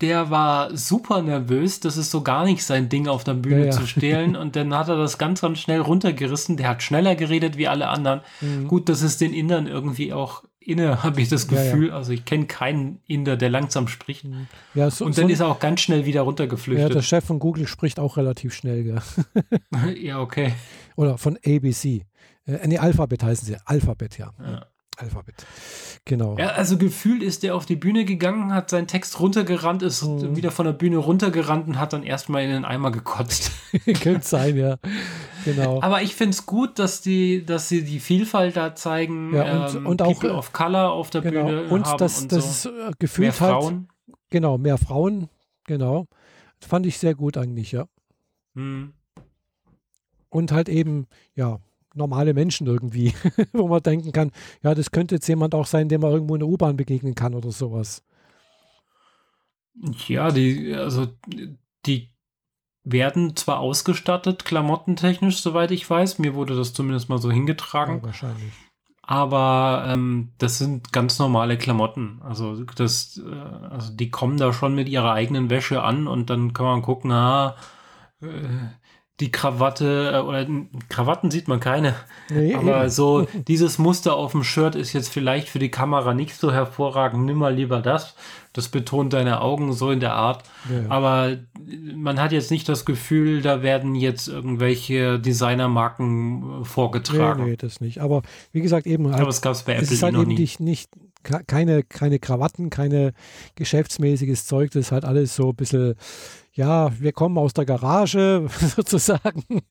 der 0.00 0.30
war 0.30 0.76
super 0.76 1.22
nervös. 1.22 1.80
Das 1.80 1.96
ist 1.96 2.10
so 2.10 2.22
gar 2.22 2.44
nicht 2.44 2.64
sein 2.64 2.88
Ding, 2.88 3.08
auf 3.08 3.24
der 3.24 3.34
Bühne 3.34 3.60
ja, 3.60 3.66
ja. 3.66 3.70
zu 3.72 3.86
stehlen. 3.86 4.36
Und 4.36 4.54
dann 4.54 4.74
hat 4.74 4.88
er 4.88 4.96
das 4.96 5.18
ganz, 5.18 5.40
ganz 5.40 5.58
schnell 5.58 5.80
runtergerissen. 5.80 6.56
Der 6.56 6.68
hat 6.68 6.82
schneller 6.82 7.16
geredet 7.16 7.56
wie 7.56 7.68
alle 7.68 7.88
anderen. 7.88 8.20
Mhm. 8.40 8.68
Gut, 8.68 8.88
das 8.88 9.02
ist 9.02 9.20
den 9.20 9.34
Indern 9.34 9.66
irgendwie 9.66 10.12
auch 10.12 10.44
inne, 10.60 11.02
habe 11.02 11.20
ich 11.20 11.28
das 11.28 11.48
Gefühl. 11.48 11.88
Ja, 11.88 11.94
also 11.94 12.12
ich 12.12 12.24
kenne 12.24 12.46
keinen 12.46 13.00
Inder, 13.06 13.36
der 13.36 13.50
langsam 13.50 13.88
spricht. 13.88 14.24
Mhm. 14.24 14.46
Ja, 14.74 14.90
so, 14.90 15.04
und 15.04 15.18
dann 15.18 15.26
so 15.26 15.32
ist 15.32 15.40
er 15.40 15.48
auch 15.48 15.58
ganz 15.58 15.80
schnell 15.80 16.04
wieder 16.06 16.22
runtergeflüchtet. 16.22 16.88
Ja, 16.88 16.94
der 16.94 17.02
Chef 17.02 17.24
von 17.24 17.40
Google 17.40 17.66
spricht 17.66 17.98
auch 17.98 18.16
relativ 18.16 18.54
schnell. 18.54 18.84
Gell? 18.84 19.02
ja, 20.00 20.20
okay. 20.20 20.52
Oder 20.94 21.18
von 21.18 21.38
ABC. 21.44 22.04
Äh, 22.46 22.68
nee, 22.68 22.78
Alphabet 22.78 23.24
heißen 23.24 23.46
sie. 23.46 23.56
Alphabet, 23.64 24.18
ja. 24.18 24.32
ja. 24.38 24.66
Alphabet. 24.98 25.46
Genau. 26.04 26.36
Ja, 26.38 26.48
also 26.48 26.76
gefühlt 26.76 27.22
ist 27.22 27.42
der 27.42 27.54
auf 27.54 27.66
die 27.66 27.76
Bühne 27.76 28.04
gegangen, 28.04 28.52
hat 28.52 28.70
seinen 28.70 28.88
Text 28.88 29.20
runtergerannt, 29.20 29.82
ist 29.82 30.02
mhm. 30.02 30.36
wieder 30.36 30.50
von 30.50 30.66
der 30.66 30.72
Bühne 30.72 30.96
runtergerannt 30.96 31.68
und 31.68 31.78
hat 31.78 31.92
dann 31.92 32.02
erstmal 32.02 32.42
in 32.42 32.50
den 32.50 32.64
Eimer 32.64 32.90
gekotzt. 32.90 33.52
Könnte 34.02 34.26
sein, 34.26 34.56
ja. 34.56 34.78
Genau. 35.44 35.80
Aber 35.82 36.02
ich 36.02 36.16
finde 36.16 36.30
es 36.30 36.46
gut, 36.46 36.78
dass 36.78 37.00
die, 37.00 37.44
dass 37.46 37.68
sie 37.68 37.84
die 37.84 38.00
Vielfalt 38.00 38.56
da 38.56 38.74
zeigen. 38.74 39.34
Ja, 39.34 39.66
und, 39.66 39.74
ähm, 39.76 39.86
und 39.86 40.02
auch 40.02 40.14
People 40.14 40.34
of 40.34 40.52
Color 40.52 40.90
auf 40.90 41.10
der 41.10 41.20
genau. 41.20 41.46
Bühne. 41.46 41.62
Und 41.64 41.86
haben 41.86 41.98
das, 41.98 42.22
und 42.22 42.32
das 42.32 42.62
so. 42.62 42.70
Gefühl 42.98 43.26
mehr 43.26 43.32
Frauen. 43.32 43.88
Genau, 44.30 44.58
mehr 44.58 44.78
Frauen, 44.78 45.28
genau. 45.64 46.06
Das 46.58 46.68
fand 46.68 46.86
ich 46.86 46.98
sehr 46.98 47.14
gut 47.14 47.36
eigentlich, 47.36 47.72
ja. 47.72 47.86
Mhm. 48.54 48.92
Und 50.28 50.52
halt 50.52 50.68
eben, 50.68 51.06
ja, 51.34 51.60
normale 51.98 52.34
Menschen 52.34 52.66
irgendwie, 52.66 53.12
wo 53.52 53.68
man 53.68 53.82
denken 53.82 54.12
kann, 54.12 54.30
ja, 54.62 54.74
das 54.74 54.90
könnte 54.90 55.16
jetzt 55.16 55.28
jemand 55.28 55.54
auch 55.54 55.66
sein, 55.66 55.88
dem 55.88 56.00
man 56.00 56.12
irgendwo 56.12 56.34
in 56.34 56.40
der 56.40 56.48
U-Bahn 56.48 56.76
begegnen 56.76 57.14
kann 57.14 57.34
oder 57.34 57.52
sowas. 57.52 58.02
Ja, 60.08 60.30
die, 60.30 60.74
also 60.74 61.06
die 61.86 62.10
werden 62.84 63.36
zwar 63.36 63.60
ausgestattet, 63.60 64.44
klamottentechnisch, 64.44 65.40
soweit 65.40 65.70
ich 65.70 65.88
weiß. 65.88 66.18
Mir 66.18 66.34
wurde 66.34 66.56
das 66.56 66.72
zumindest 66.72 67.08
mal 67.08 67.18
so 67.18 67.30
hingetragen. 67.30 67.98
Ja, 67.98 68.02
wahrscheinlich. 68.02 68.52
Aber 69.02 69.86
ähm, 69.88 70.32
das 70.36 70.58
sind 70.58 70.92
ganz 70.92 71.18
normale 71.18 71.56
Klamotten. 71.56 72.20
Also 72.22 72.62
das, 72.64 73.18
äh, 73.24 73.66
also 73.70 73.94
die 73.94 74.10
kommen 74.10 74.36
da 74.36 74.52
schon 74.52 74.74
mit 74.74 74.88
ihrer 74.88 75.12
eigenen 75.12 75.48
Wäsche 75.48 75.82
an 75.82 76.06
und 76.06 76.28
dann 76.28 76.52
kann 76.52 76.66
man 76.66 76.82
gucken, 76.82 77.10
ah, 77.12 77.56
äh, 78.20 78.26
die 79.20 79.32
Krawatte 79.32 80.12
äh, 80.14 80.18
oder 80.20 80.46
Krawatten 80.88 81.30
sieht 81.30 81.48
man 81.48 81.60
keine. 81.60 81.94
Nee, 82.30 82.54
aber 82.54 82.82
eben. 82.82 82.90
so 82.90 83.26
dieses 83.46 83.78
Muster 83.78 84.14
auf 84.14 84.32
dem 84.32 84.44
Shirt 84.44 84.76
ist 84.76 84.92
jetzt 84.92 85.08
vielleicht 85.08 85.48
für 85.48 85.58
die 85.58 85.70
Kamera 85.70 86.14
nicht 86.14 86.36
so 86.36 86.52
hervorragend. 86.52 87.24
Nimm 87.24 87.38
mal 87.38 87.54
lieber 87.54 87.80
das. 87.80 88.14
Das 88.52 88.68
betont 88.68 89.12
deine 89.12 89.40
Augen 89.40 89.72
so 89.72 89.90
in 89.90 90.00
der 90.00 90.14
Art. 90.14 90.44
Ja. 90.70 90.90
Aber 90.90 91.36
man 91.94 92.20
hat 92.20 92.32
jetzt 92.32 92.50
nicht 92.50 92.68
das 92.68 92.84
Gefühl, 92.84 93.42
da 93.42 93.62
werden 93.62 93.94
jetzt 93.94 94.28
irgendwelche 94.28 95.18
Designermarken 95.18 96.62
äh, 96.62 96.64
vorgetragen. 96.64 97.44
Nee, 97.44 97.50
nee, 97.50 97.56
das 97.56 97.80
nicht. 97.80 98.00
Aber 98.00 98.22
wie 98.52 98.60
gesagt, 98.60 98.86
eben 98.86 99.10
halt, 99.10 99.20
Aber 99.20 99.30
es 99.30 99.42
gab 99.42 99.52
es 99.52 99.64
bei 99.64 99.72
Apple 99.72 99.84
es 99.84 99.90
ist 99.90 100.02
halt 100.02 100.14
noch 100.14 100.22
eben 100.22 100.30
nie. 100.30 100.38
Nicht, 100.38 100.60
nicht, 100.60 100.90
keine, 101.46 101.82
keine 101.82 102.18
Krawatten, 102.18 102.70
keine 102.70 103.12
geschäftsmäßiges 103.56 104.46
Zeug. 104.46 104.70
Das 104.70 104.86
ist 104.86 104.92
halt 104.92 105.04
alles 105.04 105.34
so 105.34 105.50
ein 105.50 105.56
bisschen 105.56 105.94
ja, 106.58 106.90
wir 106.98 107.12
kommen 107.12 107.38
aus 107.38 107.54
der 107.54 107.64
Garage 107.64 108.48
sozusagen. 108.76 109.62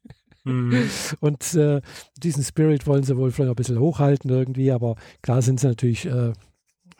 Mhm. 0.45 0.89
Und 1.19 1.53
äh, 1.53 1.81
diesen 2.15 2.43
Spirit 2.45 2.87
wollen 2.87 3.03
sie 3.03 3.17
wohl 3.17 3.31
vielleicht 3.31 3.51
ein 3.51 3.55
bisschen 3.55 3.79
hochhalten 3.79 4.29
irgendwie, 4.29 4.71
aber 4.71 4.95
klar 5.21 5.41
sind 5.41 5.59
sie 5.59 5.67
natürlich 5.67 6.05
äh, 6.05 6.31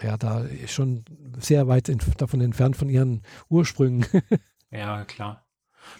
ja 0.02 0.18
da 0.18 0.46
schon 0.68 1.06
sehr 1.40 1.70
weit 1.70 1.90
davon 2.18 2.42
entfernt 2.42 2.76
von 2.76 2.90
ihren 2.90 3.22
Ursprüngen. 3.48 4.06
ja, 4.72 5.06
klar. 5.06 5.46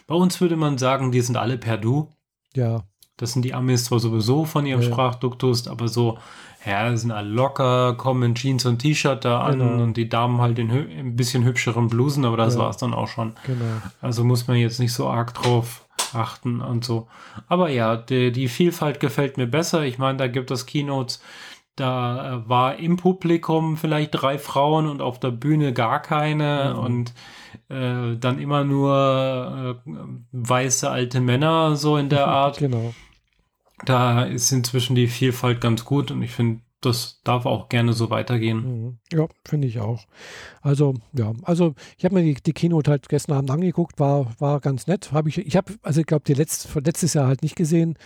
Bei 0.06 0.14
uns 0.14 0.38
würde 0.42 0.56
man 0.56 0.76
sagen, 0.76 1.10
die 1.10 1.22
sind 1.22 1.38
alle 1.38 1.56
per 1.56 1.78
Du. 1.78 2.10
Ja. 2.54 2.84
Das 3.16 3.32
sind 3.32 3.42
die 3.42 3.54
Amis 3.54 3.86
zwar 3.86 4.00
sowieso 4.00 4.44
von 4.44 4.66
ihrem 4.66 4.82
ja, 4.82 4.86
Sprachduktus, 4.86 5.66
aber 5.66 5.88
so 5.88 6.18
ja, 6.66 6.96
sind 6.96 7.12
alle 7.12 7.28
locker, 7.28 7.94
kommen 7.94 8.22
in 8.22 8.34
Jeans 8.34 8.66
und 8.66 8.78
T-Shirt 8.78 9.24
da 9.24 9.40
an 9.40 9.58
genau. 9.58 9.82
und 9.82 9.96
die 9.96 10.08
Damen 10.08 10.40
halt 10.40 10.58
in 10.58 10.70
ein 10.70 11.16
bisschen 11.16 11.44
hübscheren 11.44 11.88
Blusen, 11.88 12.24
aber 12.24 12.36
das 12.36 12.54
ja. 12.54 12.60
war 12.60 12.70
es 12.70 12.76
dann 12.76 12.94
auch 12.94 13.08
schon. 13.08 13.34
Genau. 13.46 13.64
Also 14.00 14.24
muss 14.24 14.48
man 14.48 14.56
jetzt 14.56 14.80
nicht 14.80 14.92
so 14.92 15.08
arg 15.08 15.34
drauf 15.34 15.86
achten 16.14 16.60
und 16.60 16.84
so. 16.84 17.06
Aber 17.48 17.70
ja, 17.70 17.96
die, 17.96 18.32
die 18.32 18.48
Vielfalt 18.48 18.98
gefällt 19.00 19.36
mir 19.36 19.46
besser. 19.46 19.84
Ich 19.84 19.98
meine, 19.98 20.18
da 20.18 20.26
gibt 20.26 20.50
es 20.50 20.66
Keynotes, 20.66 21.22
da 21.76 22.34
äh, 22.34 22.48
war 22.48 22.76
im 22.76 22.96
Publikum 22.96 23.76
vielleicht 23.76 24.10
drei 24.12 24.38
Frauen 24.38 24.88
und 24.88 25.00
auf 25.00 25.20
der 25.20 25.30
Bühne 25.30 25.72
gar 25.72 26.00
keine 26.02 26.74
mhm. 26.74 26.80
und 26.80 27.14
äh, 27.68 28.16
dann 28.18 28.38
immer 28.38 28.64
nur 28.64 29.80
äh, 29.86 29.90
weiße 30.32 30.90
alte 30.90 31.20
Männer 31.20 31.76
so 31.76 31.96
in 31.96 32.08
der 32.08 32.26
Art. 32.28 32.58
genau 32.58 32.94
da 33.84 34.24
ist 34.24 34.52
inzwischen 34.52 34.94
die 34.94 35.08
Vielfalt 35.08 35.60
ganz 35.60 35.84
gut 35.84 36.10
und 36.10 36.22
ich 36.22 36.32
finde, 36.32 36.60
das 36.80 37.20
darf 37.24 37.44
auch 37.44 37.68
gerne 37.68 37.92
so 37.92 38.08
weitergehen. 38.10 38.84
Mhm. 38.84 38.98
Ja, 39.12 39.26
finde 39.44 39.66
ich 39.66 39.80
auch. 39.80 40.04
Also, 40.62 40.94
ja, 41.12 41.32
also 41.42 41.74
ich 41.96 42.04
habe 42.04 42.14
mir 42.14 42.22
die, 42.22 42.34
die 42.34 42.52
Keynote 42.52 42.90
halt 42.90 43.08
gestern 43.08 43.36
Abend 43.36 43.50
angeguckt, 43.50 43.98
war, 43.98 44.32
war 44.38 44.60
ganz 44.60 44.86
nett. 44.86 45.10
Habe 45.12 45.28
ich, 45.28 45.38
ich 45.38 45.56
habe, 45.56 45.74
also 45.82 46.00
ich 46.00 46.06
glaube, 46.06 46.24
die 46.26 46.34
letzt, 46.34 46.68
letztes 46.76 47.14
Jahr 47.14 47.26
halt 47.26 47.42
nicht 47.42 47.56
gesehen. 47.56 47.96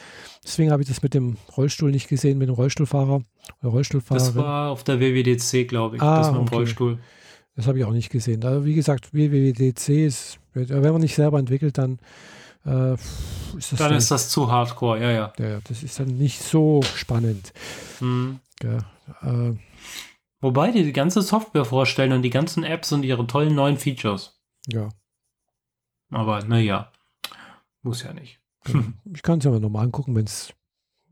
Deswegen 0.43 0.70
habe 0.70 0.83
ich 0.83 0.89
das 0.89 1.03
mit 1.03 1.12
dem 1.12 1.37
Rollstuhl 1.55 1.91
nicht 1.91 2.09
gesehen, 2.09 2.39
mit 2.39 2.49
dem 2.49 2.55
Rollstuhlfahrer 2.55 3.23
oder 3.61 3.70
Rollstuhlfahrer. 3.70 4.18
Das 4.18 4.35
war 4.37 4.70
auf 4.70 4.85
der 4.85 5.01
WWDC, 5.01 5.68
glaube 5.68 5.97
ich, 5.97 6.03
ah, 6.03 6.18
das 6.18 6.29
mit 6.29 6.37
dem 6.37 6.47
okay. 6.47 6.55
Rollstuhl. 6.55 6.99
Das 7.55 7.66
habe 7.66 7.79
ich 7.79 7.85
auch 7.85 7.93
nicht 7.93 8.09
gesehen. 8.09 8.43
Also, 8.43 8.64
wie 8.64 8.75
gesagt, 8.75 9.12
WWDC 9.12 9.89
ist, 9.91 10.39
wenn 10.55 10.81
man 10.81 11.03
nicht 11.03 11.14
selber 11.14 11.39
entwickelt, 11.39 11.77
dann 11.77 11.99
äh, 12.65 12.95
ist 12.95 13.73
dann, 13.73 13.79
dann, 13.79 13.95
ist 13.95 14.11
das 14.11 14.29
zu 14.29 14.51
hardcore, 14.51 15.01
ja, 15.01 15.11
ja. 15.11 15.33
Ja, 15.39 15.61
das 15.65 15.83
ist 15.83 15.99
dann 15.99 16.17
nicht 16.19 16.43
so 16.43 16.83
spannend. 16.95 17.53
Mhm. 18.01 18.41
Ja, 18.63 18.79
äh, 19.23 19.57
Wobei 20.43 20.73
die 20.73 20.83
die 20.83 20.93
ganze 20.93 21.23
Software 21.23 21.65
vorstellen 21.65 22.13
und 22.13 22.23
die 22.23 22.31
ganzen 22.31 22.65
Apps 22.65 22.91
und 22.91 23.05
ihre 23.05 23.27
tollen 23.29 23.55
neuen 23.55 23.79
Features. 23.79 24.41
Ja. 24.67 24.89
Aber 26.11 26.45
naja, 26.45 26.91
muss 27.83 28.03
ja 28.03 28.13
nicht. 28.13 28.41
Genau. 28.65 28.85
Ich 29.15 29.23
kann 29.23 29.39
es 29.39 29.45
ja 29.45 29.53
mal 29.53 29.61
nochmal 29.61 29.85
angucken, 29.85 30.17
wenn's, 30.17 30.53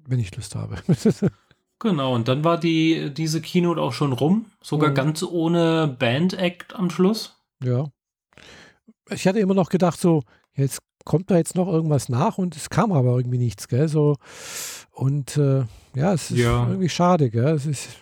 wenn 0.04 0.18
ich 0.18 0.34
Lust 0.34 0.56
habe. 0.56 0.82
genau, 1.78 2.14
und 2.14 2.26
dann 2.26 2.42
war 2.42 2.58
die, 2.58 3.14
diese 3.14 3.40
Keynote 3.40 3.80
auch 3.80 3.92
schon 3.92 4.12
rum, 4.12 4.46
sogar 4.60 4.90
mhm. 4.90 4.94
ganz 4.94 5.22
ohne 5.22 5.86
Band-Act 5.86 6.74
am 6.74 6.90
Schluss. 6.90 7.36
Ja. 7.62 7.86
Ich 9.10 9.28
hatte 9.28 9.38
immer 9.38 9.54
noch 9.54 9.68
gedacht, 9.68 10.00
so, 10.00 10.24
jetzt 10.54 10.80
kommt 11.10 11.28
da 11.28 11.36
jetzt 11.36 11.56
noch 11.56 11.66
irgendwas 11.66 12.08
nach 12.08 12.38
und 12.38 12.54
es 12.54 12.70
kam 12.70 12.92
aber 12.92 13.16
irgendwie 13.16 13.38
nichts, 13.38 13.66
gell? 13.66 13.88
So, 13.88 14.14
und 14.92 15.36
äh, 15.36 15.64
ja, 15.96 16.12
es 16.12 16.30
ist 16.30 16.38
ja. 16.38 16.68
irgendwie 16.68 16.88
schade, 16.88 17.30
gell? 17.30 17.48
Es 17.48 17.66
ist, 17.66 17.98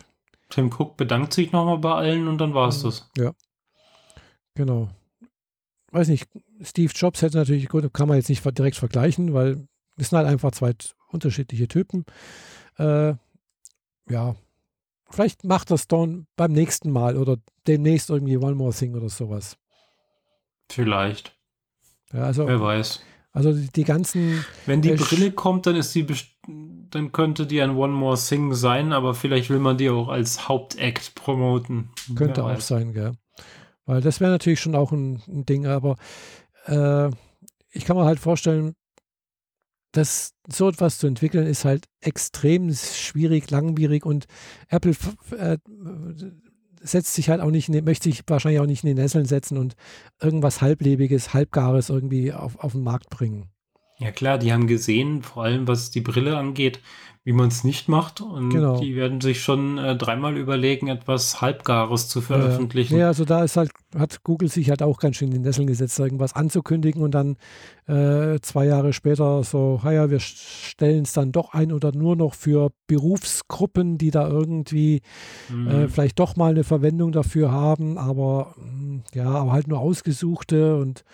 Tim 0.50 0.70
Cook 0.70 0.98
bedankt 0.98 1.32
sich 1.32 1.50
nochmal 1.50 1.78
bei 1.78 1.94
allen 1.94 2.28
und 2.28 2.36
dann 2.36 2.52
war 2.52 2.68
es 2.68 2.82
das. 2.82 3.08
Ja. 3.16 3.32
Genau. 4.54 4.90
Weiß 5.90 6.08
nicht, 6.08 6.28
Steve 6.60 6.92
Jobs 6.94 7.22
hätte 7.22 7.38
natürlich, 7.38 7.70
gut, 7.70 7.94
kann 7.94 8.08
man 8.08 8.18
jetzt 8.18 8.28
nicht 8.28 8.44
direkt 8.44 8.76
vergleichen, 8.76 9.32
weil 9.32 9.66
es 9.96 10.10
sind 10.10 10.18
halt 10.18 10.28
einfach 10.28 10.50
zwei 10.50 10.74
unterschiedliche 11.10 11.66
Typen. 11.66 12.04
Äh, 12.76 13.14
ja, 14.10 14.36
vielleicht 15.08 15.44
macht 15.44 15.70
das 15.70 15.88
dann 15.88 16.26
beim 16.36 16.52
nächsten 16.52 16.90
Mal 16.90 17.16
oder 17.16 17.38
demnächst 17.66 18.10
irgendwie 18.10 18.36
One 18.36 18.54
More 18.54 18.74
Thing 18.74 18.94
oder 18.94 19.08
sowas. 19.08 19.56
Vielleicht. 20.70 21.37
Ja, 22.12 22.22
also, 22.22 22.46
Wer 22.46 22.60
weiß. 22.60 23.02
Also 23.32 23.52
die, 23.52 23.68
die 23.68 23.84
ganzen. 23.84 24.44
Wenn 24.66 24.82
die 24.82 24.90
äh, 24.90 24.96
Brille 24.96 25.32
kommt, 25.32 25.66
dann 25.66 25.76
ist 25.76 25.94
die 25.94 26.06
dann 26.90 27.12
könnte 27.12 27.46
die 27.46 27.60
ein 27.60 27.76
One 27.76 27.92
More 27.92 28.16
Thing 28.16 28.54
sein, 28.54 28.92
aber 28.92 29.14
vielleicht 29.14 29.50
will 29.50 29.58
man 29.58 29.76
die 29.76 29.90
auch 29.90 30.08
als 30.08 30.48
Hauptakt 30.48 31.14
promoten. 31.14 31.90
Könnte 32.14 32.44
auch 32.44 32.60
sein, 32.60 32.94
gell. 32.94 33.12
Weil 33.84 34.00
das 34.00 34.20
wäre 34.20 34.30
natürlich 34.30 34.60
schon 34.60 34.74
auch 34.74 34.92
ein, 34.92 35.22
ein 35.28 35.44
Ding, 35.44 35.66
aber 35.66 35.96
äh, 36.66 37.08
ich 37.70 37.84
kann 37.84 37.96
mir 37.96 38.04
halt 38.04 38.18
vorstellen, 38.18 38.74
dass 39.92 40.34
so 40.46 40.68
etwas 40.68 40.98
zu 40.98 41.06
entwickeln 41.06 41.46
ist 41.46 41.64
halt 41.64 41.86
extrem 42.00 42.72
schwierig, 42.72 43.50
langwierig 43.50 44.04
und 44.04 44.26
Apple 44.68 44.94
äh, 45.36 45.58
setzt 46.90 47.14
sich 47.14 47.30
halt 47.30 47.40
auch 47.40 47.50
nicht, 47.50 47.68
möchte 47.68 48.08
sich 48.08 48.22
wahrscheinlich 48.26 48.60
auch 48.60 48.66
nicht 48.66 48.84
in 48.84 48.88
die 48.88 49.00
Nesseln 49.00 49.26
setzen 49.26 49.58
und 49.58 49.74
irgendwas 50.20 50.60
Halblebiges, 50.60 51.34
Halbgares 51.34 51.90
irgendwie 51.90 52.32
auf, 52.32 52.56
auf 52.58 52.72
den 52.72 52.82
Markt 52.82 53.10
bringen. 53.10 53.50
Ja 53.98 54.12
klar, 54.12 54.38
die 54.38 54.52
haben 54.52 54.66
gesehen, 54.66 55.22
vor 55.22 55.44
allem 55.44 55.66
was 55.66 55.90
die 55.90 56.00
Brille 56.00 56.36
angeht, 56.36 56.80
wie 57.24 57.34
man 57.34 57.48
es 57.48 57.62
nicht 57.62 57.90
macht. 57.90 58.22
Und 58.22 58.48
genau. 58.48 58.80
die 58.80 58.96
werden 58.96 59.20
sich 59.20 59.42
schon 59.42 59.76
äh, 59.76 59.96
dreimal 59.96 60.38
überlegen, 60.38 60.88
etwas 60.88 61.42
Halbgares 61.42 62.08
zu 62.08 62.22
veröffentlichen. 62.22 62.96
Ja, 62.96 63.08
also 63.08 63.26
da 63.26 63.44
ist 63.44 63.58
halt, 63.58 63.70
hat 63.94 64.22
Google 64.24 64.48
sich 64.48 64.70
halt 64.70 64.82
auch 64.82 64.98
ganz 64.98 65.16
schön 65.16 65.28
in 65.28 65.34
den 65.34 65.42
Nesseln 65.42 65.66
gesetzt, 65.66 65.98
irgendwas 65.98 66.34
anzukündigen 66.34 67.02
und 67.02 67.10
dann 67.10 67.36
äh, 67.86 68.40
zwei 68.40 68.64
Jahre 68.64 68.94
später 68.94 69.42
so, 69.42 69.78
ja, 69.84 70.08
wir 70.08 70.20
stellen 70.20 71.02
es 71.02 71.12
dann 71.12 71.30
doch 71.30 71.52
ein 71.52 71.70
oder 71.72 71.92
nur 71.92 72.16
noch 72.16 72.32
für 72.32 72.70
Berufsgruppen, 72.86 73.98
die 73.98 74.10
da 74.10 74.26
irgendwie 74.26 75.02
mhm. 75.50 75.68
äh, 75.68 75.88
vielleicht 75.88 76.18
doch 76.20 76.36
mal 76.36 76.52
eine 76.52 76.64
Verwendung 76.64 77.12
dafür 77.12 77.50
haben, 77.50 77.98
aber 77.98 78.54
hm, 78.56 79.02
ja, 79.12 79.28
aber 79.28 79.52
halt 79.52 79.68
nur 79.68 79.80
ausgesuchte 79.80 80.76
und 80.76 81.04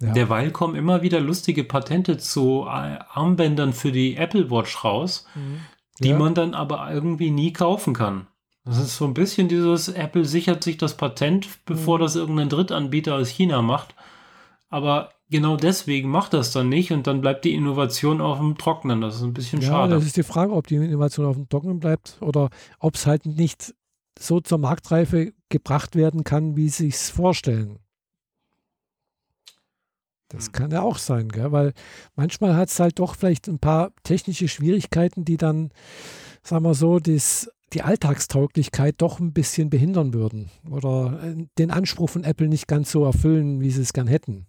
ja. 0.00 0.12
Derweil 0.12 0.50
kommen 0.50 0.74
immer 0.74 1.02
wieder 1.02 1.20
lustige 1.20 1.64
Patente 1.64 2.18
zu 2.18 2.64
äh, 2.66 2.98
Armbändern 3.12 3.72
für 3.72 3.92
die 3.92 4.16
Apple 4.16 4.50
Watch 4.50 4.84
raus, 4.84 5.26
mhm. 5.34 5.60
die 6.00 6.10
ja. 6.10 6.18
man 6.18 6.34
dann 6.34 6.54
aber 6.54 6.92
irgendwie 6.92 7.30
nie 7.30 7.52
kaufen 7.52 7.94
kann. 7.94 8.26
Das 8.64 8.78
ist 8.78 8.96
so 8.96 9.04
ein 9.04 9.14
bisschen 9.14 9.48
dieses, 9.48 9.88
Apple 9.88 10.24
sichert 10.24 10.64
sich 10.64 10.76
das 10.76 10.96
Patent, 10.96 11.48
bevor 11.66 11.98
mhm. 11.98 12.02
das 12.02 12.16
irgendein 12.16 12.48
Drittanbieter 12.48 13.14
aus 13.14 13.28
China 13.28 13.62
macht. 13.62 13.94
Aber 14.68 15.10
genau 15.30 15.56
deswegen 15.56 16.10
macht 16.10 16.34
das 16.34 16.52
dann 16.52 16.68
nicht 16.68 16.92
und 16.92 17.06
dann 17.06 17.20
bleibt 17.20 17.44
die 17.44 17.54
Innovation 17.54 18.20
auf 18.20 18.38
dem 18.38 18.58
Trocknen. 18.58 19.00
Das 19.00 19.16
ist 19.16 19.22
ein 19.22 19.32
bisschen 19.32 19.62
ja, 19.62 19.68
schade. 19.68 19.94
Das 19.94 20.04
ist 20.04 20.16
die 20.16 20.24
Frage, 20.24 20.52
ob 20.52 20.66
die 20.66 20.76
Innovation 20.76 21.26
auf 21.26 21.36
dem 21.36 21.48
Trocknen 21.48 21.80
bleibt 21.80 22.18
oder 22.20 22.50
ob 22.80 22.96
es 22.96 23.06
halt 23.06 23.24
nicht 23.24 23.74
so 24.18 24.40
zur 24.40 24.58
Marktreife 24.58 25.32
gebracht 25.48 25.94
werden 25.94 26.24
kann, 26.24 26.56
wie 26.56 26.68
sie 26.68 26.88
es 26.88 27.08
vorstellen. 27.08 27.78
Das 30.28 30.48
mhm. 30.48 30.52
kann 30.52 30.70
ja 30.70 30.82
auch 30.82 30.98
sein, 30.98 31.28
gell? 31.28 31.52
weil 31.52 31.72
manchmal 32.14 32.56
hat 32.56 32.68
es 32.68 32.80
halt 32.80 32.98
doch 32.98 33.14
vielleicht 33.14 33.48
ein 33.48 33.58
paar 33.58 33.92
technische 34.02 34.48
Schwierigkeiten, 34.48 35.24
die 35.24 35.36
dann, 35.36 35.70
sagen 36.42 36.64
wir 36.64 36.74
so, 36.74 36.98
das, 36.98 37.50
die 37.72 37.82
Alltagstauglichkeit 37.82 38.96
doch 38.98 39.20
ein 39.20 39.32
bisschen 39.32 39.70
behindern 39.70 40.14
würden 40.14 40.50
oder 40.68 41.20
äh, 41.22 41.46
den 41.58 41.70
Anspruch 41.70 42.10
von 42.10 42.24
Apple 42.24 42.48
nicht 42.48 42.68
ganz 42.68 42.90
so 42.90 43.04
erfüllen, 43.04 43.60
wie 43.60 43.70
sie 43.70 43.82
es 43.82 43.92
gern 43.92 44.06
hätten. 44.06 44.46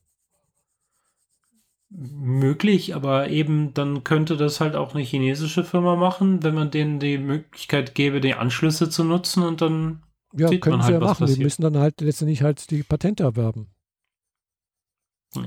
Möglich, 1.89 2.95
aber 2.95 3.29
eben 3.29 3.73
dann 3.73 4.03
könnte 4.03 4.35
das 4.35 4.59
halt 4.59 4.75
auch 4.75 4.93
eine 4.93 5.03
chinesische 5.03 5.63
Firma 5.63 5.95
machen, 5.95 6.43
wenn 6.43 6.53
man 6.53 6.69
denen 6.69 6.99
die 6.99 7.17
Möglichkeit 7.17 7.95
gäbe, 7.95 8.19
die 8.19 8.33
Anschlüsse 8.33 8.89
zu 8.89 9.05
nutzen 9.05 9.41
und 9.43 9.61
dann 9.61 10.03
ja, 10.33 10.49
können 10.57 10.79
halt, 10.79 10.87
sie 10.87 10.91
ja 10.93 10.99
machen. 10.99 11.27
Die 11.27 11.41
müssen 11.41 11.61
dann 11.61 11.77
halt 11.77 12.01
letztendlich 12.01 12.41
halt 12.41 12.69
die 12.71 12.83
Patente 12.83 13.23
erwerben 13.23 13.69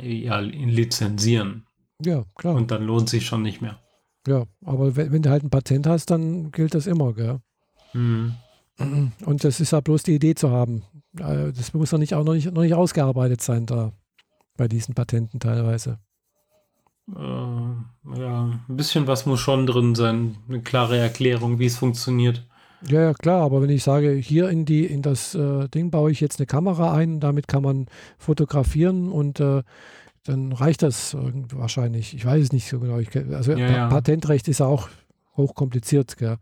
ja, 0.02 0.38
lizenzieren. 0.38 1.66
Ja, 2.04 2.24
klar. 2.34 2.54
Und 2.54 2.70
dann 2.70 2.84
lohnt 2.84 3.08
sich 3.08 3.26
schon 3.26 3.42
nicht 3.42 3.60
mehr. 3.60 3.78
Ja, 4.26 4.44
aber 4.64 4.96
wenn, 4.96 5.12
wenn, 5.12 5.22
du 5.22 5.30
halt 5.30 5.44
ein 5.44 5.50
Patent 5.50 5.86
hast, 5.86 6.10
dann 6.10 6.50
gilt 6.50 6.74
das 6.74 6.86
immer, 6.86 7.12
gell? 7.14 7.40
Mhm. 7.92 8.34
Und 9.24 9.44
das 9.44 9.60
ist 9.60 9.72
ja 9.72 9.80
bloß 9.80 10.02
die 10.04 10.14
Idee 10.14 10.34
zu 10.34 10.50
haben. 10.50 10.84
Äh, 11.18 11.52
Das 11.52 11.74
muss 11.74 11.90
ja 11.90 11.98
nicht 11.98 12.14
auch 12.14 12.24
noch 12.24 12.34
nicht, 12.34 12.52
noch 12.52 12.62
nicht 12.62 12.74
ausgearbeitet 12.74 13.40
sein 13.40 13.66
da 13.66 13.92
bei 14.56 14.68
diesen 14.68 14.94
Patenten 14.94 15.40
teilweise. 15.40 15.98
Äh, 17.08 17.20
ja, 18.20 18.60
ein 18.68 18.76
bisschen 18.76 19.06
was 19.06 19.26
muss 19.26 19.40
schon 19.40 19.66
drin 19.66 19.94
sein. 19.94 20.36
Eine 20.48 20.62
klare 20.62 20.98
Erklärung, 20.98 21.58
wie 21.58 21.66
es 21.66 21.76
funktioniert. 21.76 22.46
Ja, 22.88 23.02
ja, 23.02 23.14
klar, 23.14 23.42
aber 23.42 23.60
wenn 23.62 23.70
ich 23.70 23.82
sage, 23.82 24.12
hier 24.12 24.48
in 24.48 24.64
die, 24.64 24.86
in 24.86 25.02
das 25.02 25.34
äh, 25.34 25.68
Ding 25.68 25.90
baue 25.90 26.10
ich 26.10 26.20
jetzt 26.20 26.38
eine 26.38 26.46
Kamera 26.46 26.94
ein, 26.94 27.20
damit 27.20 27.46
kann 27.46 27.62
man 27.62 27.86
fotografieren 28.18 29.10
und 29.10 29.38
äh, 29.40 29.62
dann 30.24 30.52
reicht 30.52 30.82
das 30.82 31.16
wahrscheinlich. 31.52 32.14
Ich 32.14 32.24
weiß 32.24 32.42
es 32.42 32.52
nicht 32.52 32.68
so 32.68 32.78
genau. 32.78 32.98
Ich, 32.98 33.08
also 33.16 33.52
Ja, 33.52 33.70
ja. 33.70 33.88
Patentrecht 33.88 34.48
ist 34.48 34.60
ja 34.60 34.66
auch 34.66 34.88
hochkompliziert, 35.36 36.16
gell? 36.16 36.38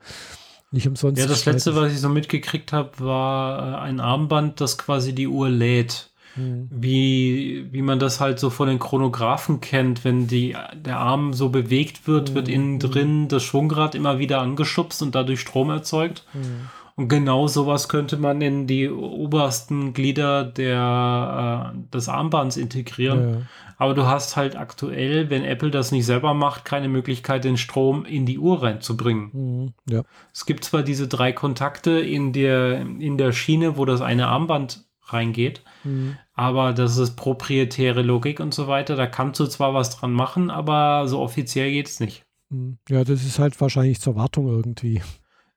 Nicht 0.70 0.86
umsonst. 0.86 1.20
Ja, 1.20 1.26
das 1.26 1.46
letzte, 1.46 1.74
was 1.74 1.92
ich 1.92 2.00
so 2.00 2.10
mitgekriegt 2.10 2.72
habe, 2.72 2.90
war 2.98 3.72
äh, 3.72 3.76
ein 3.80 4.00
Armband, 4.00 4.60
das 4.60 4.76
quasi 4.76 5.14
die 5.14 5.26
Uhr 5.26 5.48
lädt. 5.48 6.10
Hm. 6.38 6.68
Wie, 6.70 7.66
wie 7.70 7.82
man 7.82 7.98
das 7.98 8.20
halt 8.20 8.38
so 8.38 8.48
von 8.50 8.68
den 8.68 8.78
Chronographen 8.78 9.60
kennt, 9.60 10.04
wenn 10.04 10.26
die, 10.26 10.56
der 10.74 10.98
Arm 10.98 11.32
so 11.32 11.48
bewegt 11.48 12.06
wird, 12.06 12.34
wird 12.34 12.48
Mhm. 12.48 12.54
innen 12.54 12.78
drin 12.78 13.28
das 13.28 13.42
Schwungrad 13.42 13.94
immer 13.94 14.18
wieder 14.18 14.40
angeschubst 14.40 15.02
und 15.02 15.14
dadurch 15.14 15.40
Strom 15.40 15.70
erzeugt. 15.70 16.24
Hm. 16.32 16.68
Und 16.96 17.08
genau 17.08 17.46
sowas 17.46 17.88
könnte 17.88 18.16
man 18.16 18.40
in 18.40 18.66
die 18.66 18.88
obersten 18.90 19.92
Glieder 19.92 20.42
der, 20.44 21.72
äh, 21.74 21.78
des 21.94 22.08
Armbands 22.08 22.56
integrieren. 22.56 23.30
Ja, 23.30 23.36
Aber 23.80 23.94
du 23.94 24.06
hast 24.06 24.34
halt 24.36 24.56
aktuell, 24.56 25.30
wenn 25.30 25.44
Apple 25.44 25.70
das 25.70 25.92
nicht 25.92 26.06
selber 26.06 26.34
macht, 26.34 26.64
keine 26.64 26.88
Möglichkeit, 26.88 27.44
den 27.44 27.56
Strom 27.56 28.04
in 28.04 28.26
die 28.26 28.38
Uhr 28.40 28.60
reinzubringen. 28.64 29.30
hm, 29.32 29.72
ja. 29.88 30.02
Es 30.34 30.44
gibt 30.46 30.64
zwar 30.64 30.82
diese 30.82 31.06
drei 31.06 31.30
Kontakte 31.32 31.92
in 32.00 32.32
der, 32.32 32.80
in 32.80 33.16
der 33.16 33.30
Schiene, 33.32 33.76
wo 33.76 33.84
das 33.84 34.00
eine 34.00 34.26
Armband 34.26 34.84
reingeht, 35.12 35.62
Hm. 35.82 36.16
aber 36.34 36.72
das 36.72 36.96
ist 36.98 37.16
proprietäre 37.16 38.02
Logik 38.02 38.40
und 38.40 38.52
so 38.54 38.66
weiter. 38.68 38.96
Da 38.96 39.06
kannst 39.06 39.40
du 39.40 39.46
zwar 39.46 39.74
was 39.74 39.90
dran 39.96 40.12
machen, 40.12 40.50
aber 40.50 41.06
so 41.08 41.20
offiziell 41.20 41.70
geht 41.70 41.86
es 41.88 42.00
nicht. 42.00 42.24
Hm. 42.50 42.78
ja, 42.88 43.04
das 43.04 43.24
ist 43.24 43.38
halt 43.38 43.60
wahrscheinlich 43.60 44.00
zur 44.00 44.16
Wartung 44.16 44.48
irgendwie. 44.48 45.02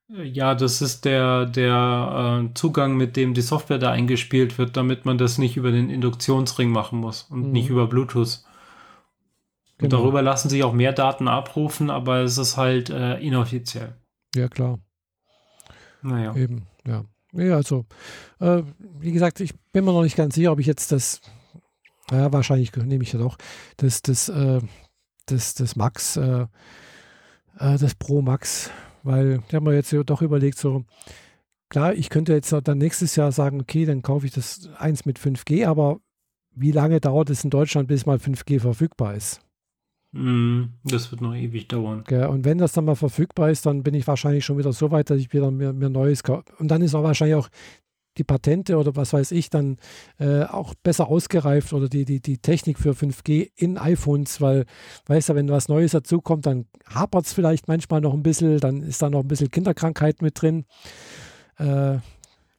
Ja, 0.09 0.55
das 0.55 0.81
ist 0.81 1.05
der, 1.05 1.45
der 1.45 2.43
äh, 2.49 2.53
Zugang, 2.53 2.97
mit 2.97 3.15
dem 3.15 3.33
die 3.33 3.41
Software 3.41 3.77
da 3.79 3.91
eingespielt 3.91 4.57
wird, 4.57 4.75
damit 4.75 5.05
man 5.05 5.17
das 5.17 5.37
nicht 5.37 5.55
über 5.55 5.71
den 5.71 5.89
Induktionsring 5.89 6.69
machen 6.69 6.99
muss 6.99 7.23
und 7.23 7.43
Mhm. 7.47 7.51
nicht 7.53 7.69
über 7.69 7.87
Bluetooth. 7.87 8.43
Und 9.79 9.89
Genau. 9.89 9.97
darüber 10.01 10.21
lassen 10.21 10.49
sich 10.49 10.63
auch 10.65 10.73
mehr 10.73 10.91
Daten 10.91 11.29
abrufen, 11.29 11.89
aber 11.89 12.17
es 12.19 12.37
ist 12.37 12.57
halt 12.57 12.89
äh, 12.89 13.19
inoffiziell. 13.19 13.95
Ja, 14.35 14.49
klar. 14.49 14.79
Naja. 16.01 16.35
Eben, 16.35 16.67
ja. 16.85 17.05
Ja, 17.33 17.55
also, 17.55 17.85
äh, 18.39 18.63
wie 18.99 19.11
gesagt, 19.11 19.39
ich 19.39 19.53
bin 19.71 19.85
mir 19.85 19.93
noch 19.93 20.03
nicht 20.03 20.17
ganz 20.17 20.35
sicher, 20.35 20.51
ob 20.51 20.59
ich 20.59 20.67
jetzt 20.67 20.91
das, 20.91 21.21
ja, 22.11 22.31
wahrscheinlich 22.33 22.75
nehme 22.75 23.03
ich 23.03 23.13
ja 23.13 23.19
doch, 23.19 23.37
das, 23.77 24.01
das, 24.01 24.27
äh, 24.27 24.59
das, 25.27 25.53
das 25.53 25.75
Max, 25.77 26.17
äh, 26.17 26.45
äh, 27.57 27.77
das 27.77 27.95
Pro 27.95 28.21
Max, 28.21 28.69
weil 29.03 29.41
ich 29.47 29.55
habe 29.55 29.69
mir 29.69 29.75
jetzt 29.75 29.95
doch 30.05 30.21
überlegt, 30.21 30.57
so, 30.57 30.83
klar, 31.69 31.93
ich 31.93 32.09
könnte 32.09 32.33
jetzt 32.33 32.53
dann 32.63 32.77
nächstes 32.77 33.15
Jahr 33.15 33.31
sagen, 33.31 33.61
okay, 33.61 33.85
dann 33.85 34.01
kaufe 34.01 34.25
ich 34.25 34.33
das 34.33 34.69
eins 34.77 35.05
mit 35.05 35.17
5G, 35.17 35.65
aber 35.65 35.99
wie 36.53 36.73
lange 36.73 36.99
dauert 36.99 37.29
es 37.29 37.45
in 37.45 37.49
Deutschland, 37.49 37.87
bis 37.87 38.05
mal 38.05 38.17
5G 38.17 38.59
verfügbar 38.59 39.15
ist? 39.15 39.39
Mm, 40.11 40.63
Das 40.83 41.11
wird 41.11 41.21
noch 41.21 41.33
ewig 41.33 41.67
dauern. 41.67 42.03
Gell? 42.07 42.25
Und 42.27 42.45
wenn 42.45 42.57
das 42.57 42.73
dann 42.73 42.85
mal 42.85 42.95
verfügbar 42.95 43.49
ist, 43.49 43.65
dann 43.65 43.83
bin 43.83 43.93
ich 43.93 44.07
wahrscheinlich 44.07 44.45
schon 44.45 44.57
wieder 44.57 44.73
so 44.73 44.91
weit, 44.91 45.09
dass 45.09 45.19
ich 45.19 45.31
wieder 45.33 45.51
mir, 45.51 45.73
mir 45.73 45.89
Neues 45.89 46.23
kaufe. 46.23 46.45
Und 46.59 46.69
dann 46.69 46.81
ist 46.81 46.95
auch 46.95 47.03
wahrscheinlich 47.03 47.35
auch 47.35 47.49
die 48.17 48.23
Patente 48.25 48.77
oder 48.77 48.95
was 48.95 49.13
weiß 49.13 49.31
ich 49.31 49.49
dann 49.49 49.77
äh, 50.19 50.43
auch 50.43 50.73
besser 50.75 51.07
ausgereift 51.07 51.71
oder 51.71 51.87
die, 51.87 52.03
die, 52.03 52.19
die 52.19 52.39
Technik 52.39 52.77
für 52.77 52.91
5G 52.91 53.51
in 53.55 53.77
iPhones, 53.77 54.41
weil, 54.41 54.65
weißt 55.05 55.29
du, 55.29 55.35
wenn 55.35 55.49
was 55.49 55.69
Neues 55.69 55.91
dazukommt, 55.91 56.45
dann 56.45 56.65
hapert 56.87 57.25
es 57.25 57.33
vielleicht 57.33 57.69
manchmal 57.69 58.01
noch 58.01 58.13
ein 58.13 58.23
bisschen, 58.23 58.59
dann 58.59 58.81
ist 58.81 59.01
da 59.01 59.09
noch 59.09 59.21
ein 59.21 59.27
bisschen 59.29 59.49
Kinderkrankheit 59.49 60.21
mit 60.21 60.41
drin. 60.41 60.65
Äh, 61.57 61.99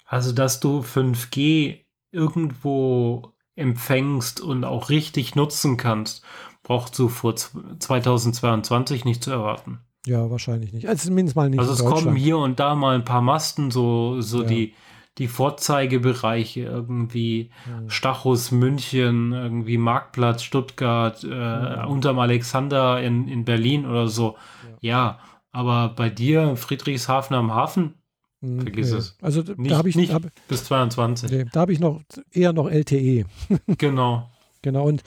Also, 0.07 0.33
dass 0.33 0.61
du 0.61 0.81
5G 0.81 1.81
irgendwo 2.13 3.33
empfängst 3.55 4.41
und 4.41 4.65
auch 4.65 4.89
richtig 4.89 5.35
nutzen 5.35 5.77
kannst, 5.77 6.25
brauchst 6.63 6.99
du 6.99 7.09
vor 7.09 7.37
z- 7.37 7.51
2022 7.81 9.05
nicht 9.05 9.23
zu 9.25 9.31
erwarten. 9.31 9.81
ja, 10.07 10.31
wahrscheinlich 10.31 10.73
nicht. 10.73 10.89
Also 10.89 11.07
zumindest 11.09 11.37
mal 11.37 11.49
nicht 11.51 11.61
Also 11.61 11.73
es 11.73 11.85
kommen 11.85 12.17
hier 12.17 12.39
und 12.39 12.59
da 12.61 12.75
mal 12.75 12.95
ein 12.95 13.05
paar 13.05 13.23
Masten, 13.23 13.71
so, 13.71 14.21
so 14.21 14.43
Ja. 14.43 14.49
die, 14.49 14.75
die 15.19 15.29
Vorzeigebereiche, 15.29 16.61
irgendwie 16.63 17.51
Hm. 17.65 17.89
Stachus, 17.91 18.51
München, 18.51 19.33
irgendwie 19.33 19.79
Marktplatz, 19.79 20.43
Stuttgart, 20.43 21.23
äh, 21.25 21.85
unterm 21.87 22.19
Alexander 22.19 23.03
in, 23.03 23.29
in 23.29 23.45
Berlin 23.45 23.87
oder 23.87 24.09
so. 24.09 24.37
Ja. 24.81 25.19
aber 25.55 25.91
bei 25.91 26.09
dir, 26.11 26.57
Friedrichshafen 26.57 27.37
am 27.37 27.53
Hafen, 27.55 27.95
Hm, 28.41 28.63
vergiss 28.63 28.91
es. 28.91 29.17
Also 29.23 29.43
nicht, 29.57 29.71
da 29.71 29.77
habe 29.77 29.89
ich, 29.89 29.95
nicht 29.97 30.13
hab, 30.13 30.23
bis 30.49 30.65
22. 30.65 31.31
nee, 31.31 31.45
da 31.53 31.61
hab 31.61 31.69
ich 31.71 31.79
noch 31.79 32.01
eher 32.33 32.53
noch 32.53 32.69
LTE. 32.69 33.25
Genau. 33.79 34.31
Genau, 34.63 34.85
und 34.89 35.03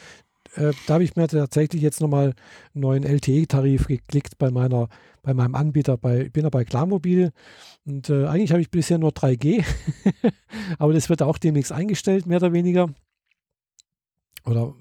äh, 0.55 0.71
da 0.87 0.95
habe 0.95 1.03
ich 1.03 1.15
mir 1.15 1.27
tatsächlich 1.27 1.81
jetzt 1.81 2.01
nochmal 2.01 2.33
einen 2.73 2.81
neuen 2.81 3.03
LTE-Tarif 3.03 3.87
geklickt 3.87 4.37
bei 4.37 4.51
meiner, 4.51 4.89
bei 5.21 5.33
meinem 5.33 5.55
Anbieter, 5.55 5.97
bei, 5.97 6.25
ich 6.25 6.33
bin 6.33 6.43
ja 6.43 6.49
bei 6.49 6.65
Klarmobil 6.65 7.31
und 7.85 8.09
äh, 8.09 8.25
eigentlich 8.25 8.51
habe 8.51 8.61
ich 8.61 8.71
bisher 8.71 8.97
nur 8.97 9.11
3G, 9.11 9.63
aber 10.79 10.93
das 10.93 11.09
wird 11.09 11.21
auch 11.21 11.37
demnächst 11.37 11.71
eingestellt, 11.71 12.25
mehr 12.25 12.37
oder 12.37 12.53
weniger. 12.53 12.89
Oder 14.45 14.73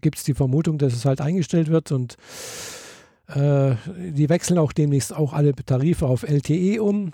gibt 0.00 0.18
es 0.18 0.24
die 0.24 0.34
Vermutung, 0.34 0.78
dass 0.78 0.94
es 0.94 1.04
halt 1.04 1.20
eingestellt 1.20 1.68
wird 1.68 1.92
und 1.92 2.16
äh, 3.28 3.74
die 3.96 4.28
wechseln 4.28 4.58
auch 4.58 4.72
demnächst 4.72 5.14
auch 5.14 5.32
alle 5.32 5.54
Tarife 5.54 6.06
auf 6.06 6.22
LTE 6.22 6.82
um. 6.82 7.12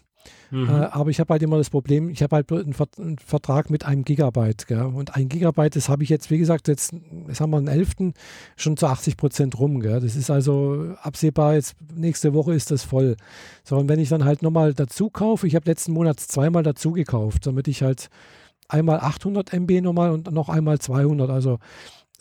Mhm. 0.51 0.69
Äh, 0.69 0.73
aber 0.73 1.11
ich 1.11 1.21
habe 1.21 1.33
halt 1.33 1.43
immer 1.43 1.59
das 1.59 1.71
Problem, 1.71 2.09
ich 2.09 2.23
habe 2.23 2.37
halt 2.37 2.51
einen, 2.53 2.73
Vert 2.73 2.99
einen 2.99 3.19
Vertrag 3.19 3.71
mit 3.71 3.85
einem 3.85 4.05
Gigabyte. 4.05 4.67
Gell? 4.67 4.83
Und 4.83 5.15
ein 5.15 5.29
Gigabyte, 5.29 5.77
das 5.77 5.89
habe 5.89 6.03
ich 6.03 6.09
jetzt, 6.09 6.31
wie 6.31 6.39
gesagt, 6.39 6.69
jetzt, 6.69 6.95
jetzt 7.27 7.41
haben 7.41 7.51
wir 7.51 7.61
den 7.61 7.69
11. 7.69 8.15
schon 8.57 8.77
zu 8.77 8.87
80 8.87 9.17
Prozent 9.17 9.59
rum. 9.59 9.81
Gell? 9.81 10.01
Das 10.01 10.17
ist 10.17 10.31
also 10.31 10.95
absehbar, 11.03 11.55
jetzt 11.55 11.77
nächste 11.95 12.35
Woche 12.35 12.55
ist 12.55 12.71
das 12.71 12.85
voll. 12.85 13.17
So, 13.65 13.77
und 13.77 13.89
wenn 13.89 14.01
ich 14.01 14.09
dann 14.09 14.25
halt 14.25 14.43
nochmal 14.43 14.75
dazu 14.75 15.11
kaufe, 15.11 15.47
ich 15.47 15.55
habe 15.55 15.69
letzten 15.69 15.93
Monat 15.93 16.21
zweimal 16.21 16.63
dazu 16.63 16.93
gekauft, 16.93 17.47
damit 17.47 17.69
ich 17.69 17.83
halt 17.83 18.09
einmal 18.69 19.01
800 19.01 19.53
MB 19.53 19.83
nochmal 19.83 20.13
und 20.13 20.31
noch 20.31 20.49
einmal 20.49 20.79
200. 20.79 21.31
Also 21.31 21.59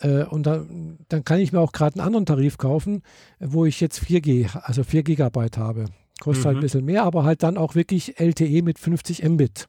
äh, 0.00 0.24
und 0.24 0.46
dann, 0.46 0.98
dann 1.08 1.24
kann 1.24 1.40
ich 1.40 1.52
mir 1.52 1.60
auch 1.60 1.72
gerade 1.72 1.96
einen 1.96 2.06
anderen 2.06 2.26
Tarif 2.26 2.58
kaufen, 2.58 3.02
wo 3.40 3.64
ich 3.64 3.80
jetzt 3.80 4.00
4G, 4.00 4.48
also 4.62 4.84
4 4.84 5.02
Gigabyte 5.02 5.58
habe. 5.58 5.86
Kostet 6.20 6.44
halt 6.46 6.56
ein 6.56 6.58
Mhm. 6.58 6.62
bisschen 6.62 6.84
mehr, 6.84 7.04
aber 7.04 7.24
halt 7.24 7.42
dann 7.42 7.56
auch 7.56 7.74
wirklich 7.74 8.18
LTE 8.18 8.62
mit 8.62 8.78
50 8.78 9.22
Mbit. 9.24 9.68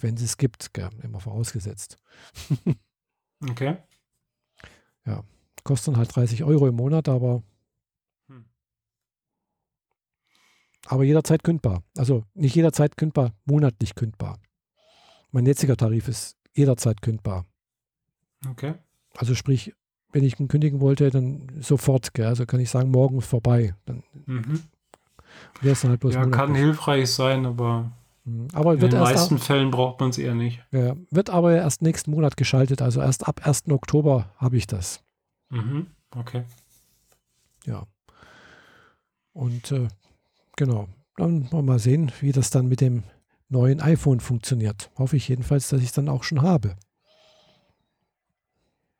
Wenn 0.00 0.14
es 0.14 0.22
es 0.22 0.36
gibt, 0.36 0.72
gell, 0.74 0.90
immer 1.02 1.20
vorausgesetzt. 1.20 1.96
Okay. 3.48 3.76
Kostet 5.64 5.88
dann 5.88 5.98
halt 5.98 6.14
30 6.16 6.44
Euro 6.44 6.66
im 6.66 6.76
Monat, 6.76 7.08
aber, 7.08 7.42
Hm. 8.28 8.44
aber 10.86 11.04
jederzeit 11.04 11.44
kündbar. 11.44 11.82
Also 11.96 12.24
nicht 12.34 12.54
jederzeit 12.54 12.96
kündbar, 12.96 13.32
monatlich 13.44 13.94
kündbar. 13.94 14.38
Mein 15.30 15.44
jetziger 15.46 15.76
Tarif 15.76 16.08
ist 16.08 16.36
jederzeit 16.54 17.02
kündbar. 17.02 17.44
Okay. 18.48 18.74
Also 19.16 19.34
sprich, 19.34 19.74
wenn 20.12 20.24
ich 20.24 20.40
ihn 20.40 20.48
kündigen 20.48 20.80
wollte, 20.80 21.10
dann 21.10 21.48
sofort. 21.60 22.14
Gell? 22.14 22.26
Also 22.26 22.46
kann 22.46 22.60
ich 22.60 22.70
sagen, 22.70 22.90
morgen 22.90 23.18
ist 23.18 23.26
vorbei. 23.26 23.74
Dann 23.84 24.02
Mhm. 24.26 24.62
Es 25.62 25.80
dann 25.80 25.90
halt 25.90 26.00
bloß 26.00 26.14
Ja, 26.14 26.26
kann 26.26 26.54
hilfreich 26.54 27.10
sein, 27.10 27.46
aber 27.46 27.90
Mhm. 28.28 28.48
Aber 28.52 28.74
in 28.74 28.80
wird 28.82 28.92
den 28.92 29.00
meisten 29.00 29.38
Fällen 29.38 29.70
braucht 29.70 30.00
man 30.00 30.10
es 30.10 30.18
eher 30.18 30.34
nicht. 30.34 30.62
ja, 30.70 30.94
wird 31.10 31.30
aber 31.30 31.54
erst 31.54 31.80
nächsten 31.82 32.10
Monat 32.10 32.36
geschaltet. 32.36 32.82
Also 32.82 33.00
erst 33.00 33.26
ab 33.26 33.40
1. 33.46 33.70
Oktober 33.70 34.32
habe 34.36 34.56
ich 34.58 34.66
das. 34.66 35.02
Mhm. 35.48 35.86
Okay. 36.14 36.44
Ja. 37.64 37.86
Und 39.32 39.72
äh, 39.72 39.88
genau, 40.56 40.88
dann 41.16 41.50
wollen 41.52 41.64
wir 41.66 41.72
mal 41.72 41.78
sehen, 41.78 42.12
wie 42.20 42.32
das 42.32 42.50
dann 42.50 42.66
mit 42.66 42.80
dem 42.80 43.04
neuen 43.48 43.80
iPhone 43.80 44.20
funktioniert. 44.20 44.90
Hoffe 44.98 45.16
ich 45.16 45.28
jedenfalls, 45.28 45.68
dass 45.68 45.80
ich 45.80 45.86
es 45.86 45.92
dann 45.92 46.08
auch 46.10 46.22
schon 46.22 46.42
habe. 46.42 46.76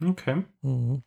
Okay. 0.03 0.45
Mhm. 0.63 1.03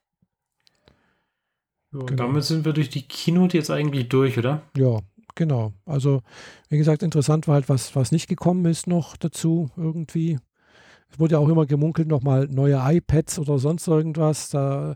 So, 1.91 1.99
Genau. 2.05 2.27
Damit 2.27 2.43
sind 2.43 2.63
wir 2.65 2.71
durch 2.73 2.89
die 2.89 3.01
Keynote 3.01 3.57
jetzt 3.57 3.69
eigentlich 3.69 4.07
durch, 4.09 4.37
oder? 4.37 4.61
Ja, 4.77 4.99
genau. 5.35 5.73
Also, 5.85 6.21
wie 6.69 6.77
gesagt, 6.77 7.03
interessant 7.03 7.47
war 7.47 7.55
halt, 7.55 7.69
was, 7.69 7.95
was 7.95 8.11
nicht 8.11 8.27
gekommen 8.27 8.65
ist 8.65 8.87
noch 8.87 9.17
dazu 9.17 9.69
irgendwie. 9.77 10.39
Es 11.09 11.19
wurde 11.19 11.33
ja 11.33 11.39
auch 11.39 11.49
immer 11.49 11.65
gemunkelt, 11.65 12.07
nochmal 12.07 12.47
neue 12.47 12.79
iPads 12.81 13.39
oder 13.39 13.59
sonst 13.59 13.87
irgendwas. 13.87 14.49
Da, 14.49 14.91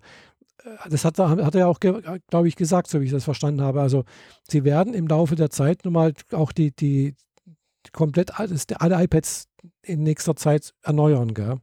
äh, 0.63 0.89
das 0.89 1.05
hat, 1.05 1.19
er- 1.19 1.29
hat 1.29 1.55
er 1.55 1.61
ja 1.61 1.67
auch, 1.67 1.79
glaube 1.79 2.47
ich, 2.47 2.55
gesagt, 2.55 2.87
so 2.87 3.01
wie 3.01 3.05
ich 3.05 3.11
das 3.11 3.23
verstanden 3.25 3.61
habe. 3.61 3.81
Also, 3.81 4.03
sie 4.49 4.63
werden 4.63 4.93
im 4.93 5.07
Laufe 5.07 5.35
der 5.35 5.49
Zeit 5.49 5.85
nochmal 5.85 6.13
auch 6.31 6.51
die, 6.51 6.71
die, 6.75 7.15
komplett 7.91 8.39
alles, 8.39 8.65
alle 8.77 9.03
iPads 9.03 9.47
in 9.81 10.03
nächster 10.03 10.35
Zeit 10.35 10.73
erneuern, 10.83 11.33
gell? 11.33 11.59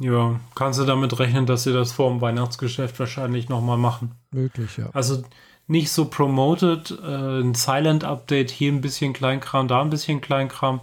Ja, 0.00 0.40
kannst 0.56 0.80
du 0.80 0.84
damit 0.84 1.16
rechnen, 1.20 1.46
dass 1.46 1.62
sie 1.62 1.72
das 1.72 1.92
vor 1.92 2.10
dem 2.10 2.20
Weihnachtsgeschäft 2.20 2.98
wahrscheinlich 2.98 3.48
nochmal 3.48 3.78
machen? 3.78 4.16
Möglich, 4.32 4.76
ja. 4.76 4.90
Also 4.92 5.22
nicht 5.66 5.90
so 5.90 6.06
promoted, 6.06 6.98
äh, 7.02 7.40
ein 7.40 7.54
Silent-Update, 7.54 8.50
hier 8.50 8.72
ein 8.72 8.80
bisschen 8.80 9.12
Kleinkram, 9.12 9.68
da 9.68 9.80
ein 9.80 9.90
bisschen 9.90 10.20
Kleinkram. 10.20 10.80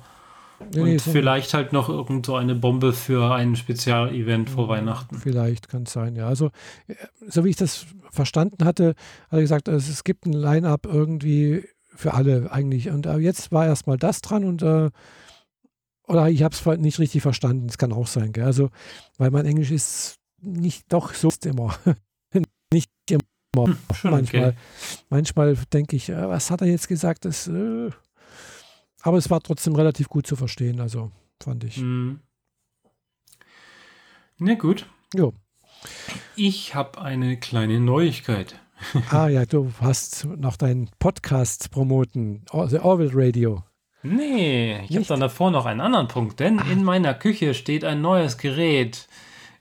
Nee, 0.73 0.79
und 0.79 0.87
nee, 0.89 0.99
vielleicht 0.99 1.53
halt 1.53 1.73
noch 1.73 1.89
irgend 1.89 2.25
so 2.25 2.35
eine 2.35 2.53
Bombe 2.53 2.93
für 2.93 3.33
ein 3.33 3.55
Spezialevent 3.55 4.49
vor 4.49 4.67
Weihnachten. 4.67 5.17
Vielleicht 5.17 5.69
kann 5.69 5.83
es 5.83 5.93
sein, 5.93 6.15
ja. 6.15 6.27
Also, 6.27 6.51
äh, 6.87 6.95
so 7.27 7.43
wie 7.43 7.49
ich 7.49 7.55
das 7.55 7.85
verstanden 8.11 8.65
hatte, 8.65 8.89
hat 9.29 9.37
er 9.37 9.41
gesagt, 9.41 9.67
es 9.67 10.03
gibt 10.03 10.25
ein 10.25 10.33
Line-Up 10.33 10.85
irgendwie 10.85 11.65
für 11.95 12.13
alle 12.13 12.51
eigentlich. 12.51 12.89
Und 12.89 13.05
äh, 13.05 13.17
jetzt 13.17 13.51
war 13.51 13.65
erstmal 13.65 13.97
das 13.97 14.21
dran 14.21 14.43
und 14.43 14.61
äh, 14.61 14.89
oder 16.07 16.29
ich 16.29 16.43
habe 16.43 16.53
es 16.53 16.65
nicht 16.79 16.99
richtig 16.99 17.21
verstanden. 17.21 17.67
Das 17.67 17.77
kann 17.77 17.93
auch 17.93 18.07
sein, 18.07 18.33
gell? 18.33 18.43
Also, 18.43 18.69
weil 19.17 19.31
mein 19.31 19.45
Englisch 19.45 19.71
ist 19.71 20.15
nicht 20.41 20.91
doch 20.91 21.13
so 21.13 21.29
immer. 21.45 21.75
nicht 22.73 22.89
immer. 23.09 23.21
Hm, 23.55 23.77
manchmal, 24.03 24.49
okay. 24.49 24.53
manchmal 25.09 25.55
denke 25.73 25.95
ich, 25.95 26.09
äh, 26.09 26.29
was 26.29 26.51
hat 26.51 26.61
er 26.61 26.67
jetzt 26.67 26.87
gesagt? 26.87 27.25
Das, 27.25 27.47
äh, 27.47 27.89
aber 29.01 29.17
es 29.17 29.29
war 29.29 29.41
trotzdem 29.41 29.75
relativ 29.75 30.07
gut 30.07 30.25
zu 30.25 30.35
verstehen, 30.35 30.79
also 30.79 31.11
fand 31.41 31.63
ich. 31.63 31.77
Mhm. 31.77 32.21
Na 34.37 34.53
gut. 34.53 34.85
Jo. 35.13 35.33
Ich 36.35 36.75
habe 36.75 37.01
eine 37.01 37.37
kleine 37.37 37.79
Neuigkeit. 37.79 38.55
ah 39.11 39.27
ja, 39.27 39.45
du 39.45 39.71
hast 39.81 40.25
noch 40.25 40.55
deinen 40.55 40.89
Podcast 40.97 41.71
promoten, 41.71 42.45
The 42.67 42.79
Orville 42.79 43.11
Radio. 43.13 43.63
Nee, 44.03 44.79
ich 44.87 44.95
habe 44.95 45.05
dann 45.05 45.19
davor 45.19 45.51
noch 45.51 45.65
einen 45.65 45.81
anderen 45.81 46.07
Punkt, 46.07 46.39
denn 46.39 46.59
ah. 46.59 46.65
in 46.71 46.83
meiner 46.83 47.13
Küche 47.13 47.53
steht 47.53 47.83
ein 47.83 48.01
neues 48.01 48.37
Gerät. 48.37 49.07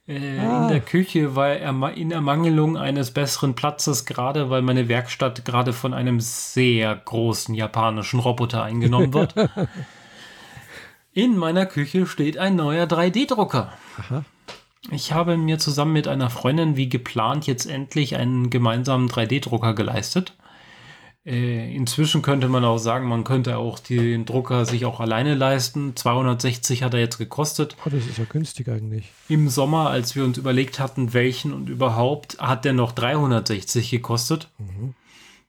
Äh, 0.07 0.39
ah. 0.39 0.63
In 0.63 0.69
der 0.69 0.81
Küche, 0.81 1.37
weil 1.37 1.59
er 1.59 1.95
in 1.95 2.11
Ermangelung 2.11 2.77
eines 2.77 3.13
besseren 3.13 3.55
Platzes, 3.55 4.07
gerade 4.07 4.51
weil 4.51 4.63
meine 4.63 4.89
Werkstatt 4.89 5.45
gerade 5.45 5.73
von 5.73 5.95
einem 5.95 6.21
sehr 6.21 6.95
großen 6.97 7.55
japanischen 7.55 8.21
Roboter 8.21 8.63
eingenommen 8.63 9.15
wird. 9.15 9.35
in 11.13 11.37
meiner 11.37 11.67
Küche 11.67 12.07
steht 12.07 12.39
ein 12.39 12.57
neuer 12.57 12.87
3D-Drucker. 12.87 13.73
Aha. 13.99 14.25
Ich 14.91 15.13
habe 15.13 15.37
mir 15.37 15.59
zusammen 15.59 15.93
mit 15.93 16.09
einer 16.09 16.31
Freundin 16.31 16.77
wie 16.77 16.89
geplant 16.89 17.47
jetzt 17.47 17.67
endlich 17.67 18.17
einen 18.17 18.51
gemeinsamen 18.51 19.09
3D-Drucker 19.09 19.75
geleistet. 19.75 20.35
Äh, 21.27 21.75
inzwischen 21.75 22.23
könnte 22.23 22.49
man 22.49 22.65
auch 22.65 22.79
sagen, 22.79 23.07
man 23.07 23.25
könnte 23.25 23.59
auch 23.59 23.79
den 23.79 24.25
Drucker 24.25 24.65
sich 24.65 24.87
auch 24.87 25.01
alleine 25.01 25.35
leisten. 25.35 25.95
260 25.95 26.83
hat 26.83 26.95
er 26.95 27.01
jetzt 27.01 27.19
gekostet. 27.19 27.77
Oh, 27.85 27.91
das 27.91 28.07
ist 28.07 28.19
ja 28.19 28.25
günstig 28.25 28.69
eigentlich. 28.69 29.11
Im 29.29 29.49
Sommer, 29.51 29.91
als 29.91 30.17
wir 30.17 30.25
uns 30.25 30.39
überlegt 30.39 30.79
hatten, 30.79 31.13
welchen 31.13 31.53
und 31.53 31.69
überhaupt, 31.69 32.39
hat 32.39 32.65
der 32.65 32.73
noch 32.73 32.93
360 32.93 33.91
gekostet. 33.91 34.49
Mhm. 34.59 34.95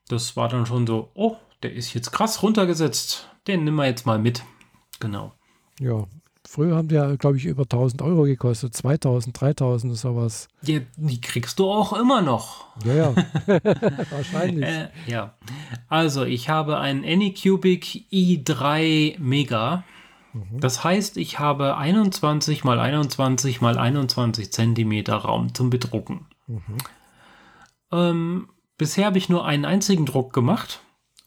Das 0.10 0.36
war 0.36 0.50
dann 0.50 0.66
schon 0.66 0.86
so, 0.86 1.10
oh, 1.14 1.38
der 1.64 1.74
ist 1.74 1.94
jetzt 1.94 2.12
krass 2.12 2.44
runtergesetzt. 2.44 3.30
Den 3.48 3.64
nehmen 3.64 3.78
wir 3.78 3.86
jetzt 3.86 4.06
mal 4.06 4.20
mit. 4.20 4.44
Genau. 5.00 5.34
Ja, 5.80 6.06
Früher 6.52 6.76
haben 6.76 6.90
die 6.90 6.96
ja, 6.96 7.16
glaube 7.16 7.38
ich, 7.38 7.46
über 7.46 7.64
1000 7.64 8.02
Euro 8.02 8.24
gekostet, 8.24 8.76
2000, 8.76 9.40
3000, 9.40 9.98
sowas. 9.98 10.50
Ja, 10.64 10.82
die 10.98 11.22
kriegst 11.22 11.60
du 11.60 11.72
auch 11.72 11.94
immer 11.94 12.22
noch. 12.22 12.66
Ja, 12.84 12.94
ja, 12.94 13.16
wahrscheinlich. 14.12 14.66
Äh, 14.68 14.90
ja, 15.08 15.34
also 15.88 16.26
ich 16.26 16.50
habe 16.50 16.78
einen 16.78 17.06
Anycubic 17.06 18.04
i3 18.12 19.18
Mega. 19.18 19.86
Mhm. 20.34 20.60
Das 20.60 20.84
heißt, 20.84 21.16
ich 21.16 21.40
habe 21.40 21.78
21 21.78 22.66
mal 22.66 22.82
21 22.82 23.62
mal 23.62 23.78
21 23.78 24.52
Zentimeter 24.52 25.16
Raum 25.16 25.54
zum 25.54 25.70
Bedrucken. 25.70 26.26
Mhm. 26.48 26.78
Ähm, 27.94 28.50
bisher 28.78 29.06
habe 29.06 29.18
ich 29.18 29.30
nur 29.30 29.46
einen 29.46 29.64
einzigen 29.64 30.06
Druck 30.06 30.34
gemacht. 30.34 30.82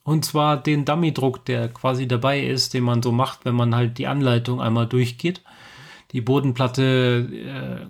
Und 0.05 0.26
zwar 0.26 0.59
den 0.59 0.85
Dummy-Druck, 0.85 1.47
der 1.47 1.68
quasi 1.68 2.06
dabei 2.06 2.40
ist, 2.44 2.74
den 2.74 2.85
man 2.85 3.02
so 3.02 3.10
macht, 3.10 3.47
wenn 3.47 3.55
man 3.55 3.74
halt 3.74 3.97
die 3.97 4.06
Anleitung 4.06 4.60
einmal 4.60 4.86
durchgeht. 4.86 5.43
Die 6.12 6.20
Bodenplatte 6.20 7.26
äh, 7.32 7.86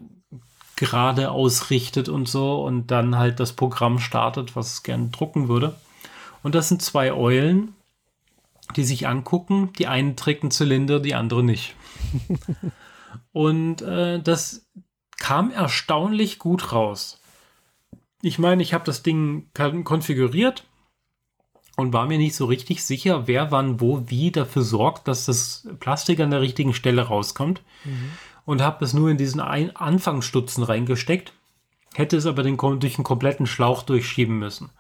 gerade 0.77 1.33
ausrichtet 1.33 2.09
und 2.09 2.29
so 2.29 2.65
und 2.65 2.93
dann 2.93 3.19
halt 3.19 3.41
das 3.41 3.53
Programm 3.53 3.99
startet, 3.99 4.55
was 4.55 4.75
es 4.75 4.83
gerne 4.85 5.09
drucken 5.09 5.49
würde. 5.49 5.75
Und 6.45 6.55
das 6.55 6.69
sind 6.69 6.83
zwei 6.83 7.13
Eulen, 7.13 7.75
die 8.77 8.85
sich 8.85 9.09
angucken. 9.09 9.73
Die 9.79 9.89
eine 9.89 10.15
trägt 10.15 10.45
einen 10.45 10.53
Zylinder, 10.53 11.01
die 11.01 11.17
andere 11.17 11.43
nicht. 11.43 11.75
und 13.33 13.83
äh, 13.83 14.21
das 14.21 14.69
kam 15.19 15.51
erstaunlich 15.51 16.39
gut 16.39 16.73
raus. 16.73 17.21
Ich 18.23 18.39
meine, 18.39 18.63
ich 18.63 18.73
habe 18.73 18.85
das 18.85 19.03
Ding 19.03 19.49
konfiguriert 19.53 20.65
und 21.77 21.93
war 21.93 22.07
mir 22.07 22.19
nicht 22.19 22.37
so 22.37 22.45
richtig 22.47 22.85
sicher, 22.85 23.27
wer 23.27 23.51
wann 23.51 23.81
wo 23.81 24.05
wie 24.07 24.31
dafür 24.31 24.63
sorgt, 24.63 25.09
dass 25.09 25.27
das 25.27 25.69
Plastik 25.81 26.21
an 26.21 26.31
der 26.31 26.41
richtigen 26.41 26.75
Stelle 26.75 27.03
rauskommt. 27.03 27.63
Mhm. 27.85 28.11
Und 28.47 28.61
habe 28.61 28.85
es 28.85 28.93
nur 28.93 29.09
in 29.09 29.17
diesen 29.17 29.41
Ein 29.41 29.75
Anfangsstutzen 29.75 30.65
reingesteckt, 30.65 31.33
hätte 31.95 32.19
es 32.19 32.27
aber 32.27 32.43
den, 32.43 32.59
durch 32.59 32.97
einen 32.97 33.05
kompletten 33.05 33.47
Schlauch 33.47 33.83
durchschieben 33.83 34.39
müssen. 34.39 34.71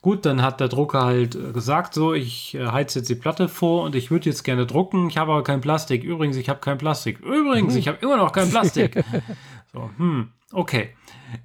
Gut, 0.00 0.26
dann 0.26 0.42
hat 0.42 0.60
der 0.60 0.68
Drucker 0.68 1.04
halt 1.04 1.34
äh, 1.34 1.52
gesagt, 1.52 1.94
so, 1.94 2.12
ich 2.12 2.54
äh, 2.54 2.66
heize 2.66 3.00
jetzt 3.00 3.08
die 3.08 3.14
Platte 3.14 3.48
vor 3.48 3.84
und 3.84 3.94
ich 3.94 4.10
würde 4.10 4.28
jetzt 4.28 4.44
gerne 4.44 4.66
drucken, 4.66 5.08
ich 5.08 5.16
habe 5.16 5.32
aber 5.32 5.42
kein 5.42 5.60
Plastik. 5.60 6.04
Übrigens, 6.04 6.36
ich 6.36 6.48
habe 6.48 6.60
kein 6.60 6.78
Plastik. 6.78 7.20
Übrigens, 7.20 7.72
mhm. 7.72 7.78
ich 7.78 7.88
habe 7.88 7.98
immer 8.00 8.16
noch 8.16 8.32
kein 8.32 8.50
Plastik. 8.50 9.04
so, 9.72 9.90
hm, 9.96 10.28
okay. 10.52 10.90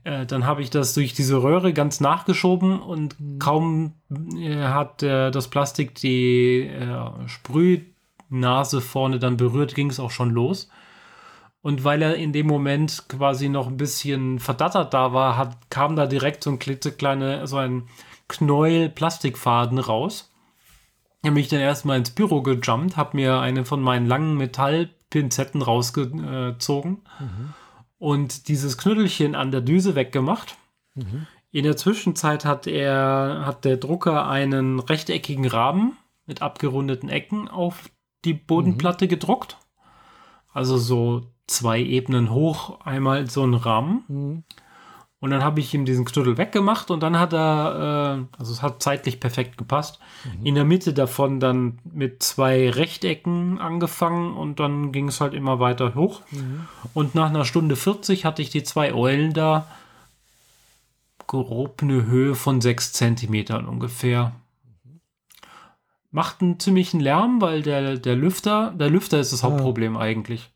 Äh, 0.04 0.26
dann 0.26 0.46
habe 0.46 0.62
ich 0.62 0.70
das 0.70 0.94
durch 0.94 1.14
diese 1.14 1.42
Röhre 1.42 1.74
ganz 1.74 2.00
nachgeschoben 2.00 2.80
und 2.80 3.20
mhm. 3.20 3.40
kaum 3.40 3.94
äh, 4.38 4.58
hat 4.58 5.04
äh, 5.04 5.32
das 5.32 5.50
Plastik 5.50 5.96
die 5.96 6.68
äh, 6.68 7.28
Sprühnase 7.28 8.82
vorne 8.82 9.20
dann 9.20 9.38
berührt, 9.38 9.76
ging 9.76 9.90
es 9.90 10.00
auch 10.00 10.12
schon 10.12 10.32
los. 10.32 10.70
Und 11.62 11.86
weil 11.86 12.02
er 12.02 12.16
in 12.16 12.34
dem 12.34 12.48
Moment 12.48 13.06
quasi 13.08 13.48
noch 13.48 13.68
ein 13.68 13.78
bisschen 13.78 14.40
verdattert 14.40 14.94
da 14.94 15.14
war, 15.14 15.38
hat, 15.38 15.70
kam 15.70 15.96
da 15.96 16.08
direkt 16.08 16.44
so 16.44 16.50
ein 16.50 16.60
klitzekleine, 16.60 17.48
so 17.48 17.58
ein 17.58 17.84
Knäuel 18.28 18.90
Plastikfaden 18.90 19.80
raus. 19.80 20.30
Ich 21.22 21.28
habe 21.28 21.36
mich 21.36 21.48
dann 21.48 21.62
erstmal 21.62 21.98
ins 21.98 22.12
Büro 22.12 22.42
gejumpt, 22.42 22.98
habe 22.98 23.16
mir 23.16 23.40
eine 23.40 23.64
von 23.64 23.82
meinen 23.82 24.08
langen 24.08 24.36
Metallpinzetten 24.36 25.62
rausgezogen. 25.62 27.02
Mhm 27.20 27.54
und 28.04 28.50
dieses 28.50 28.78
Knüttelchen 28.78 29.34
an 29.34 29.52
der 29.52 29.62
Düse 29.62 29.96
weggemacht. 29.96 30.58
Mhm. 30.94 31.26
In 31.52 31.64
der 31.64 31.78
Zwischenzeit 31.78 32.44
hat 32.44 32.68
er, 32.68 33.44
hat 33.46 33.64
der 33.64 33.78
Drucker 33.78 34.28
einen 34.28 34.82
rechteckigen 34.82 35.48
Rahmen 35.48 35.96
mit 36.26 36.42
abgerundeten 36.42 37.08
Ecken 37.08 37.48
auf 37.48 37.90
die 38.26 38.34
Bodenplatte 38.34 39.06
mhm. 39.06 39.10
gedruckt. 39.10 39.56
Also 40.52 40.78
so 40.78 41.32
zwei 41.48 41.80
Ebenen 41.82 42.30
hoch, 42.30 42.82
einmal 42.82 43.30
so 43.30 43.46
ein 43.46 43.54
Rahmen. 43.54 44.04
Mhm. 44.10 44.44
Und 45.24 45.30
dann 45.30 45.42
habe 45.42 45.62
ich 45.62 45.74
ihm 45.74 45.86
diesen 45.86 46.04
Knüttel 46.04 46.38
weggemacht 46.38 46.92
und 46.92 47.02
dann 47.02 47.18
hat 47.18 47.32
er, 47.32 48.20
äh, 48.20 48.38
also 48.38 48.52
es 48.52 48.62
hat 48.62 48.84
zeitlich 48.84 49.22
perfekt 49.22 49.58
gepasst, 49.58 50.00
mhm. 50.26 50.46
in 50.46 50.56
der 50.56 50.66
Mitte 50.66 50.92
davon 50.92 51.40
dann 51.40 51.80
mit 51.86 52.22
zwei 52.22 52.70
Rechtecken 52.70 53.58
angefangen 53.58 54.36
und 54.36 54.60
dann 54.60 54.92
ging 54.92 55.08
es 55.08 55.22
halt 55.22 55.34
immer 55.34 55.62
weiter 55.62 55.96
hoch. 55.96 56.24
Mhm. 56.32 56.68
Und 56.94 57.16
nach 57.16 57.30
einer 57.30 57.46
Stunde 57.46 57.78
40 57.78 58.26
hatte 58.26 58.42
ich 58.42 58.50
die 58.50 58.64
zwei 58.64 58.94
Eulen 58.94 59.32
da, 59.32 59.66
grob 61.26 61.82
eine 61.82 62.06
Höhe 62.06 62.36
von 62.36 62.60
sechs 62.60 62.92
Zentimetern 62.92 63.66
ungefähr. 63.66 64.34
Macht 66.12 66.42
einen 66.42 66.60
ziemlichen 66.60 67.00
Lärm, 67.00 67.40
weil 67.40 67.62
der, 67.62 67.96
der 67.96 68.18
Lüfter, 68.18 68.74
der 68.78 68.90
Lüfter 68.90 69.22
ist 69.22 69.32
das 69.32 69.42
Hauptproblem 69.42 69.96
eigentlich. 69.96 70.53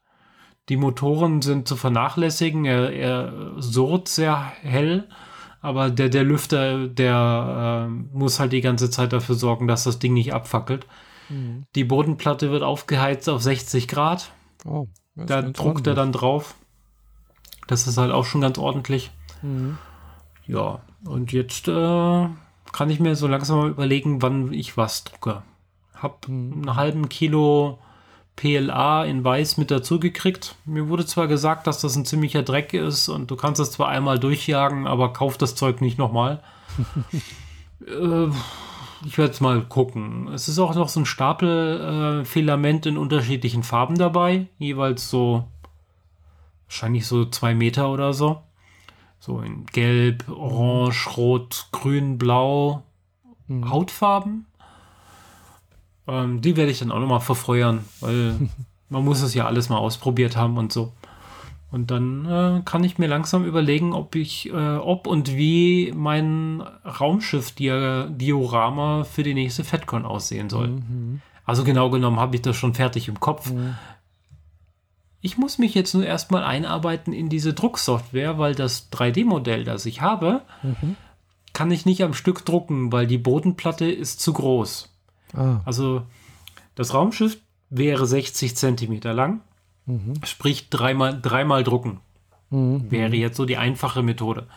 Die 0.70 0.78
Motoren 0.78 1.42
sind 1.42 1.68
zu 1.68 1.76
vernachlässigen. 1.76 2.66
Er, 2.66 2.92
er 2.92 3.54
surrt 3.58 4.08
sehr 4.10 4.38
hell, 4.62 5.08
aber 5.62 5.90
der, 5.90 6.10
der 6.10 6.24
Lüfter, 6.24 6.88
der 6.88 7.88
äh, 7.88 8.18
muss 8.18 8.40
halt 8.40 8.52
die 8.52 8.62
ganze 8.62 8.90
Zeit 8.90 9.14
dafür 9.14 9.36
sorgen, 9.36 9.68
dass 9.68 9.86
das 9.86 10.00
Ding 10.00 10.14
nicht 10.14 10.34
abfackelt. 10.34 10.86
Mhm. 11.30 11.64
Die 11.76 11.84
Bodenplatte 11.84 12.52
wird 12.52 12.64
aufgeheizt 12.64 13.30
auf 13.30 13.42
60 13.42 13.88
Grad. 13.88 14.32
Oh, 14.66 14.88
da 15.16 15.42
druckt 15.42 15.88
er 15.88 15.96
dann 15.96 16.12
drauf. 16.12 16.56
Das 17.68 17.88
ist 17.88 17.98
halt 17.98 18.12
auch 18.12 18.26
schon 18.26 18.42
ganz 18.42 18.58
ordentlich. 18.58 19.12
Mhm. 19.42 19.78
Ja, 20.46 20.82
und 21.06 21.32
jetzt 21.32 21.68
äh, 21.68 22.28
kann 22.72 22.90
ich 22.90 23.00
mir 23.00 23.16
so 23.16 23.28
langsam 23.28 23.60
mal 23.60 23.70
überlegen, 23.70 24.22
wann 24.22 24.54
ich 24.54 24.78
was 24.78 25.04
drucke. 25.04 25.44
Hab 25.96 26.28
mhm. 26.28 26.54
einen 26.54 26.76
halben 26.76 27.10
Kilo 27.10 27.80
PLA 28.38 29.04
in 29.04 29.24
weiß 29.24 29.58
mit 29.58 29.72
dazu 29.72 30.00
gekriegt. 30.00 30.56
Mir 30.64 30.88
wurde 30.88 31.06
zwar 31.06 31.28
gesagt, 31.28 31.68
dass 31.68 31.82
das 31.82 31.96
ein 31.96 32.06
ziemlicher 32.06 32.44
Dreck 32.44 32.74
ist 32.74 33.10
und 33.10 33.30
du 33.30 33.36
kannst 33.36 33.60
es 33.60 33.72
zwar 33.72 33.90
einmal 33.90 34.20
durchjagen, 34.20 34.88
aber 34.88 35.12
kauf 35.12 35.38
das 35.38 35.56
Zeug 35.56 35.82
nicht 35.82 35.98
nochmal. 35.98 36.42
äh, 37.86 38.28
ich 39.06 39.18
werde 39.18 39.32
es 39.32 39.42
mal 39.42 39.62
gucken. 39.62 40.30
Es 40.34 40.48
ist 40.48 40.60
auch 40.60 40.76
noch 40.76 40.90
so 40.90 41.02
ein 41.02 41.06
Stapel 41.06 42.22
äh, 42.22 42.26
Filament 42.26 42.86
in 42.86 42.98
unterschiedlichen 42.98 43.64
Farben 43.64 43.98
dabei, 43.98 44.48
jeweils 44.58 45.10
so 45.10 45.46
wahrscheinlich 46.68 47.08
so 47.08 47.26
zwei 47.26 47.54
Meter 47.54 47.92
oder 47.92 48.14
so. 48.14 48.42
So 49.20 49.42
in 49.42 49.66
Gelb, 49.68 50.30
Orange, 50.30 51.18
Rot, 51.18 51.68
Grün, 51.72 52.18
Blau, 52.18 52.84
mhm. 53.48 53.70
Hautfarben. 53.70 54.47
Ähm, 56.08 56.42
die 56.42 56.56
werde 56.56 56.72
ich 56.72 56.80
dann 56.80 56.92
auch 56.92 57.00
nochmal 57.00 57.20
verfeuern, 57.20 57.84
weil 58.00 58.36
man 58.90 59.04
muss 59.04 59.22
es 59.22 59.34
ja 59.34 59.46
alles 59.46 59.68
mal 59.70 59.78
ausprobiert 59.78 60.38
haben 60.38 60.58
und 60.58 60.72
so. 60.72 60.94
Und 61.70 61.92
dann 61.92 62.26
äh, 62.26 62.62
kann 62.64 62.86
ich 62.86 62.98
mir 62.98 63.08
langsam 63.08 63.44
überlegen, 63.44 63.92
ob 63.94 64.16
ich, 64.16 64.50
äh, 64.50 64.78
ob 64.78 65.06
und 65.06 65.36
wie 65.36 65.92
mein 65.94 66.64
Raumschiff-Diorama 66.86 69.04
für 69.04 69.24
die 69.24 69.34
nächste 69.34 69.66
FedCon 69.66 70.06
aussehen 70.06 70.50
soll. 70.50 70.70
Mhm. 70.70 71.20
Also 71.46 71.66
genau 71.66 71.90
genommen 71.90 72.20
habe 72.20 72.38
ich 72.38 72.42
das 72.42 72.56
schon 72.56 72.74
fertig 72.74 73.10
im 73.10 73.20
Kopf. 73.20 73.52
Mhm. 73.52 73.76
Ich 75.20 75.38
muss 75.38 75.58
mich 75.58 75.74
jetzt 75.74 75.94
nur 75.94 76.06
erstmal 76.06 76.46
einarbeiten 76.46 77.12
in 77.12 77.28
diese 77.28 77.54
Drucksoftware, 77.54 78.38
weil 78.38 78.56
das 78.56 78.90
3D-Modell, 78.92 79.66
das 79.66 79.86
ich 79.86 80.00
habe, 80.00 80.44
mhm. 80.64 80.96
kann 81.52 81.70
ich 81.72 81.86
nicht 81.86 82.02
am 82.02 82.14
Stück 82.14 82.46
drucken, 82.46 82.94
weil 82.94 83.08
die 83.08 83.18
Bodenplatte 83.18 83.92
ist 83.92 84.22
zu 84.22 84.32
groß. 84.32 84.90
Ah. 85.34 85.62
Also 85.66 86.04
das 86.76 86.94
Raumschiff 86.94 87.38
wäre 87.70 88.06
60 88.06 88.56
Zentimeter 88.56 89.14
lang, 89.14 89.42
mhm. 89.86 90.14
sprich 90.24 90.70
dreimal, 90.70 91.20
dreimal 91.20 91.64
drucken. 91.64 92.00
Mhm. 92.50 92.90
Wäre 92.92 93.16
jetzt 93.16 93.38
so 93.38 93.46
die 93.46 93.58
einfache 93.58 94.04
Methode. 94.04 94.48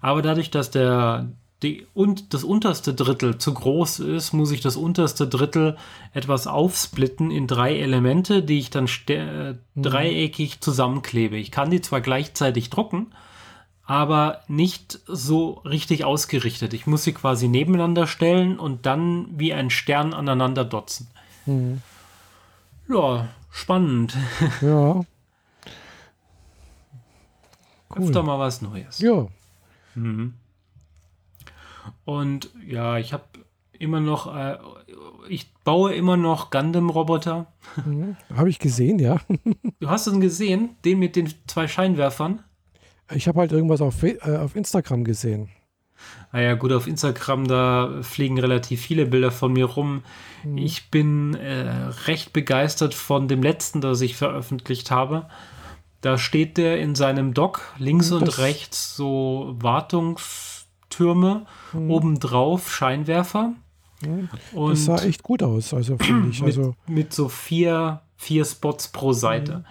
Aber 0.00 0.22
dadurch, 0.22 0.50
dass 0.50 0.70
der, 0.70 1.28
die, 1.62 1.86
und 1.94 2.34
das 2.34 2.44
unterste 2.44 2.94
Drittel 2.94 3.38
zu 3.38 3.54
groß 3.54 4.00
ist, 4.00 4.32
muss 4.32 4.50
ich 4.50 4.60
das 4.60 4.76
unterste 4.76 5.26
Drittel 5.26 5.76
etwas 6.12 6.46
aufsplitten 6.46 7.30
in 7.30 7.46
drei 7.46 7.78
Elemente, 7.78 8.42
die 8.42 8.58
ich 8.58 8.70
dann 8.70 8.88
äh, 9.08 9.52
mhm. 9.52 9.82
dreieckig 9.82 10.60
zusammenklebe. 10.60 11.36
Ich 11.36 11.50
kann 11.50 11.70
die 11.70 11.80
zwar 11.80 12.00
gleichzeitig 12.00 12.70
drucken, 12.70 13.08
aber 13.90 14.42
nicht 14.46 15.00
so 15.08 15.62
richtig 15.64 16.04
ausgerichtet. 16.04 16.74
Ich 16.74 16.86
muss 16.86 17.02
sie 17.02 17.12
quasi 17.12 17.48
nebeneinander 17.48 18.06
stellen 18.06 18.56
und 18.56 18.86
dann 18.86 19.26
wie 19.36 19.52
ein 19.52 19.68
Stern 19.68 20.14
aneinander 20.14 20.64
dotzen. 20.64 21.08
Mhm. 21.44 21.82
Ja, 22.88 23.26
spannend. 23.50 24.16
Ja. 24.60 25.02
Cool. 27.92 28.04
Öfter 28.06 28.22
mal 28.22 28.38
was 28.38 28.62
Neues. 28.62 29.00
Ja. 29.00 29.26
Mhm. 29.96 30.34
Und 32.04 32.50
ja, 32.64 32.96
ich 32.96 33.12
habe 33.12 33.24
immer 33.72 33.98
noch, 33.98 34.32
äh, 34.32 34.56
ich 35.28 35.52
baue 35.64 35.94
immer 35.94 36.16
noch 36.16 36.52
Gundam-Roboter. 36.52 37.46
Mhm. 37.84 38.16
Habe 38.36 38.50
ich 38.50 38.60
gesehen, 38.60 39.00
ja. 39.00 39.16
du 39.80 39.90
hast 39.90 40.06
ihn 40.06 40.20
gesehen, 40.20 40.76
den 40.84 41.00
mit 41.00 41.16
den 41.16 41.34
zwei 41.48 41.66
Scheinwerfern? 41.66 42.44
Ich 43.14 43.28
habe 43.28 43.40
halt 43.40 43.52
irgendwas 43.52 43.80
auf, 43.80 44.02
äh, 44.02 44.18
auf 44.20 44.56
Instagram 44.56 45.04
gesehen. 45.04 45.48
Naja, 46.32 46.54
gut, 46.54 46.72
auf 46.72 46.86
Instagram, 46.86 47.48
da 47.48 48.02
fliegen 48.02 48.38
relativ 48.38 48.80
viele 48.80 49.06
Bilder 49.06 49.30
von 49.30 49.52
mir 49.52 49.64
rum. 49.64 50.02
Mhm. 50.44 50.58
Ich 50.58 50.90
bin 50.90 51.34
äh, 51.34 51.68
recht 52.06 52.32
begeistert 52.32 52.94
von 52.94 53.28
dem 53.28 53.42
letzten, 53.42 53.80
das 53.80 54.00
ich 54.00 54.16
veröffentlicht 54.16 54.90
habe. 54.90 55.26
Da 56.00 56.18
steht 56.18 56.56
der 56.56 56.80
in 56.80 56.94
seinem 56.94 57.34
Dock, 57.34 57.74
links 57.78 58.10
das 58.10 58.22
und 58.22 58.38
rechts 58.38 58.96
so 58.96 59.56
Wartungstürme, 59.58 61.46
mhm. 61.72 61.90
obendrauf 61.90 62.72
Scheinwerfer. 62.72 63.52
Mhm. 64.02 64.28
Und 64.52 64.70
das 64.70 64.84
sah 64.84 65.02
echt 65.02 65.22
gut 65.22 65.42
aus, 65.42 65.74
also 65.74 65.98
finde 65.98 66.30
ich. 66.30 66.42
Also 66.44 66.74
mit, 66.86 66.96
mit, 66.96 67.12
so 67.12 67.28
vier, 67.28 68.02
vier 68.16 68.44
Spots 68.44 68.88
pro 68.88 69.12
Seite. 69.12 69.64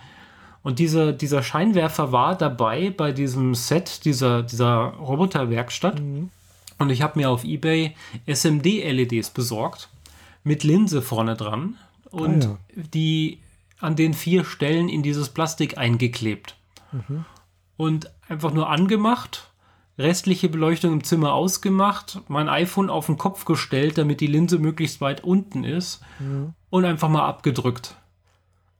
Und 0.69 0.77
dieser, 0.77 1.13
dieser 1.13 1.41
Scheinwerfer 1.41 2.11
war 2.11 2.37
dabei 2.37 2.91
bei 2.91 3.11
diesem 3.11 3.55
Set 3.55 4.05
dieser, 4.05 4.43
dieser 4.43 4.75
Roboterwerkstatt. 4.99 5.99
Mhm. 5.99 6.29
Und 6.77 6.91
ich 6.91 7.01
habe 7.01 7.17
mir 7.17 7.31
auf 7.31 7.43
Ebay 7.43 7.95
SMD-LEDs 8.27 9.31
besorgt 9.31 9.89
mit 10.43 10.63
Linse 10.63 11.01
vorne 11.01 11.35
dran 11.35 11.77
und 12.11 12.45
ah, 12.45 12.57
ja. 12.75 12.83
die 12.93 13.39
an 13.79 13.95
den 13.95 14.13
vier 14.13 14.45
Stellen 14.45 14.89
in 14.89 15.01
dieses 15.01 15.29
Plastik 15.29 15.79
eingeklebt. 15.79 16.55
Mhm. 16.91 17.25
Und 17.75 18.11
einfach 18.27 18.53
nur 18.53 18.69
angemacht, 18.69 19.49
restliche 19.97 20.49
Beleuchtung 20.49 20.93
im 20.93 21.03
Zimmer 21.03 21.33
ausgemacht, 21.33 22.21
mein 22.27 22.47
iPhone 22.47 22.91
auf 22.91 23.07
den 23.07 23.17
Kopf 23.17 23.45
gestellt, 23.45 23.97
damit 23.97 24.21
die 24.21 24.27
Linse 24.27 24.59
möglichst 24.59 25.01
weit 25.01 25.23
unten 25.23 25.63
ist 25.63 26.01
mhm. 26.19 26.53
und 26.69 26.85
einfach 26.85 27.09
mal 27.09 27.25
abgedrückt. 27.25 27.95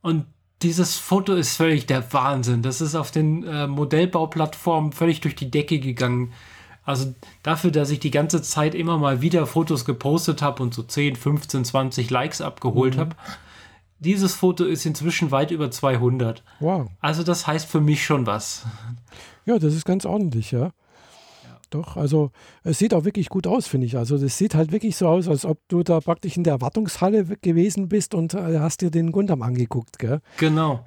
Und 0.03 0.28
dieses 0.61 0.98
Foto 0.98 1.36
ist 1.36 1.56
völlig 1.56 1.86
der 1.86 2.11
Wahnsinn. 2.11 2.61
Das 2.61 2.81
ist 2.81 2.95
auf 2.95 3.11
den 3.11 3.44
äh, 3.45 3.68
Modellbauplattformen 3.68 4.91
völlig 4.91 5.22
durch 5.22 5.36
die 5.36 5.49
Decke 5.49 5.80
gegangen. 5.80 6.34
Also 6.84 7.14
dafür, 7.44 7.72
dass 7.72 7.91
ich 7.91 7.99
die 7.99 8.11
ganze 8.11 8.41
Zeit 8.41 8.76
immer 8.76 8.98
mal 8.98 9.22
wieder 9.22 9.45
Fotos 9.45 9.86
gepostet 9.86 10.41
habe 10.41 10.64
und 10.64 10.73
so 10.73 10.84
10, 10.84 11.15
15, 11.15 11.65
20 11.65 12.10
Likes 12.10 12.41
abgeholt 12.41 12.95
mhm. 12.95 12.99
habe. 12.99 13.15
Dieses 13.99 14.34
Foto 14.34 14.65
ist 14.65 14.86
inzwischen 14.86 15.31
weit 15.31 15.52
über 15.52 15.72
200. 15.72 16.44
Wow. 16.60 16.90
Also 16.99 17.23
das 17.23 17.48
heißt 17.48 17.69
für 17.69 17.81
mich 17.81 18.03
schon 18.03 18.26
was. 18.26 18.65
Ja, 19.45 19.60
das 19.60 19.73
ist 19.73 19.86
ganz 19.86 20.06
ordentlich, 20.06 20.52
ja. 20.52 20.72
Doch, 21.70 21.98
also 21.98 22.32
es 22.64 22.80
sieht 22.80 22.94
auch 22.94 23.06
wirklich 23.06 23.30
gut 23.30 23.46
aus, 23.46 23.68
finde 23.68 23.86
ich. 23.86 23.96
Also 23.96 24.18
das 24.18 24.38
sieht 24.38 24.56
halt 24.56 24.72
wirklich 24.72 24.96
so 24.96 25.08
aus, 25.08 25.28
als 25.28 25.46
ob 25.46 25.60
du 25.68 25.84
da 25.84 26.00
praktisch 26.00 26.36
in 26.36 26.44
der 26.44 26.54
Erwartungshalle 26.54 27.26
gewesen 27.41 27.90
bist 27.90 28.16
und 28.16 28.34
äh, 28.34 28.60
hast 28.60 28.82
dir 28.82 28.90
den 28.90 29.12
Gundam 29.12 29.41
angeguckt, 29.41 30.00
gell? 30.00 30.22
Genau. 30.38 30.84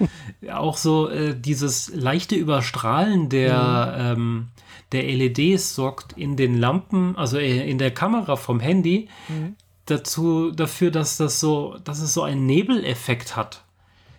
auch 0.52 0.76
so 0.76 1.08
äh, 1.08 1.38
dieses 1.38 1.94
leichte 1.94 2.34
Überstrahlen 2.34 3.28
der, 3.28 4.14
mhm. 4.14 4.22
ähm, 4.22 4.48
der 4.92 5.04
LEDs 5.04 5.74
sorgt 5.74 6.14
in 6.18 6.36
den 6.36 6.58
Lampen, 6.58 7.16
also 7.16 7.38
äh, 7.38 7.68
in 7.68 7.78
der 7.78 7.92
Kamera 7.92 8.36
vom 8.36 8.60
Handy, 8.60 9.08
mhm. 9.28 9.56
dazu, 9.86 10.50
dafür, 10.50 10.90
dass 10.90 11.16
das 11.16 11.38
so, 11.40 11.76
dass 11.84 12.00
es 12.00 12.12
so 12.12 12.22
einen 12.22 12.46
Nebeleffekt 12.46 13.36
hat 13.36 13.63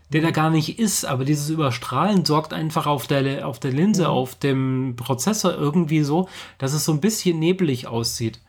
der 0.09 0.21
da 0.21 0.31
gar 0.31 0.49
nicht 0.49 0.79
ist, 0.79 1.05
aber 1.05 1.25
dieses 1.25 1.49
Überstrahlen 1.49 2.25
sorgt 2.25 2.53
einfach 2.53 2.85
auf 2.85 3.07
der, 3.07 3.47
auf 3.47 3.59
der 3.59 3.71
Linse, 3.71 4.03
mhm. 4.03 4.09
auf 4.09 4.35
dem 4.35 4.95
Prozessor 4.95 5.53
irgendwie 5.55 6.01
so, 6.01 6.29
dass 6.57 6.73
es 6.73 6.85
so 6.85 6.91
ein 6.91 7.01
bisschen 7.01 7.39
nebelig 7.39 7.87
aussieht. 7.87 8.39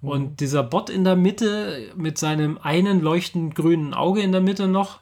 Mhm. 0.00 0.08
Und 0.08 0.40
dieser 0.40 0.62
Bot 0.62 0.88
in 0.90 1.04
der 1.04 1.16
Mitte 1.16 1.92
mit 1.96 2.18
seinem 2.18 2.58
einen 2.58 3.00
leuchtend 3.00 3.54
grünen 3.54 3.94
Auge 3.94 4.22
in 4.22 4.32
der 4.32 4.40
Mitte 4.40 4.68
noch 4.68 5.00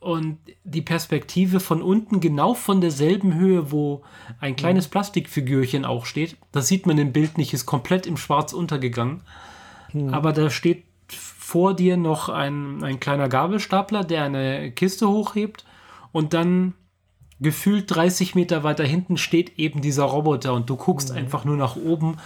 und 0.00 0.38
die 0.64 0.80
Perspektive 0.80 1.60
von 1.60 1.82
unten 1.82 2.20
genau 2.20 2.54
von 2.54 2.80
derselben 2.80 3.34
Höhe, 3.34 3.70
wo 3.70 4.02
ein 4.40 4.56
kleines 4.56 4.86
mhm. 4.86 4.92
Plastikfigürchen 4.92 5.84
auch 5.84 6.06
steht, 6.06 6.38
das 6.52 6.66
sieht 6.68 6.86
man 6.86 6.96
im 6.96 7.12
Bild 7.12 7.36
nicht, 7.36 7.52
ist 7.52 7.66
komplett 7.66 8.06
im 8.06 8.16
Schwarz 8.16 8.54
untergegangen. 8.54 9.20
Mhm. 9.92 10.14
Aber 10.14 10.32
da 10.32 10.48
steht 10.48 10.84
vor 11.50 11.74
dir 11.74 11.96
noch 11.96 12.28
ein, 12.28 12.84
ein 12.84 13.00
kleiner 13.00 13.28
Gabelstapler, 13.28 14.04
der 14.04 14.22
eine 14.22 14.70
Kiste 14.70 15.08
hochhebt 15.08 15.64
und 16.12 16.32
dann 16.32 16.74
gefühlt 17.40 17.92
30 17.92 18.36
Meter 18.36 18.62
weiter 18.62 18.84
hinten 18.84 19.16
steht 19.16 19.58
eben 19.58 19.80
dieser 19.80 20.04
Roboter 20.04 20.54
und 20.54 20.70
du 20.70 20.76
guckst 20.76 21.10
mhm. 21.10 21.16
einfach 21.16 21.44
nur 21.44 21.56
nach 21.56 21.74
oben 21.74 22.18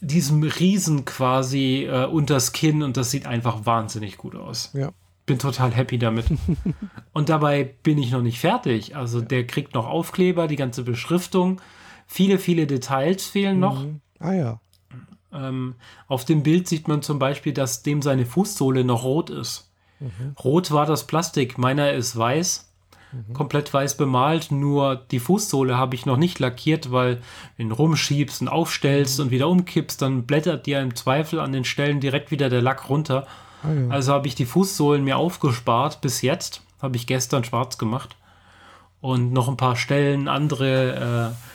diesem 0.00 0.42
Riesen 0.42 1.04
quasi 1.04 1.88
äh, 1.88 2.06
unters 2.06 2.52
Kinn 2.52 2.82
und 2.82 2.96
das 2.96 3.12
sieht 3.12 3.24
einfach 3.24 3.66
wahnsinnig 3.66 4.18
gut 4.18 4.34
aus. 4.34 4.72
Ja. 4.74 4.90
Bin 5.26 5.38
total 5.38 5.72
happy 5.72 5.98
damit. 5.98 6.26
und 7.12 7.28
dabei 7.28 7.62
bin 7.84 7.98
ich 7.98 8.10
noch 8.10 8.22
nicht 8.22 8.40
fertig. 8.40 8.96
Also 8.96 9.20
ja. 9.20 9.26
der 9.26 9.46
kriegt 9.46 9.74
noch 9.74 9.86
Aufkleber, 9.86 10.48
die 10.48 10.56
ganze 10.56 10.82
Beschriftung. 10.82 11.60
Viele, 12.08 12.40
viele 12.40 12.66
Details 12.66 13.26
fehlen 13.26 13.60
noch. 13.60 13.84
Mhm. 13.84 14.00
Ah 14.18 14.32
ja. 14.32 14.60
Ähm, 15.34 15.74
auf 16.06 16.24
dem 16.24 16.42
Bild 16.42 16.68
sieht 16.68 16.88
man 16.88 17.02
zum 17.02 17.18
Beispiel, 17.18 17.52
dass 17.52 17.82
dem 17.82 18.02
seine 18.02 18.26
Fußsohle 18.26 18.84
noch 18.84 19.04
rot 19.04 19.30
ist. 19.30 19.68
Mhm. 20.00 20.34
Rot 20.42 20.70
war 20.70 20.86
das 20.86 21.06
Plastik, 21.06 21.58
meiner 21.58 21.92
ist 21.92 22.16
weiß, 22.16 22.68
mhm. 23.12 23.32
komplett 23.32 23.72
weiß 23.72 23.96
bemalt, 23.96 24.50
nur 24.50 24.96
die 24.96 25.20
Fußsohle 25.20 25.76
habe 25.76 25.94
ich 25.94 26.06
noch 26.06 26.16
nicht 26.16 26.38
lackiert, 26.38 26.92
weil 26.92 27.20
wenn 27.56 27.70
du 27.70 27.74
rumschiebst 27.74 28.42
und 28.42 28.48
aufstellst 28.48 29.18
mhm. 29.18 29.24
und 29.24 29.30
wieder 29.30 29.48
umkippst, 29.48 30.00
dann 30.00 30.24
blättert 30.24 30.66
dir 30.66 30.80
im 30.80 30.94
Zweifel 30.94 31.40
an 31.40 31.52
den 31.52 31.64
Stellen 31.64 32.00
direkt 32.00 32.30
wieder 32.30 32.48
der 32.48 32.62
Lack 32.62 32.88
runter. 32.88 33.26
Ah, 33.62 33.72
ja. 33.72 33.88
Also 33.88 34.12
habe 34.12 34.28
ich 34.28 34.34
die 34.34 34.46
Fußsohlen 34.46 35.04
mir 35.04 35.16
aufgespart 35.16 36.00
bis 36.00 36.22
jetzt, 36.22 36.62
habe 36.80 36.96
ich 36.96 37.06
gestern 37.06 37.44
schwarz 37.44 37.78
gemacht 37.78 38.16
und 39.00 39.32
noch 39.32 39.48
ein 39.48 39.56
paar 39.56 39.76
Stellen 39.76 40.28
andere 40.28 41.32
äh, 41.32 41.53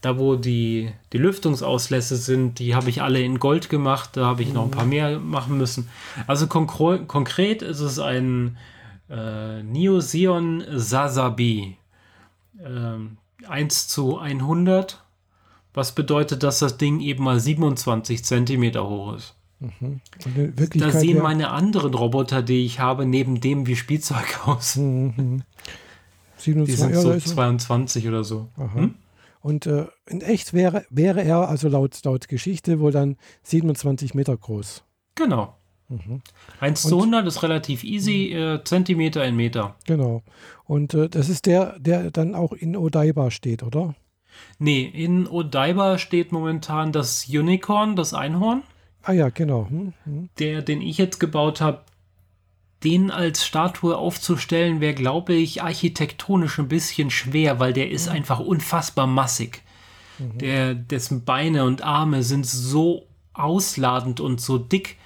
da, 0.00 0.18
wo 0.18 0.36
die, 0.36 0.92
die 1.12 1.18
Lüftungsauslässe 1.18 2.16
sind, 2.16 2.58
die 2.58 2.74
habe 2.74 2.88
ich 2.88 3.02
alle 3.02 3.20
in 3.22 3.38
Gold 3.38 3.68
gemacht. 3.68 4.10
Da 4.14 4.24
habe 4.26 4.42
ich 4.42 4.52
noch 4.52 4.64
ein 4.64 4.70
paar 4.70 4.86
mehr 4.86 5.18
machen 5.18 5.58
müssen. 5.58 5.88
Also 6.26 6.46
konkret, 6.46 7.06
konkret 7.06 7.62
ist 7.62 7.80
es 7.80 7.98
ein 7.98 8.56
äh, 9.10 9.62
Neosion 9.62 10.64
Sasabi. 10.70 11.76
Ähm, 12.64 13.18
1 13.46 13.88
zu 13.88 14.18
100. 14.18 15.02
Was 15.74 15.94
bedeutet, 15.94 16.42
dass 16.42 16.60
das 16.60 16.78
Ding 16.78 17.00
eben 17.00 17.24
mal 17.24 17.38
27 17.38 18.24
Zentimeter 18.24 18.88
hoch 18.88 19.16
ist. 19.16 19.34
Mhm. 19.60 20.00
da 20.74 20.90
sehen 20.90 21.18
ja. 21.18 21.22
meine 21.22 21.50
anderen 21.50 21.92
Roboter, 21.92 22.42
die 22.42 22.64
ich 22.64 22.80
habe, 22.80 23.04
neben 23.04 23.42
dem 23.42 23.66
wie 23.66 23.76
Spielzeug 23.76 24.40
aus. 24.46 24.76
Mhm. 24.76 25.42
27, 26.38 26.64
die 26.64 26.80
sind 26.80 26.94
so 26.94 27.34
22 27.34 28.08
oder 28.08 28.24
so. 28.24 28.48
Hm? 28.56 28.94
Und 29.40 29.66
äh, 29.66 29.86
in 30.06 30.20
echt 30.20 30.52
wäre, 30.52 30.84
wäre 30.90 31.22
er, 31.22 31.48
also 31.48 31.68
laut, 31.68 31.98
laut 32.04 32.28
Geschichte, 32.28 32.80
wohl 32.80 32.92
dann 32.92 33.16
27 33.42 34.14
Meter 34.14 34.36
groß. 34.36 34.84
Genau. 35.14 35.56
Mhm. 35.88 36.22
1 36.60 36.82
zu 36.82 36.96
100 36.96 37.26
ist 37.26 37.42
relativ 37.42 37.82
easy, 37.82 38.32
äh, 38.32 38.62
Zentimeter 38.62 39.24
in 39.24 39.36
Meter. 39.36 39.74
Genau. 39.86 40.22
Und 40.64 40.94
äh, 40.94 41.08
das 41.08 41.28
ist 41.28 41.46
der, 41.46 41.78
der 41.78 42.10
dann 42.10 42.34
auch 42.34 42.52
in 42.52 42.76
Odaiba 42.76 43.30
steht, 43.30 43.62
oder? 43.62 43.94
Nee, 44.58 44.84
in 44.84 45.26
Odaiba 45.26 45.98
steht 45.98 46.32
momentan 46.32 46.92
das 46.92 47.26
Unicorn, 47.28 47.96
das 47.96 48.14
Einhorn. 48.14 48.62
Ah 49.02 49.12
ja, 49.12 49.30
genau. 49.30 49.68
Hm, 49.68 49.94
hm. 50.04 50.28
Der, 50.38 50.62
den 50.62 50.80
ich 50.80 50.98
jetzt 50.98 51.18
gebaut 51.18 51.60
habe, 51.60 51.82
den 52.84 53.10
als 53.10 53.44
Statue 53.44 53.96
aufzustellen, 53.96 54.80
wäre, 54.80 54.94
glaube 54.94 55.34
ich, 55.34 55.62
architektonisch 55.62 56.58
ein 56.58 56.68
bisschen 56.68 57.10
schwer, 57.10 57.60
weil 57.60 57.72
der 57.72 57.90
ist 57.90 58.08
mhm. 58.08 58.16
einfach 58.16 58.40
unfassbar 58.40 59.06
massig. 59.06 59.62
Mhm. 60.18 60.38
Der, 60.38 60.74
dessen 60.74 61.24
Beine 61.24 61.64
und 61.64 61.82
Arme 61.82 62.22
sind 62.22 62.46
so 62.46 63.06
ausladend 63.32 64.20
und 64.20 64.40
so 64.40 64.58
dick. 64.58 64.96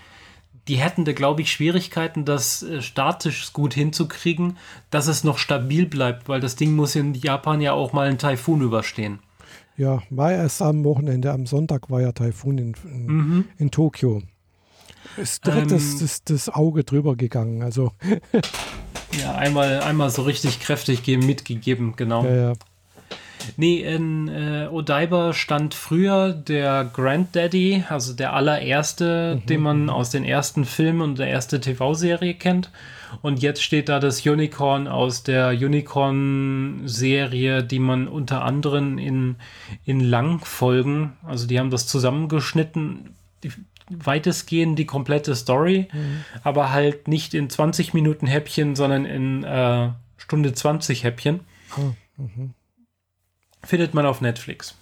Die 0.68 0.76
hätten 0.76 1.04
da, 1.04 1.12
glaube 1.12 1.42
ich, 1.42 1.52
Schwierigkeiten, 1.52 2.24
das 2.24 2.62
äh, 2.62 2.80
statisch 2.80 3.52
gut 3.52 3.74
hinzukriegen, 3.74 4.56
dass 4.90 5.08
es 5.08 5.24
noch 5.24 5.38
stabil 5.38 5.86
bleibt, 5.86 6.28
weil 6.28 6.40
das 6.40 6.56
Ding 6.56 6.74
muss 6.74 6.96
in 6.96 7.14
Japan 7.14 7.60
ja 7.60 7.72
auch 7.72 7.92
mal 7.92 8.08
einen 8.08 8.18
Taifun 8.18 8.62
überstehen. 8.62 9.18
Ja, 9.76 10.02
war 10.10 10.32
erst 10.32 10.62
am 10.62 10.84
Wochenende, 10.84 11.32
am 11.32 11.46
Sonntag 11.46 11.90
war 11.90 12.00
ja 12.00 12.12
Taifun 12.12 12.58
in, 12.58 12.74
in, 12.84 13.06
mhm. 13.06 13.44
in 13.58 13.70
Tokio. 13.70 14.22
Ist 15.16 15.46
direkt 15.46 15.70
ähm, 15.70 15.78
das, 15.78 15.98
das, 15.98 16.24
das 16.24 16.48
Auge 16.48 16.84
drüber 16.84 17.16
gegangen. 17.16 17.62
Also. 17.62 17.92
ja, 19.20 19.34
einmal, 19.34 19.80
einmal 19.80 20.10
so 20.10 20.22
richtig 20.22 20.60
kräftig 20.60 21.06
mitgegeben, 21.06 21.94
genau. 21.96 22.24
Ja, 22.24 22.34
ja. 22.34 22.52
Nee, 23.56 23.80
in 23.80 24.28
äh, 24.28 24.68
Odaiba 24.70 25.32
stand 25.32 25.74
früher 25.74 26.32
der 26.32 26.84
Granddaddy, 26.84 27.84
also 27.88 28.12
der 28.14 28.32
allererste, 28.32 29.40
mhm. 29.42 29.46
den 29.46 29.60
man 29.60 29.90
aus 29.90 30.10
den 30.10 30.24
ersten 30.24 30.64
Filmen 30.64 31.02
und 31.02 31.18
der 31.18 31.26
erste 31.28 31.60
TV-Serie 31.60 32.34
kennt. 32.34 32.70
Und 33.22 33.42
jetzt 33.42 33.62
steht 33.62 33.88
da 33.88 34.00
das 34.00 34.26
Unicorn 34.26 34.88
aus 34.88 35.22
der 35.22 35.50
Unicorn-Serie, 35.50 37.62
die 37.62 37.78
man 37.78 38.08
unter 38.08 38.42
anderem 38.42 38.98
in, 38.98 39.36
in 39.84 40.00
Langfolgen, 40.00 41.12
also 41.22 41.46
die 41.46 41.60
haben 41.60 41.70
das 41.70 41.86
zusammengeschnitten, 41.86 43.14
weitestgehend 43.90 44.78
die 44.78 44.86
komplette 44.86 45.34
Story, 45.34 45.88
mhm. 45.92 46.24
aber 46.42 46.72
halt 46.72 47.08
nicht 47.08 47.34
in 47.34 47.50
20 47.50 47.94
Minuten 47.94 48.26
Häppchen, 48.26 48.76
sondern 48.76 49.04
in 49.04 49.44
äh, 49.44 49.90
Stunde 50.16 50.52
20 50.52 51.04
Häppchen. 51.04 51.40
Mhm. 52.16 52.54
Findet 53.62 53.94
man 53.94 54.06
auf 54.06 54.20
Netflix. 54.20 54.74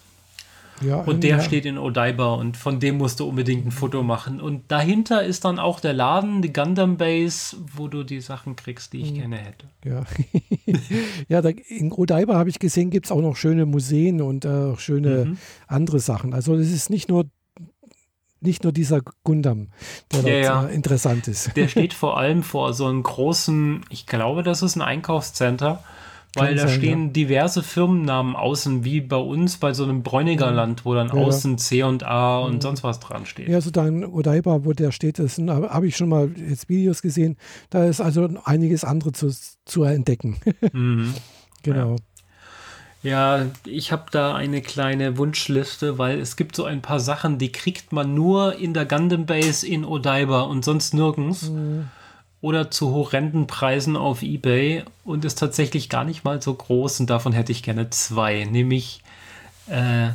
Ja, 0.81 0.97
und 1.03 1.23
der 1.23 1.37
ja. 1.37 1.41
steht 1.41 1.65
in 1.65 1.79
Odaiba 1.79 2.35
und 2.35 2.57
von 2.57 2.81
dem 2.81 2.99
musst 2.99 3.21
du 3.21 3.29
unbedingt 3.29 3.67
ein 3.67 3.71
Foto 3.71 4.03
machen. 4.03 4.41
Und 4.41 4.71
dahinter 4.73 5.23
ist 5.23 5.45
dann 5.45 5.59
auch 5.59 5.81
der 5.81 5.93
Laden, 5.93 6.43
die 6.43 6.53
Gundam 6.53 6.97
Base, 6.97 7.57
wo 7.77 7.89
du 7.89 8.03
die 8.03 8.21
Sachen 8.21 8.57
kriegst, 8.57 8.93
die 8.93 9.03
ich 9.03 9.13
mhm. 9.13 9.17
gerne 9.17 9.37
hätte. 9.37 9.67
Ja, 9.85 10.05
ja 11.29 11.43
da, 11.43 11.51
in 11.51 11.93
Odaiba 11.93 12.35
habe 12.35 12.51
ich 12.51 12.59
gesehen, 12.59 12.91
gibt 12.91 13.07
es 13.07 13.13
auch 13.13 13.21
noch 13.21 13.37
schöne 13.37 13.67
Museen 13.67 14.21
und 14.21 14.45
äh, 14.45 14.77
schöne 14.77 15.27
mhm. 15.27 15.39
andere 15.69 16.01
Sachen. 16.01 16.35
Also 16.35 16.55
es 16.55 16.73
ist 16.73 16.91
nicht 16.91 17.09
nur 17.09 17.27
nicht 18.43 18.65
nur 18.65 18.73
dieser 18.73 19.01
Gundam, 19.25 19.69
der 20.13 20.23
ja, 20.23 20.43
ja. 20.43 20.67
Äh, 20.67 20.75
interessant 20.75 21.29
ist. 21.29 21.57
Der 21.57 21.69
steht 21.69 21.95
vor 21.95 22.19
allem 22.19 22.43
vor 22.43 22.73
so 22.73 22.87
einem 22.87 23.03
großen, 23.03 23.85
ich 23.91 24.07
glaube, 24.07 24.43
das 24.43 24.63
ist 24.63 24.77
ein 24.77 24.83
Einkaufscenter, 24.83 25.83
weil 26.35 26.55
da 26.55 26.67
sein, 26.67 26.79
stehen 26.79 27.07
ja. 27.07 27.13
diverse 27.13 27.63
Firmennamen 27.63 28.37
außen, 28.37 28.85
wie 28.85 29.01
bei 29.01 29.17
uns 29.17 29.59
bei 29.59 29.75
so 29.75 29.85
einem 29.85 30.03
Bräunigerland, 30.03 30.85
wo 30.85 30.95
dann 30.95 31.11
außen 31.11 31.59
C 31.59 31.83
und 31.83 32.05
A 32.05 32.39
und 32.39 32.55
mhm. 32.55 32.61
sonst 32.63 32.83
was 32.83 33.01
dran 33.01 33.27
steht. 33.27 33.49
Ja, 33.49 33.61
so 33.61 33.71
dann 33.71 34.05
Odaiba, 34.05 34.65
wo 34.65 34.73
der 34.73 34.93
steht, 34.93 35.19
habe 35.19 35.87
ich 35.87 35.97
schon 35.97 36.09
mal 36.09 36.31
jetzt 36.49 36.69
Videos 36.69 37.03
gesehen. 37.03 37.37
Da 37.69 37.85
ist 37.85 38.01
also 38.01 38.29
einiges 38.45 38.85
andere 38.85 39.13
zu, 39.13 39.31
zu 39.65 39.85
entdecken. 39.85 40.37
Mhm. 40.73 41.15
genau. 41.63 41.97
Ja. 43.03 43.47
Ich 43.65 43.93
habe 43.93 44.05
da 44.11 44.35
eine 44.35 44.63
kleine 44.63 45.19
Wunschliste, 45.19 45.99
weil 45.99 46.21
es 46.21 46.37
gibt 46.37 46.57
so 46.57 46.65
ein 46.65 46.83
paar 46.83 47.01
Sachen, 47.01 47.39
die 47.39 47.53
kriegt 47.53 47.93
man 47.93 48.15
nur 48.15 48.57
in 48.57 48.75
der 48.75 48.87
Gundam 48.87 49.27
Base 49.27 49.67
in 49.67 49.85
Odaiba 49.85 50.43
und 50.43 50.65
sonst 50.65 50.95
nirgends. 50.95 51.51
Mhm. 51.51 51.89
Oder 52.41 52.73
zu 52.73 52.93
horrenden 52.93 53.47
Preisen 53.47 53.97
auf 53.97 54.23
Ebay 54.23 54.83
und 55.05 55.25
ist 55.25 55.39
tatsächlich 55.39 55.89
gar 55.89 56.05
nicht 56.05 56.25
mal 56.25 56.43
so 56.43 56.53
groß 56.55 56.99
und 57.01 57.11
davon 57.11 57.33
hätte 57.33 57.53
ich 57.53 57.63
gerne 57.63 57.91
zwei. 57.91 58.45
Nämlich 58.45 59.03
äh, 59.69 60.09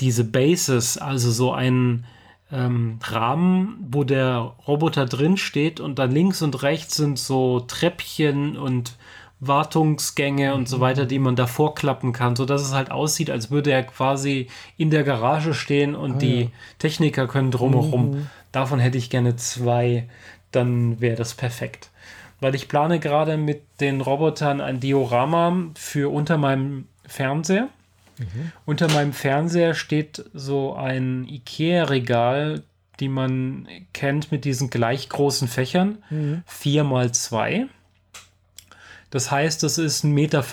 diese 0.00 0.24
Bases, 0.24 0.96
also 0.96 1.30
so 1.30 1.52
ein 1.52 2.04
ähm, 2.52 2.98
Rahmen, 3.02 3.76
wo 3.90 4.04
der 4.04 4.54
Roboter 4.66 5.06
drin 5.06 5.36
steht 5.36 5.80
und 5.80 5.98
dann 5.98 6.12
links 6.12 6.42
und 6.42 6.62
rechts 6.62 6.96
sind 6.96 7.18
so 7.18 7.60
Treppchen 7.60 8.56
und 8.56 8.96
Wartungsgänge 9.40 10.54
und 10.54 10.68
so 10.68 10.80
weiter, 10.80 11.04
die 11.04 11.18
man 11.18 11.36
da 11.36 11.46
vorklappen 11.46 12.12
kann, 12.12 12.36
sodass 12.36 12.62
es 12.62 12.72
halt 12.72 12.90
aussieht, 12.90 13.30
als 13.30 13.50
würde 13.50 13.70
er 13.70 13.82
quasi 13.82 14.48
in 14.78 14.90
der 14.90 15.04
Garage 15.04 15.52
stehen 15.52 15.94
und 15.94 16.14
ah, 16.14 16.18
die 16.18 16.40
ja. 16.42 16.48
Techniker 16.78 17.28
können 17.28 17.50
drumherum. 17.50 18.10
Mhm. 18.10 18.26
Davon 18.50 18.78
hätte 18.78 18.96
ich 18.96 19.10
gerne 19.10 19.36
zwei, 19.36 20.08
dann 20.52 21.00
wäre 21.00 21.16
das 21.16 21.34
perfekt. 21.34 21.90
Weil 22.40 22.54
ich 22.54 22.68
plane 22.68 22.98
gerade 22.98 23.36
mit 23.36 23.62
den 23.80 24.00
Robotern 24.00 24.60
ein 24.60 24.80
Diorama 24.80 25.70
für 25.74 26.10
unter 26.10 26.38
meinem 26.38 26.86
Fernseher. 27.06 27.68
Mhm. 28.18 28.52
Unter 28.64 28.90
meinem 28.90 29.12
Fernseher 29.12 29.74
steht 29.74 30.24
so 30.32 30.74
ein 30.74 31.26
Ikea-Regal, 31.28 32.62
die 33.00 33.10
man 33.10 33.68
kennt 33.92 34.32
mit 34.32 34.46
diesen 34.46 34.70
gleich 34.70 35.10
großen 35.10 35.48
Fächern. 35.48 35.98
Mhm. 36.08 36.42
4 36.46 36.84
mal 36.84 37.12
2 37.12 37.66
das 39.10 39.30
heißt, 39.30 39.64
es 39.64 39.78
ist 39.78 40.04
1,50 40.04 40.08
Meter 40.08 40.44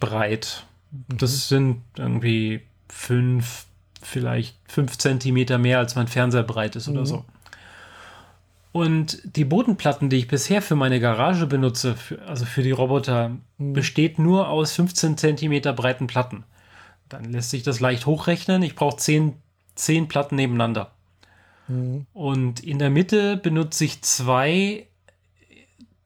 breit. 0.00 0.64
Das 1.08 1.32
mhm. 1.32 1.36
sind 1.36 1.82
irgendwie 1.96 2.62
fünf, 2.88 3.66
vielleicht 4.02 4.56
fünf 4.68 4.98
Zentimeter 4.98 5.58
mehr, 5.58 5.78
als 5.78 5.94
mein 5.96 6.08
Fernseher 6.08 6.42
breit 6.42 6.76
ist 6.76 6.88
mhm. 6.88 6.94
oder 6.94 7.06
so. 7.06 7.24
Und 8.72 9.22
die 9.24 9.46
Bodenplatten, 9.46 10.10
die 10.10 10.16
ich 10.16 10.28
bisher 10.28 10.60
für 10.60 10.76
meine 10.76 11.00
Garage 11.00 11.46
benutze, 11.46 11.96
für, 11.96 12.20
also 12.26 12.44
für 12.44 12.62
die 12.62 12.72
Roboter, 12.72 13.30
mhm. 13.56 13.72
besteht 13.72 14.18
nur 14.18 14.48
aus 14.48 14.72
15 14.72 15.16
Zentimeter 15.16 15.72
breiten 15.72 16.06
Platten. 16.06 16.44
Dann 17.08 17.24
lässt 17.32 17.50
sich 17.50 17.62
das 17.62 17.80
leicht 17.80 18.04
hochrechnen. 18.04 18.62
Ich 18.62 18.74
brauche 18.74 18.98
10, 18.98 19.34
10 19.76 20.08
Platten 20.08 20.36
nebeneinander. 20.36 20.90
Mhm. 21.68 22.06
Und 22.12 22.60
in 22.60 22.78
der 22.78 22.90
Mitte 22.90 23.38
benutze 23.38 23.84
ich 23.86 24.02
zwei 24.02 24.86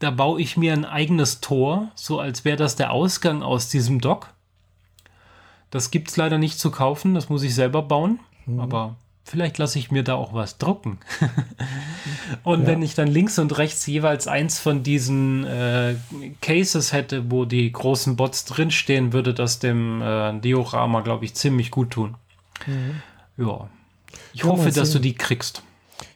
da 0.00 0.10
baue 0.10 0.40
ich 0.40 0.56
mir 0.56 0.72
ein 0.72 0.84
eigenes 0.84 1.40
Tor, 1.40 1.90
so 1.94 2.18
als 2.18 2.44
wäre 2.44 2.56
das 2.56 2.74
der 2.74 2.90
Ausgang 2.90 3.42
aus 3.42 3.68
diesem 3.68 4.00
Dock. 4.00 4.32
Das 5.70 5.90
gibt 5.92 6.08
es 6.08 6.16
leider 6.16 6.38
nicht 6.38 6.58
zu 6.58 6.70
kaufen, 6.70 7.14
das 7.14 7.28
muss 7.28 7.42
ich 7.42 7.54
selber 7.54 7.82
bauen, 7.82 8.18
mhm. 8.46 8.60
aber 8.60 8.96
vielleicht 9.24 9.58
lasse 9.58 9.78
ich 9.78 9.90
mir 9.90 10.02
da 10.02 10.14
auch 10.14 10.32
was 10.32 10.56
drucken. 10.56 10.98
und 12.44 12.62
ja. 12.62 12.66
wenn 12.66 12.82
ich 12.82 12.94
dann 12.94 13.08
links 13.08 13.38
und 13.38 13.56
rechts 13.58 13.86
jeweils 13.86 14.26
eins 14.26 14.58
von 14.58 14.82
diesen 14.82 15.44
äh, 15.44 15.94
Cases 16.40 16.92
hätte, 16.94 17.30
wo 17.30 17.44
die 17.44 17.70
großen 17.70 18.16
Bots 18.16 18.46
drinstehen, 18.46 19.12
würde 19.12 19.34
das 19.34 19.58
dem 19.58 20.00
äh, 20.00 20.32
Diorama, 20.40 21.02
glaube 21.02 21.26
ich, 21.26 21.34
ziemlich 21.34 21.70
gut 21.70 21.90
tun. 21.90 22.16
Mhm. 22.66 23.02
Ja. 23.36 23.68
Ich 24.32 24.42
ja, 24.42 24.48
hoffe, 24.48 24.72
dass 24.72 24.92
du 24.92 24.98
die 24.98 25.14
kriegst. 25.14 25.62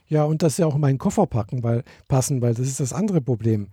Ja, 0.09 0.25
und 0.25 0.43
dass 0.43 0.57
sie 0.57 0.65
auch 0.65 0.75
in 0.75 0.81
meinen 0.81 0.99
Koffer 0.99 1.27
packen, 1.27 1.63
weil, 1.63 1.83
passen, 2.09 2.43
weil 2.43 2.55
das 2.55 2.67
ist 2.67 2.81
das 2.81 2.93
andere 2.93 3.21
Problem. 3.21 3.69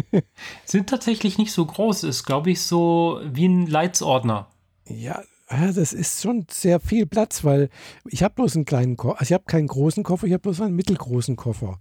Sind 0.64 0.88
tatsächlich 0.88 1.38
nicht 1.38 1.52
so 1.52 1.64
groß, 1.64 2.04
ist, 2.04 2.24
glaube 2.24 2.50
ich, 2.50 2.62
so 2.62 3.20
wie 3.24 3.46
ein 3.46 3.66
Leitsordner. 3.66 4.48
Ja, 4.88 5.22
das 5.48 5.92
ist 5.92 6.22
schon 6.22 6.46
sehr 6.50 6.80
viel 6.80 7.06
Platz, 7.06 7.44
weil 7.44 7.68
ich 8.06 8.22
habe 8.22 8.34
bloß 8.34 8.56
einen 8.56 8.64
kleinen 8.64 8.96
Koffer, 8.96 9.20
also 9.20 9.30
ich 9.30 9.34
habe 9.34 9.44
keinen 9.44 9.68
großen 9.68 10.02
Koffer, 10.02 10.26
ich 10.26 10.32
habe 10.32 10.42
bloß 10.42 10.62
einen 10.62 10.74
mittelgroßen 10.74 11.36
Koffer. 11.36 11.78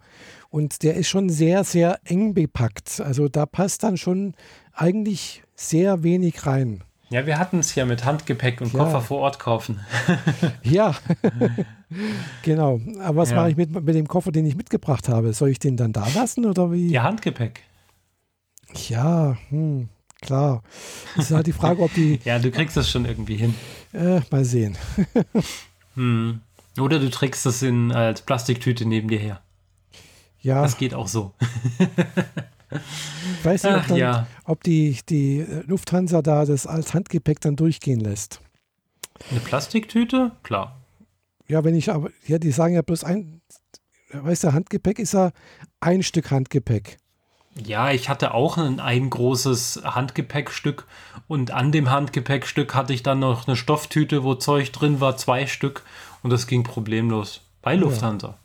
Und 0.49 0.83
der 0.83 0.95
ist 0.95 1.07
schon 1.07 1.29
sehr, 1.29 1.63
sehr 1.63 1.99
eng 2.03 2.33
bepackt. 2.33 2.99
Also 2.99 3.29
da 3.29 3.45
passt 3.45 3.83
dann 3.83 3.97
schon 3.97 4.35
eigentlich 4.73 5.43
sehr 5.55 6.03
wenig 6.03 6.45
rein. 6.45 6.83
Ja, 7.11 7.25
wir 7.25 7.37
hatten 7.37 7.59
es 7.59 7.75
ja 7.75 7.85
mit 7.85 8.05
Handgepäck 8.05 8.61
und 8.61 8.71
ja. 8.71 8.79
Koffer 8.79 9.01
vor 9.01 9.19
Ort 9.19 9.37
kaufen. 9.37 9.81
ja, 10.63 10.95
genau. 12.41 12.79
Aber 13.01 13.17
was 13.17 13.31
ja. 13.31 13.35
mache 13.35 13.49
ich 13.51 13.57
mit, 13.57 13.69
mit 13.69 13.95
dem 13.95 14.07
Koffer, 14.07 14.31
den 14.31 14.45
ich 14.45 14.55
mitgebracht 14.55 15.09
habe? 15.09 15.33
Soll 15.33 15.49
ich 15.49 15.59
den 15.59 15.75
dann 15.75 15.91
da 15.91 16.07
lassen 16.15 16.45
oder 16.45 16.71
wie? 16.71 16.89
Ja, 16.89 17.03
Handgepäck. 17.03 17.63
Ja, 18.87 19.37
hm, 19.49 19.89
klar. 20.21 20.63
Das 21.17 21.25
ist 21.25 21.35
halt 21.35 21.47
die 21.47 21.51
Frage, 21.51 21.81
ob 21.81 21.93
die. 21.93 22.21
ja, 22.23 22.39
du 22.39 22.49
kriegst 22.49 22.77
das 22.77 22.89
schon 22.89 23.03
irgendwie 23.03 23.35
hin. 23.35 23.55
Äh, 23.91 24.21
mal 24.31 24.45
sehen. 24.45 24.77
hm. 25.95 26.39
Oder 26.79 26.97
du 26.97 27.09
trägst 27.09 27.45
das 27.45 27.61
in, 27.61 27.91
als 27.91 28.21
Plastiktüte 28.21 28.85
neben 28.85 29.09
dir 29.09 29.19
her. 29.19 29.41
Ja, 30.39 30.61
Das 30.61 30.77
geht 30.77 30.93
auch 30.93 31.09
so. 31.09 31.33
Ich 32.71 32.79
weiß 33.45 33.63
nicht, 33.63 33.75
ob, 33.75 33.87
dann, 33.87 33.97
ja. 33.97 34.27
ob 34.45 34.63
die, 34.63 34.99
die 35.09 35.45
Lufthansa 35.65 36.21
da 36.21 36.45
das 36.45 36.67
als 36.67 36.93
Handgepäck 36.93 37.41
dann 37.41 37.55
durchgehen 37.55 37.99
lässt. 37.99 38.41
Eine 39.29 39.39
Plastiktüte? 39.39 40.31
Klar. 40.43 40.81
Ja, 41.47 41.63
wenn 41.63 41.75
ich 41.75 41.91
aber, 41.91 42.09
ja, 42.25 42.37
die 42.37 42.51
sagen 42.51 42.75
ja 42.75 42.81
bloß 42.81 43.03
ein, 43.03 43.41
weißt 44.13 44.45
du, 44.45 44.53
Handgepäck 44.53 44.99
ist 44.99 45.13
ja 45.13 45.31
ein 45.79 46.03
Stück 46.03 46.31
Handgepäck. 46.31 46.97
Ja, 47.55 47.91
ich 47.91 48.07
hatte 48.07 48.33
auch 48.33 48.57
ein, 48.57 48.79
ein 48.79 49.09
großes 49.09 49.81
Handgepäckstück 49.83 50.87
und 51.27 51.51
an 51.51 51.73
dem 51.73 51.89
Handgepäckstück 51.89 52.73
hatte 52.73 52.93
ich 52.93 53.03
dann 53.03 53.19
noch 53.19 53.47
eine 53.47 53.57
Stofftüte, 53.57 54.23
wo 54.23 54.35
Zeug 54.35 54.71
drin 54.71 55.01
war, 55.01 55.17
zwei 55.17 55.47
Stück 55.47 55.83
und 56.23 56.29
das 56.29 56.47
ging 56.47 56.63
problemlos. 56.63 57.41
Bei 57.61 57.75
Lufthansa. 57.75 58.37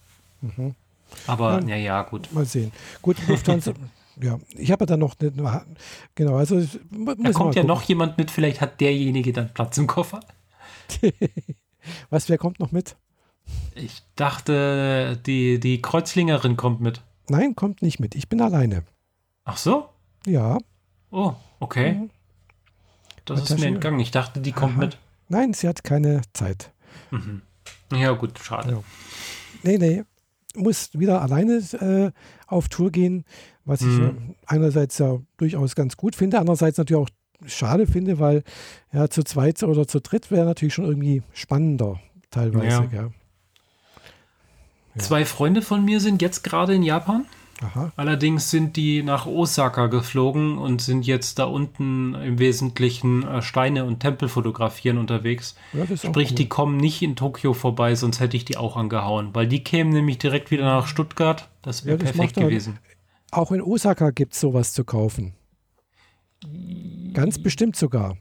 Aber, 1.27 1.63
ja, 1.65 1.77
ja, 1.77 2.03
gut. 2.03 2.29
Mal 2.33 2.45
sehen. 2.45 2.73
Gut, 3.01 3.17
Lufthansa, 3.29 3.73
ja, 4.23 4.39
ich 4.57 4.73
habe 4.73 4.83
ja 4.83 4.87
dann 4.87 5.01
noch, 5.01 5.15
eine, 5.21 5.67
genau, 6.15 6.37
also 6.37 6.61
Da 6.91 7.33
kommt 7.33 7.55
ja 7.55 7.65
noch 7.65 7.83
jemand 7.83 8.19
mit, 8.19 8.31
vielleicht 8.31 8.61
hat 8.61 8.81
derjenige 8.81 9.33
dann 9.33 9.53
Platz 9.53 9.77
im 9.79 9.87
Koffer. 9.87 10.21
Was, 12.11 12.29
wer 12.29 12.39
kommt 12.39 12.59
noch 12.59 12.73
mit? 12.73 12.97
Ich 13.75 14.03
dachte, 14.17 15.21
die, 15.27 15.61
die 15.61 15.81
Kreuzlingerin 15.81 16.57
kommt 16.57 16.81
mit. 16.81 17.03
Nein, 17.29 17.55
kommt 17.55 17.83
nicht 17.83 18.01
mit. 18.01 18.15
Ich 18.15 18.29
bin 18.29 18.41
alleine. 18.41 18.85
Ach 19.45 19.57
so? 19.57 19.89
Ja, 20.27 20.59
Oh, 21.11 21.35
okay. 21.61 22.09
Das 23.25 23.51
ist 23.51 23.59
mir 23.59 23.67
entgangen. 23.67 24.01
Ich 24.01 24.11
dachte, 24.11 24.41
die 24.41 24.53
kommt 24.53 24.75
Aha. 24.75 24.81
mit. 24.81 24.99
nein, 25.29 25.53
sie 25.55 25.69
hat 25.69 25.83
keine 25.83 26.21
Zeit. 26.33 26.73
Ja, 27.93 28.13
gut, 28.13 28.39
schade. 28.39 28.71
Ja. 28.73 28.83
Nee, 29.63 29.79
nee, 29.79 30.05
muss 30.55 30.91
wieder 30.93 31.23
alleine 31.23 31.55
äh, 31.55 32.11
auf 32.47 32.69
Tour 32.69 32.91
gehen, 32.91 33.25
was 33.67 33.83
ich 33.83 33.89
Mhm. 33.89 34.35
einerseits 34.47 34.97
ja 34.99 35.19
durchaus 35.37 35.75
ganz 35.75 35.97
gut 35.99 36.17
finde, 36.17 36.39
andererseits 36.39 36.79
natürlich 36.79 37.03
auch 37.03 37.11
schade 37.45 37.87
finde, 37.87 38.19
weil 38.19 38.43
ja 38.93 39.09
zu 39.11 39.23
zweit 39.23 39.63
oder 39.63 39.87
zu 39.87 40.01
dritt 40.01 40.31
wäre 40.31 40.47
natürlich 40.47 40.73
schon 40.75 40.87
irgendwie 40.87 41.23
spannender 41.35 42.01
teilweise. 42.31 42.89
Ja. 42.91 43.03
Ja. 43.03 43.11
Zwei 44.99 45.25
Freunde 45.27 45.61
von 45.63 45.85
mir 45.85 46.01
sind 46.01 46.23
jetzt 46.23 46.43
gerade 46.43 46.75
in 46.75 46.83
Japan. 46.83 47.27
Aha, 47.63 47.91
Allerdings 47.97 48.51
sind 48.51 48.77
die 48.77 49.03
nach 49.03 49.25
Osaka 49.27 49.87
geflogen 49.87 50.59
und 50.59 50.83
sind 50.83 51.07
jetzt 51.07 51.39
da 51.39 51.45
unten 51.45 52.15
im 52.15 52.39
Wesentlichen 52.39 53.27
äh, 53.27 53.41
Steine 53.41 53.87
und 53.87 54.01
Tempel 54.01 54.29
fotografieren 54.29 54.99
unterwegs. 54.99 55.55
Sprich, 55.95 56.31
gut. 56.31 56.39
die 56.39 56.49
kommen 56.51 56.77
nicht 56.77 57.01
in 57.01 57.17
Tokio 57.17 57.55
vorbei, 57.55 57.95
sonst 57.95 58.21
hätte 58.21 58.37
ich 58.37 58.45
die 58.45 58.59
auch 58.59 58.77
angehauen. 58.77 59.31
Weil 59.33 59.47
die 59.47 59.65
kämen 59.65 59.91
nämlich 59.93 60.19
direkt 60.19 60.51
wieder 60.51 60.65
nach 60.65 60.87
Stuttgart. 60.87 61.49
Das 61.63 61.87
wäre 61.87 61.97
perfekt 61.97 62.37
er- 62.37 62.45
gewesen. 62.45 62.79
Auch 63.37 63.53
in 63.53 63.61
Osaka 63.61 64.13
gibt 64.13 64.33
es 64.33 64.41
sowas 64.41 64.73
zu 64.73 64.83
kaufen. 64.85 65.35
Ganz 67.13 67.39
bestimmt 67.39 67.77
sogar. 67.77 68.17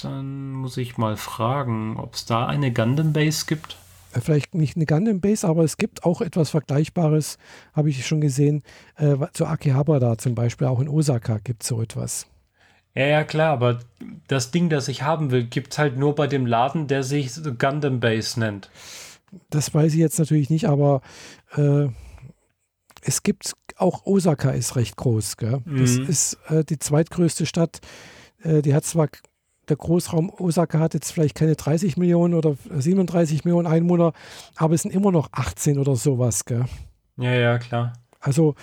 Dann 0.00 0.52
muss 0.52 0.76
ich 0.76 0.98
mal 0.98 1.16
fragen, 1.16 1.96
ob 1.96 2.14
es 2.14 2.24
da 2.24 2.46
eine 2.46 2.72
Gundam 2.72 3.12
Base 3.12 3.44
gibt. 3.44 3.76
Äh, 4.14 4.20
Vielleicht 4.20 4.54
nicht 4.54 4.76
eine 4.76 4.86
Gundam 4.86 5.20
Base, 5.20 5.48
aber 5.48 5.64
es 5.64 5.78
gibt 5.78 6.04
auch 6.04 6.20
etwas 6.20 6.50
Vergleichbares, 6.50 7.38
habe 7.72 7.90
ich 7.90 8.06
schon 8.06 8.20
gesehen, 8.20 8.62
äh, 8.98 9.16
zu 9.32 9.46
Akihabara 9.46 10.16
zum 10.16 10.36
Beispiel, 10.36 10.68
auch 10.68 10.78
in 10.78 10.88
Osaka 10.88 11.38
gibt 11.42 11.64
es 11.64 11.68
so 11.68 11.82
etwas. 11.82 12.28
Ja, 12.94 13.06
ja, 13.06 13.24
klar, 13.24 13.52
aber 13.52 13.80
das 14.28 14.52
Ding, 14.52 14.68
das 14.68 14.86
ich 14.86 15.02
haben 15.02 15.32
will, 15.32 15.42
gibt 15.42 15.72
es 15.72 15.78
halt 15.80 15.96
nur 15.98 16.14
bei 16.14 16.28
dem 16.28 16.46
Laden, 16.46 16.86
der 16.86 17.02
sich 17.02 17.32
Gundam 17.58 17.98
Base 17.98 18.38
nennt. 18.38 18.70
Das 19.50 19.74
weiß 19.74 19.92
ich 19.94 19.98
jetzt 19.98 20.20
natürlich 20.20 20.50
nicht, 20.50 20.68
aber 20.68 21.00
äh, 21.56 21.88
es 23.04 23.22
gibt 23.22 23.52
auch 23.76 24.06
Osaka 24.06 24.50
ist 24.50 24.76
recht 24.76 24.96
groß. 24.96 25.36
Gell? 25.36 25.60
Das 25.66 25.98
Mhm. 25.98 26.06
ist 26.06 26.38
äh, 26.48 26.64
die 26.64 26.78
zweitgrößte 26.78 27.46
Stadt. 27.46 27.80
Äh, 28.42 28.62
die 28.62 28.74
hat 28.74 28.84
zwar 28.84 29.08
der 29.68 29.76
Großraum 29.76 30.28
Osaka 30.30 30.78
hat 30.80 30.94
jetzt 30.94 31.12
vielleicht 31.12 31.34
keine 31.36 31.54
30 31.56 31.96
Millionen 31.96 32.34
oder 32.34 32.56
37 32.76 33.44
Millionen 33.44 33.66
Einwohner, 33.68 34.12
aber 34.56 34.74
es 34.74 34.82
sind 34.82 34.92
immer 34.92 35.12
noch 35.12 35.28
18 35.32 35.78
oder 35.78 35.94
sowas. 35.96 36.44
Gell? 36.44 36.64
Ja, 37.16 37.32
ja, 37.34 37.58
klar. 37.58 37.92
Also 38.20 38.54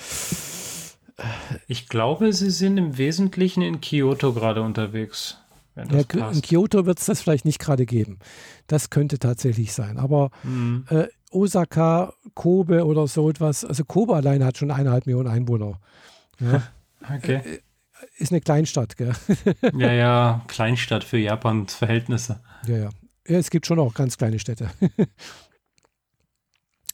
Ich 1.68 1.88
glaube, 1.90 2.32
sie 2.34 2.50
sind 2.50 2.78
im 2.78 2.98
Wesentlichen 2.98 3.62
in 3.62 3.82
Kyoto 3.82 4.34
gerade 4.34 4.62
unterwegs. 4.62 5.38
Ja, 5.76 5.84
das 5.86 6.06
in. 6.36 6.42
Kyoto 6.42 6.86
wird 6.86 7.00
es 7.00 7.06
das 7.06 7.22
vielleicht 7.22 7.46
nicht 7.46 7.60
gerade 7.60 7.86
geben. 7.86 8.20
Das 8.68 8.90
könnte 8.90 9.20
tatsächlich 9.20 9.74
sein. 9.74 9.98
Aber 9.98 10.32
Mhm. 10.44 10.86
äh, 10.90 11.08
Osaka, 11.30 12.14
Kobe 12.34 12.86
oder 12.86 13.08
so 13.08 13.30
etwas, 13.30 13.64
also 13.66 13.86
Kobe 13.86 14.16
allein 14.16 14.44
hat 14.44 14.58
schon 14.58 14.72
eineinhalb 14.72 15.06
Millionen 15.06 15.28
Einwohner. 15.30 15.80
Ja, 16.40 16.64
Okay. 17.16 17.62
ist 18.18 18.32
eine 18.32 18.42
Kleinstadt, 18.42 18.98
gell? 18.98 19.14
Ja, 19.78 19.92
ja, 19.92 20.46
Kleinstadt 20.48 21.04
für 21.04 21.18
Japans 21.18 21.74
Verhältnisse. 21.76 22.40
Ja, 22.68 22.78
ja. 22.78 22.90
Ja, 23.28 23.38
es 23.38 23.52
gibt 23.52 23.68
schon 23.68 23.80
auch 23.80 23.94
ganz 23.94 24.18
kleine 24.18 24.40
Städte. 24.40 24.72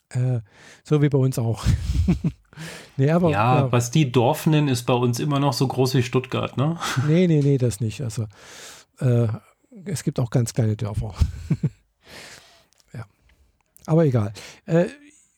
äh, 0.10 0.42
so 0.84 1.02
wie 1.02 1.08
bei 1.10 1.18
uns 1.18 1.40
auch. 1.40 1.64
nee, 2.98 3.10
aber 3.10 3.30
ja, 3.32 3.60
ja, 3.62 3.72
was 3.72 3.90
die 3.90 4.12
Dorf 4.12 4.46
nennen, 4.46 4.68
ist 4.68 4.84
bei 4.84 4.94
uns 4.94 5.20
immer 5.20 5.40
noch 5.40 5.54
so 5.54 5.66
groß 5.68 5.94
wie 5.94 6.04
Stuttgart, 6.04 6.58
ne? 6.58 6.78
nee, 7.08 7.28
nee, 7.28 7.42
nee, 7.42 7.58
das 7.58 7.80
nicht. 7.80 8.02
Also 8.02 8.26
äh, 9.00 9.28
es 9.86 10.04
gibt 10.04 10.20
auch 10.20 10.30
ganz 10.30 10.54
kleine 10.54 10.76
Dörfer. 10.76 11.14
Aber 13.86 14.06
egal. 14.06 14.34
Äh, 14.66 14.86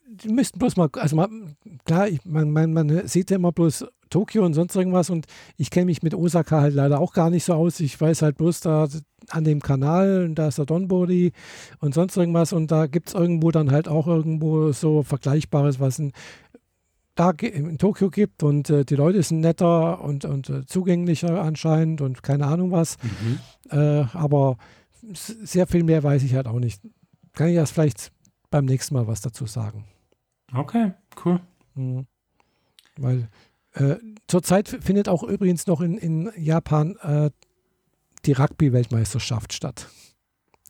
die 0.10 0.30
müssten 0.30 0.60
bloß 0.60 0.78
mal, 0.78 0.90
also 0.94 1.16
man, 1.16 1.56
klar, 1.86 2.08
ich, 2.08 2.24
man, 2.26 2.52
man, 2.52 2.74
man 2.74 3.08
sieht 3.08 3.30
ja 3.30 3.36
immer 3.36 3.52
bloß 3.52 3.86
Tokio 4.10 4.46
und 4.46 4.54
sonst 4.54 4.76
irgendwas 4.76 5.10
und 5.10 5.26
ich 5.58 5.70
kenne 5.70 5.88
mich 5.88 6.02
mit 6.02 6.16
Osaka 6.16 6.62
halt 6.62 6.74
leider 6.74 7.00
auch 7.00 7.14
gar 7.14 7.30
nicht 7.30 7.44
so 7.44 7.54
aus. 7.54 7.80
Ich 7.80 8.00
weiß 8.00 8.22
halt 8.22 8.38
bloß 8.38 8.62
da 8.62 8.88
an 9.30 9.44
dem 9.44 9.62
Kanal, 9.62 10.24
und 10.24 10.36
da 10.36 10.48
ist 10.48 10.58
der 10.58 10.66
Donbori 10.66 11.34
und 11.80 11.94
sonst 11.94 12.16
irgendwas 12.16 12.54
und 12.54 12.72
da 12.72 12.88
gibt 12.88 13.10
es 13.10 13.14
irgendwo 13.14 13.52
dann 13.52 13.72
halt 13.72 13.88
auch 13.88 14.08
irgendwo 14.08 14.72
so 14.72 15.04
Vergleichbares, 15.04 15.80
was 15.80 16.00
in, 16.00 16.14
da 17.16 17.32
in 17.32 17.78
Tokio 17.78 18.10
gibt 18.10 18.44
und 18.44 18.70
äh, 18.70 18.86
die 18.86 18.96
Leute 18.96 19.22
sind 19.24 19.42
netter 19.42 20.02
und, 20.02 20.24
und 20.24 20.50
äh, 20.50 20.66
zugänglicher 20.66 21.42
anscheinend 21.42 22.02
und 22.02 22.24
keine 22.24 22.46
Ahnung 22.46 22.72
was. 22.72 22.98
Äh, 23.70 24.06
aber 24.14 24.58
sehr 25.14 25.68
viel 25.68 25.84
mehr 25.84 26.04
weiß 26.04 26.24
ich 26.24 26.36
halt 26.36 26.48
auch 26.48 26.60
nicht. 26.60 26.82
Kann 27.34 27.50
ich 27.50 27.56
erst 27.56 27.74
vielleicht 27.74 28.12
beim 28.50 28.66
nächsten 28.66 28.94
Mal 28.94 29.08
was 29.08 29.22
dazu 29.22 29.46
sagen. 29.46 29.86
Okay, 30.54 30.94
cool. 31.26 31.40
Mhm. 31.76 32.08
Weil 32.98 33.30
äh, 33.74 33.98
zurzeit 34.28 34.68
findet 34.68 35.10
auch 35.10 35.24
übrigens 35.24 35.68
noch 35.68 35.82
in, 35.82 35.98
in 35.98 36.32
Japan 36.38 36.96
äh, 37.02 37.30
die 38.26 38.32
Rugby-Weltmeisterschaft 38.34 39.54
statt. 39.54 39.88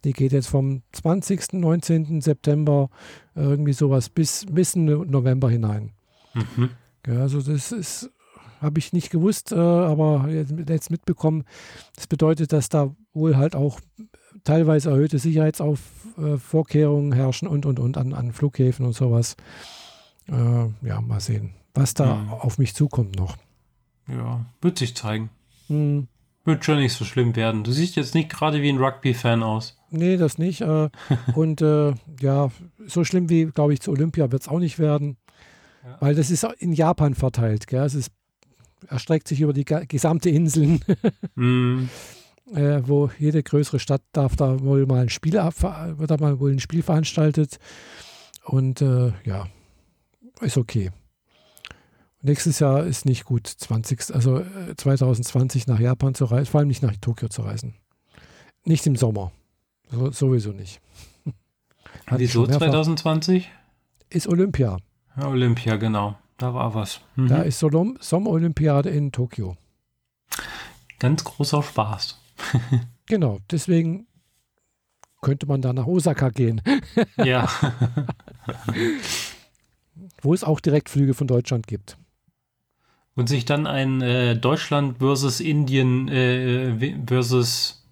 Die 0.04 0.14
geht 0.14 0.32
jetzt 0.32 0.48
vom 0.48 0.84
20., 0.92 1.54
19. 1.54 2.22
September 2.22 2.90
irgendwie 3.36 3.74
sowas 3.74 4.10
bis, 4.10 4.46
bis 4.50 4.76
November 4.76 5.50
hinein. 5.50 5.92
Mhm. 6.34 6.70
Ja, 7.08 7.22
also 7.22 7.42
das 7.42 7.72
ist, 7.72 8.12
habe 8.62 8.80
ich 8.80 8.94
nicht 8.94 9.10
gewusst, 9.10 9.52
äh, 9.52 9.56
aber 9.56 10.28
jetzt, 10.30 10.54
jetzt 10.68 10.92
mitbekommen. 10.92 11.46
Das 11.96 12.08
bedeutet, 12.08 12.54
dass 12.54 12.70
da 12.70 12.96
wohl 13.14 13.38
halt 13.38 13.56
auch 13.56 13.80
teilweise 14.44 14.90
erhöhte 14.92 15.20
Sicherheitsvorkehrungen 15.20 17.12
herrschen 17.14 17.48
und 17.48 17.66
und 17.66 17.80
und 17.80 17.98
an, 17.98 18.14
an 18.14 18.32
Flughäfen 18.34 18.86
und 18.86 18.94
sowas. 18.94 19.36
Äh, 20.28 20.34
ja, 20.88 21.02
mal 21.02 21.20
sehen, 21.20 21.54
was 21.74 21.94
da 21.94 22.16
Mhm. 22.16 22.30
auf 22.32 22.58
mich 22.58 22.74
zukommt 22.76 23.16
noch. 23.18 23.38
Ja, 24.08 24.46
wird 24.62 24.78
sich 24.78 24.96
zeigen. 24.96 25.30
Hm, 25.68 26.08
Wird 26.46 26.64
schon 26.64 26.78
nicht 26.80 26.94
so 26.94 27.04
schlimm 27.04 27.36
werden. 27.36 27.64
Du 27.66 27.72
siehst 27.74 27.96
jetzt 27.98 28.16
nicht 28.16 28.30
gerade 28.30 28.62
wie 28.62 28.70
ein 28.70 28.78
Rugby-Fan 28.78 29.44
aus. 29.44 29.78
nee, 29.90 30.16
das 30.18 30.38
nicht. 30.38 30.62
Äh, 30.62 30.90
und 31.36 31.62
äh, 31.62 31.94
ja, 32.22 32.50
so 32.86 33.04
schlimm 33.04 33.30
wie, 33.30 33.46
glaube 33.48 33.74
ich, 33.74 33.82
zu 33.82 33.92
Olympia 33.92 34.32
wird 34.32 34.42
es 34.44 34.48
auch 34.48 34.60
nicht 34.60 34.80
werden. 34.80 35.18
Ja. 35.84 35.98
Weil 36.00 36.16
das 36.16 36.30
ist 36.32 36.46
in 36.60 36.72
Japan 36.74 37.16
verteilt. 37.16 37.68
Gell? 37.68 37.84
Es 37.84 37.96
ist, 37.96 38.12
erstreckt 38.88 39.28
sich 39.28 39.42
über 39.42 39.52
die 39.54 39.66
gesamte 39.66 40.30
Inseln. 40.30 40.80
Mhm. 41.36 41.90
Äh, 42.54 42.82
wo 42.86 43.10
jede 43.18 43.44
größere 43.44 43.80
Stadt 43.80 44.02
darf 44.12 44.36
da 44.36 44.62
wohl 44.62 44.86
mal 44.86 45.02
ein 45.02 45.10
Spiel 45.10 45.34
wird 45.34 46.12
da 46.12 46.18
mal 46.18 46.40
wohl 46.40 46.52
ein 46.52 46.60
Spiel 46.60 46.84
veranstaltet. 46.84 47.60
Und 48.44 48.82
äh, 48.82 49.12
ja, 49.24 49.48
ist 50.42 50.58
okay. 50.58 50.92
Nächstes 52.22 52.60
Jahr 52.60 52.84
ist 52.84 53.06
nicht 53.06 53.26
gut, 53.26 53.48
20, 53.48 54.14
also 54.14 54.40
äh, 54.40 54.76
2020 54.76 55.68
nach 55.68 55.80
Japan 55.80 56.16
zu 56.16 56.26
reisen, 56.26 56.48
vor 56.48 56.60
allem 56.60 56.68
nicht 56.68 56.82
nach 56.82 56.96
Tokio 56.98 57.30
zu 57.30 57.44
reisen. 57.44 57.76
Nicht 58.64 58.86
im 58.88 58.96
Sommer. 58.96 59.32
So, 59.92 60.12
sowieso 60.12 60.52
nicht. 60.52 60.82
Ich 62.10 62.20
Wieso 62.20 62.42
schon 62.42 62.52
mehrfach. 62.52 62.68
2020? 62.68 63.50
Ist 64.10 64.28
Olympia. 64.28 64.78
Ja, 65.18 65.28
Olympia, 65.28 65.76
genau. 65.76 66.16
Da 66.38 66.54
war 66.54 66.74
was. 66.74 67.02
Mhm. 67.16 67.28
Da 67.28 67.42
ist 67.42 67.60
Sommerolympiade 67.60 68.90
in 68.90 69.12
Tokio. 69.12 69.58
Ganz 71.00 71.24
großer 71.26 71.64
Spaß. 71.64 72.18
Genau, 73.10 73.40
deswegen 73.50 74.06
könnte 75.22 75.46
man 75.46 75.62
da 75.62 75.72
nach 75.74 75.88
Osaka 75.88 76.30
gehen. 76.30 76.62
Ja. 77.24 77.50
Wo 80.22 80.34
es 80.34 80.44
auch 80.44 80.60
Direktflüge 80.60 81.14
von 81.14 81.28
Deutschland 81.28 81.68
gibt. 81.68 81.98
Und 83.16 83.30
sich 83.30 83.46
dann 83.46 83.66
ein 83.66 84.02
äh, 84.02 84.36
Deutschland 84.38 85.00
versus 85.00 85.40
Indien 85.40 86.08
äh, 86.08 86.96
versus 87.08 87.86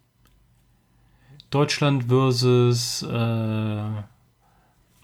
Deutschland 1.49 2.05
versus 2.05 3.01
äh, 3.03 3.15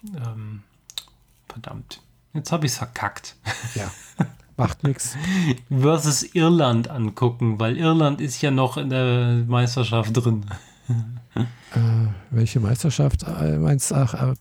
ähm, 0.04 0.62
verdammt. 1.48 2.02
Jetzt 2.34 2.52
habe 2.52 2.66
ich 2.66 2.72
es 2.72 2.78
verkackt. 2.78 3.36
Ja. 3.74 3.90
Macht 4.62 4.84
nichts. 4.84 5.16
Versus 5.70 6.22
Irland 6.34 6.88
angucken, 6.88 7.58
weil 7.58 7.76
Irland 7.76 8.20
ist 8.20 8.40
ja 8.42 8.50
noch 8.50 8.76
in 8.76 8.90
der 8.90 9.44
Meisterschaft 9.46 10.16
drin. 10.16 10.44
Äh, 11.34 11.40
welche 12.30 12.60
Meisterschaft 12.60 13.22
äh, 13.22 13.56
meinst 13.58 13.90
du? 13.90 13.94
Ach, 13.94 14.14
äh, 14.14 14.34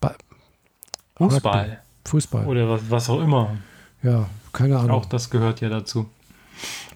Fußball. 1.15 1.81
Fußball. 2.05 2.45
Oder 2.45 2.69
was, 2.69 2.81
was 2.89 3.09
auch 3.09 3.21
immer. 3.21 3.57
Ja, 4.03 4.27
keine 4.51 4.77
Ahnung. 4.77 4.91
Auch 4.91 5.05
das 5.05 5.29
gehört 5.29 5.61
ja 5.61 5.69
dazu. 5.69 6.09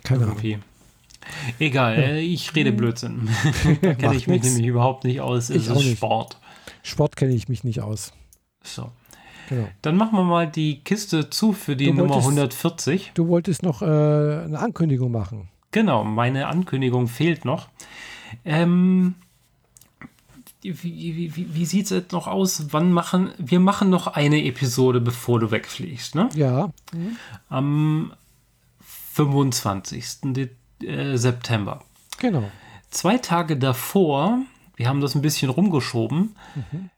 Keine 0.04 0.26
Irgendwie. 0.26 0.56
Ahnung. 0.56 0.66
Egal, 1.60 2.00
ja. 2.00 2.16
ich 2.16 2.54
rede 2.56 2.72
Blödsinn. 2.72 3.30
da 3.82 3.94
kenne 3.94 4.16
ich 4.16 4.28
mich 4.28 4.44
nix. 4.44 4.54
nämlich 4.54 4.68
überhaupt 4.68 5.04
nicht 5.04 5.22
aus. 5.22 5.50
Es 5.50 5.68
ich 5.68 5.76
ist 5.76 5.98
Sport. 5.98 6.40
Sport 6.84 7.16
kenne 7.16 7.34
ich 7.34 7.50
mich 7.50 7.64
nicht 7.64 7.82
aus. 7.82 8.14
So. 8.64 8.92
Genau. 9.50 9.68
Dann 9.82 9.98
machen 9.98 10.18
wir 10.18 10.24
mal 10.24 10.48
die 10.48 10.80
Kiste 10.84 11.30
zu 11.30 11.54
für 11.54 11.76
die 11.76 11.86
du 11.86 11.94
Nummer 11.94 12.16
wolltest, 12.16 12.28
140. 12.28 13.12
Du 13.14 13.28
wolltest 13.28 13.64
noch 13.64 13.82
äh, 13.82 13.86
eine 13.86 14.60
Ankündigung 14.60 15.12
machen. 15.12 15.50
Genau, 15.72 16.04
meine 16.04 16.48
Ankündigung 16.48 17.08
fehlt 17.08 17.46
noch. 17.46 17.68
Ähm, 18.44 19.16
wie, 20.62 21.16
wie, 21.16 21.36
wie, 21.36 21.54
wie 21.54 21.66
sieht 21.66 21.86
es 21.86 21.92
jetzt 21.92 22.12
noch 22.12 22.28
aus? 22.28 22.68
Wann 22.72 22.92
machen 22.92 23.34
wir 23.38 23.60
machen 23.60 23.90
noch 23.90 24.08
eine 24.08 24.44
Episode, 24.46 25.00
bevor 25.00 25.40
du 25.40 25.52
wegfliegst, 25.52 26.16
ne? 26.16 26.30
Ja. 26.34 26.72
Mhm. 26.94 27.18
Am 27.50 28.14
25. 29.14 30.06
Äh, 30.84 31.18
September. 31.18 31.84
Genau. 32.20 32.50
Zwei 32.90 33.18
Tage 33.18 33.58
davor, 33.58 34.40
wir 34.76 34.88
haben 34.88 35.02
das 35.02 35.16
ein 35.16 35.22
bisschen 35.22 35.50
rumgeschoben, 35.50 36.36
mhm. 36.56 36.90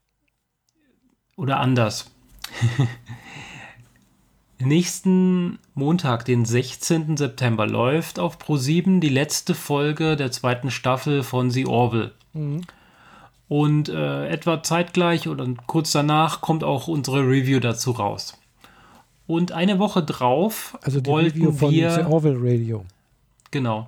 oder 1.36 1.60
anders. 1.60 2.11
Nächsten 4.60 5.60
Montag, 5.76 6.26
den 6.26 6.44
16. 6.44 7.18
September, 7.18 7.68
läuft 7.68 8.18
auf 8.18 8.38
Pro7 8.40 8.99
die 8.99 9.10
letzte 9.10 9.53
Folge 9.53 10.15
der 10.15 10.32
zweiten 10.32 10.72
Staffel 10.72 11.22
von 11.24 11.52
The 11.52 11.68
Orville. 11.68 12.11
Mhm. 12.34 12.61
Und 13.48 13.90
äh, 13.90 14.28
etwa 14.28 14.61
zeitgleich 14.64 15.28
oder 15.28 15.48
kurz 15.68 15.91
danach 15.91 16.41
kommt 16.41 16.64
auch 16.64 16.88
unsere 16.88 17.19
Review 17.19 17.60
dazu 17.60 17.91
raus. 17.91 18.38
Und 19.28 19.52
eine 19.52 19.78
Woche 19.78 20.03
drauf 20.03 20.78
also 20.82 21.02
die 21.02 21.10
wollten 21.10 21.40
Review 21.40 21.52
von 21.52 21.72
wir 21.72 21.91
The 21.91 22.02
Orville 22.02 22.40
Radio. 22.40 22.86
Genau. 23.52 23.88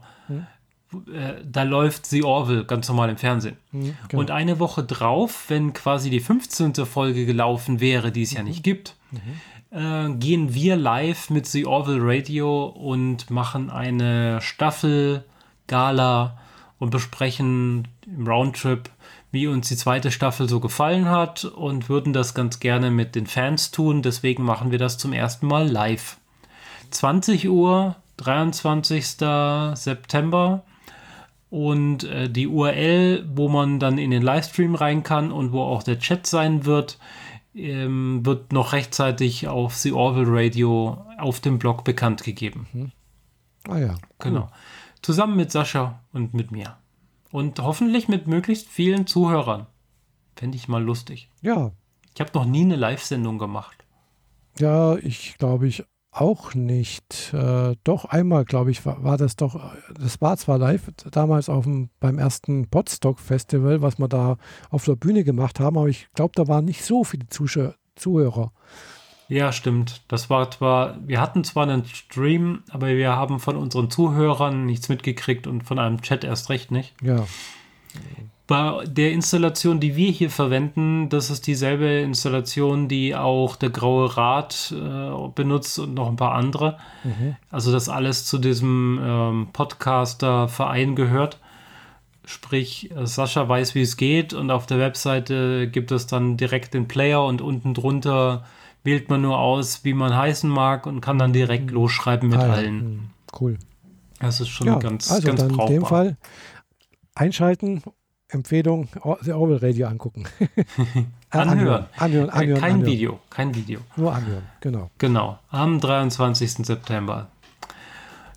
Hm? 0.91 1.05
Da 1.51 1.63
läuft 1.63 2.05
The 2.07 2.23
Orville 2.23 2.65
ganz 2.65 2.87
normal 2.87 3.09
im 3.09 3.17
Fernsehen. 3.17 3.57
Hm, 3.71 3.95
genau. 4.07 4.21
Und 4.21 4.31
eine 4.31 4.59
Woche 4.59 4.83
drauf, 4.83 5.45
wenn 5.47 5.73
quasi 5.73 6.09
die 6.09 6.19
15. 6.19 6.73
Folge 6.85 7.25
gelaufen 7.25 7.79
wäre, 7.79 8.11
die 8.11 8.23
es 8.23 8.33
ja 8.33 8.43
nicht 8.43 8.63
gibt, 8.63 8.95
mhm. 9.11 9.77
äh, 9.77 10.15
gehen 10.15 10.53
wir 10.53 10.75
live 10.75 11.29
mit 11.29 11.45
The 11.45 11.65
Orville 11.65 12.01
Radio 12.01 12.65
und 12.65 13.29
machen 13.29 13.69
eine 13.69 14.41
Staffel, 14.41 15.23
Gala 15.67 16.37
und 16.79 16.89
besprechen 16.89 17.87
im 18.05 18.27
Roundtrip 18.27 18.89
wie 19.31 19.47
uns 19.47 19.67
die 19.67 19.77
zweite 19.77 20.11
Staffel 20.11 20.49
so 20.49 20.59
gefallen 20.59 21.09
hat 21.09 21.45
und 21.45 21.89
würden 21.89 22.13
das 22.13 22.33
ganz 22.33 22.59
gerne 22.59 22.89
mit 22.89 23.15
den 23.15 23.27
Fans 23.27 23.71
tun. 23.71 24.01
Deswegen 24.01 24.43
machen 24.43 24.71
wir 24.71 24.79
das 24.79 24.97
zum 24.97 25.13
ersten 25.13 25.47
Mal 25.47 25.69
live. 25.69 26.17
20 26.89 27.47
Uhr, 27.47 27.95
23. 28.17 29.05
September. 29.75 30.63
Und 31.49 32.03
äh, 32.03 32.29
die 32.29 32.47
URL, 32.47 33.27
wo 33.33 33.49
man 33.49 33.79
dann 33.79 33.97
in 33.97 34.11
den 34.11 34.21
Livestream 34.21 34.75
rein 34.75 35.03
kann 35.03 35.31
und 35.31 35.51
wo 35.51 35.61
auch 35.61 35.81
der 35.81 35.99
Chat 35.99 36.27
sein 36.27 36.65
wird, 36.65 36.99
ähm, 37.55 38.23
wird 38.23 38.53
noch 38.53 38.73
rechtzeitig 38.73 39.47
auf 39.47 39.75
The 39.75 39.91
Orville 39.91 40.27
Radio 40.29 41.03
auf 41.17 41.39
dem 41.39 41.57
Blog 41.57 41.83
bekannt 41.83 42.23
gegeben. 42.23 42.67
Mhm. 42.73 42.91
Ah 43.67 43.77
ja. 43.77 43.89
Cool. 43.89 43.97
Genau. 44.19 44.49
Zusammen 45.01 45.35
mit 45.35 45.51
Sascha 45.51 46.01
und 46.13 46.33
mit 46.33 46.51
mir. 46.51 46.77
Und 47.31 47.59
hoffentlich 47.59 48.07
mit 48.07 48.27
möglichst 48.27 48.67
vielen 48.67 49.07
Zuhörern. 49.07 49.67
Fände 50.35 50.57
ich 50.57 50.67
mal 50.67 50.83
lustig. 50.83 51.29
Ja. 51.41 51.71
Ich 52.13 52.21
habe 52.21 52.31
noch 52.33 52.45
nie 52.45 52.61
eine 52.61 52.75
Live-Sendung 52.75 53.37
gemacht. 53.37 53.85
Ja, 54.59 54.97
ich 54.97 55.37
glaube 55.37 55.67
ich 55.67 55.83
auch 56.19 56.53
nicht. 56.53 57.33
Äh, 57.33 57.75
doch 57.83 58.05
einmal, 58.05 58.45
glaube 58.45 58.71
ich, 58.71 58.85
war, 58.85 59.03
war, 59.03 59.17
das 59.17 59.35
doch, 59.35 59.73
das 59.97 60.21
war 60.21 60.37
zwar 60.37 60.57
live 60.57 60.91
damals 61.11 61.49
auf 61.49 61.63
dem, 61.63 61.89
beim 61.99 62.19
ersten 62.19 62.67
Podstock 62.69 63.19
Festival, 63.19 63.81
was 63.81 63.99
wir 63.99 64.07
da 64.07 64.37
auf 64.69 64.85
der 64.85 64.95
Bühne 64.95 65.23
gemacht 65.23 65.59
haben, 65.59 65.77
aber 65.77 65.87
ich 65.87 66.07
glaube, 66.13 66.33
da 66.35 66.47
waren 66.47 66.65
nicht 66.65 66.83
so 66.83 67.03
viele 67.03 67.27
Zuschauer, 67.27 67.75
Zuhörer. 67.95 68.51
Ja, 69.27 69.51
stimmt. 69.51 70.01
Das 70.07 70.29
war 70.29 70.49
zwar, 70.49 70.97
wir 71.05 71.21
hatten 71.21 71.43
zwar 71.43 71.63
einen 71.63 71.85
Stream, 71.85 72.63
aber 72.69 72.87
wir 72.87 73.15
haben 73.15 73.39
von 73.39 73.55
unseren 73.55 73.91
Zuhörern 73.91 74.65
nichts 74.65 74.89
mitgekriegt 74.89 75.45
und 75.45 75.63
von 75.63 75.77
einem 75.77 76.01
Chat 76.01 76.23
erst 76.23 76.49
recht 76.49 76.71
nicht. 76.71 76.95
Ja. 77.01 77.27
Bei 78.49 78.83
der 78.83 79.11
Installation, 79.11 79.79
die 79.79 79.95
wir 79.95 80.09
hier 80.09 80.31
verwenden, 80.31 81.07
das 81.09 81.29
ist 81.29 81.45
dieselbe 81.45 81.85
Installation, 81.85 82.87
die 82.87 83.15
auch 83.15 83.55
der 83.55 83.69
Graue 83.69 84.17
Rat 84.17 84.73
äh, 84.75 85.27
benutzt 85.35 85.77
und 85.77 85.93
noch 85.93 86.09
ein 86.09 86.15
paar 86.15 86.33
andere. 86.33 86.79
Mhm. 87.03 87.35
Also 87.51 87.71
das 87.71 87.89
alles 87.89 88.25
zu 88.25 88.39
diesem 88.39 88.99
ähm, 89.03 89.49
Podcaster-Verein 89.53 90.95
gehört. 90.95 91.37
Sprich, 92.25 92.89
Sascha 93.03 93.47
weiß, 93.47 93.75
wie 93.75 93.83
es 93.83 93.97
geht 93.97 94.33
und 94.33 94.49
auf 94.49 94.65
der 94.65 94.79
Webseite 94.79 95.69
gibt 95.69 95.91
es 95.91 96.07
dann 96.07 96.35
direkt 96.35 96.73
den 96.73 96.87
Player 96.87 97.23
und 97.23 97.41
unten 97.41 97.75
drunter 97.75 98.45
wählt 98.83 99.11
man 99.11 99.21
nur 99.21 99.37
aus, 99.37 99.83
wie 99.83 99.93
man 99.93 100.17
heißen 100.17 100.49
mag 100.49 100.87
und 100.87 101.01
kann 101.01 101.19
dann 101.19 101.33
direkt 101.33 101.67
mhm. 101.67 101.73
losschreiben 101.73 102.27
mit 102.27 102.39
ah, 102.39 102.53
allen. 102.53 102.79
Hm, 102.79 103.09
cool. 103.39 103.59
Das 104.19 104.41
ist 104.41 104.49
schon 104.49 104.65
ja, 104.65 104.79
ganz, 104.79 105.11
also 105.11 105.27
ganz 105.27 105.39
dann 105.39 105.49
brauchbar. 105.49 105.67
In 105.67 105.73
dem 105.73 105.85
Fall 105.85 106.17
einschalten, 107.13 107.83
Empfehlung, 108.29 108.87
The 109.21 109.31
Orwell 109.31 109.57
Radio 109.57 109.87
angucken. 109.87 110.25
anhören. 111.31 111.87
Anhören, 111.97 112.29
anhören, 112.29 112.29
Kein 112.29 112.73
anhören. 112.73 112.85
Video, 112.85 113.19
kein 113.29 113.55
Video. 113.55 113.79
Nur 113.95 114.13
anhören, 114.13 114.43
genau. 114.61 114.91
Genau, 114.99 115.39
am 115.49 115.79
23. 115.79 116.65
September. 116.65 117.27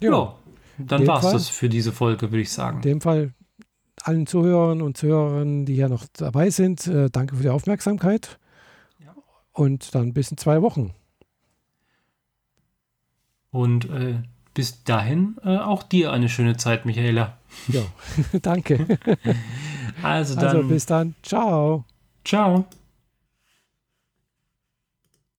Ja, 0.00 0.34
dann 0.78 1.06
war 1.06 1.22
es 1.22 1.30
das 1.30 1.48
für 1.48 1.68
diese 1.68 1.92
Folge, 1.92 2.30
würde 2.30 2.40
ich 2.40 2.50
sagen. 2.50 2.78
In 2.78 2.82
dem 2.82 3.00
Fall 3.02 3.34
allen 4.02 4.26
Zuhörern 4.26 4.82
und 4.82 4.96
Zuhörern, 4.96 5.66
die 5.66 5.74
hier 5.74 5.88
noch 5.88 6.06
dabei 6.14 6.50
sind, 6.50 6.86
äh, 6.86 7.10
danke 7.10 7.36
für 7.36 7.42
die 7.42 7.50
Aufmerksamkeit. 7.50 8.38
Und 9.52 9.94
dann 9.94 10.14
bis 10.14 10.30
in 10.30 10.38
zwei 10.38 10.62
Wochen. 10.62 10.94
Und 13.50 13.84
äh, 13.90 14.22
bis 14.54 14.82
dahin 14.84 15.36
äh, 15.44 15.58
auch 15.58 15.82
dir 15.82 16.10
eine 16.10 16.30
schöne 16.30 16.56
Zeit, 16.56 16.86
Michaela. 16.86 17.36
Ja, 17.68 17.82
danke. 18.42 18.98
Also 20.02 20.34
dann. 20.34 20.44
Also 20.56 20.62
bis 20.68 20.86
dann. 20.86 21.14
Ciao. 21.22 21.84
Ciao. 22.24 22.64